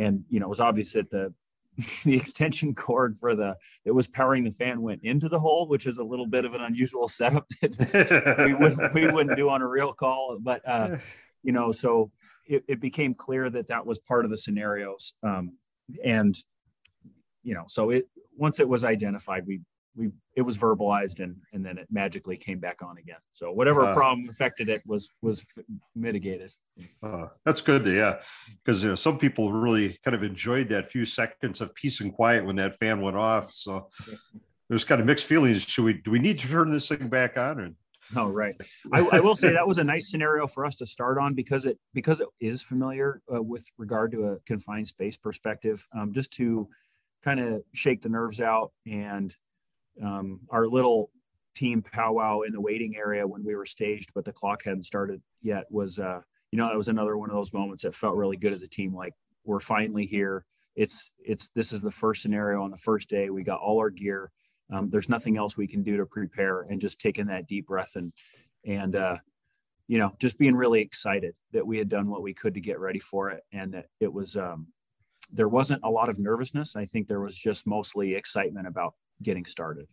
and 0.01 0.25
you 0.29 0.41
know 0.41 0.47
it 0.47 0.49
was 0.49 0.59
obvious 0.59 0.95
that 0.95 1.11
the 1.11 1.33
the 2.05 2.15
extension 2.15 2.75
cord 2.75 3.17
for 3.19 3.35
the 3.35 3.57
that 3.85 3.95
was 3.95 4.07
powering 4.07 4.45
the 4.45 4.53
fan 4.53 4.83
went 4.83 5.01
into 5.03 5.29
the 5.29 5.41
hole, 5.41 5.67
which 5.67 5.87
is 5.87 5.99
a 5.99 6.05
little 6.05 6.27
bit 6.27 6.45
of 6.45 6.55
an 6.55 6.61
unusual 6.61 7.09
setup 7.09 7.49
that 7.63 8.45
we 8.47 8.55
wouldn't 8.55 8.95
we 8.95 9.07
wouldn't 9.13 9.37
do 9.37 9.49
on 9.49 9.63
a 9.63 9.69
real 9.69 9.93
call. 9.93 10.39
But 10.41 10.67
uh, 10.69 10.99
you 11.43 11.53
know, 11.53 11.73
so 11.73 12.11
it, 12.47 12.65
it 12.69 12.81
became 12.81 13.15
clear 13.15 13.49
that 13.49 13.69
that 13.69 13.87
was 13.87 13.99
part 13.99 14.25
of 14.25 14.31
the 14.31 14.37
scenarios, 14.37 15.15
um, 15.23 15.57
and 16.05 16.37
you 17.43 17.55
know, 17.55 17.65
so 17.69 17.91
it 17.91 18.09
once 18.37 18.61
it 18.61 18.69
was 18.69 18.85
identified, 18.85 19.47
we 19.47 19.61
we 19.95 20.11
it 20.37 20.43
was 20.43 20.57
verbalized 20.57 21.21
and 21.23 21.37
and 21.53 21.65
then 21.65 21.79
it 21.79 21.87
magically 21.91 22.37
came 22.37 22.59
back 22.59 22.83
on 22.83 22.99
again. 22.99 23.19
So 23.33 23.53
whatever 23.53 23.83
Uh, 23.83 23.95
problem 23.95 24.29
affected 24.29 24.69
it 24.69 24.83
was 24.87 25.11
was 25.21 25.45
f- 25.57 25.65
mitigated. 25.95 26.53
Uh, 27.03 27.27
that's 27.45 27.61
good 27.61 27.85
to 27.85 27.95
yeah, 27.95 28.21
because 28.65 28.83
you 28.83 28.89
know 28.91 28.95
some 28.95 29.19
people 29.19 29.53
really 29.53 29.99
kind 30.05 30.15
of 30.15 30.23
enjoyed 30.23 30.69
that 30.71 30.89
few 30.89 31.05
seconds 31.05 31.61
of 31.61 31.75
peace 31.75 32.01
and 32.01 32.13
quiet 32.13 32.45
when 32.45 32.57
that 32.57 32.75
fan 32.79 33.01
went 33.01 33.17
off. 33.17 33.53
So 33.53 33.91
there's 34.69 34.85
kind 34.85 35.01
of 35.01 35.07
mixed 35.07 35.27
feelings. 35.27 35.63
Should 35.63 35.85
we 35.85 35.95
do 35.95 36.11
we 36.11 36.19
need 36.19 36.39
to 36.41 36.49
turn 36.49 36.73
this 36.73 36.89
thing 36.89 37.09
back 37.09 37.37
on? 37.37 37.61
And 37.61 37.75
Oh, 38.17 38.29
right. 38.29 38.55
I, 38.93 39.01
I 39.01 39.21
will 39.21 39.37
say 39.37 39.53
that 39.53 39.67
was 39.67 39.79
a 39.79 39.85
nice 39.85 40.11
scenario 40.11 40.47
for 40.47 40.67
us 40.67 40.77
to 40.77 40.87
start 40.87 41.19
on 41.19 41.35
because 41.35 41.67
it 41.67 41.79
because 41.95 42.21
it 42.21 42.29
is 42.41 42.61
familiar 42.63 43.23
uh, 43.35 43.43
with 43.43 43.65
regard 43.79 44.13
to 44.13 44.27
a 44.29 44.39
confined 44.41 44.89
space 44.89 45.17
perspective. 45.17 45.87
Um, 45.97 46.13
just 46.13 46.33
to 46.35 46.69
kind 47.25 47.41
of 47.41 47.63
shake 47.73 48.03
the 48.03 48.09
nerves 48.09 48.41
out 48.41 48.73
and 48.87 49.35
um, 50.03 50.41
our 50.51 50.67
little 50.67 51.11
team 51.55 51.83
powwow 51.83 52.41
in 52.43 52.53
the 52.53 52.61
waiting 52.61 52.97
area 52.97 53.27
when 53.27 53.45
we 53.45 53.55
were 53.55 53.67
staged, 53.67 54.13
but 54.15 54.25
the 54.25 54.33
clock 54.33 54.63
hadn't 54.65 54.85
started 54.85 55.21
yet 55.43 55.65
was 55.71 55.99
uh, 55.99 56.21
you 56.51 56.59
know 56.59 56.69
that 56.69 56.77
was 56.77 56.89
another 56.89 57.17
one 57.17 57.31
of 57.31 57.37
those 57.37 57.53
moments 57.53 57.83
that 57.83 57.95
felt 57.95 58.17
really 58.17 58.37
good 58.37 58.53
as 58.53 58.63
a 58.63 58.69
team. 58.69 58.95
Like 58.95 59.15
we're 59.45 59.61
finally 59.61 60.07
here. 60.07 60.45
It's 60.77 61.15
it's 61.19 61.51
this 61.51 61.73
is 61.73 61.83
the 61.83 61.91
first 61.91 62.23
scenario 62.23 62.63
on 62.63 62.71
the 62.71 62.77
first 62.77 63.11
day. 63.11 63.29
We 63.31 63.43
got 63.43 63.61
all 63.61 63.79
our 63.79 63.91
gear 63.91 64.31
um, 64.73 64.89
there's 64.91 65.09
nothing 65.09 65.37
else 65.37 65.57
we 65.57 65.67
can 65.67 65.83
do 65.83 65.97
to 65.99 66.07
prepare 66.07 66.63
and 66.63 66.81
just 66.81 67.01
taking 67.01 67.27
that 67.27 67.47
deep 67.47 67.67
breath 67.67 67.93
and 67.97 68.13
and 68.65 68.97
uh, 68.97 69.17
you 69.87 69.99
know 69.99 70.13
just 70.19 70.39
being 70.39 70.55
really 70.55 70.81
excited 70.81 71.35
that 71.53 71.67
we 71.67 71.79
had 71.79 71.89
done 71.89 72.09
what 72.09 72.23
we 72.23 72.33
could 72.33 72.55
to 72.55 72.61
get 72.61 72.81
ready 72.81 72.99
for 72.99 73.31
it 73.31 73.43
and 73.53 73.75
that 73.75 73.87
it 74.01 74.13
was 74.13 74.37
um, 74.37 74.67
there 75.33 75.49
wasn't 75.49 75.83
a 75.85 75.91
lot 75.91 76.09
of 76.09 76.19
nervousness 76.19 76.77
i 76.77 76.87
think 76.87 77.07
there 77.07 77.21
was 77.21 77.39
just 77.39 77.67
mostly 77.67 78.15
excitement 78.15 78.67
about 78.67 78.95
getting 79.23 79.45
started 79.45 79.89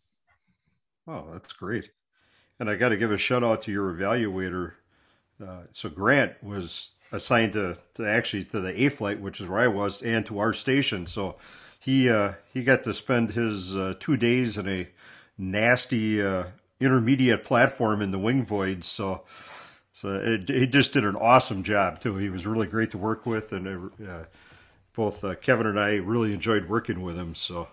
oh, 1.09 1.27
that's 1.31 1.53
great. 1.53 1.89
And 2.59 2.69
I 2.69 2.75
got 2.75 2.89
to 2.89 2.97
give 2.97 3.11
a 3.11 3.17
shout 3.17 3.43
out 3.43 3.61
to 3.63 3.71
your 3.71 3.93
evaluator. 3.93 4.73
Uh, 5.43 5.63
so 5.71 5.89
Grant 5.89 6.41
was 6.43 6.91
assigned 7.11 7.53
to, 7.53 7.77
to 7.95 8.07
actually 8.07 8.43
to 8.45 8.59
the 8.59 8.83
A 8.83 8.89
flight, 8.89 9.19
which 9.19 9.41
is 9.41 9.47
where 9.47 9.61
I 9.61 9.67
was, 9.67 10.01
and 10.01 10.25
to 10.27 10.39
our 10.39 10.53
station. 10.53 11.07
So 11.07 11.37
he 11.79 12.09
uh, 12.09 12.33
he 12.53 12.63
got 12.63 12.83
to 12.83 12.93
spend 12.93 13.31
his 13.31 13.75
uh, 13.75 13.95
two 13.99 14.17
days 14.17 14.57
in 14.57 14.67
a 14.67 14.89
nasty 15.37 16.21
uh, 16.21 16.45
intermediate 16.79 17.43
platform 17.43 18.01
in 18.01 18.11
the 18.11 18.19
wing 18.19 18.45
void. 18.45 18.83
So 18.83 19.23
so 19.93 20.15
it, 20.15 20.49
he 20.49 20.67
just 20.67 20.91
did 20.91 21.05
an 21.05 21.15
awesome 21.15 21.63
job 21.63 22.01
too. 22.01 22.17
He 22.17 22.29
was 22.29 22.45
really 22.45 22.67
great 22.67 22.91
to 22.91 22.97
work 22.97 23.25
with, 23.25 23.53
and 23.53 23.91
uh, 24.05 24.25
both 24.93 25.23
uh, 25.23 25.35
Kevin 25.35 25.67
and 25.67 25.79
I 25.79 25.95
really 25.95 26.33
enjoyed 26.33 26.67
working 26.67 27.01
with 27.01 27.17
him. 27.17 27.33
So 27.33 27.69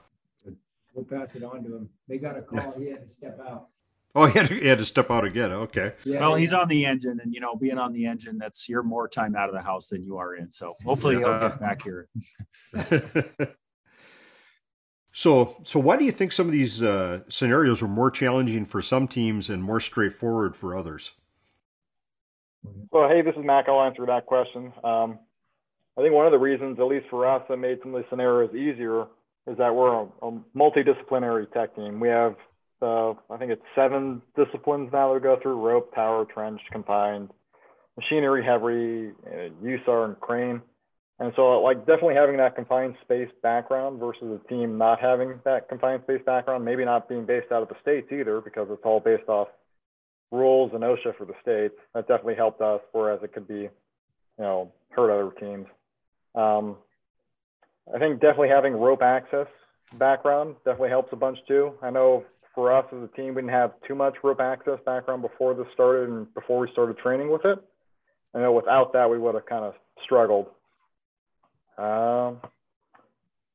we'll 0.97 1.05
pass 1.05 1.35
it 1.37 1.45
on 1.45 1.63
to 1.63 1.77
him. 1.77 1.89
They 2.09 2.19
got 2.19 2.37
a 2.37 2.43
call. 2.43 2.75
Yeah. 2.79 2.85
He 2.85 2.91
had 2.91 3.03
to 3.03 3.09
step 3.09 3.39
out. 3.47 3.69
Oh, 4.15 4.25
he 4.25 4.39
had, 4.39 4.49
to, 4.49 4.55
he 4.55 4.67
had 4.67 4.79
to 4.79 4.85
step 4.85 5.11
out 5.11 5.27
again. 5.27 5.53
Okay. 5.53 5.93
Yeah, 6.05 6.21
well, 6.21 6.31
yeah. 6.31 6.39
he's 6.39 6.55
on 6.55 6.69
the 6.69 6.87
engine, 6.87 7.21
and 7.23 7.35
you 7.35 7.41
know, 7.41 7.55
being 7.55 7.79
on 7.79 7.93
the 7.93 8.07
engine, 8.07 8.39
that's 8.39 8.67
you're 8.67 8.83
more 8.83 9.09
time 9.09 9.37
out 9.37 9.51
of 9.51 9.55
the 9.55 9.61
house 9.61 9.89
than 9.89 10.03
you 10.03 10.17
are 10.17 10.35
in. 10.35 10.51
So 10.51 10.75
hopefully 10.85 11.17
he'll 11.17 11.39
get 11.39 11.61
back 11.61 11.83
here. 11.83 12.09
so, 15.13 15.59
so 15.65 15.79
why 15.79 15.99
do 15.99 16.05
you 16.05 16.13
think 16.13 16.33
some 16.33 16.47
of 16.47 16.53
these 16.53 16.83
uh, 16.83 17.21
scenarios 17.29 17.83
were 17.83 17.89
more 17.89 18.11
challenging 18.11 18.65
for 18.65 18.81
some 18.81 19.07
teams 19.07 19.51
and 19.51 19.63
more 19.63 19.81
straightforward 19.81 20.57
for 20.57 20.75
others? 20.75 21.13
Well, 22.91 23.11
hey, 23.11 23.21
this 23.21 23.35
is 23.37 23.45
Mac. 23.45 23.67
I'll 23.69 23.83
answer 23.83 24.07
that 24.07 24.25
question. 24.25 24.73
Um, 24.83 25.19
I 25.99 26.01
think 26.01 26.15
one 26.15 26.25
of 26.25 26.33
the 26.33 26.39
reasons, 26.39 26.79
at 26.79 26.87
least 26.87 27.07
for 27.11 27.27
us, 27.27 27.43
that 27.51 27.59
made 27.59 27.81
some 27.83 27.95
of 27.95 28.03
the 28.03 28.09
scenarios 28.09 28.55
easier 28.55 29.09
is 29.47 29.59
that 29.59 29.75
we're 29.75 29.93
a, 29.93 30.07
a 30.23 30.41
multidisciplinary 30.57 31.51
tech 31.53 31.75
team. 31.77 32.01
We 32.01 32.09
have 32.09 32.37
so 32.81 33.19
I 33.31 33.37
think 33.39 33.53
it's 33.53 33.63
seven 33.75 34.21
disciplines 34.37 34.91
now 34.93 35.09
that 35.09 35.15
we 35.15 35.21
go 35.21 35.39
through: 35.41 35.61
rope, 35.61 35.95
tower, 35.95 36.27
trench, 36.27 36.61
confined, 36.71 37.31
machinery, 37.97 38.45
heavy, 38.45 39.13
uh, 39.27 39.51
USAR, 39.65 40.05
and 40.07 40.21
crane. 40.21 40.61
And 41.19 41.33
so, 41.35 41.63
like, 41.63 41.79
definitely 41.87 42.15
having 42.15 42.37
that 42.37 42.55
confined 42.55 42.97
space 43.03 43.31
background 43.43 43.99
versus 43.99 44.39
a 44.39 44.49
team 44.49 44.77
not 44.77 45.01
having 45.01 45.41
that 45.47 45.69
confined 45.69 46.03
space 46.03 46.21
background, 46.27 46.63
maybe 46.65 46.85
not 46.85 47.09
being 47.09 47.25
based 47.25 47.51
out 47.51 47.63
of 47.63 47.69
the 47.69 47.77
states 47.81 48.09
either, 48.13 48.43
because 48.43 48.69
it's 48.71 48.83
all 48.85 49.01
based 49.01 49.29
off 49.29 49.49
rules 50.31 50.73
and 50.75 50.83
OSHA 50.83 51.17
for 51.17 51.25
the 51.25 51.33
states. 51.41 51.75
That 51.95 52.07
definitely 52.07 52.35
helped 52.35 52.61
us, 52.61 52.83
whereas 52.93 53.21
it 53.23 53.33
could 53.33 53.49
be, 53.49 53.61
you 53.61 53.71
know, 54.39 54.73
hurt 54.91 55.11
other 55.11 55.31
teams. 55.41 55.67
Um, 56.35 56.77
I 57.95 57.99
think 57.99 58.20
definitely 58.20 58.49
having 58.49 58.74
rope 58.74 59.03
access 59.03 59.47
background 59.99 60.57
definitely 60.64 60.89
helps 60.91 61.12
a 61.12 61.16
bunch 61.16 61.39
too. 61.47 61.72
I 61.82 61.91
know 61.91 62.24
for 62.55 62.76
us 62.76 62.84
as 62.93 63.03
a 63.03 63.16
team, 63.16 63.34
we 63.34 63.43
didn't 63.43 63.51
have 63.51 63.72
too 63.87 63.95
much 63.95 64.14
rope 64.24 64.41
access 64.41 64.78
background 64.84 65.22
before 65.22 65.55
this 65.55 65.66
started 65.74 66.09
and 66.09 66.32
before 66.34 66.59
we 66.59 66.68
started 66.72 66.99
training 66.99 67.30
with 67.30 67.45
it. 67.45 67.59
I 68.34 68.41
know 68.41 68.53
without 68.53 68.93
that, 68.95 69.09
we 69.09 69.18
would 69.18 69.34
have 69.34 69.47
kind 69.47 69.64
of 69.64 69.74
struggled. 70.05 70.47
Um, 71.78 72.41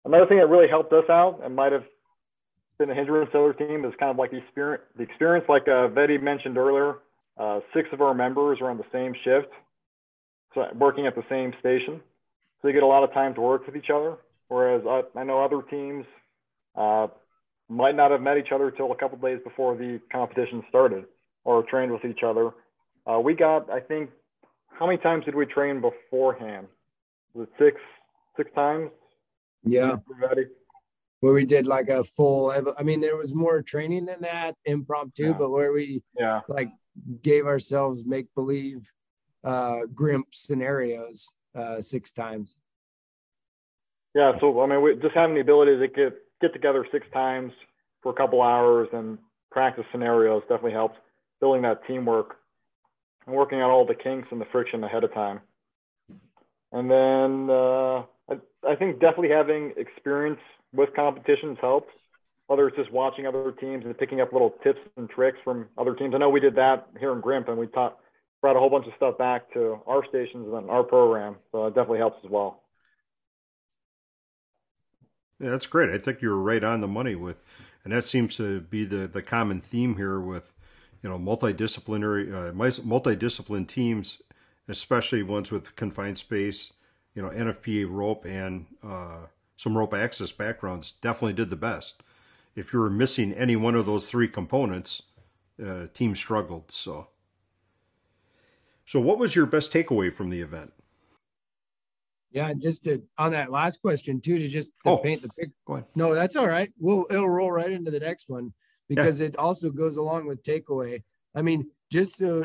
another 0.06 0.28
thing 0.28 0.38
that 0.38 0.48
really 0.48 0.70
helped 0.70 0.94
us 0.94 1.06
out 1.10 1.42
and 1.44 1.56
might 1.56 1.72
have 1.72 1.84
been 2.78 2.90
a 2.90 2.96
hindrance 2.96 3.30
to 3.32 3.40
other 3.40 3.54
team 3.54 3.86
is 3.86 3.94
kind 4.00 4.12
of 4.12 4.18
like 4.18 4.32
the 4.32 4.38
experience, 4.38 4.84
the 4.96 5.04
experience 5.04 5.46
like 5.50 5.64
uh, 5.64 5.90
Vetty 5.90 6.22
mentioned 6.22 6.58
earlier. 6.58 6.96
Uh, 7.38 7.60
six 7.74 7.90
of 7.92 8.02
our 8.02 8.14
members 8.14 8.60
are 8.62 8.70
on 8.70 8.78
the 8.78 8.86
same 8.92 9.14
shift, 9.24 9.48
so 10.54 10.66
working 10.76 11.08
at 11.08 11.16
the 11.16 11.24
same 11.30 11.54
station. 11.60 12.02
So 12.62 12.68
they 12.68 12.74
get 12.74 12.84
a 12.84 12.88
lot 12.88 13.04
of 13.04 13.14
time 13.14 13.34
to 13.36 13.42
work 13.42 13.66
with 13.66 13.76
each 13.76 13.90
other. 13.90 14.18
Whereas 14.48 14.84
I, 14.88 15.20
I 15.20 15.24
know 15.24 15.44
other 15.44 15.62
teams, 15.62 16.06
uh, 16.76 17.08
might 17.70 17.96
not 17.96 18.12
have 18.12 18.22
met 18.22 18.38
each 18.38 18.52
other 18.54 18.70
till 18.70 18.92
a 18.92 18.96
couple 18.96 19.18
days 19.18 19.40
before 19.44 19.76
the 19.76 20.00
competition 20.12 20.64
started 20.68 21.06
or 21.46 21.64
trained 21.64 21.92
with 21.92 22.04
each 22.04 22.22
other. 22.24 22.52
Uh, 23.10 23.20
we 23.20 23.34
got, 23.34 23.70
I 23.70 23.80
think, 23.80 24.10
how 24.68 24.86
many 24.86 24.98
times 24.98 25.26
did 25.26 25.36
we 25.36 25.46
train 25.46 25.82
beforehand? 25.82 26.68
Was 27.34 27.48
it 27.48 27.64
six, 27.64 27.82
six 28.36 28.52
times? 28.54 28.92
Yeah. 29.64 29.98
Where 31.22 31.34
we 31.34 31.46
did 31.46 31.66
like 31.66 31.88
a 31.88 32.04
full, 32.04 32.52
I 32.78 32.84
mean, 32.84 33.00
there 33.00 33.16
was 33.16 33.34
more 33.34 33.62
training 33.62 34.06
than 34.06 34.22
that, 34.22 34.56
impromptu, 34.66 35.28
yeah. 35.28 35.34
but 35.34 35.52
where 35.52 35.72
we 35.72 36.04
yeah 36.20 36.42
like 36.48 36.72
gave 37.22 37.46
ourselves 37.46 38.04
make 38.06 38.34
believe 38.36 38.92
uh, 39.44 39.82
GRIMP 39.94 40.28
scenarios 40.34 41.30
uh, 41.56 41.82
six 41.82 42.12
times. 42.12 42.56
Yeah, 44.14 44.34
so 44.40 44.62
I 44.62 44.68
mean, 44.68 44.82
we, 44.82 44.96
just 44.96 45.16
having 45.16 45.36
the 45.36 45.42
ability 45.42 45.78
to 45.78 45.88
get 45.88 46.14
get 46.42 46.54
together 46.54 46.86
six 46.92 47.06
times 47.14 47.54
for 48.02 48.12
a 48.12 48.16
couple 48.16 48.42
hours 48.42 48.88
and 48.94 49.18
practice 49.52 49.86
scenarios 49.92 50.42
definitely 50.44 50.72
helps 50.72 50.98
building 51.40 51.62
that 51.62 51.86
teamwork 51.88 52.38
and 53.26 53.36
working 53.36 53.62
out 53.62 53.70
all 53.70 53.86
the 53.86 53.96
kinks 53.96 54.28
and 54.32 54.42
the 54.42 54.46
friction 54.52 54.84
ahead 54.84 55.04
of 55.04 55.14
time. 55.14 55.40
And 56.72 56.90
then 56.90 57.50
uh, 57.50 58.04
I, 58.30 58.40
I 58.68 58.76
think 58.78 59.00
definitely 59.00 59.30
having 59.30 59.74
experience 59.78 60.40
with 60.74 60.90
competitions 60.96 61.58
helps, 61.60 61.92
whether 62.48 62.68
it's 62.68 62.78
just 62.78 62.92
watching 62.92 63.28
other 63.28 63.52
teams 63.60 63.86
and 63.86 63.98
picking 63.98 64.22
up 64.22 64.32
little 64.32 64.56
tips 64.64 64.80
and 64.98 65.10
tricks 65.10 65.38
from 65.44 65.68
other 65.78 65.96
teams. 65.96 66.16
I 66.16 66.18
know 66.18 66.30
we 66.30 66.40
did 66.40 66.56
that 66.56 66.88
here 67.00 67.12
in 67.12 67.22
GRIMP 67.22 67.50
and 67.50 67.58
we 67.58 67.68
taught, 67.68 67.98
brought 68.42 68.56
a 68.56 68.60
whole 68.60 68.70
bunch 68.70 68.88
of 68.88 68.94
stuff 68.98 69.18
back 69.18 69.52
to 69.54 69.80
our 69.88 70.06
stations 70.10 70.48
and 70.54 70.70
our 70.70 70.84
program. 70.84 71.36
So 71.52 71.68
it 71.68 71.76
definitely 71.76 72.00
helps 72.00 72.18
as 72.26 72.30
well. 72.30 72.64
Yeah, 75.40 75.52
that's 75.52 75.68
great. 75.68 75.90
I 75.90 75.98
think 75.98 76.22
you're 76.22 76.36
right 76.36 76.64
on 76.64 76.82
the 76.82 76.88
money 76.88 77.16
with, 77.16 77.44
and 77.84 77.94
that 77.94 78.06
seems 78.06 78.36
to 78.38 78.62
be 78.62 78.86
the 78.86 79.08
the 79.08 79.24
common 79.24 79.60
theme 79.60 79.96
here 79.96 80.20
with, 80.20 80.54
you 81.02 81.10
know, 81.10 81.18
multidisciplinary 81.18 82.32
uh, 82.32 82.52
multidiscipline 82.52 83.68
teams, 83.68 84.22
especially 84.68 85.24
ones 85.24 85.52
with 85.52 85.76
confined 85.76 86.20
space, 86.20 86.74
you 87.16 87.22
know, 87.22 87.30
NFPA 87.30 87.90
rope 87.90 88.26
and 88.26 88.68
uh, 88.84 89.28
some 89.58 89.78
rope 89.78 89.94
access 89.94 90.32
backgrounds 90.32 90.92
definitely 90.92 91.34
did 91.34 91.50
the 91.50 91.56
best. 91.56 92.04
If 92.56 92.74
you 92.74 92.80
were 92.80 92.90
missing 92.90 93.34
any 93.34 93.56
one 93.56 93.76
of 93.76 93.86
those 93.86 94.08
three 94.08 94.28
components, 94.28 95.04
uh, 95.64 95.88
team 95.94 96.16
struggled. 96.16 96.72
So, 96.72 97.08
so 98.92 99.00
what 99.00 99.18
was 99.18 99.38
your 99.38 99.46
best 99.46 99.72
takeaway 99.72 100.12
from 100.12 100.30
the 100.30 100.42
event? 100.42 100.74
Yeah, 102.30 102.52
just 102.54 102.84
to 102.84 103.02
on 103.18 103.32
that 103.32 103.50
last 103.50 103.82
question 103.82 104.20
too, 104.20 104.38
to 104.38 104.50
just 104.50 104.74
to 104.84 104.90
oh, 104.90 104.98
paint 104.98 105.22
the 105.22 105.30
picture. 105.30 105.54
Go 105.66 105.76
ahead. 105.76 105.86
No, 105.96 106.14
that's 106.14 106.36
all 106.36 106.50
right. 106.50 106.74
We'll 106.78 107.06
it'll 107.10 107.30
roll 107.30 107.54
right 107.54 107.72
into 107.72 107.90
the 107.90 108.02
next 108.02 108.30
one 108.30 108.52
because 108.90 109.22
yeah. 109.22 109.28
it 109.28 109.38
also 109.38 109.70
goes 109.70 109.96
along 109.96 110.28
with 110.28 110.44
takeaway. 110.44 111.04
I 111.34 111.42
mean, 111.42 111.70
just 111.90 112.18
so 112.18 112.44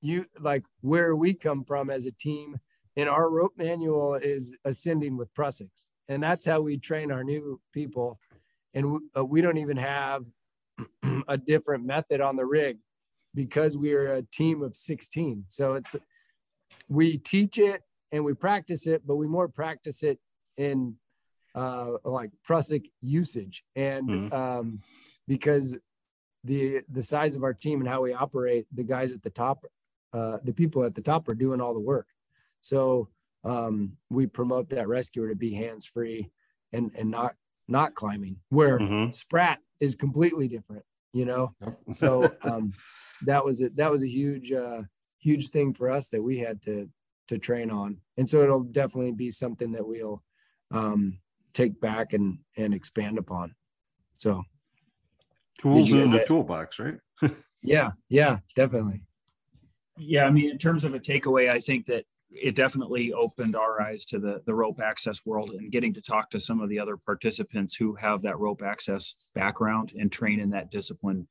you 0.00 0.26
like 0.40 0.64
where 0.80 1.14
we 1.14 1.32
come 1.32 1.62
from 1.62 1.90
as 1.90 2.06
a 2.06 2.12
team, 2.12 2.56
and 2.96 3.08
our 3.08 3.30
rope 3.30 3.52
manual 3.56 4.14
is 4.14 4.56
ascending 4.64 5.16
with 5.16 5.32
prusiks, 5.32 5.86
and 6.08 6.20
that's 6.20 6.44
how 6.44 6.60
we 6.60 6.76
train 6.76 7.12
our 7.12 7.22
new 7.22 7.60
people. 7.72 8.18
And 8.72 8.94
we, 8.94 8.98
uh, 9.16 9.24
we 9.24 9.42
don't 9.42 9.58
even 9.58 9.76
have 9.76 10.24
a 11.28 11.38
different 11.38 11.86
method 11.86 12.20
on 12.20 12.34
the 12.34 12.46
rig 12.46 12.78
because 13.34 13.76
we 13.76 13.92
are 13.92 14.14
a 14.14 14.22
team 14.22 14.62
of 14.62 14.76
16. 14.76 15.44
So 15.48 15.74
it's 15.74 15.96
we 16.88 17.18
teach 17.18 17.58
it 17.58 17.82
and 18.12 18.24
we 18.24 18.34
practice 18.34 18.86
it, 18.86 19.06
but 19.06 19.16
we 19.16 19.26
more 19.26 19.48
practice 19.48 20.02
it 20.02 20.18
in 20.56 20.96
uh, 21.54 21.92
like 22.04 22.30
Prusik 22.48 22.90
usage. 23.00 23.64
And 23.74 24.08
mm-hmm. 24.08 24.34
um, 24.34 24.80
because 25.26 25.76
the 26.44 26.82
the 26.88 27.02
size 27.02 27.36
of 27.36 27.42
our 27.42 27.54
team 27.54 27.80
and 27.80 27.88
how 27.88 28.02
we 28.02 28.12
operate, 28.12 28.66
the 28.72 28.84
guys 28.84 29.12
at 29.12 29.22
the 29.22 29.30
top, 29.30 29.64
uh, 30.12 30.38
the 30.44 30.52
people 30.52 30.84
at 30.84 30.94
the 30.94 31.02
top 31.02 31.28
are 31.28 31.34
doing 31.34 31.60
all 31.60 31.74
the 31.74 31.80
work. 31.80 32.06
So 32.60 33.08
um, 33.44 33.96
we 34.10 34.26
promote 34.26 34.70
that 34.70 34.88
rescuer 34.88 35.28
to 35.28 35.36
be 35.36 35.54
hands 35.54 35.86
free 35.86 36.30
and 36.72 36.90
and 36.96 37.10
not 37.10 37.34
not 37.68 37.94
climbing. 37.94 38.36
Where 38.50 38.78
mm-hmm. 38.78 39.10
Sprat 39.12 39.58
is 39.80 39.94
completely 39.94 40.48
different, 40.48 40.84
you 41.14 41.24
know. 41.24 41.54
so 41.92 42.30
um, 42.42 42.74
that 43.22 43.42
was 43.42 43.62
a, 43.62 43.70
that 43.70 43.90
was 43.90 44.02
a 44.02 44.08
huge 44.08 44.52
uh, 44.52 44.82
huge 45.18 45.48
thing 45.48 45.72
for 45.72 45.90
us 45.90 46.10
that 46.10 46.22
we 46.22 46.38
had 46.38 46.60
to 46.62 46.90
to 47.28 47.38
train 47.38 47.70
on. 47.70 47.98
And 48.18 48.28
so 48.28 48.42
it'll 48.42 48.64
definitely 48.64 49.12
be 49.12 49.30
something 49.30 49.72
that 49.72 49.86
we'll 49.86 50.22
um, 50.70 51.20
take 51.54 51.80
back 51.80 52.12
and 52.12 52.38
and 52.58 52.74
expand 52.74 53.16
upon. 53.16 53.54
So 54.18 54.42
tools 55.58 55.92
in 55.92 56.10
the 56.10 56.24
toolbox, 56.26 56.78
right? 56.78 56.98
yeah, 57.62 57.92
yeah, 58.08 58.38
definitely. 58.54 59.02
Yeah, 59.96 60.24
I 60.24 60.30
mean, 60.30 60.50
in 60.50 60.58
terms 60.58 60.84
of 60.84 60.92
a 60.92 60.98
takeaway, 60.98 61.48
I 61.48 61.60
think 61.60 61.86
that 61.86 62.04
it 62.34 62.54
definitely 62.54 63.12
opened 63.12 63.54
our 63.54 63.80
eyes 63.80 64.04
to 64.06 64.18
the 64.18 64.42
the 64.44 64.54
rope 64.54 64.80
access 64.80 65.24
world 65.24 65.50
and 65.50 65.70
getting 65.70 65.94
to 65.94 66.02
talk 66.02 66.30
to 66.30 66.40
some 66.40 66.60
of 66.60 66.68
the 66.68 66.78
other 66.78 66.96
participants 66.96 67.76
who 67.76 67.94
have 67.94 68.22
that 68.22 68.38
rope 68.38 68.62
access 68.62 69.30
background 69.34 69.92
and 69.98 70.10
train 70.10 70.40
in 70.40 70.50
that 70.50 70.70
discipline 70.70 71.28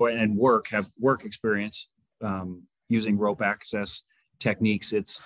and 0.00 0.36
work 0.36 0.68
have 0.68 0.88
work 1.00 1.24
experience 1.24 1.90
um, 2.22 2.62
using 2.88 3.18
rope 3.18 3.42
access 3.42 4.02
techniques. 4.38 4.92
It's 4.92 5.22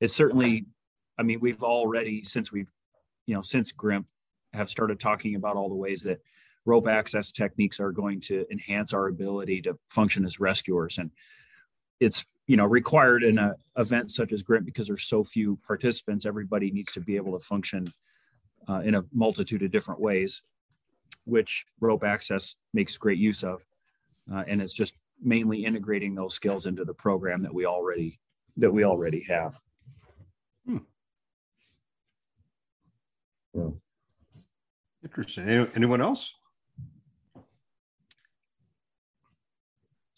it's 0.00 0.14
certainly, 0.14 0.66
I 1.18 1.22
mean, 1.22 1.40
we've 1.40 1.62
already 1.62 2.24
since 2.24 2.52
we've, 2.52 2.70
you 3.26 3.34
know, 3.34 3.42
since 3.42 3.72
GRIMP 3.72 4.06
have 4.52 4.70
started 4.70 5.00
talking 5.00 5.34
about 5.34 5.56
all 5.56 5.68
the 5.68 5.74
ways 5.74 6.02
that 6.02 6.20
rope 6.64 6.88
access 6.88 7.32
techniques 7.32 7.80
are 7.80 7.92
going 7.92 8.20
to 8.20 8.44
enhance 8.50 8.92
our 8.92 9.06
ability 9.06 9.62
to 9.62 9.78
function 9.88 10.24
as 10.24 10.40
rescuers. 10.40 10.98
And 10.98 11.10
it's 12.00 12.32
you 12.46 12.56
know 12.56 12.64
required 12.64 13.22
in 13.22 13.38
an 13.38 13.54
event 13.76 14.10
such 14.10 14.32
as 14.32 14.42
GRIMP 14.42 14.66
because 14.66 14.86
there's 14.88 15.04
so 15.04 15.24
few 15.24 15.58
participants 15.66 16.26
everybody 16.26 16.70
needs 16.70 16.92
to 16.92 17.00
be 17.00 17.16
able 17.16 17.38
to 17.38 17.44
function 17.44 17.92
uh, 18.68 18.80
in 18.80 18.94
a 18.94 19.04
multitude 19.12 19.62
of 19.62 19.70
different 19.70 20.00
ways 20.00 20.42
which 21.24 21.66
rope 21.80 22.04
access 22.04 22.56
makes 22.72 22.96
great 22.96 23.18
use 23.18 23.42
of 23.42 23.64
uh, 24.32 24.44
and 24.46 24.60
it's 24.60 24.74
just 24.74 25.00
mainly 25.22 25.64
integrating 25.64 26.14
those 26.14 26.34
skills 26.34 26.66
into 26.66 26.84
the 26.84 26.94
program 26.94 27.42
that 27.42 27.54
we 27.54 27.66
already 27.66 28.18
that 28.56 28.72
we 28.72 28.84
already 28.84 29.22
have. 29.28 29.60
Hmm. 30.66 30.78
interesting. 35.04 35.48
Anyone 35.74 36.00
else? 36.00 36.32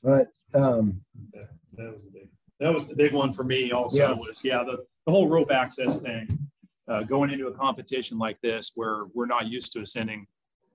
But 0.02 0.28
um 0.54 1.02
that 1.78 1.92
was 1.92 2.02
a 2.02 2.10
big 2.10 2.28
that 2.60 2.74
was 2.74 2.86
the 2.86 2.96
big 2.96 3.12
one 3.12 3.32
for 3.32 3.44
me 3.44 3.72
also 3.72 3.98
yeah. 3.98 4.12
was 4.12 4.44
yeah 4.44 4.62
the, 4.64 4.84
the 5.06 5.12
whole 5.12 5.28
rope 5.28 5.50
access 5.50 6.00
thing 6.00 6.26
uh, 6.88 7.02
going 7.02 7.30
into 7.30 7.46
a 7.46 7.52
competition 7.52 8.18
like 8.18 8.40
this 8.40 8.72
where 8.74 9.04
we're 9.14 9.26
not 9.26 9.46
used 9.46 9.72
to 9.72 9.80
ascending 9.80 10.26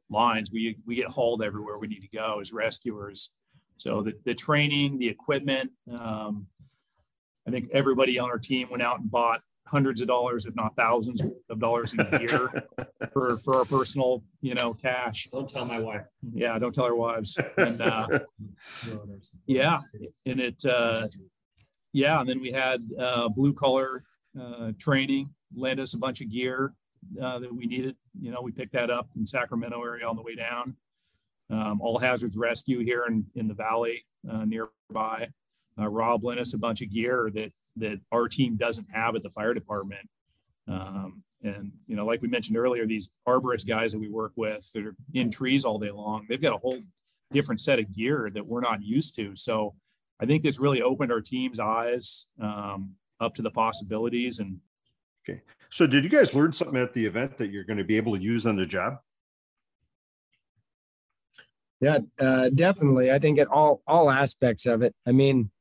lines 0.09 0.51
we 0.51 0.77
we 0.85 0.95
get 0.95 1.07
hauled 1.07 1.43
everywhere 1.43 1.77
we 1.77 1.87
need 1.87 2.01
to 2.01 2.09
go 2.15 2.39
as 2.39 2.53
rescuers 2.53 3.37
so 3.77 4.01
the, 4.01 4.13
the 4.25 4.33
training 4.33 4.97
the 4.97 5.07
equipment 5.07 5.71
um, 5.97 6.47
i 7.47 7.51
think 7.51 7.69
everybody 7.73 8.17
on 8.17 8.29
our 8.29 8.39
team 8.39 8.67
went 8.69 8.83
out 8.83 8.99
and 8.99 9.11
bought 9.11 9.41
hundreds 9.65 10.01
of 10.01 10.07
dollars, 10.07 10.45
if 10.45 10.55
not 10.55 10.75
thousands 10.75 11.21
of 11.49 11.59
dollars 11.59 11.93
a 11.97 12.19
year 12.21 12.49
for, 13.13 13.37
for 13.37 13.55
our 13.55 13.65
personal, 13.65 14.23
you 14.41 14.53
know, 14.53 14.73
cash. 14.73 15.27
Don't 15.31 15.49
tell 15.49 15.65
my 15.65 15.79
wife. 15.79 16.05
Yeah. 16.33 16.57
Don't 16.59 16.73
tell 16.73 16.85
our 16.85 16.95
wives. 16.95 17.37
And, 17.57 17.81
uh, 17.81 18.19
yeah. 19.47 19.79
And 20.25 20.39
it, 20.39 20.63
uh, 20.65 21.07
yeah. 21.91 22.19
And 22.19 22.29
then 22.29 22.39
we 22.39 22.51
had, 22.51 22.79
uh, 22.99 23.29
blue 23.29 23.53
collar, 23.53 24.03
uh, 24.39 24.73
training, 24.79 25.33
lend 25.55 25.79
us 25.79 25.93
a 25.93 25.97
bunch 25.97 26.21
of 26.21 26.29
gear, 26.29 26.73
uh, 27.21 27.39
that 27.39 27.53
we 27.53 27.65
needed. 27.65 27.95
You 28.19 28.31
know, 28.31 28.41
we 28.41 28.51
picked 28.51 28.73
that 28.73 28.89
up 28.89 29.09
in 29.15 29.25
Sacramento 29.25 29.81
area 29.83 30.07
on 30.07 30.15
the 30.15 30.21
way 30.21 30.35
down. 30.35 30.75
Um, 31.49 31.81
all 31.81 31.99
hazards 31.99 32.37
rescue 32.37 32.79
here 32.79 33.05
in, 33.07 33.25
in 33.35 33.47
the 33.47 33.53
Valley, 33.53 34.05
uh, 34.29 34.45
nearby. 34.45 35.29
Uh, 35.79 35.87
Rob 35.87 36.23
lent 36.23 36.39
us 36.39 36.53
a 36.53 36.59
bunch 36.59 36.81
of 36.81 36.91
gear 36.91 37.31
that 37.33 37.51
that 37.77 37.99
our 38.11 38.27
team 38.27 38.55
doesn't 38.55 38.87
have 38.91 39.15
at 39.15 39.23
the 39.23 39.29
fire 39.29 39.53
department. 39.53 40.07
Um, 40.67 41.23
and 41.43 41.71
you 41.87 41.95
know, 41.95 42.05
like 42.05 42.21
we 42.21 42.27
mentioned 42.27 42.57
earlier, 42.57 42.85
these 42.85 43.13
arborist 43.27 43.67
guys 43.67 43.91
that 43.91 43.99
we 43.99 44.09
work 44.09 44.33
with 44.35 44.71
that 44.73 44.85
are 44.85 44.95
in 45.13 45.29
trees 45.29 45.65
all 45.65 45.79
day 45.79 45.91
long, 45.91 46.25
they've 46.29 46.41
got 46.41 46.53
a 46.53 46.57
whole 46.57 46.79
different 47.31 47.59
set 47.59 47.79
of 47.79 47.93
gear 47.93 48.29
that 48.33 48.45
we're 48.45 48.61
not 48.61 48.81
used 48.81 49.15
to. 49.15 49.35
So 49.35 49.73
I 50.19 50.25
think 50.25 50.43
this 50.43 50.59
really 50.59 50.81
opened 50.81 51.11
our 51.11 51.21
team's 51.21 51.59
eyes 51.59 52.27
um, 52.39 52.91
up 53.19 53.35
to 53.35 53.41
the 53.41 53.51
possibilities. 53.51 54.39
And 54.39 54.59
okay, 55.27 55.41
so 55.69 55.87
did 55.87 56.03
you 56.03 56.09
guys 56.09 56.33
learn 56.33 56.53
something 56.53 56.77
at 56.77 56.93
the 56.93 57.05
event 57.05 57.37
that 57.39 57.51
you're 57.51 57.65
going 57.65 57.77
to 57.77 57.83
be 57.83 57.97
able 57.97 58.15
to 58.15 58.21
use 58.21 58.45
on 58.45 58.55
the 58.55 58.65
job? 58.65 58.97
Yeah, 61.81 61.97
uh, 62.17 62.49
definitely. 62.49 63.11
I 63.11 63.19
think 63.19 63.39
at 63.39 63.47
all 63.47 63.81
all 63.85 64.09
aspects 64.09 64.65
of 64.65 64.83
it. 64.83 64.95
I 65.05 65.11
mean, 65.11 65.51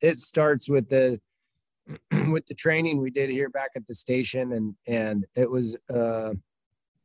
it 0.00 0.18
starts 0.18 0.68
with 0.68 0.88
the 0.88 1.20
with 2.30 2.46
the 2.46 2.54
training 2.54 3.00
we 3.00 3.10
did 3.10 3.30
here 3.30 3.48
back 3.48 3.70
at 3.76 3.86
the 3.86 3.94
station 3.94 4.52
and 4.52 4.74
and 4.86 5.26
it 5.36 5.50
was 5.50 5.76
uh, 5.92 6.32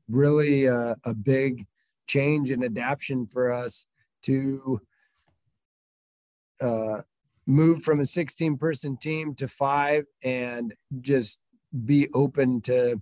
really 0.09 0.65
a, 0.65 0.95
a 1.03 1.13
big 1.13 1.65
change 2.07 2.51
and 2.51 2.63
adaptation 2.63 3.25
for 3.25 3.51
us 3.51 3.87
to 4.21 4.79
uh, 6.61 7.01
move 7.47 7.81
from 7.81 7.99
a 7.99 8.05
16 8.05 8.57
person 8.57 8.97
team 8.97 9.35
to 9.35 9.47
five 9.47 10.05
and 10.23 10.73
just 11.01 11.41
be 11.85 12.07
open 12.13 12.61
to 12.61 13.01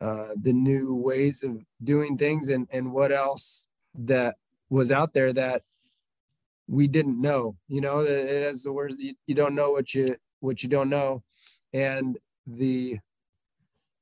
uh, 0.00 0.28
the 0.40 0.52
new 0.52 0.94
ways 0.94 1.42
of 1.42 1.62
doing 1.82 2.16
things 2.16 2.48
and 2.48 2.66
and 2.70 2.92
what 2.92 3.12
else 3.12 3.66
that 3.94 4.36
was 4.68 4.92
out 4.92 5.14
there 5.14 5.32
that 5.32 5.62
we 6.68 6.86
didn't 6.86 7.20
know 7.20 7.56
you 7.68 7.80
know 7.80 8.00
it 8.00 8.42
has 8.42 8.62
the 8.62 8.72
words 8.72 8.96
you, 8.98 9.14
you 9.26 9.34
don't 9.34 9.54
know 9.54 9.70
what 9.70 9.94
you 9.94 10.06
what 10.40 10.62
you 10.62 10.68
don't 10.68 10.90
know 10.90 11.22
and 11.72 12.18
the 12.46 12.98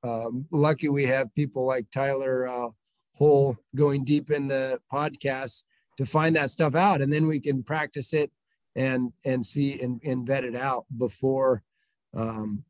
um, 0.03 0.47
lucky 0.51 0.89
we 0.89 1.05
have 1.05 1.35
people 1.35 1.67
like 1.67 1.87
tyler 1.91 2.49
uh, 2.49 2.69
Hole 3.17 3.57
going 3.77 4.05
deep 4.05 4.31
in 4.31 4.49
the 4.49 4.81
podcast 4.93 5.65
to 5.97 6.05
find 6.05 6.35
that 6.37 6.51
stuff 6.51 6.75
out 6.75 7.01
and 7.01 7.13
then 7.13 7.27
we 7.27 7.39
can 7.41 7.63
practice 7.63 8.13
it 8.13 8.31
and 8.75 9.13
and 9.25 9.45
see 9.45 9.81
and, 9.81 10.01
and 10.05 10.27
vet 10.27 10.45
it 10.45 10.57
out 10.57 10.85
before 10.97 11.63
um, 12.15 12.65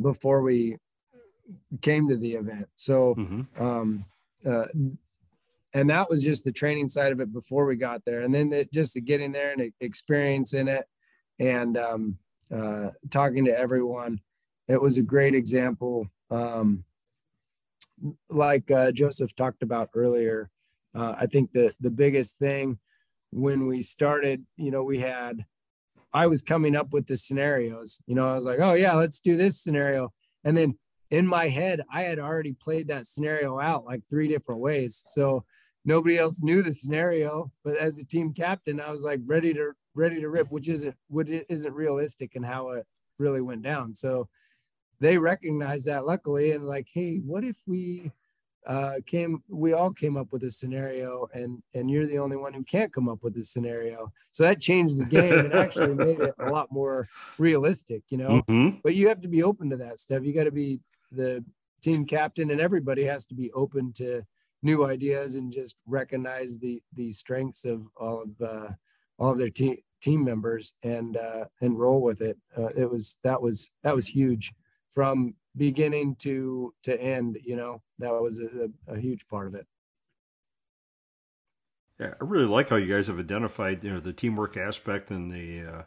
before 0.00 0.42
we 0.42 0.76
came 1.80 2.08
to 2.08 2.16
the 2.16 2.34
event 2.34 2.68
so 2.74 3.14
mm-hmm. 3.14 3.62
um, 3.62 4.04
uh, 4.46 4.66
and 5.74 5.90
that 5.90 6.10
was 6.10 6.22
just 6.22 6.44
the 6.44 6.52
training 6.52 6.88
side 6.88 7.12
of 7.12 7.20
it 7.20 7.32
before 7.32 7.64
we 7.64 7.76
got 7.76 8.04
there. 8.04 8.20
And 8.20 8.34
then 8.34 8.50
the, 8.50 8.68
just 8.72 8.94
the 8.94 9.00
getting 9.00 9.32
there 9.32 9.52
and 9.52 9.72
experiencing 9.80 10.68
it 10.68 10.84
and 11.38 11.76
um, 11.76 12.18
uh, 12.54 12.90
talking 13.10 13.44
to 13.46 13.58
everyone 13.58 14.20
it 14.68 14.80
was 14.80 14.98
a 14.98 15.02
great 15.02 15.34
example 15.34 16.06
um, 16.30 16.84
like 18.30 18.70
uh, 18.70 18.90
joseph 18.92 19.34
talked 19.34 19.62
about 19.62 19.90
earlier. 19.94 20.50
Uh, 20.94 21.14
i 21.18 21.26
think 21.26 21.52
the 21.52 21.74
the 21.80 21.90
biggest 21.90 22.38
thing 22.38 22.78
when 23.30 23.66
we 23.66 23.80
started 23.80 24.44
you 24.56 24.70
know 24.70 24.82
we 24.82 24.98
had 24.98 25.44
i 26.12 26.26
was 26.26 26.42
coming 26.42 26.76
up 26.76 26.92
with 26.92 27.06
the 27.06 27.16
scenarios 27.16 28.00
you 28.06 28.14
know 28.14 28.28
i 28.28 28.34
was 28.34 28.44
like 28.44 28.60
oh 28.60 28.74
yeah 28.74 28.92
let's 28.94 29.20
do 29.20 29.36
this 29.36 29.60
scenario. 29.60 30.12
And 30.44 30.56
then 30.56 30.78
in 31.10 31.26
my 31.26 31.48
head 31.48 31.80
i 31.90 32.02
had 32.02 32.18
already 32.18 32.52
played 32.52 32.88
that 32.88 33.06
scenario 33.06 33.58
out 33.58 33.84
like 33.84 34.02
three 34.08 34.28
different 34.28 34.60
ways. 34.60 35.02
So 35.06 35.44
nobody 35.84 36.16
else 36.16 36.40
knew 36.42 36.62
the 36.62 36.72
scenario 36.72 37.50
but 37.64 37.76
as 37.76 37.98
a 37.98 38.04
team 38.04 38.32
captain 38.32 38.80
i 38.80 38.90
was 38.90 39.02
like 39.02 39.20
ready 39.26 39.52
to 39.52 39.72
ready 39.94 40.20
to 40.20 40.28
rip 40.28 40.50
which 40.50 40.68
isn't 40.68 40.96
what 41.08 41.28
isn't 41.28 41.74
realistic 41.74 42.34
and 42.34 42.46
how 42.46 42.70
it 42.70 42.86
really 43.18 43.40
went 43.40 43.62
down. 43.62 43.94
So 43.94 44.28
they 45.00 45.18
recognized 45.18 45.86
that 45.86 46.06
luckily 46.06 46.52
and 46.52 46.64
like 46.64 46.88
hey 46.92 47.16
what 47.16 47.44
if 47.44 47.56
we 47.66 48.10
uh 48.66 48.96
came 49.06 49.42
we 49.48 49.72
all 49.72 49.92
came 49.92 50.16
up 50.16 50.28
with 50.30 50.44
a 50.44 50.50
scenario 50.50 51.28
and 51.34 51.62
and 51.74 51.90
you're 51.90 52.06
the 52.06 52.18
only 52.18 52.36
one 52.36 52.52
who 52.52 52.62
can't 52.62 52.92
come 52.92 53.08
up 53.08 53.22
with 53.22 53.36
a 53.36 53.42
scenario. 53.42 54.12
So 54.30 54.44
that 54.44 54.60
changed 54.60 54.98
the 54.98 55.04
game 55.04 55.38
and 55.38 55.54
actually 55.54 55.94
made 55.94 56.20
it 56.20 56.34
a 56.38 56.50
lot 56.50 56.70
more 56.70 57.08
realistic 57.38 58.02
you 58.08 58.18
know? 58.18 58.42
Mm-hmm. 58.48 58.78
but 58.82 58.94
you 58.94 59.08
have 59.08 59.20
to 59.22 59.28
be 59.28 59.42
open 59.42 59.70
to 59.70 59.76
that 59.78 59.98
stuff. 59.98 60.22
You 60.24 60.32
got 60.32 60.44
to 60.44 60.52
be 60.52 60.80
the 61.10 61.44
team 61.82 62.06
captain 62.06 62.50
and 62.50 62.60
everybody 62.60 63.04
has 63.04 63.26
to 63.26 63.34
be 63.34 63.50
open 63.52 63.92
to 63.94 64.22
new 64.62 64.86
ideas 64.86 65.34
and 65.34 65.52
just 65.52 65.76
recognize 65.86 66.58
the 66.58 66.82
the 66.94 67.12
strengths 67.12 67.64
of 67.64 67.88
all 67.96 68.22
of 68.22 68.40
uh, 68.40 68.70
all 69.18 69.32
of 69.32 69.38
their 69.38 69.50
team 69.50 69.76
team 70.00 70.24
members 70.24 70.74
and 70.82 71.16
uh, 71.16 71.44
and 71.60 71.78
roll 71.78 72.02
with 72.02 72.20
it. 72.20 72.38
Uh, 72.56 72.68
it 72.76 72.90
was 72.90 73.18
that 73.22 73.40
was 73.40 73.70
that 73.82 73.96
was 73.96 74.08
huge 74.08 74.52
from 74.88 75.34
beginning 75.56 76.16
to 76.16 76.74
to 76.82 77.00
end. 77.00 77.38
You 77.44 77.56
know 77.56 77.82
that 77.98 78.12
was 78.12 78.40
a, 78.40 78.70
a 78.86 78.98
huge 78.98 79.26
part 79.26 79.46
of 79.46 79.54
it. 79.54 79.66
Yeah, 81.98 82.14
I 82.20 82.24
really 82.24 82.46
like 82.46 82.68
how 82.68 82.76
you 82.76 82.92
guys 82.92 83.06
have 83.06 83.18
identified 83.18 83.84
you 83.84 83.92
know 83.92 84.00
the 84.00 84.12
teamwork 84.12 84.56
aspect 84.56 85.10
and 85.10 85.30
the 85.30 85.62
uh, 85.62 85.82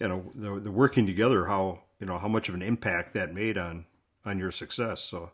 you 0.00 0.08
know 0.08 0.32
the, 0.34 0.60
the 0.60 0.70
working 0.70 1.06
together. 1.06 1.46
How 1.46 1.80
you 2.00 2.06
know 2.06 2.18
how 2.18 2.28
much 2.28 2.48
of 2.48 2.54
an 2.54 2.62
impact 2.62 3.14
that 3.14 3.34
made 3.34 3.58
on 3.58 3.86
on 4.24 4.38
your 4.38 4.50
success. 4.50 5.02
So 5.02 5.30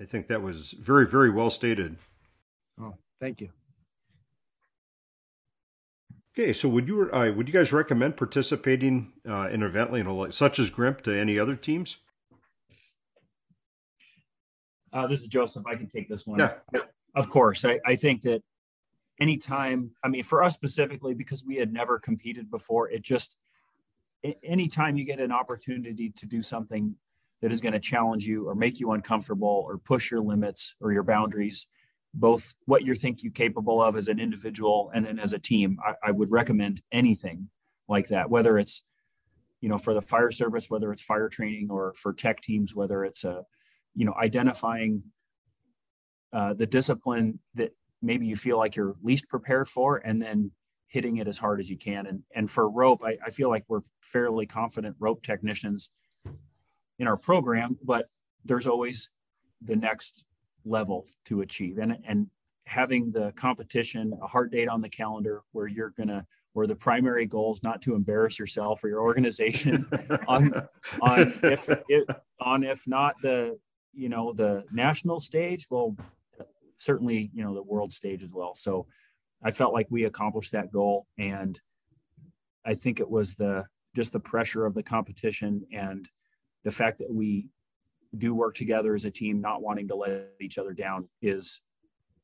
I 0.00 0.04
think 0.04 0.28
that 0.28 0.42
was 0.42 0.72
very, 0.72 1.06
very 1.06 1.30
well 1.30 1.50
stated. 1.50 1.96
Oh, 2.80 2.94
thank 3.20 3.40
you. 3.40 3.50
Okay, 6.32 6.52
so 6.52 6.68
would 6.68 6.88
you 6.88 7.10
uh, 7.12 7.32
would 7.36 7.48
you 7.48 7.52
guys 7.52 7.72
recommend 7.72 8.16
participating 8.16 9.12
uh, 9.28 9.48
in 9.48 9.62
an 9.62 9.64
event 9.64 9.92
you 9.92 10.04
know, 10.04 10.30
such 10.30 10.58
as 10.58 10.70
GRIMP 10.70 11.02
to 11.02 11.12
any 11.12 11.38
other 11.38 11.56
teams? 11.56 11.98
Uh, 14.92 15.06
this 15.06 15.20
is 15.20 15.28
Joseph. 15.28 15.66
I 15.66 15.74
can 15.74 15.88
take 15.88 16.08
this 16.08 16.26
one. 16.26 16.38
Yeah. 16.38 16.54
Of 17.14 17.28
course. 17.28 17.64
I, 17.64 17.80
I 17.84 17.96
think 17.96 18.22
that 18.22 18.42
anytime, 19.20 19.90
I 20.02 20.08
mean, 20.08 20.22
for 20.22 20.42
us 20.42 20.54
specifically, 20.54 21.14
because 21.14 21.44
we 21.44 21.56
had 21.56 21.72
never 21.72 21.98
competed 21.98 22.50
before, 22.50 22.88
it 22.88 23.02
just, 23.02 23.36
anytime 24.42 24.96
you 24.96 25.04
get 25.04 25.20
an 25.20 25.32
opportunity 25.32 26.10
to 26.10 26.26
do 26.26 26.42
something 26.42 26.96
that 27.42 27.52
is 27.52 27.60
going 27.60 27.72
to 27.72 27.80
challenge 27.80 28.24
you 28.24 28.48
or 28.48 28.54
make 28.54 28.80
you 28.80 28.92
uncomfortable 28.92 29.64
or 29.66 29.78
push 29.78 30.10
your 30.10 30.20
limits 30.20 30.76
or 30.80 30.92
your 30.92 31.02
boundaries 31.02 31.66
both 32.12 32.54
what 32.66 32.84
you 32.84 32.94
think 32.94 33.22
you're 33.22 33.32
capable 33.32 33.80
of 33.80 33.96
as 33.96 34.08
an 34.08 34.18
individual 34.18 34.90
and 34.94 35.06
then 35.06 35.18
as 35.18 35.32
a 35.32 35.38
team 35.38 35.78
I, 35.84 36.08
I, 36.08 36.10
would 36.10 36.30
recommend 36.30 36.82
anything 36.90 37.50
like 37.88 38.08
that 38.08 38.28
whether 38.28 38.58
it's 38.58 38.86
you 39.60 39.68
know 39.68 39.78
for 39.78 39.94
the 39.94 40.00
fire 40.00 40.32
service 40.32 40.68
whether 40.68 40.92
it's 40.92 41.02
fire 41.02 41.28
training 41.28 41.68
or 41.70 41.94
for 41.96 42.12
tech 42.12 42.40
teams 42.40 42.74
whether 42.74 43.04
it's 43.04 43.22
a 43.22 43.44
you 43.94 44.04
know 44.04 44.14
identifying 44.20 45.04
uh, 46.32 46.54
the 46.54 46.66
discipline 46.66 47.40
that 47.54 47.72
maybe 48.02 48.26
you 48.26 48.36
feel 48.36 48.56
like 48.56 48.76
you're 48.76 48.96
least 49.02 49.28
prepared 49.28 49.68
for 49.68 49.96
and 49.98 50.20
then 50.20 50.52
hitting 50.88 51.18
it 51.18 51.28
as 51.28 51.38
hard 51.38 51.60
as 51.60 51.70
you 51.70 51.76
can. 51.76 52.06
And 52.06 52.22
and 52.34 52.50
for 52.50 52.68
rope, 52.68 53.02
I, 53.04 53.16
I 53.24 53.30
feel 53.30 53.48
like 53.48 53.64
we're 53.68 53.82
fairly 54.00 54.46
confident 54.46 54.96
rope 54.98 55.22
technicians 55.22 55.90
in 57.00 57.08
our 57.08 57.16
program, 57.16 57.76
but 57.82 58.06
there's 58.44 58.66
always 58.66 59.10
the 59.60 59.74
next 59.74 60.26
level 60.64 61.06
to 61.24 61.40
achieve. 61.40 61.78
And 61.78 61.98
and 62.06 62.28
having 62.66 63.10
the 63.10 63.32
competition, 63.32 64.16
a 64.22 64.26
hard 64.28 64.52
date 64.52 64.68
on 64.68 64.80
the 64.80 64.88
calendar 64.88 65.42
where 65.52 65.66
you're 65.66 65.90
gonna 65.90 66.26
where 66.52 66.66
the 66.66 66.76
primary 66.76 67.26
goal 67.26 67.52
is 67.52 67.62
not 67.62 67.82
to 67.82 67.94
embarrass 67.94 68.38
yourself 68.38 68.84
or 68.84 68.88
your 68.88 69.00
organization 69.00 69.88
on 70.28 70.54
on 71.00 71.32
if 71.42 71.68
it, 71.88 72.08
on 72.40 72.62
if 72.62 72.86
not 72.86 73.14
the 73.22 73.58
you 73.92 74.08
know 74.08 74.32
the 74.32 74.64
national 74.72 75.18
stage 75.18 75.66
well 75.70 75.96
certainly 76.78 77.30
you 77.34 77.42
know 77.42 77.54
the 77.54 77.62
world 77.62 77.92
stage 77.92 78.22
as 78.22 78.32
well 78.32 78.54
so 78.54 78.86
I 79.42 79.50
felt 79.50 79.72
like 79.72 79.86
we 79.90 80.04
accomplished 80.04 80.52
that 80.52 80.72
goal. 80.72 81.06
And 81.18 81.58
I 82.64 82.74
think 82.74 83.00
it 83.00 83.10
was 83.10 83.34
the 83.34 83.64
just 83.96 84.12
the 84.12 84.20
pressure 84.20 84.66
of 84.66 84.74
the 84.74 84.82
competition 84.82 85.66
and 85.72 86.08
the 86.64 86.70
fact 86.70 86.98
that 86.98 87.12
we 87.12 87.48
do 88.16 88.34
work 88.34 88.54
together 88.54 88.94
as 88.94 89.04
a 89.04 89.10
team, 89.10 89.40
not 89.40 89.62
wanting 89.62 89.88
to 89.88 89.94
let 89.94 90.28
each 90.40 90.58
other 90.58 90.72
down 90.72 91.08
is 91.22 91.62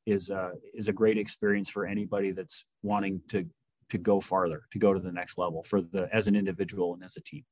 is 0.05 0.31
uh, 0.31 0.51
is 0.75 0.89
a 0.89 0.93
great 0.93 1.19
experience 1.19 1.69
for 1.69 1.87
anybody 1.87 2.31
that's 2.31 2.65
wanting 2.83 3.21
to 3.29 3.49
to 3.91 3.99
go 3.99 4.21
farther, 4.21 4.63
to 4.73 4.79
go 4.79 4.93
to 4.93 5.01
the 5.01 5.13
next 5.13 5.39
level 5.39 5.63
for 5.63 5.81
the 5.81 6.09
as 6.13 6.27
an 6.27 6.37
individual 6.37 6.95
and 6.95 7.05
as 7.05 7.17
a 7.17 7.21
team. 7.21 7.45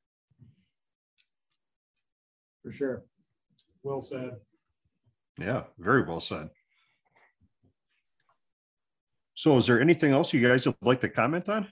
For 2.63 2.73
sure. 2.73 3.05
Well 3.83 4.01
said. 4.01 4.37
Yeah, 5.39 5.65
very 5.79 6.03
well 6.03 6.21
said. 6.21 6.49
So 9.35 9.57
is 9.57 9.67
there 9.67 9.81
anything 9.81 10.13
else 10.13 10.33
you 10.33 10.47
guys 10.47 10.65
would 10.67 10.77
like 10.81 11.01
to 11.01 11.09
comment 11.09 11.49
on? 11.49 11.69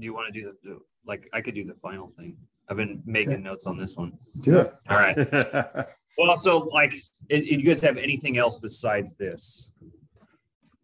Do 0.00 0.04
you 0.06 0.14
want 0.14 0.32
to 0.32 0.40
do 0.40 0.52
the, 0.62 0.78
like, 1.06 1.28
I 1.32 1.40
could 1.40 1.54
do 1.54 1.64
the 1.64 1.74
final 1.74 2.12
thing. 2.16 2.36
I've 2.68 2.76
been 2.76 3.02
making 3.04 3.42
notes 3.42 3.66
on 3.66 3.76
this 3.76 3.96
one. 3.96 4.12
Do 4.40 4.60
it. 4.60 4.72
All 4.88 4.96
right. 4.96 5.16
well, 6.18 6.36
so 6.36 6.58
like, 6.72 6.94
if, 7.28 7.50
you 7.50 7.62
guys 7.62 7.80
have 7.82 7.96
anything 7.96 8.38
else 8.38 8.58
besides 8.58 9.14
this? 9.16 9.72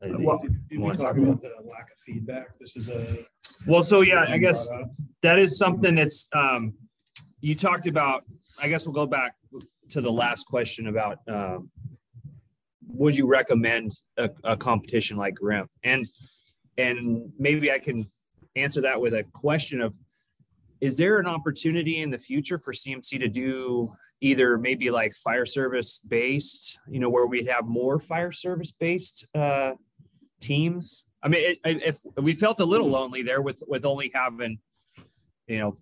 Well, 0.03 0.41
did 0.69 0.79
we 0.79 0.93
talk 0.93 1.17
about 1.17 1.41
the 1.41 1.51
lack 1.65 1.91
of 1.93 1.99
feedback? 2.05 2.59
This 2.61 2.77
is 2.77 2.91
a. 2.91 3.25
Well, 3.67 3.83
so 3.83 4.03
yeah, 4.03 4.27
I 4.29 4.37
guess 4.39 4.69
that 5.23 5.39
is 5.39 5.57
something 5.57 5.95
that's, 5.95 6.29
um, 6.35 6.75
you 7.41 7.55
talked 7.55 7.87
about, 7.87 8.25
I 8.61 8.69
guess 8.69 8.87
we'll 8.87 8.95
go 8.95 9.07
back 9.07 9.35
to 9.91 10.01
the 10.01 10.13
last 10.13 10.45
question 10.45 10.89
about 10.89 11.19
um, 11.29 11.71
would 12.87 13.17
you 13.17 13.27
recommend 13.27 13.93
a, 14.17 14.31
a, 14.45 14.57
competition 14.57 15.17
like 15.17 15.35
GRIMP? 15.35 15.71
And 15.85 16.05
and 16.79 17.33
maybe 17.39 17.71
I 17.73 17.79
can 17.79 18.07
answer 18.57 18.81
that 18.81 19.01
with 19.01 19.15
a 19.15 19.25
question 19.33 19.81
of 19.81 19.97
is 20.81 20.97
there 20.99 21.19
an 21.19 21.27
opportunity 21.27 22.01
in 22.01 22.11
the 22.11 22.19
future 22.19 22.59
for 22.59 22.73
CMC 22.73 23.19
to 23.21 23.29
do 23.29 23.91
either 24.21 24.59
maybe 24.59 24.91
like 24.91 25.15
fire 25.15 25.47
service 25.47 25.99
based, 25.99 26.79
you 26.89 27.01
know, 27.01 27.09
where 27.09 27.27
we'd 27.27 27.49
have 27.49 27.67
more 27.67 27.99
fire 27.99 28.33
service 28.33 28.73
based 28.73 29.27
uh, 29.35 29.73
teams? 30.41 31.07
I 31.23 31.29
mean, 31.29 31.43
it, 31.43 31.59
if 31.65 32.01
we 32.17 32.35
felt 32.35 32.61
a 32.61 32.65
little 32.65 32.89
lonely 32.89 33.23
there 33.23 33.41
with 33.41 33.63
with 33.67 33.85
only 33.85 34.11
having, 34.15 34.59
you 35.47 35.59
know, 35.59 35.77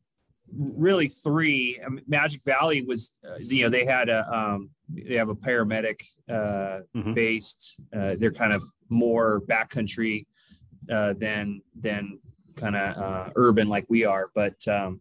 really 0.53 1.09
three. 1.09 1.81
I 1.85 1.89
mean, 1.89 2.05
Magic 2.07 2.45
Valley 2.45 2.83
was, 2.83 3.19
uh, 3.29 3.37
you 3.41 3.65
know, 3.65 3.71
they 3.71 3.85
had 3.85 4.09
a 4.09 4.33
um, 4.33 4.71
they 4.89 5.15
have 5.15 5.29
a 5.29 5.35
paramedic 5.35 6.03
uh, 6.29 6.83
mm-hmm. 6.97 7.15
based. 7.15 7.81
Uh, 7.95 8.15
they're 8.19 8.33
kind 8.33 8.53
of 8.53 8.65
more 8.89 9.43
backcountry 9.49 10.27
uh, 10.91 11.15
than 11.15 11.61
than 11.79 12.19
kind 12.57 12.77
of 12.77 12.97
uh, 12.97 13.31
urban 13.37 13.69
like 13.69 13.87
we 13.89 14.05
are. 14.05 14.31
But 14.35 14.67
um, 14.69 15.01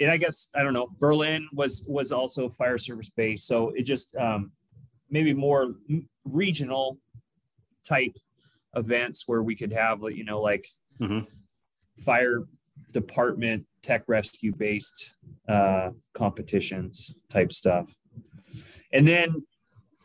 and 0.00 0.10
I 0.10 0.16
guess 0.16 0.48
I 0.54 0.62
don't 0.62 0.74
know. 0.74 0.88
Berlin 0.98 1.48
was 1.52 1.86
was 1.88 2.12
also 2.12 2.48
fire 2.48 2.78
service 2.78 3.10
based, 3.10 3.46
so 3.46 3.70
it 3.70 3.82
just 3.82 4.16
um, 4.16 4.52
maybe 5.10 5.32
more 5.32 5.74
regional 6.24 6.98
type 7.86 8.16
events 8.76 9.24
where 9.26 9.42
we 9.42 9.54
could 9.54 9.72
have 9.72 10.00
you 10.10 10.24
know 10.24 10.40
like 10.40 10.66
mm-hmm. 11.00 11.20
fire 12.02 12.44
department 12.92 13.66
tech 13.82 14.04
rescue 14.08 14.52
based 14.52 15.14
uh, 15.48 15.90
competitions 16.14 17.18
type 17.28 17.52
stuff. 17.52 17.94
And 18.92 19.06
then, 19.06 19.44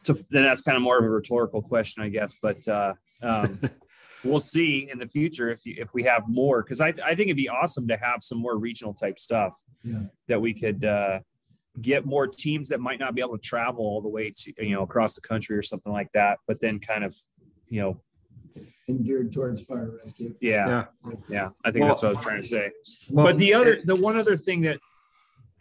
so 0.02 0.14
then 0.32 0.44
that's 0.44 0.62
kind 0.62 0.76
of 0.76 0.84
more 0.84 0.98
of 0.98 1.06
a 1.06 1.10
rhetorical 1.10 1.62
question, 1.62 2.04
I 2.04 2.10
guess, 2.10 2.36
but 2.42 2.68
uh, 2.68 2.94
um, 3.22 3.60
we'll 4.24 4.40
see 4.40 4.90
in 4.92 5.00
the 5.00 5.08
future 5.08 5.50
if 5.50 5.66
you, 5.66 5.76
if 5.78 5.94
we 5.94 6.04
have 6.04 6.24
more, 6.28 6.62
because 6.64 6.82
I, 6.82 6.94
I 7.04 7.16
think 7.16 7.28
it'd 7.28 7.38
be 7.38 7.50
awesome 7.50 7.88
to 7.88 7.98
have 7.98 8.24
some 8.24 8.38
more 8.38 8.58
regional 8.58 8.94
type 8.94 9.20
stuff 9.20 9.58
yeah. 9.84 10.04
that 10.28 10.42
we 10.42 10.54
could 10.54 10.84
uh, 10.86 11.20
get 11.82 12.06
more 12.06 12.28
teams 12.28 12.70
that 12.70 12.80
might 12.80 13.00
not 13.00 13.16
be 13.16 13.22
able 13.22 13.38
to 13.38 13.44
travel 13.44 13.86
all 13.86 14.02
the 14.02 14.10
way 14.10 14.34
to, 14.36 14.54
you 14.60 14.76
know, 14.76 14.84
across 14.84 15.14
the 15.16 15.22
country 15.22 15.58
or 15.58 15.64
something 15.64 15.92
like 15.92 16.12
that, 16.14 16.40
but 16.48 16.60
then 16.60 16.80
kind 16.80 17.04
of, 17.04 17.16
you 17.68 17.82
know, 17.82 18.02
and 18.88 19.06
geared 19.06 19.32
towards 19.32 19.64
fire 19.66 19.96
rescue. 19.98 20.34
Yeah. 20.42 20.86
Yeah. 21.06 21.14
yeah. 21.30 21.50
I 21.64 21.72
think 21.72 21.84
well, 21.84 21.90
that's 21.90 22.02
what 22.02 22.10
I 22.10 22.18
was 22.18 22.26
trying 22.26 22.42
to 22.42 22.48
say. 22.48 22.72
Well, 23.12 23.28
but 23.28 23.38
the 23.38 23.54
other, 23.54 23.80
the 23.84 23.96
one 23.96 24.18
other 24.18 24.36
thing 24.36 24.62
that, 24.62 24.80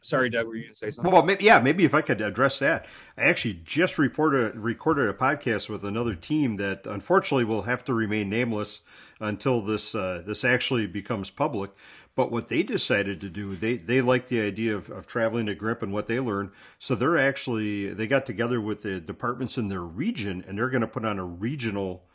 sorry, 0.08 0.30
Doug, 0.30 0.46
were 0.46 0.56
you 0.56 0.64
going 0.64 0.74
to 0.74 0.78
say 0.78 0.90
something? 0.90 1.12
Well, 1.12 1.22
maybe, 1.22 1.44
yeah, 1.44 1.60
maybe 1.60 1.84
if 1.84 1.94
I 1.94 2.00
could 2.00 2.20
address 2.20 2.58
that. 2.60 2.86
I 3.16 3.24
actually 3.24 3.60
just 3.64 3.98
reported, 3.98 4.56
recorded 4.56 5.08
a 5.08 5.14
podcast 5.14 5.68
with 5.68 5.84
another 5.84 6.14
team 6.14 6.56
that 6.56 6.86
unfortunately 6.86 7.44
will 7.44 7.62
have 7.62 7.84
to 7.84 7.94
remain 7.94 8.28
nameless 8.28 8.82
until 9.20 9.60
this, 9.62 9.94
uh, 9.94 10.22
this 10.24 10.44
actually 10.44 10.86
becomes 10.86 11.30
public. 11.30 11.70
But 12.18 12.32
what 12.32 12.48
they 12.48 12.64
decided 12.64 13.20
to 13.20 13.28
do, 13.28 13.54
they 13.54 13.76
they 13.76 14.00
like 14.00 14.26
the 14.26 14.40
idea 14.40 14.74
of, 14.74 14.90
of 14.90 15.06
traveling 15.06 15.46
to 15.46 15.54
GRIMP 15.54 15.84
and 15.84 15.92
what 15.92 16.08
they 16.08 16.18
learned. 16.18 16.50
So 16.80 16.96
they're 16.96 17.16
actually 17.16 17.94
they 17.94 18.08
got 18.08 18.26
together 18.26 18.60
with 18.60 18.82
the 18.82 19.00
departments 19.00 19.56
in 19.56 19.68
their 19.68 19.82
region 19.84 20.44
and 20.48 20.58
they're 20.58 20.68
going 20.68 20.80
to 20.80 20.88
put 20.88 21.04
on 21.04 21.20
a 21.20 21.24
regional 21.24 22.08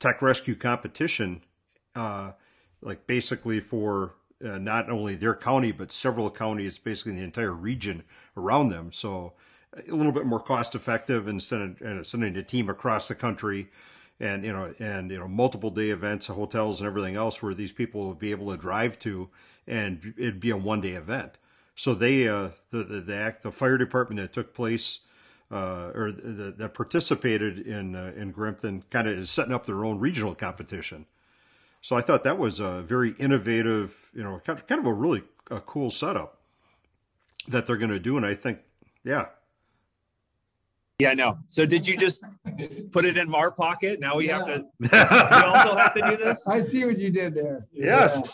tech 0.00 0.20
rescue 0.20 0.54
competition, 0.54 1.44
uh, 1.94 2.32
like 2.82 3.06
basically 3.06 3.58
for 3.58 4.16
uh, 4.44 4.58
not 4.58 4.90
only 4.90 5.14
their 5.14 5.34
county 5.34 5.72
but 5.72 5.92
several 5.92 6.30
counties, 6.30 6.78
basically 6.78 7.12
the 7.12 7.22
entire 7.22 7.52
region 7.52 8.04
around 8.36 8.70
them. 8.70 8.92
So 8.92 9.32
a 9.74 9.94
little 9.94 10.12
bit 10.12 10.26
more 10.26 10.40
cost 10.40 10.74
effective 10.74 11.28
instead 11.28 11.76
of 11.80 12.06
sending 12.06 12.36
a 12.36 12.42
team 12.42 12.68
across 12.68 13.08
the 13.08 13.14
country 13.14 13.68
and 14.18 14.44
you 14.44 14.52
know 14.52 14.74
and 14.78 15.10
you 15.10 15.18
know 15.18 15.28
multiple 15.28 15.70
day 15.70 15.90
events 15.90 16.26
hotels 16.26 16.80
and 16.80 16.88
everything 16.88 17.14
else 17.14 17.42
where 17.42 17.54
these 17.54 17.70
people 17.70 18.08
would 18.08 18.18
be 18.18 18.30
able 18.32 18.50
to 18.50 18.56
drive 18.56 18.98
to 18.98 19.28
and 19.66 20.14
it'd 20.18 20.40
be 20.40 20.50
a 20.50 20.56
one 20.56 20.80
day 20.80 20.92
event 20.92 21.38
so 21.76 21.94
they 21.94 22.26
uh 22.26 22.48
the 22.70 22.82
the 22.82 23.00
the, 23.00 23.14
act, 23.14 23.42
the 23.42 23.52
fire 23.52 23.78
department 23.78 24.20
that 24.20 24.32
took 24.32 24.52
place 24.54 25.00
uh, 25.50 25.90
or 25.94 26.12
that 26.12 26.74
participated 26.74 27.58
in 27.58 27.94
uh, 27.94 28.12
in 28.16 28.32
Grimpton 28.32 28.84
kind 28.90 29.08
of 29.08 29.18
is 29.18 29.30
setting 29.30 29.54
up 29.54 29.66
their 29.66 29.84
own 29.84 29.98
regional 29.98 30.34
competition. 30.34 31.06
So 31.80 31.96
I 31.96 32.00
thought 32.00 32.24
that 32.24 32.38
was 32.38 32.60
a 32.60 32.82
very 32.82 33.12
innovative, 33.18 33.94
you 34.14 34.22
know, 34.22 34.40
kind 34.44 34.58
of, 34.58 34.66
kind 34.66 34.80
of 34.80 34.86
a 34.86 34.92
really 34.92 35.22
a 35.50 35.60
cool 35.60 35.90
setup 35.90 36.38
that 37.48 37.66
they're 37.66 37.76
going 37.76 37.90
to 37.90 38.00
do, 38.00 38.16
and 38.16 38.26
I 38.26 38.34
think, 38.34 38.58
yeah. 39.04 39.26
Yeah, 40.98 41.10
I 41.10 41.14
know. 41.14 41.38
So 41.48 41.64
did 41.64 41.86
you 41.86 41.96
just 41.96 42.24
put 42.90 43.04
it 43.04 43.16
in 43.16 43.32
our 43.32 43.52
pocket? 43.52 44.00
Now 44.00 44.16
we 44.16 44.26
yeah. 44.26 44.38
have 44.38 44.46
to. 44.46 44.64
we 44.80 44.88
also 44.90 45.76
have 45.76 45.94
to 45.94 46.02
do 46.10 46.16
this. 46.16 46.44
I 46.48 46.58
see 46.58 46.84
what 46.84 46.98
you 46.98 47.10
did 47.10 47.34
there. 47.34 47.68
Yes. 47.72 48.20
Yeah. 48.24 48.30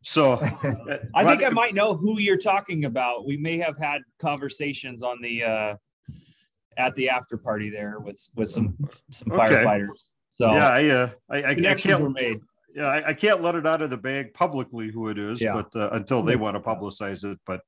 So 0.00 0.32
I 1.14 1.24
think 1.24 1.44
I 1.44 1.50
might 1.50 1.74
know 1.74 1.94
who 1.94 2.18
you're 2.18 2.38
talking 2.38 2.86
about. 2.86 3.26
We 3.26 3.36
may 3.36 3.58
have 3.58 3.76
had 3.76 4.00
conversations 4.18 5.02
on 5.02 5.20
the 5.20 5.42
uh, 5.42 5.74
at 6.78 6.94
the 6.94 7.10
after 7.10 7.36
party 7.36 7.68
there 7.68 7.98
with 7.98 8.26
with 8.34 8.48
some 8.48 8.78
some 9.10 9.32
okay. 9.32 9.56
firefighters. 9.56 10.08
So 10.30 10.52
yeah, 10.52 10.68
I 10.68 10.88
uh, 10.88 11.10
I, 11.28 11.42
I, 11.42 11.50
I 11.50 11.74
can't 11.74 12.00
were 12.00 12.10
made. 12.10 12.40
Yeah, 12.76 12.88
I, 12.88 13.08
I, 13.08 13.14
can't 13.14 13.42
let 13.42 13.54
it 13.54 13.66
out 13.66 13.80
of 13.80 13.88
the 13.88 13.96
bag 13.96 14.34
publicly 14.34 14.90
who 14.90 15.08
it 15.08 15.18
is, 15.18 15.40
yeah. 15.40 15.54
but 15.54 15.74
uh, 15.74 15.88
until 15.92 16.22
they 16.22 16.36
want 16.36 16.56
to 16.56 16.60
publicize 16.60 17.24
it, 17.24 17.38
but 17.46 17.62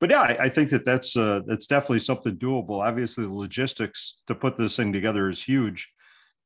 but 0.00 0.10
yeah, 0.10 0.20
I, 0.22 0.44
I, 0.44 0.48
think 0.48 0.70
that 0.70 0.84
that's 0.84 1.16
uh, 1.16 1.40
that's 1.46 1.66
definitely 1.66 1.98
something 1.98 2.36
doable. 2.36 2.80
Obviously, 2.82 3.24
the 3.24 3.32
logistics 3.32 4.22
to 4.26 4.34
put 4.34 4.56
this 4.56 4.76
thing 4.76 4.92
together 4.92 5.28
is 5.28 5.42
huge, 5.42 5.92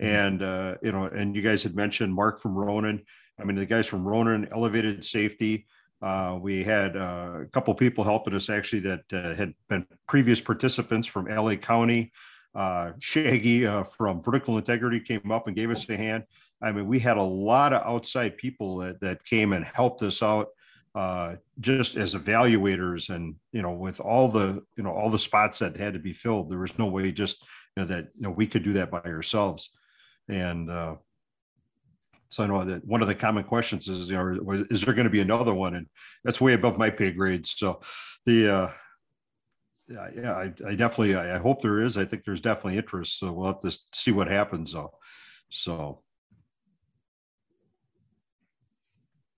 mm-hmm. 0.02 0.12
and 0.12 0.42
uh, 0.42 0.74
you 0.82 0.90
know, 0.90 1.04
and 1.04 1.36
you 1.36 1.42
guys 1.42 1.62
had 1.62 1.76
mentioned 1.76 2.12
Mark 2.12 2.40
from 2.40 2.54
Ronin. 2.54 3.02
I 3.40 3.44
mean, 3.44 3.56
the 3.56 3.66
guys 3.66 3.86
from 3.86 4.06
Ronin 4.06 4.48
Elevated 4.50 5.04
Safety. 5.04 5.66
Uh, 6.00 6.36
we 6.42 6.64
had 6.64 6.96
uh, 6.96 7.42
a 7.42 7.46
couple 7.52 7.72
people 7.74 8.02
helping 8.02 8.34
us 8.34 8.50
actually 8.50 8.80
that 8.80 9.04
uh, 9.12 9.34
had 9.34 9.54
been 9.68 9.86
previous 10.08 10.40
participants 10.40 11.06
from 11.06 11.26
LA 11.26 11.54
County. 11.54 12.10
Uh, 12.54 12.92
Shaggy 12.98 13.66
uh, 13.66 13.84
from 13.84 14.20
Vertical 14.20 14.58
Integrity 14.58 14.98
came 14.98 15.30
up 15.30 15.46
and 15.46 15.54
gave 15.54 15.70
us 15.70 15.88
a 15.88 15.96
hand. 15.96 16.24
I 16.62 16.72
mean, 16.72 16.86
we 16.86 17.00
had 17.00 17.16
a 17.16 17.22
lot 17.22 17.72
of 17.72 17.82
outside 17.84 18.36
people 18.36 18.78
that, 18.78 19.00
that 19.00 19.24
came 19.24 19.52
and 19.52 19.64
helped 19.64 20.02
us 20.02 20.22
out 20.22 20.48
uh, 20.94 21.36
just 21.58 21.96
as 21.96 22.14
evaluators 22.14 23.08
and 23.08 23.36
you 23.50 23.62
know 23.62 23.72
with 23.72 23.98
all 23.98 24.28
the 24.28 24.62
you 24.76 24.82
know 24.82 24.92
all 24.92 25.08
the 25.08 25.18
spots 25.18 25.58
that 25.58 25.74
had 25.74 25.94
to 25.94 25.98
be 25.98 26.12
filled 26.12 26.50
there 26.50 26.58
was 26.58 26.78
no 26.78 26.84
way 26.84 27.10
just 27.10 27.42
you 27.76 27.82
know, 27.82 27.88
that 27.88 28.08
you 28.14 28.22
know 28.22 28.30
we 28.30 28.46
could 28.46 28.62
do 28.62 28.74
that 28.74 28.90
by 28.90 29.00
ourselves. 29.00 29.70
And 30.28 30.70
uh, 30.70 30.96
so 32.28 32.44
I 32.44 32.46
know 32.46 32.64
that 32.64 32.86
one 32.86 33.02
of 33.02 33.08
the 33.08 33.14
common 33.14 33.44
questions 33.44 33.88
is, 33.88 34.08
you 34.08 34.16
know, 34.16 34.64
is 34.70 34.82
there 34.82 34.94
going 34.94 35.06
to 35.06 35.10
be 35.10 35.20
another 35.20 35.54
one? 35.54 35.74
And 35.74 35.86
that's 36.24 36.40
way 36.40 36.52
above 36.52 36.78
my 36.78 36.90
pay 36.90 37.10
grade. 37.10 37.46
So 37.46 37.80
the 38.24 38.54
uh, 38.54 38.70
yeah, 39.88 40.32
I, 40.32 40.52
I 40.66 40.74
definitely, 40.74 41.16
I 41.16 41.38
hope 41.38 41.60
there 41.60 41.82
is. 41.82 41.98
I 41.98 42.04
think 42.04 42.24
there's 42.24 42.40
definitely 42.40 42.78
interest. 42.78 43.18
So 43.18 43.32
we'll 43.32 43.46
have 43.46 43.60
to 43.60 43.76
see 43.94 44.12
what 44.12 44.28
happens. 44.28 44.72
Though. 44.72 44.92
So 45.50 46.02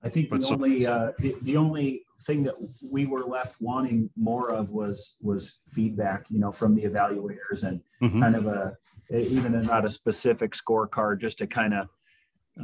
I 0.04 0.08
think 0.10 0.28
the 0.28 0.46
only 0.50 0.86
uh, 0.86 1.12
the, 1.18 1.34
the 1.42 1.56
only 1.56 2.04
thing 2.22 2.42
that 2.44 2.54
we 2.92 3.06
were 3.06 3.24
left 3.24 3.60
wanting 3.60 4.10
more 4.16 4.50
of 4.50 4.70
was 4.70 5.16
was 5.22 5.60
feedback, 5.68 6.26
you 6.30 6.38
know, 6.38 6.52
from 6.52 6.74
the 6.74 6.82
evaluators 6.82 7.64
and 7.64 7.80
mm-hmm. 8.02 8.20
kind 8.20 8.36
of 8.36 8.46
a 8.46 8.76
even 9.10 9.60
not 9.62 9.84
a 9.84 9.90
specific 9.90 10.52
scorecard, 10.52 11.20
just 11.20 11.40
a 11.40 11.46
kind 11.46 11.74
of 11.74 11.88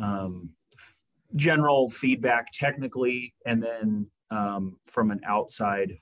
um, 0.00 0.50
general 1.34 1.88
feedback 1.88 2.52
technically, 2.52 3.34
and 3.46 3.62
then 3.62 4.06
um, 4.30 4.76
from 4.84 5.10
an 5.10 5.20
outside 5.26 5.98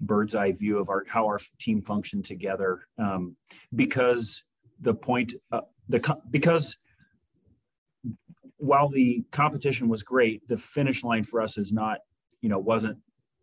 bird's 0.00 0.34
eye 0.34 0.52
view 0.52 0.78
of 0.78 0.88
our 0.88 1.04
how 1.08 1.26
our 1.26 1.38
team 1.58 1.82
functioned 1.82 2.24
together. 2.24 2.80
Um, 2.98 3.36
because 3.74 4.44
the 4.80 4.94
point, 4.94 5.34
uh, 5.52 5.62
the 5.88 6.16
because 6.30 6.78
while 8.58 8.88
the 8.88 9.24
competition 9.30 9.88
was 9.88 10.02
great, 10.02 10.46
the 10.48 10.58
finish 10.58 11.04
line 11.04 11.24
for 11.24 11.40
us 11.40 11.58
is 11.58 11.72
not, 11.72 12.00
you 12.40 12.48
know, 12.48 12.58
wasn't 12.58 12.98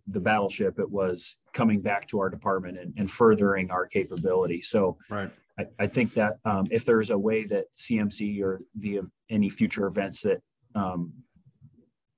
the 0.08 0.20
battleship. 0.20 0.78
It 0.78 0.92
was 0.92 1.40
coming 1.54 1.82
back 1.82 2.08
to 2.10 2.20
our 2.20 2.30
department 2.30 2.78
and, 2.78 2.94
and 2.98 3.10
furthering 3.10 3.72
our 3.72 3.88
capability. 3.88 4.62
So 4.62 4.98
right. 5.10 5.32
I, 5.58 5.66
I 5.80 5.88
think 5.88 6.14
that 6.16 6.38
um, 6.46 6.68
if 6.70 6.86
there's 6.86 7.10
a 7.10 7.18
way 7.18 7.46
that 7.46 7.66
CMC 7.76 8.42
or 8.42 8.62
the 8.76 9.02
any 9.30 9.50
future 9.50 9.88
events 9.88 10.22
that 10.22 10.42
um, 10.76 11.14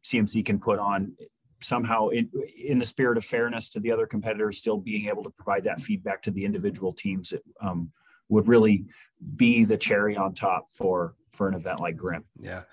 CMC 0.03 0.45
can 0.45 0.59
put 0.59 0.79
on 0.79 1.15
somehow 1.61 2.09
in, 2.09 2.29
in 2.63 2.77
the 2.79 2.85
spirit 2.85 3.17
of 3.17 3.25
fairness 3.25 3.69
to 3.69 3.79
the 3.79 3.91
other 3.91 4.05
competitors, 4.05 4.57
still 4.57 4.77
being 4.77 5.07
able 5.07 5.23
to 5.23 5.29
provide 5.29 5.63
that 5.63 5.81
feedback 5.81 6.21
to 6.23 6.31
the 6.31 6.45
individual 6.45 6.93
teams, 6.93 7.31
it 7.31 7.43
um, 7.61 7.91
would 8.29 8.47
really 8.47 8.85
be 9.35 9.63
the 9.63 9.77
cherry 9.77 10.15
on 10.15 10.33
top 10.33 10.67
for 10.71 11.15
for 11.37 11.47
an 11.47 11.53
event 11.53 11.79
like 11.79 11.95
GRIMP. 11.95 12.25
Yeah. 12.39 12.63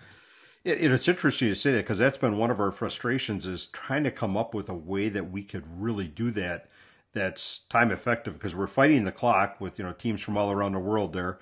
It, 0.64 0.82
it's 0.82 1.08
interesting 1.08 1.48
to 1.48 1.54
say 1.54 1.72
that 1.72 1.84
because 1.84 1.98
that's 1.98 2.18
been 2.18 2.38
one 2.38 2.50
of 2.50 2.58
our 2.58 2.72
frustrations 2.72 3.46
is 3.46 3.66
trying 3.66 4.04
to 4.04 4.10
come 4.10 4.36
up 4.36 4.54
with 4.54 4.68
a 4.68 4.74
way 4.74 5.08
that 5.10 5.30
we 5.30 5.42
could 5.42 5.64
really 5.78 6.08
do 6.08 6.30
that 6.32 6.68
that's 7.12 7.58
time 7.70 7.90
effective 7.92 8.34
because 8.34 8.56
we're 8.56 8.66
fighting 8.66 9.04
the 9.04 9.12
clock 9.12 9.60
with 9.60 9.78
you 9.78 9.84
know 9.84 9.92
teams 9.92 10.20
from 10.20 10.36
all 10.36 10.50
around 10.50 10.72
the 10.72 10.80
world 10.80 11.12
there 11.12 11.38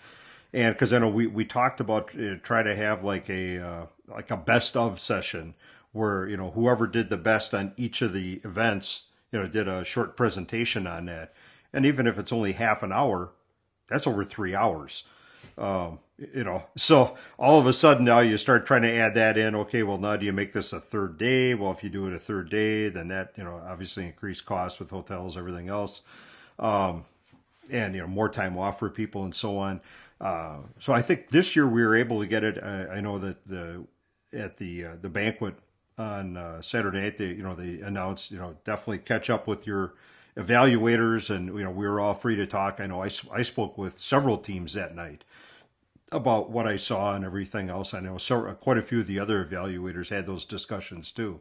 and 0.53 0.75
because 0.75 0.93
I 0.93 0.99
know 0.99 1.09
we, 1.09 1.27
we 1.27 1.47
talked 1.47 1.81
about 1.81 2.11
uh, 2.15 2.35
try 2.43 2.63
to 2.63 2.77
have 2.77 3.03
like 3.03 3.31
a 3.31 3.59
uh, 3.59 3.87
like 4.07 4.31
a 4.31 4.37
best 4.37 4.77
of 4.77 5.01
session 5.01 5.55
where 5.93 6.29
you 6.29 6.37
know 6.37 6.51
whoever 6.51 6.87
did 6.87 7.09
the 7.09 7.17
best 7.17 7.55
on 7.55 7.73
each 7.77 8.03
of 8.03 8.13
the 8.13 8.41
events 8.45 9.07
you 9.33 9.41
know 9.41 9.49
did 9.49 9.67
a 9.67 9.85
short 9.85 10.17
presentation 10.17 10.87
on 10.87 11.07
that 11.07 11.33
and 11.73 11.87
even 11.87 12.07
if 12.07 12.19
it's 12.19 12.33
only 12.33 12.53
half 12.53 12.83
an 12.83 12.93
hour 12.93 13.33
that's 13.89 14.07
over 14.07 14.25
three 14.25 14.55
hours 14.55 15.05
um, 15.59 15.99
you 16.35 16.45
know, 16.45 16.65
so 16.77 17.17
all 17.39 17.59
of 17.59 17.67
a 17.67 17.73
sudden 17.73 18.05
now 18.05 18.21
you 18.21 18.39
start 18.39 18.67
trying 18.67 18.83
to 18.83 18.95
add 18.95 19.15
that 19.15 19.37
in. 19.37 19.55
Okay, 19.55 19.83
well 19.83 19.99
now 19.99 20.17
do 20.17 20.27
you 20.27 20.33
make 20.33 20.53
this 20.53 20.73
a 20.73 20.81
third 20.81 21.19
day? 21.19 21.55
Well, 21.55 21.73
if 21.73 21.83
you 21.83 21.91
do 21.91 22.07
it 22.07 22.13
a 22.13 22.19
third 22.19 22.51
day, 22.51 22.89
then 22.89 23.09
that 23.09 23.33
you 23.37 23.45
know 23.45 23.61
obviously 23.67 24.05
increased 24.07 24.47
costs 24.47 24.79
with 24.79 24.91
hotels, 24.91 25.37
everything 25.37 25.69
else, 25.69 26.03
um, 26.59 27.05
and 27.71 27.95
you 27.95 28.01
know 28.01 28.07
more 28.07 28.29
time 28.29 28.57
off 28.57 28.79
for 28.79 28.89
people 28.89 29.25
and 29.25 29.35
so 29.35 29.59
on. 29.59 29.81
Uh, 30.21 30.59
so 30.79 30.93
I 30.93 31.03
think 31.03 31.31
this 31.31 31.57
year 31.57 31.67
we 31.67 31.83
were 31.83 31.97
able 31.97 32.21
to 32.21 32.27
get 32.27 32.45
it. 32.45 32.63
I, 32.63 32.97
I 32.97 33.01
know 33.01 33.19
that 33.19 33.45
the 33.47 33.85
at 34.33 34.59
the 34.59 34.85
uh, 34.85 34.97
the 35.01 35.09
banquet 35.09 35.55
on 35.99 36.37
uh, 36.37 36.63
Saturday 36.63 37.01
night, 37.01 37.17
they 37.17 37.29
you 37.29 37.43
know 37.43 37.55
they 37.55 37.81
announced 37.81 38.31
you 38.31 38.39
know 38.39 38.57
definitely 38.65 38.99
catch 38.99 39.29
up 39.29 39.47
with 39.47 39.67
your 39.67 39.95
evaluators 40.37 41.29
and 41.29 41.49
you 41.49 41.63
know 41.63 41.71
we 41.71 41.87
were 41.87 42.01
all 42.01 42.15
free 42.15 42.37
to 42.37 42.47
talk. 42.47 42.81
I 42.81 42.87
know 42.87 43.03
I, 43.03 43.11
I 43.33 43.43
spoke 43.43 43.77
with 43.77 43.99
several 43.99 44.39
teams 44.39 44.75
that 44.75 44.95
night 44.95 45.25
about 46.13 46.51
what 46.51 46.67
I 46.67 46.77
saw 46.77 47.15
and 47.15 47.25
everything 47.25 47.69
else. 47.69 47.95
I 47.95 48.01
know 48.01 48.19
so 48.19 48.53
quite 48.55 48.79
a 48.79 48.83
few 48.83 49.01
of 49.01 49.07
the 49.07 49.19
other 49.19 49.45
evaluators 49.45 50.11
had 50.11 50.27
those 50.27 50.45
discussions 50.45 51.13
too, 51.13 51.41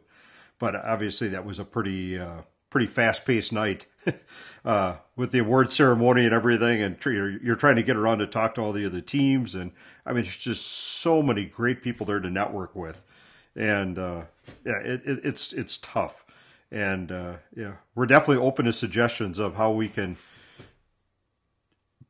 but 0.58 0.74
obviously 0.74 1.28
that 1.28 1.44
was 1.44 1.58
a 1.58 1.64
pretty 1.64 2.18
uh, 2.18 2.42
pretty 2.70 2.86
fast 2.86 3.24
paced 3.24 3.52
night 3.52 3.86
uh, 4.64 4.96
with 5.14 5.30
the 5.30 5.38
award 5.38 5.70
ceremony 5.70 6.24
and 6.24 6.34
everything. 6.34 6.82
And 6.82 6.96
you're 7.04 7.56
trying 7.56 7.76
to 7.76 7.82
get 7.82 7.96
around 7.96 8.18
to 8.18 8.26
talk 8.26 8.54
to 8.54 8.62
all 8.62 8.72
the 8.72 8.86
other 8.86 9.00
teams, 9.00 9.54
and 9.54 9.72
I 10.04 10.12
mean, 10.12 10.20
it's 10.20 10.38
just 10.38 10.66
so 10.66 11.22
many 11.22 11.44
great 11.44 11.82
people 11.82 12.06
there 12.06 12.20
to 12.20 12.30
network 12.30 12.74
with, 12.74 13.04
and 13.54 13.98
uh, 13.98 14.22
yeah, 14.64 14.78
it, 14.78 15.02
it, 15.04 15.20
it's 15.24 15.52
it's 15.52 15.78
tough. 15.78 16.24
And 16.70 17.12
uh, 17.12 17.34
yeah, 17.54 17.74
we're 17.94 18.06
definitely 18.06 18.42
open 18.42 18.64
to 18.64 18.72
suggestions 18.72 19.38
of 19.38 19.56
how 19.56 19.72
we 19.72 19.88
can 19.88 20.16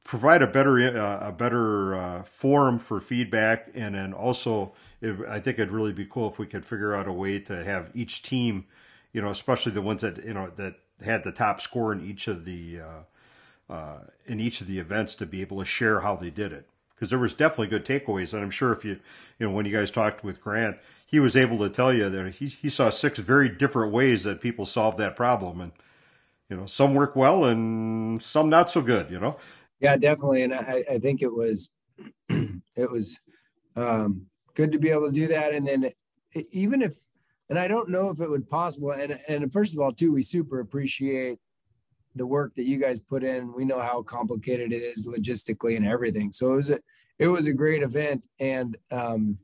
provide 0.04 0.42
a 0.42 0.46
better 0.46 0.98
uh, 0.98 1.28
a 1.28 1.32
better 1.32 1.94
uh, 1.94 2.22
forum 2.22 2.78
for 2.78 3.00
feedback, 3.00 3.68
and 3.74 3.94
then 3.94 4.12
also 4.12 4.72
it, 5.00 5.16
I 5.28 5.40
think 5.40 5.58
it'd 5.58 5.72
really 5.72 5.92
be 5.92 6.06
cool 6.06 6.28
if 6.28 6.38
we 6.38 6.46
could 6.46 6.66
figure 6.66 6.94
out 6.94 7.06
a 7.06 7.12
way 7.12 7.38
to 7.40 7.64
have 7.64 7.90
each 7.94 8.22
team, 8.22 8.66
you 9.12 9.22
know, 9.22 9.28
especially 9.28 9.72
the 9.72 9.82
ones 9.82 10.02
that 10.02 10.24
you 10.24 10.34
know 10.34 10.50
that 10.56 10.76
had 11.04 11.24
the 11.24 11.32
top 11.32 11.60
score 11.60 11.92
in 11.92 12.00
each 12.00 12.28
of 12.28 12.44
the 12.44 12.80
uh, 12.80 13.72
uh 13.72 13.98
in 14.26 14.40
each 14.40 14.60
of 14.60 14.66
the 14.66 14.78
events, 14.78 15.14
to 15.16 15.26
be 15.26 15.40
able 15.40 15.58
to 15.58 15.64
share 15.64 16.00
how 16.00 16.16
they 16.16 16.30
did 16.30 16.52
it. 16.52 16.68
Because 16.94 17.10
there 17.10 17.18
was 17.18 17.34
definitely 17.34 17.66
good 17.66 17.84
takeaways, 17.84 18.32
and 18.32 18.42
I'm 18.42 18.50
sure 18.50 18.72
if 18.72 18.84
you 18.84 18.98
you 19.38 19.46
know 19.46 19.50
when 19.50 19.66
you 19.66 19.72
guys 19.72 19.90
talked 19.90 20.24
with 20.24 20.40
Grant, 20.40 20.78
he 21.06 21.20
was 21.20 21.36
able 21.36 21.58
to 21.58 21.68
tell 21.68 21.92
you 21.92 22.08
that 22.08 22.34
he 22.36 22.46
he 22.48 22.70
saw 22.70 22.90
six 22.90 23.18
very 23.18 23.48
different 23.48 23.92
ways 23.92 24.24
that 24.24 24.40
people 24.40 24.64
solved 24.64 24.98
that 24.98 25.16
problem, 25.16 25.60
and 25.60 25.72
you 26.48 26.56
know 26.56 26.66
some 26.66 26.94
work 26.94 27.14
well 27.16 27.44
and 27.44 28.22
some 28.22 28.48
not 28.48 28.70
so 28.70 28.82
good. 28.82 29.10
You 29.10 29.20
know, 29.20 29.36
yeah, 29.82 29.96
definitely. 29.96 30.42
And 30.42 30.54
I, 30.54 30.84
I 30.90 30.98
think 30.98 31.22
it 31.22 31.32
was 31.32 31.70
it 32.28 32.90
was 32.90 33.20
um, 33.76 34.26
good 34.54 34.72
to 34.72 34.78
be 34.78 34.90
able 34.90 35.08
to 35.08 35.12
do 35.12 35.26
that. 35.28 35.54
And 35.54 35.66
then 35.66 35.90
even 36.52 36.82
if 36.82 36.94
and 37.52 37.58
I 37.58 37.68
don't 37.68 37.90
know 37.90 38.08
if 38.08 38.20
it 38.20 38.30
would 38.30 38.48
possible. 38.48 38.92
And 38.92 39.18
and 39.28 39.52
first 39.52 39.74
of 39.74 39.80
all, 39.80 39.92
too, 39.92 40.12
we 40.12 40.22
super 40.22 40.60
appreciate 40.60 41.38
the 42.14 42.26
work 42.26 42.54
that 42.56 42.64
you 42.64 42.78
guys 42.78 43.00
put 43.00 43.22
in. 43.22 43.52
We 43.52 43.66
know 43.66 43.80
how 43.80 44.02
complicated 44.02 44.72
it 44.72 44.82
is 44.82 45.06
logistically 45.06 45.76
and 45.76 45.86
everything. 45.86 46.32
So 46.32 46.52
it 46.52 46.56
was 46.56 46.70
a 46.70 46.80
it 47.18 47.28
was 47.28 47.46
a 47.46 47.52
great 47.52 47.82
event, 47.82 48.22
and 48.40 48.76
um, 48.90 49.36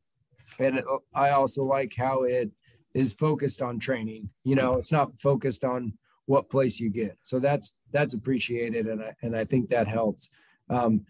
and 0.59 0.81
I 1.15 1.31
also 1.31 1.65
like 1.65 1.94
how 1.94 2.23
it 2.23 2.51
is 2.94 3.12
focused 3.12 3.60
on 3.60 3.78
training. 3.78 4.31
You 4.43 4.56
know, 4.56 4.77
it's 4.77 4.90
not 4.90 5.20
focused 5.20 5.62
on 5.62 5.93
what 6.28 6.50
place 6.50 6.78
you 6.78 6.90
get. 6.90 7.16
So 7.22 7.38
that's 7.38 7.76
that's 7.90 8.12
appreciated, 8.12 8.86
and 8.86 9.02
I 9.02 9.14
and 9.22 9.34
I 9.34 9.44
think 9.44 9.70
that 9.70 9.88
helps. 9.88 10.28
Um, 10.68 11.06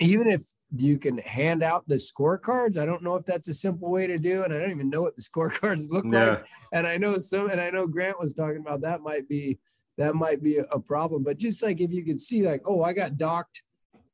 even 0.00 0.26
if 0.26 0.42
you 0.74 0.98
can 0.98 1.18
hand 1.18 1.62
out 1.62 1.86
the 1.86 1.96
scorecards, 1.96 2.78
I 2.78 2.86
don't 2.86 3.02
know 3.02 3.16
if 3.16 3.26
that's 3.26 3.48
a 3.48 3.54
simple 3.54 3.90
way 3.90 4.06
to 4.06 4.16
do, 4.16 4.42
and 4.42 4.52
I 4.52 4.58
don't 4.58 4.70
even 4.70 4.88
know 4.88 5.02
what 5.02 5.14
the 5.14 5.22
scorecards 5.30 5.90
look 5.90 6.06
yeah. 6.06 6.30
like. 6.30 6.46
And 6.72 6.86
I 6.86 6.96
know 6.96 7.18
some, 7.18 7.50
and 7.50 7.60
I 7.60 7.68
know 7.68 7.86
Grant 7.86 8.18
was 8.18 8.32
talking 8.32 8.60
about 8.60 8.80
that 8.80 9.02
might 9.02 9.28
be 9.28 9.58
that 9.98 10.14
might 10.14 10.42
be 10.42 10.58
a 10.58 10.80
problem. 10.80 11.22
But 11.22 11.38
just 11.38 11.62
like 11.62 11.80
if 11.80 11.92
you 11.92 12.02
could 12.02 12.20
see, 12.20 12.46
like, 12.46 12.62
oh, 12.64 12.82
I 12.82 12.94
got 12.94 13.18
docked, 13.18 13.62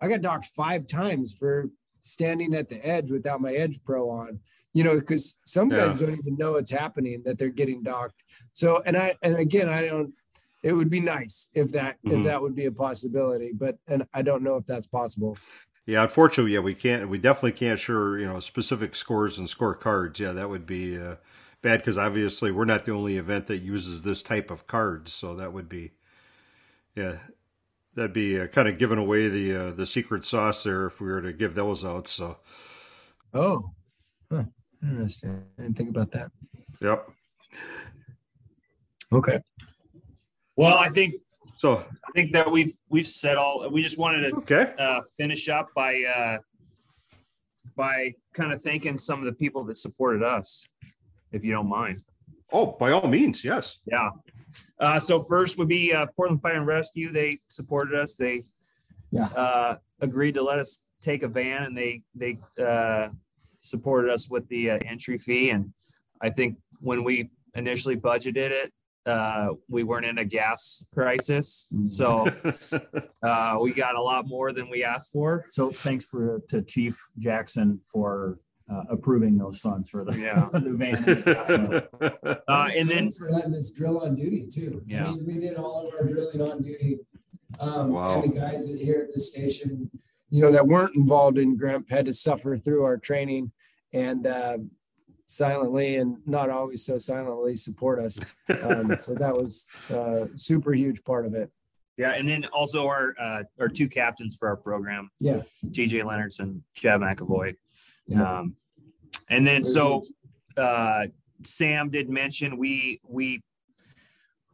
I 0.01 0.09
got 0.09 0.23
docked 0.23 0.47
five 0.47 0.89
times 0.89 1.33
for 1.33 1.71
standing 2.01 2.53
at 2.55 2.69
the 2.69 2.85
edge 2.85 3.13
without 3.13 3.41
my 3.41 3.53
Edge 3.53 3.79
Pro 3.85 4.11
on 4.11 4.41
you 4.73 4.85
know, 4.85 4.99
because 4.99 5.41
some 5.45 5.71
yeah. 5.71 5.87
guys 5.87 6.01
don't 6.01 6.19
even 6.19 6.37
know 6.37 6.57
it's 6.57 6.71
happening 6.71 7.23
that 7.25 7.39
they're 7.39 7.49
getting 7.49 7.83
docked. 7.83 8.23
So, 8.53 8.83
and 8.87 8.97
I, 8.97 9.15
and 9.23 9.37
again, 9.37 9.69
I 9.69 9.87
don't, 9.87 10.13
it 10.63 10.73
would 10.73 10.91
be 10.91 11.01
nice 11.01 11.49
if 11.55 11.73
that, 11.73 11.99
mm-hmm. 12.05 12.19
if 12.19 12.25
that 12.25 12.41
would 12.41 12.55
be 12.55 12.67
a 12.67 12.73
possibility, 12.73 13.53
but, 13.53 13.77
and 13.89 14.07
I 14.15 14.23
don't 14.23 14.43
know 14.43 14.57
if 14.57 14.67
that's 14.67 14.87
possible. 14.87 15.37
Yeah, 15.85 16.03
unfortunately, 16.03 16.55
yeah, 16.55 16.61
we 16.61 16.75
can't, 16.75 17.09
we 17.09 17.19
definitely 17.19 17.53
can't 17.53 17.79
share, 17.79 18.17
you 18.19 18.27
know, 18.27 18.39
specific 18.41 18.95
scores 18.95 19.39
and 19.39 19.49
scorecards. 19.49 20.19
Yeah, 20.19 20.33
that 20.33 20.49
would 20.49 20.65
be 20.65 20.97
uh, 20.97 21.17
bad 21.61 21.81
because 21.81 21.99
obviously 21.99 22.53
we're 22.53 22.65
not 22.65 22.85
the 22.85 22.93
only 22.93 23.17
event 23.17 23.49
that 23.49 23.59
uses 23.59 24.03
this 24.03 24.23
type 24.23 24.51
of 24.51 24.69
cards. 24.69 25.13
So 25.13 25.35
that 25.35 25.53
would 25.53 25.69
be, 25.69 25.93
yeah, 26.95 27.17
that'd 27.95 28.13
be 28.13 28.41
uh, 28.41 28.47
kind 28.47 28.69
of 28.69 28.79
giving 28.79 28.99
away 28.99 29.29
the 29.29 29.55
uh, 29.55 29.71
the 29.73 29.87
secret 29.87 30.25
sauce 30.25 30.63
there 30.63 30.87
if 30.87 31.01
we 31.01 31.09
were 31.09 31.21
to 31.21 31.33
give 31.33 31.55
those 31.55 31.85
out. 31.85 32.07
So, 32.07 32.39
oh. 33.35 33.73
Interesting. 34.83 35.45
I 35.59 35.63
didn't 35.63 35.77
think 35.77 35.91
about 35.91 36.11
that. 36.13 36.31
Yep. 36.81 37.09
Okay. 39.13 39.39
Well, 40.57 40.77
I 40.77 40.89
think 40.89 41.15
so. 41.57 41.79
I 41.79 42.11
think 42.15 42.33
that 42.33 42.51
we've 42.51 42.73
we've 42.89 43.07
said 43.07 43.37
all. 43.37 43.69
We 43.71 43.83
just 43.83 43.99
wanted 43.99 44.31
to 44.31 44.37
okay. 44.39 44.75
uh, 44.79 45.01
finish 45.17 45.49
up 45.49 45.69
by 45.75 46.03
uh, 46.03 46.39
by 47.77 48.15
kind 48.33 48.53
of 48.53 48.61
thanking 48.61 48.99
some 48.99 49.19
of 49.21 49.25
the 49.25 49.33
people 49.33 49.65
that 49.65 49.79
supported 49.79 50.23
us, 50.23 50.67
if 51.31 51.45
you 51.45 51.53
don't 51.53 51.69
mind. 51.69 52.03
Oh, 52.53 52.67
by 52.79 52.91
all 52.91 53.09
means, 53.09 53.45
yes. 53.45 53.79
Yeah. 53.87 54.11
Uh, 54.79 55.01
so 55.01 55.23
first 55.23 55.59
would 55.59 55.69
be 55.69 55.95
uh, 55.95 56.07
Portland 56.15 56.43
Fire 56.43 56.57
and 56.57 56.67
Rescue. 56.67 57.11
They 57.11 57.39
supported 57.49 57.99
us. 57.99 58.17
They 58.17 58.43
yeah. 59.11 59.27
uh, 59.27 59.77
agreed 60.01 60.35
to 60.35 60.43
let 60.43 60.59
us 60.59 60.89
take 61.01 61.23
a 61.23 61.29
van, 61.29 61.63
and 61.63 61.77
they 61.77 62.03
they 62.15 62.39
uh, 62.63 63.09
supported 63.63 64.13
us 64.13 64.29
with 64.31 64.47
the 64.49 64.71
uh, 64.73 64.79
entry 64.87 65.17
fee. 65.19 65.51
And 65.51 65.73
I 66.21 66.29
think 66.31 66.59
when 66.81 67.03
we 67.05 67.31
initially 67.55 67.97
budgeted 67.97 68.51
it, 68.51 68.73
uh, 69.07 69.49
we 69.69 69.83
weren't 69.83 70.07
in 70.07 70.19
a 70.19 70.25
gas 70.25 70.87
crisis, 70.95 71.67
so 71.87 72.29
uh, 73.25 73.59
we 73.61 73.73
got 73.73 73.97
a 73.97 74.01
lot 74.01 74.29
more 74.29 74.53
than 74.53 74.71
we 74.71 74.85
asked 74.85 75.11
for. 75.11 75.47
So 75.51 75.71
thanks 75.73 76.05
for 76.05 76.41
to 76.51 76.63
Chief 76.63 76.97
Jackson 77.19 77.81
for 77.93 78.39
uh, 78.73 78.85
approving 78.91 79.37
those 79.39 79.59
funds 79.59 79.91
for 79.91 80.05
the, 80.05 80.17
Yeah. 80.17 80.49
the 80.53 80.71
van. 80.73 80.95
and 80.95 81.05
the. 81.25 82.43
Uh, 82.47 82.69
and 82.77 82.89
then 82.89 83.11
for 83.11 83.29
letting 83.33 83.57
us 83.57 83.71
drill 83.73 83.99
on 84.05 84.15
duty 84.15 84.47
too. 84.49 84.81
Yeah. 84.87 85.07
I 85.11 85.15
mean, 85.15 85.27
we 85.27 85.39
did 85.41 85.57
all 85.57 85.85
of 85.85 85.93
our 86.01 86.07
drilling 86.07 86.41
on 86.41 86.63
duty. 86.63 87.01
Um, 87.59 87.91
Wow. 87.91 88.23
and 88.23 88.33
the 88.33 88.39
guys 88.39 88.71
that 88.71 88.81
here 88.81 89.05
at 89.07 89.13
the 89.13 89.21
station, 89.21 89.91
you 90.33 90.41
know, 90.41 90.51
that 90.51 90.67
weren't 90.67 90.97
involved 90.97 91.39
in 91.39 91.57
Grimp 91.57 91.89
had 91.91 92.07
to 92.07 92.13
suffer 92.13 92.57
through 92.57 92.85
our 92.85 92.97
training 92.97 93.53
and, 93.93 94.27
uh, 94.27 94.59
silently 95.27 95.97
and 95.97 96.17
not 96.27 96.51
always 96.51 96.85
so 96.85 96.99
silently 96.99 97.57
support 97.57 97.99
us. 97.99 98.21
Um, 98.63 98.97
so 98.99 99.15
that 99.15 99.35
was 99.35 99.67
a 99.91 100.29
super 100.35 100.73
huge 100.73 101.03
part 101.05 101.27
of 101.27 101.35
it. 101.35 101.51
Yeah, 101.99 102.13
and 102.13 102.27
then 102.27 102.47
also 102.47 102.87
our 102.87 103.15
uh, 103.21 103.43
our 103.61 103.69
two 103.69 103.89
captains 103.89 104.37
for 104.37 104.49
our 104.49 104.57
program. 104.57 105.11
Yeah. 105.21 105.43
TJ 105.67 106.05
Leonards 106.05 106.41
and 106.41 106.63
Chad 106.75 107.01
McAvoy. 107.01 107.57
Yeah. 108.07 108.39
Um, 108.39 108.57
and 109.31 109.47
then 109.47 109.63
so 109.63 110.03
uh, 110.57 111.07
Sam 111.45 111.91
did 111.91 112.09
mention 112.09 112.57
we 112.57 113.01
we 113.07 113.43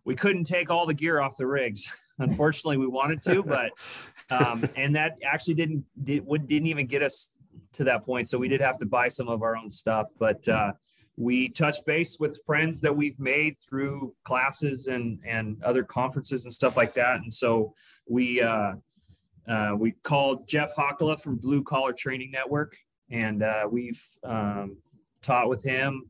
we 0.05 0.17
couldn't 0.17 0.45
take 0.45 0.71
all 0.71 0.87
the 0.87 0.95
gear 0.95 1.21
off 1.21 1.37
the 1.37 1.47
rigs. 1.47 1.89
Unfortunately, 2.19 2.77
we 2.77 2.87
wanted 2.87 3.21
to, 3.23 3.43
but 3.55 3.71
um, 4.31 4.69
and 4.77 4.95
that 4.97 5.19
actually 5.25 5.55
didn't 5.55 5.85
did, 6.03 6.25
would 6.27 6.47
didn't 6.47 6.69
even 6.69 6.87
get 6.87 7.03
us 7.03 7.37
to 7.75 7.85
that 7.85 8.05
point. 8.05 8.29
So 8.29 8.39
we 8.39 8.49
did 8.49 8.61
have 8.61 8.79
to 8.79 8.87
buy 8.87 9.09
some 9.09 9.29
of 9.29 9.43
our 9.43 9.57
own 9.57 9.71
stuff, 9.71 10.09
but 10.19 10.47
uh, 10.49 10.73
we 11.17 11.49
touched 11.49 11.85
base 11.87 12.19
with 12.21 12.41
friends 12.47 12.81
that 12.81 12.97
we've 12.97 13.19
made 13.19 13.57
through 13.59 14.15
classes 14.25 14.87
and 14.87 15.19
and 15.27 15.63
other 15.63 15.83
conferences 15.83 16.45
and 16.45 16.55
stuff 16.55 16.77
like 16.77 16.95
that. 16.95 17.17
And 17.17 17.33
so 17.33 17.75
we 18.09 18.41
uh, 18.41 18.75
uh, 19.49 19.75
we 19.77 19.93
called 20.03 20.47
Jeff 20.47 20.75
Hockala 20.77 21.21
from 21.21 21.37
Blue 21.37 21.63
Collar 21.63 21.93
Training 21.93 22.31
Network, 22.31 22.77
and 23.11 23.43
uh, 23.43 23.67
we've 23.71 24.03
um, 24.25 24.77
taught 25.23 25.49
with 25.49 25.63
him 25.65 26.09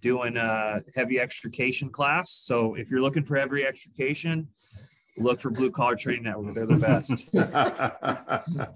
doing 0.00 0.36
a 0.36 0.80
heavy 0.94 1.20
extrication 1.20 1.90
class. 1.90 2.30
So 2.30 2.74
if 2.74 2.90
you're 2.90 3.00
looking 3.00 3.24
for 3.24 3.36
heavy 3.36 3.64
extrication, 3.64 4.48
look 5.18 5.40
for 5.40 5.50
Blue 5.50 5.70
Collar 5.70 5.96
Training 5.96 6.24
Network. 6.24 6.54
They're 6.54 6.66
the 6.66 6.76
best. 6.76 7.28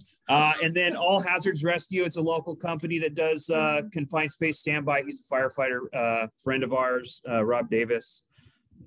Uh, 0.29 0.53
and 0.63 0.73
then 0.73 0.95
All 0.97 1.21
Hazards 1.21 1.65
Rescue, 1.65 2.05
it's 2.05 2.17
a 2.17 2.23
local 2.23 2.55
company 2.55 2.99
that 3.01 3.17
does 3.17 3.51
uh, 3.51 3.83
confined 3.93 4.31
space 4.31 4.61
standby. 4.61 5.03
He's 5.05 5.21
a 5.21 5.35
firefighter, 5.35 5.81
uh, 5.93 6.29
friend 6.43 6.63
of 6.63 6.73
ours, 6.73 7.21
uh, 7.29 7.45
Rob 7.45 7.69
Davis. 7.69 8.23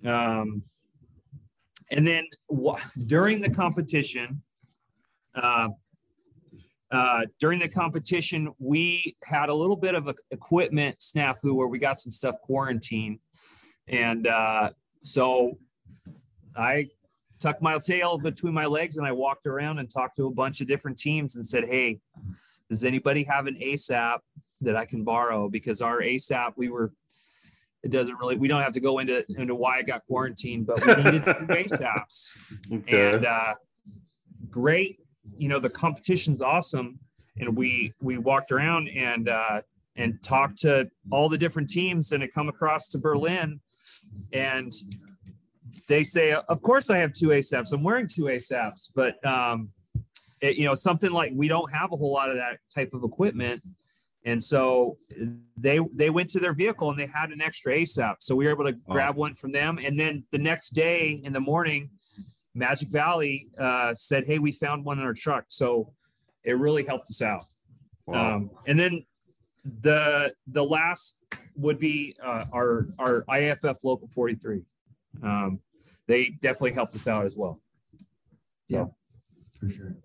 Um, 0.06 0.64
and 1.92 2.08
then 2.08 2.24
during 3.06 3.42
the 3.42 3.50
competition, 3.50 4.42
uh, 5.36 5.70
uh, 6.92 7.22
during 7.40 7.60
the 7.60 7.68
competition, 7.68 8.54
we 8.58 9.16
had 9.24 9.50
a 9.50 9.54
little 9.54 9.76
bit 9.76 9.96
of 9.96 10.08
a 10.08 10.16
equipment 10.32 10.98
snafu 11.00 11.54
where 11.54 11.68
we 11.68 11.80
got 11.80 12.00
some 12.00 12.12
stuff 12.12 12.36
quarantined, 12.42 13.20
and 13.88 14.28
uh, 14.28 14.70
so 15.04 15.58
I 16.56 16.88
tucked 17.40 17.62
my 17.62 17.78
tail 17.78 18.18
between 18.18 18.54
my 18.54 18.66
legs 18.66 18.98
and 18.98 19.06
I 19.06 19.12
walked 19.12 19.46
around 19.46 19.80
and 19.80 19.90
talked 19.90 20.18
to 20.18 20.28
a 20.28 20.32
bunch 20.32 20.62
of 20.62 20.68
different 20.68 20.98
teams 20.98 21.36
and 21.36 21.46
said, 21.46 21.66
Hey, 21.66 22.00
does 22.70 22.84
anybody 22.84 23.24
have 23.24 23.48
an 23.48 23.58
ASAP 23.62 24.20
that 24.62 24.76
I 24.76 24.86
can 24.86 25.04
borrow? 25.04 25.50
Because 25.50 25.82
our 25.82 26.02
ASAP, 26.02 26.54
we 26.56 26.70
were, 26.70 26.94
it 27.84 27.92
doesn't 27.92 28.18
really, 28.20 28.38
we 28.38 28.48
don't 28.48 28.62
have 28.62 28.74
to 28.74 28.80
go 28.80 29.00
into, 29.00 29.24
into 29.38 29.56
why 29.56 29.78
I 29.78 29.82
got 29.84 30.06
quarantined, 30.06 30.66
but 30.66 30.86
we 30.86 30.96
needed 30.96 31.26
two 31.26 31.32
ASAPs. 31.48 32.32
okay. 32.72 33.16
And 33.16 33.26
uh, 33.26 33.54
great, 34.50 35.00
you 35.38 35.50
know, 35.50 35.60
the 35.60 35.70
competition's 35.70 36.42
awesome. 36.42 37.00
And 37.38 37.56
we, 37.56 37.94
we 38.02 38.18
walked 38.18 38.52
around 38.52 38.90
and, 38.90 39.30
uh, 39.30 39.62
and 39.98 40.22
talked 40.24 40.60
to 40.60 40.90
all 41.12 41.30
the 41.30 41.38
different 41.38 41.70
teams 41.70 42.12
and 42.12 42.24
it 42.24 42.34
come 42.34 42.50
across 42.50 42.88
to 42.90 42.98
Berlin 42.98 43.60
and 44.34 44.72
they 45.88 46.04
say, 46.04 46.34
of 46.34 46.62
course 46.62 46.90
I 46.90 46.98
have 46.98 47.14
two 47.14 47.28
ASAPs. 47.28 47.74
I'm 47.74 47.84
wearing 47.84 48.08
two 48.08 48.24
ASAPs, 48.24 48.90
but 48.96 49.24
um, 49.26 49.70
it, 50.42 50.56
you 50.58 50.66
know, 50.66 50.76
something 50.76 51.12
like 51.12 51.32
we 51.36 51.48
don't 51.48 51.72
have 51.72 51.92
a 51.92 51.96
whole 51.96 52.12
lot 52.12 52.30
of 52.30 52.38
that 52.38 52.60
type 52.74 52.94
of 52.94 53.04
equipment. 53.04 53.62
And 54.26 54.42
so 54.42 54.98
they 55.56 55.80
they 55.94 56.10
went 56.10 56.30
to 56.32 56.40
their 56.40 56.54
vehicle 56.54 56.90
and 56.90 57.00
they 57.00 57.06
had 57.06 57.30
an 57.30 57.42
extra 57.42 57.74
ASAP. 57.74 58.16
So 58.20 58.36
we 58.36 58.46
were 58.46 58.52
able 58.52 58.66
to 58.66 58.74
grab 58.90 59.16
one 59.16 59.36
from 59.36 59.52
them. 59.52 59.78
And 59.78 60.00
then 60.00 60.24
the 60.32 60.40
next 60.40 60.72
day 60.72 61.22
in 61.24 61.32
the 61.32 61.40
morning, 61.40 61.92
Magic 62.56 62.90
Valley 62.90 63.50
uh, 63.60 63.94
said, 63.94 64.26
"Hey, 64.26 64.40
we 64.40 64.52
found 64.52 64.84
one 64.84 64.98
in 64.98 65.06
our 65.06 65.14
truck." 65.14 65.46
So 65.50 65.94
it 66.44 66.54
really 66.54 66.84
helped 66.84 67.10
us 67.12 67.22
out. 67.22 67.46
Wow. 68.08 68.36
Um, 68.36 68.52
and 68.68 68.80
then 68.80 69.06
the 69.82 70.34
the 70.48 70.64
last 70.64 71.24
would 71.56 71.78
be 71.78 72.16
uh, 72.24 72.46
our 72.52 72.88
our 72.98 73.26
IAFF 73.30 73.84
local 73.84 74.08
43. 74.08 74.64
Um, 75.22 75.60
they 76.08 76.30
definitely 76.42 76.74
helped 76.74 76.96
us 76.96 77.08
out 77.08 77.26
as 77.26 77.36
well. 77.36 77.62
Yeah, 78.68 78.86
for 79.60 79.70
sure. 79.70 79.96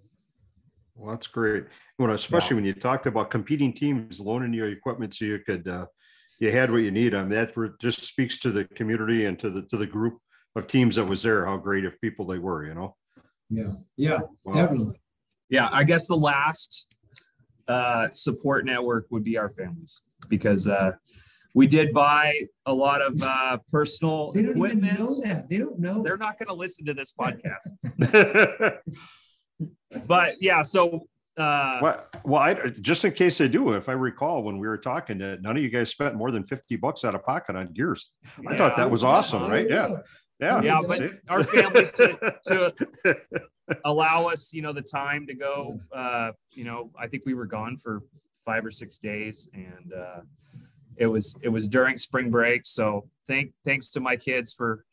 Well, 0.95 1.11
that's 1.11 1.27
great. 1.27 1.65
When 1.97 2.11
especially 2.11 2.57
when 2.57 2.65
you 2.65 2.75
talked 2.75 3.07
about 3.07 3.31
competing 3.31 3.73
teams 3.73 4.21
loaning 4.21 4.53
you 4.53 4.67
equipment 4.67 5.15
so 5.15 5.25
you 5.25 5.39
could 5.39 5.67
uh, 5.67 5.87
you 6.41 6.53
had 6.53 6.71
what 6.71 6.83
you 6.83 6.91
need. 6.91 7.15
I 7.15 7.23
mean, 7.23 7.31
that 7.31 7.79
just 7.81 8.05
speaks 8.05 8.39
to 8.41 8.51
the 8.51 8.65
community 8.65 9.25
and 9.27 9.39
to 9.39 9.51
the 9.51 9.63
to 9.63 9.77
the 9.77 9.87
group 9.87 10.19
of 10.57 10.67
teams 10.67 10.97
that 10.97 11.05
was 11.05 11.23
there. 11.23 11.47
How 11.47 11.57
great 11.57 11.85
of 11.85 12.01
people 12.01 12.27
they 12.27 12.39
were. 12.39 12.67
You 12.67 12.75
know. 12.75 12.97
Yeah. 13.49 13.73
Yeah. 13.97 14.19
Wow. 14.45 14.55
Definitely. 14.55 15.01
Yeah, 15.49 15.69
I 15.73 15.83
guess 15.83 16.07
the 16.07 16.17
last 16.17 16.97
uh, 17.67 18.09
support 18.13 18.65
network 18.65 19.07
would 19.11 19.25
be 19.25 19.37
our 19.37 19.49
families 19.49 20.03
because 20.29 20.69
uh, 20.69 20.93
we 21.55 21.67
did 21.67 21.93
buy 21.93 22.47
a 22.67 22.73
lot 22.73 23.03
of 23.03 23.21
uh, 23.23 23.59
personal 23.71 24.33
They 24.33 24.43
don't 24.43 24.59
even 24.59 24.81
know 24.81 25.21
that. 25.23 25.49
They 25.49 25.59
don't 25.59 25.79
know. 25.79 26.03
They're 26.03 26.17
not 26.17 26.39
going 26.39 26.49
to 26.49 26.55
listen 26.55 26.85
to 26.87 26.95
this 26.95 27.13
podcast, 27.13 28.79
but 30.07 30.35
yeah. 30.41 30.63
So 30.63 31.07
uh, 31.37 31.79
well, 31.81 32.07
well, 32.25 32.43
I, 32.43 32.55
just 32.81 33.05
in 33.05 33.13
case 33.13 33.39
they 33.39 33.49
do, 33.49 33.73
if 33.73 33.89
I 33.89 33.93
recall 33.93 34.43
when 34.43 34.59
we 34.59 34.69
were 34.69 34.79
talking, 34.79 35.19
that 35.19 35.43
none 35.43 35.57
of 35.57 35.63
you 35.63 35.71
guys 35.71 35.89
spent 35.89 36.15
more 36.15 36.31
than 36.31 36.45
fifty 36.45 36.77
bucks 36.77 37.05
out 37.05 37.15
of 37.15 37.25
pocket 37.25 37.57
on 37.57 37.73
gears. 37.73 38.11
I 38.47 38.57
thought 38.57 38.77
that 38.77 38.91
was 38.91 39.03
awesome, 39.03 39.49
right? 39.49 39.69
Yeah, 39.69 39.97
yeah, 40.41 40.63
Yeah, 40.63 40.81
but 40.87 40.99
See? 40.99 41.11
our 41.29 41.45
families 41.45 41.93
to, 41.93 42.35
to 42.47 42.75
allow 43.85 44.29
us, 44.29 44.53
you 44.53 44.63
know, 44.63 44.73
the 44.73 44.83
time 44.83 45.27
to 45.27 45.35
go. 45.35 45.81
Uh, 45.95 46.33
you 46.51 46.65
know, 46.65 46.91
I 46.99 47.07
think 47.07 47.25
we 47.27 47.35
were 47.35 47.47
gone 47.47 47.77
for 47.77 48.03
five 48.45 48.65
or 48.65 48.71
six 48.71 48.99
days, 48.99 49.51
and 49.55 49.93
uh, 49.93 50.21
it 51.01 51.07
was 51.07 51.37
it 51.43 51.49
was 51.49 51.67
during 51.67 51.99
spring 51.99 52.31
break. 52.31 52.67
So 52.67 53.09
thank 53.27 53.55
thanks 53.65 53.91
to 53.93 54.01
my 54.01 54.17
kids 54.17 54.53
for 54.53 54.85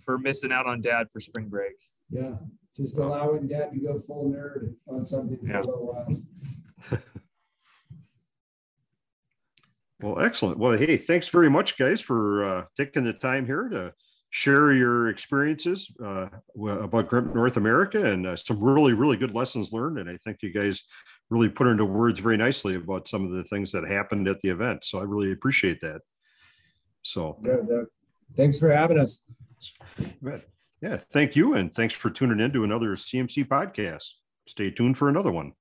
for 0.00 0.16
missing 0.16 0.52
out 0.52 0.66
on 0.66 0.80
dad 0.80 1.08
for 1.12 1.20
spring 1.20 1.48
break. 1.48 1.74
Yeah. 2.08 2.36
Just 2.76 2.98
allowing 2.98 3.46
dad 3.48 3.72
to 3.72 3.78
go 3.80 3.98
full 3.98 4.30
nerd 4.30 4.74
on 4.88 5.04
something 5.04 5.38
for 5.38 5.46
Yeah. 5.46 5.60
a 5.60 5.66
little 5.66 5.86
while. 5.92 7.00
Well, 10.00 10.20
excellent. 10.20 10.58
Well, 10.58 10.76
hey, 10.76 10.98
thanks 10.98 11.28
very 11.28 11.48
much, 11.48 11.78
guys, 11.78 11.98
for 12.00 12.44
uh, 12.44 12.64
taking 12.76 13.04
the 13.04 13.14
time 13.14 13.46
here 13.46 13.70
to 13.70 13.94
share 14.28 14.70
your 14.72 15.08
experiences 15.08 15.88
uh, 16.04 16.26
about 16.60 17.08
Grimp 17.08 17.34
North 17.34 17.56
America 17.56 18.04
and 18.04 18.26
uh, 18.26 18.36
some 18.36 18.62
really, 18.62 18.92
really 18.92 19.16
good 19.16 19.34
lessons 19.34 19.72
learned. 19.72 19.98
And 19.98 20.10
I 20.10 20.18
think 20.18 20.38
you 20.42 20.52
guys 20.52 20.82
really 21.30 21.48
put 21.48 21.66
into 21.66 21.84
words 21.84 22.20
very 22.20 22.36
nicely 22.36 22.74
about 22.76 23.08
some 23.08 23.24
of 23.24 23.30
the 23.32 23.44
things 23.44 23.72
that 23.72 23.84
happened 23.88 24.28
at 24.28 24.40
the 24.40 24.50
event. 24.50 24.84
So 24.84 24.98
I 24.98 25.02
really 25.02 25.32
appreciate 25.32 25.80
that. 25.80 26.00
So, 27.02 27.38
Good. 27.42 27.86
Thanks 28.36 28.58
for 28.58 28.70
having 28.70 28.98
us. 28.98 29.24
yeah, 30.80 30.96
thank 31.12 31.36
you. 31.36 31.54
And 31.54 31.72
thanks 31.72 31.94
for 31.94 32.10
tuning 32.10 32.40
in 32.40 32.52
to 32.52 32.64
another 32.64 32.96
CMC 32.96 33.46
podcast. 33.46 34.10
Stay 34.46 34.70
tuned 34.70 34.98
for 34.98 35.08
another 35.08 35.30
one. 35.30 35.52